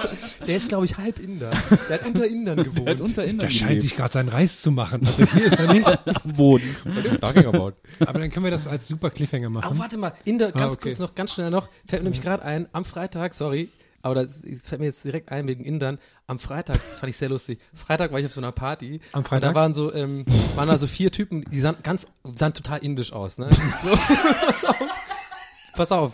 Der 0.47 0.57
ist, 0.57 0.71
glaube 0.71 0.87
ich, 0.87 0.97
halb 0.97 1.19
Inder. 1.19 1.51
Der 1.91 2.01
hat 2.01 2.07
unter 2.07 2.27
Indern 2.27 2.57
gewohnt. 2.65 2.89
Der 2.89 2.95
hat 2.95 3.01
unter 3.03 3.25
Inder 3.25 3.45
Der 3.45 3.51
scheint 3.53 3.83
sich 3.83 3.95
gerade 3.95 4.11
seinen 4.15 4.31
Reis 4.31 4.63
zu 4.63 4.71
machen. 4.71 5.03
Also 5.05 5.23
hier 5.35 5.47
ist 5.49 5.59
er 5.59 5.71
nicht. 5.71 5.87
am 6.25 6.33
Boden. 6.33 6.75
Aber 8.01 8.19
dann 8.21 8.31
können 8.31 8.45
wir 8.47 8.51
das 8.51 8.67
als 8.67 8.89
super 8.89 9.11
Cliffhanger 9.11 9.49
Oh, 9.49 9.51
machen. 9.51 9.79
warte 9.79 9.99
mal, 9.99 10.15
Inder, 10.25 10.51
ganz 10.51 10.63
Ah, 10.63 10.69
okay. 10.69 10.89
kurz 10.89 10.99
noch, 10.99 11.15
ganz 11.15 11.35
schnell 11.35 11.51
noch, 11.51 11.69
fällt 11.87 12.03
mir 12.03 12.09
nämlich 12.09 12.23
gerade 12.23 12.43
ein, 12.43 12.67
am 12.73 12.87
Freitag, 12.87 13.35
sorry, 13.35 13.69
aber 14.03 14.15
das, 14.17 14.43
das 14.43 14.63
fällt 14.63 14.81
mir 14.81 14.87
jetzt 14.89 15.05
direkt 15.05 15.31
ein 15.31 15.47
wegen 15.47 15.65
Indern, 15.65 15.99
am 16.27 16.39
Freitag, 16.39 16.81
das 16.89 16.99
fand 17.01 17.11
ich 17.11 17.17
sehr 17.17 17.29
lustig, 17.29 17.59
Freitag 17.75 18.13
war 18.13 18.19
ich 18.21 18.27
auf 18.27 18.33
so 18.33 18.41
einer 18.41 18.53
Party. 18.53 19.01
Am 19.13 19.21
Und 19.21 19.29
Freitag? 19.29 19.55
da 19.55 19.61
waren 19.61 19.75
so, 19.75 19.93
ähm, 19.95 20.25
waren 20.55 20.69
da 20.69 20.77
so 20.79 20.87
vier 20.87 21.11
Typen, 21.13 21.45
die 21.51 21.61
sahen 21.61 21.77
ganz, 21.83 22.07
sahen 22.35 22.53
total 22.55 22.81
indisch 22.81 23.13
aus, 23.13 23.39
ne? 23.39 23.49
So, 23.83 23.89
pass 23.97 24.65
auf. 24.65 24.77
Pass 25.75 25.93
auf. 25.93 26.13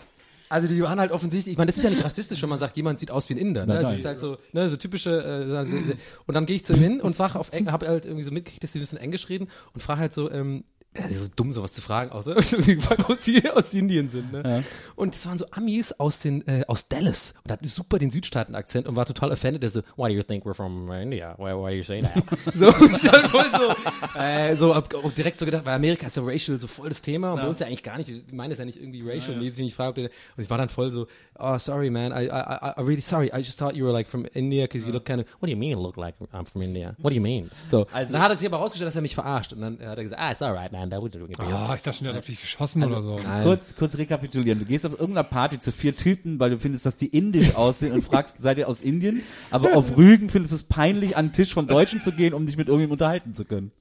Also 0.51 0.67
die 0.67 0.81
waren 0.81 0.99
halt 0.99 1.11
offensichtlich, 1.11 1.53
ich 1.53 1.57
meine, 1.59 1.67
das 1.67 1.77
ist 1.77 1.83
ja 1.83 1.91
nicht 1.91 2.03
rassistisch, 2.03 2.41
wenn 2.41 2.49
man 2.49 2.57
sagt, 2.57 2.75
jemand 2.75 2.99
sieht 2.99 3.11
aus 3.11 3.29
wie 3.29 3.35
ein 3.35 3.37
Inder. 3.37 3.67
Ne? 3.67 3.81
Das 3.83 3.97
ist 3.97 4.05
halt 4.05 4.19
so, 4.19 4.37
ne, 4.51 4.67
so 4.67 4.77
typische. 4.77 5.11
Äh, 5.23 5.47
so- 5.69 5.77
so- 5.77 5.93
und 6.25 6.33
dann 6.33 6.47
gehe 6.47 6.55
ich 6.55 6.65
zu 6.65 6.73
ihm 6.73 6.79
hin 6.79 7.01
und 7.01 7.15
frage 7.15 7.37
auf 7.37 7.51
Englisch, 7.53 7.71
habe 7.71 7.87
halt 7.87 8.05
irgendwie 8.05 8.23
so 8.23 8.31
mitgekriegt, 8.31 8.63
dass 8.63 8.71
sie 8.71 8.79
ein 8.79 8.81
bisschen 8.81 8.97
Englisch 8.97 9.29
reden 9.29 9.47
und 9.75 9.81
frage 9.81 9.99
halt 9.99 10.13
so, 10.13 10.31
ähm, 10.31 10.63
ja, 10.97 11.07
so 11.09 11.27
dumm 11.35 11.53
sowas 11.53 11.73
zu 11.73 11.81
fragen, 11.81 12.11
außer 12.11 12.35
aus, 13.07 13.21
die, 13.21 13.47
aus 13.49 13.73
Indien 13.73 14.09
sind. 14.09 14.31
Ne? 14.33 14.41
Ja. 14.43 14.63
Und 14.95 15.13
das 15.13 15.25
waren 15.27 15.37
so 15.37 15.45
Amis 15.51 15.91
aus 15.93 16.19
den 16.19 16.45
äh, 16.47 16.63
aus 16.67 16.87
Dallas 16.87 17.35
und 17.43 17.51
hatten 17.51 17.67
super 17.67 17.99
den 17.99 18.09
Südstaaten-Akzent 18.09 18.87
und 18.87 18.95
war 18.95 19.05
total 19.05 19.31
offended. 19.31 19.61
Der 19.61 19.69
so, 19.69 19.81
Why 19.97 20.09
do 20.09 20.15
you 20.15 20.23
think 20.23 20.45
we're 20.45 20.55
from 20.55 20.91
India? 20.91 21.35
Why, 21.37 21.53
why 21.53 21.69
do 21.71 21.75
you 21.77 21.83
say 21.83 22.01
that? 22.01 22.23
so, 22.55 22.69
ich 22.69 23.07
halt 23.11 23.27
voll 23.27 23.45
so, 23.51 24.19
äh, 24.19 24.55
so 24.55 24.73
hab 24.75 24.93
auch 24.95 25.11
direkt 25.13 25.37
so 25.37 25.45
gedacht, 25.45 25.63
weil 25.65 25.75
Amerika 25.75 26.07
ist 26.07 26.17
ja 26.17 26.23
racial 26.23 26.59
so 26.59 26.67
voll 26.67 26.89
das 26.89 27.01
Thema 27.01 27.33
und 27.33 27.41
bei 27.41 27.47
uns 27.47 27.59
ja 27.59 27.67
eigentlich 27.67 27.83
gar 27.83 27.97
nicht. 27.97 28.09
Ich 28.09 28.33
meine 28.33 28.53
es 28.53 28.59
ja 28.59 28.65
nicht 28.65 28.79
irgendwie 28.81 29.07
racial-mäßig, 29.07 29.59
wenn 29.59 29.67
ich 29.67 29.75
frage, 29.75 29.89
ob 29.89 29.95
der, 29.95 30.05
und 30.37 30.43
ich 30.43 30.49
war 30.49 30.57
dann 30.57 30.69
voll 30.69 30.91
so, 30.91 31.05
oh 31.37 31.57
sorry 31.59 31.91
man, 31.91 32.11
I, 32.11 32.25
I, 32.25 32.29
I, 32.29 32.71
I 32.77 32.81
really 32.81 33.01
sorry, 33.01 33.27
I 33.27 33.37
just 33.37 33.59
thought 33.59 33.75
you 33.75 33.85
were 33.85 33.93
like 33.93 34.07
from 34.09 34.25
India 34.33 34.63
because 34.65 34.85
you 34.87 34.91
look 34.91 35.05
kind 35.05 35.21
of, 35.21 35.27
what 35.39 35.47
do 35.47 35.51
you 35.51 35.57
mean 35.57 35.77
look 35.77 35.97
like 35.97 36.15
I'm 36.33 36.45
from 36.45 36.63
India? 36.63 36.95
What 36.97 37.11
do 37.11 37.15
you 37.15 37.21
mean? 37.21 37.51
So, 37.69 37.85
Also- 37.91 38.11
dann 38.13 38.21
hat 38.23 38.31
er 38.31 38.37
sich 38.37 38.47
aber 38.47 38.57
rausgestellt, 38.57 38.87
dass 38.87 38.95
er 38.95 39.03
mich 39.03 39.13
verarscht 39.13 39.53
und 39.53 39.61
dann 39.61 39.79
hat 39.79 39.97
er 39.97 40.03
gesagt, 40.03 40.19
ah, 40.19 40.31
it's 40.31 40.41
alright 40.41 40.71
man, 40.71 40.78
do 40.87 41.27
Ah, 41.39 41.73
ich 41.75 41.81
dachte 41.81 41.97
schon, 41.97 42.05
der 42.05 42.13
hat 42.13 42.19
auf 42.19 42.25
dich 42.25 42.39
geschossen 42.41 42.83
oder 42.83 43.01
so. 43.01 43.19
Nein. 43.21 43.43
Kurz, 43.43 43.75
kurz 43.75 43.97
rekapitulieren. 43.97 44.59
Du 44.59 44.65
gehst 44.65 44.85
auf 44.85 44.93
irgendeiner 44.93 45.23
Party 45.23 45.59
zu 45.59 45.71
vier 45.71 45.95
Typen, 45.95 46.39
weil 46.39 46.51
du 46.51 46.59
findest, 46.59 46.85
dass 46.85 46.95
die 46.95 47.07
indisch 47.07 47.55
aussehen 47.55 47.93
und 47.93 48.03
fragst, 48.03 48.37
seid 48.37 48.57
ihr 48.57 48.67
aus 48.67 48.81
Indien? 48.81 49.21
Aber 49.51 49.75
auf 49.75 49.97
Rügen 49.97 50.29
findest 50.29 50.51
du 50.53 50.55
es 50.55 50.63
peinlich, 50.63 51.17
an 51.17 51.27
den 51.27 51.33
Tisch 51.33 51.53
von 51.53 51.67
Deutschen 51.67 51.99
zu 51.99 52.11
gehen, 52.11 52.33
um 52.33 52.45
dich 52.45 52.57
mit 52.57 52.67
irgendjemandem 52.67 52.93
unterhalten 52.93 53.33
zu 53.33 53.45
können. 53.45 53.71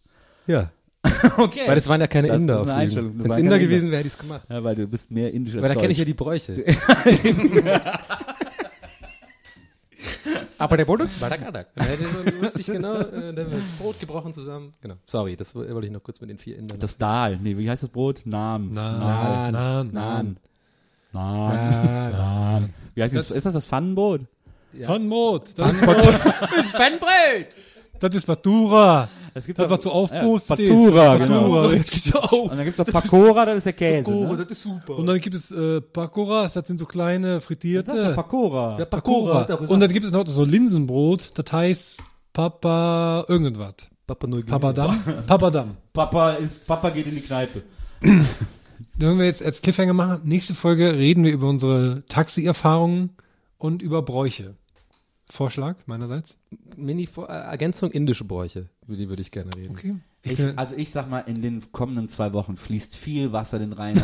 Ja. 0.47 0.71
Okay. 1.37 1.61
Weil 1.67 1.77
das 1.77 1.89
waren 1.89 2.01
ja 2.01 2.07
keine 2.07 2.29
Das 2.29 2.41
Inder 2.41 2.57
ist 2.57 2.63
eine 2.63 2.73
auf 2.73 2.79
Einstellung. 2.79 3.19
Das 3.19 3.25
Wenn 3.25 3.33
es 3.33 3.39
Inder 3.39 3.59
gewesen 3.59 3.91
wäre, 3.91 3.99
hätte 3.99 4.09
ich 4.09 4.15
es 4.15 4.19
gemacht. 4.19 4.43
ja, 4.49 4.65
weil 4.65 4.75
du 4.75 4.87
bist 4.87 5.11
mehr 5.11 5.33
indisch 5.33 5.55
als 5.55 5.63
Weil 5.63 5.75
da 5.75 5.81
kenne 5.81 5.93
ich 5.93 5.99
ja 5.99 6.05
die 6.05 6.15
Bräuche. 6.15 6.53
Aber 10.59 10.77
der 10.77 10.85
Produkt 10.85 11.21
war 11.21 11.29
der 11.29 11.39
Kadak. 11.39 11.69
Wusste 12.41 12.61
ich 12.61 12.67
genau, 12.67 12.95
äh, 12.95 13.33
da 13.33 13.43
haben 13.43 13.51
wir 13.51 13.59
das 13.59 13.71
Brot 13.79 13.99
gebrochen 14.01 14.33
zusammen. 14.35 14.75
Genau. 14.81 14.95
Sorry, 15.07 15.37
das 15.37 15.55
wollte 15.55 15.87
ich 15.87 15.93
noch 15.93 16.03
kurz 16.03 16.21
mit 16.21 16.31
den 16.31 16.39
vier 16.39 16.57
Indern. 16.59 16.81
Das 16.81 16.99
Dahl. 16.99 17.39
Nee, 17.41 17.57
wie 17.57 17.69
heißt 17.69 17.83
das 17.83 17.91
Brot? 17.91 18.23
Naan. 18.25 18.73
Naan. 18.73 19.53
Naan. 19.53 19.91
Naan. 19.93 20.37
Naan. 21.13 22.13
Naan. 22.13 22.75
Wie 22.95 23.03
heißt 23.03 23.15
das? 23.15 23.31
Ist 23.31 23.47
das 23.47 23.55
das 23.55 23.67
Pfannenbrot? 23.67 24.23
Pfannbrot. 24.77 25.51
Das 25.57 25.73
ist 25.73 25.83
Brot. 25.83 26.05
Pfannbrot! 26.05 27.47
Das 28.01 28.15
ist 28.15 28.27
Batura. 28.27 29.09
Es 29.39 29.47
gibt 29.47 29.59
Das, 29.59 29.71
was 29.71 29.83
so 29.83 29.91
aufpostet 29.93 30.59
ist. 30.61 30.69
Batura, 30.69 31.17
Batura. 31.17 31.27
genau. 31.27 32.41
Und 32.43 32.57
dann 32.57 32.65
gibt's 32.65 32.79
noch 32.79 32.87
Pakora, 32.87 33.47
das 33.47 33.57
ist 33.59 33.67
der 33.67 33.73
Käse. 33.73 34.11
ne? 34.13 34.47
ist 34.49 34.63
super. 34.63 34.97
Und 34.99 35.07
dann 35.07 35.21
gibt 35.21 35.35
es 35.35 35.51
äh, 35.51 35.81
Pakoras, 35.81 36.53
das 36.55 36.67
sind 36.67 36.79
so 36.79 36.87
kleine 36.87 37.27
Das 37.35 37.37
ist 37.39 37.45
frittierte. 37.47 38.15
Pakora. 38.15 38.77
Pakora. 38.85 39.45
Und 39.69 39.81
dann 39.81 39.93
gibt 39.93 40.05
es 40.07 40.13
noch 40.13 40.27
so 40.27 40.45
Linsenbrot, 40.45 41.31
das 41.35 41.53
heißt 41.53 42.03
Papa 42.33 43.25
irgendwas. 43.29 43.75
Papadam? 44.07 45.03
Papadam. 45.27 45.77
Papa 45.93 46.33
ist, 46.33 46.67
Papa 46.67 46.91
geht 46.91 47.07
in 47.07 47.15
die 47.15 47.21
Kneipe. 47.21 47.63
Wenn 48.01 49.19
wir 49.19 49.27
jetzt 49.27 49.43
als 49.43 49.61
Cliffhanger 49.61 49.93
machen, 49.93 50.21
nächste 50.25 50.55
Folge 50.55 50.95
reden 50.95 51.25
wir 51.25 51.33
über 51.33 51.49
unsere 51.49 52.05
Taxi-Erfahrungen 52.09 53.11
und 53.59 53.83
über 53.83 54.03
Bräuche. 54.03 54.55
Vorschlag 55.31 55.77
meinerseits? 55.87 56.39
Mini 56.77 57.09
äh, 57.17 57.23
Ergänzung 57.23 57.91
indische 57.91 58.25
Bräuche, 58.25 58.67
über 58.87 58.97
die 58.97 59.09
würde 59.09 59.23
ich 59.23 59.31
gerne 59.31 59.51
reden. 59.57 59.71
Okay. 59.71 59.97
Ich 60.23 60.41
also 60.59 60.75
ich 60.75 60.91
sag 60.91 61.09
mal, 61.09 61.21
in 61.21 61.43
den 61.43 61.71
kommenden 61.71 62.09
zwei 62.09 62.33
Wochen 62.33 62.57
fließt 62.57 62.97
viel 62.97 63.33
Wasser 63.33 63.59
den 63.61 63.73
Rhein. 63.73 63.97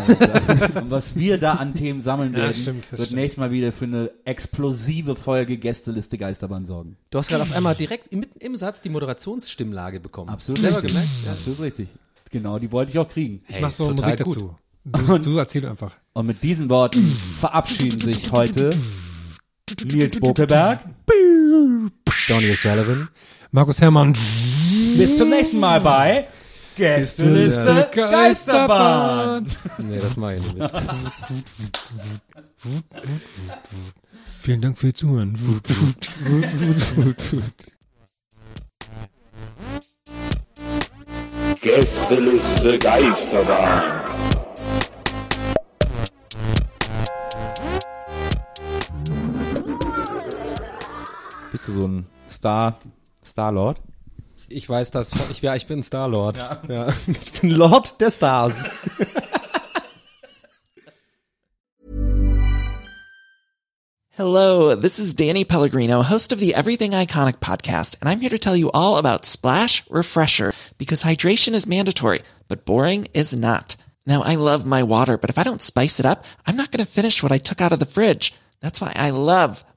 Und 0.74 0.90
was 0.90 1.16
wir 1.16 1.38
da 1.38 1.54
an 1.54 1.74
Themen 1.74 2.00
sammeln 2.00 2.32
Ja, 2.32 2.38
werden, 2.38 2.54
stimmt, 2.54 2.84
das 2.90 3.00
wird 3.00 3.08
stimmt. 3.08 3.20
nächstes 3.20 3.38
Mal 3.40 3.50
wieder 3.50 3.72
für 3.72 3.86
eine 3.86 4.10
explosive 4.24 5.16
Folge 5.16 5.58
Gästeliste 5.58 6.16
Geisterbahn 6.16 6.64
sorgen. 6.64 6.96
Du 7.10 7.18
hast 7.18 7.28
gerade 7.28 7.42
auf 7.42 7.52
einmal 7.52 7.74
direkt 7.74 8.12
mitten 8.12 8.38
im 8.38 8.56
Satz 8.56 8.80
die 8.80 8.90
Moderationsstimmlage 8.90 9.98
bekommen. 9.98 10.30
Absolut 10.30 10.62
richtig. 10.62 10.94
Ja. 10.94 11.32
Absolut 11.32 11.60
richtig. 11.60 11.88
Genau, 12.30 12.58
die 12.58 12.70
wollte 12.70 12.92
ich 12.92 12.98
auch 12.98 13.08
kriegen. 13.08 13.42
ich 13.48 13.60
mach 13.60 13.70
so 13.70 13.90
Musik 13.92 14.22
gut. 14.22 14.36
dazu. 14.36 14.54
Du, 14.84 15.16
du 15.18 15.38
erzähl 15.38 15.66
einfach. 15.66 15.94
Und 16.12 16.26
mit 16.26 16.42
diesen 16.42 16.68
Worten 16.68 17.06
verabschieden 17.40 18.02
sich 18.02 18.30
heute 18.32 18.68
Nils 19.84 20.20
Bokelberg. 20.20 20.80
Donny 22.28 22.50
O'Sullivan. 22.50 23.08
Markus 23.50 23.80
Herrmann. 23.80 24.16
Bis 24.96 25.16
zum 25.16 25.30
nächsten 25.30 25.60
Mal 25.60 25.80
bei 25.80 26.28
Gästeliste 26.76 27.88
Geisterbahn. 27.92 29.46
Nee, 29.78 29.98
das 30.00 30.16
mache 30.16 30.34
ich 30.36 30.54
nicht. 30.54 30.70
Vielen 34.42 34.60
Dank 34.60 34.78
für 34.78 34.88
Ihr 34.88 34.94
Zuhören. 34.94 35.38
Gästeliste 41.60 42.78
Geisterbahn. 42.78 43.80
Bist 51.64 51.76
du 51.78 51.80
so 51.80 51.88
ein 51.88 52.06
Star, 52.28 52.78
Starlord? 53.24 53.80
Ich 54.50 54.68
weiß 54.68 54.90
das. 54.90 55.12
Ich, 55.30 55.40
ja, 55.40 55.54
ich 55.54 55.66
bin 55.66 55.82
Star-Lord. 55.82 56.36
Ja. 56.68 56.92
Ich 57.06 57.40
bin 57.40 57.52
Lord 57.52 57.98
der 58.02 58.10
Stars. 58.10 58.64
Hello, 64.10 64.74
this 64.74 64.98
is 64.98 65.14
Danny 65.14 65.46
Pellegrino, 65.46 66.02
host 66.02 66.34
of 66.34 66.38
the 66.38 66.54
Everything 66.54 66.90
Iconic 66.90 67.38
podcast, 67.38 67.96
and 67.98 68.10
I'm 68.10 68.20
here 68.20 68.28
to 68.28 68.38
tell 68.38 68.54
you 68.54 68.70
all 68.72 68.98
about 68.98 69.24
Splash 69.24 69.84
Refresher 69.88 70.52
because 70.76 71.02
hydration 71.02 71.54
is 71.54 71.66
mandatory, 71.66 72.20
but 72.46 72.66
boring 72.66 73.08
is 73.14 73.34
not. 73.34 73.76
Now, 74.04 74.20
I 74.22 74.34
love 74.34 74.66
my 74.66 74.82
water, 74.82 75.16
but 75.16 75.30
if 75.30 75.38
I 75.38 75.44
don't 75.44 75.62
spice 75.62 75.98
it 75.98 76.04
up, 76.04 76.26
I'm 76.46 76.56
not 76.56 76.70
going 76.72 76.84
to 76.84 76.92
finish 76.92 77.22
what 77.22 77.32
I 77.32 77.38
took 77.38 77.62
out 77.62 77.72
of 77.72 77.78
the 77.78 77.86
fridge. 77.86 78.34
That's 78.60 78.82
why 78.82 78.92
I 78.94 79.10
love 79.10 79.64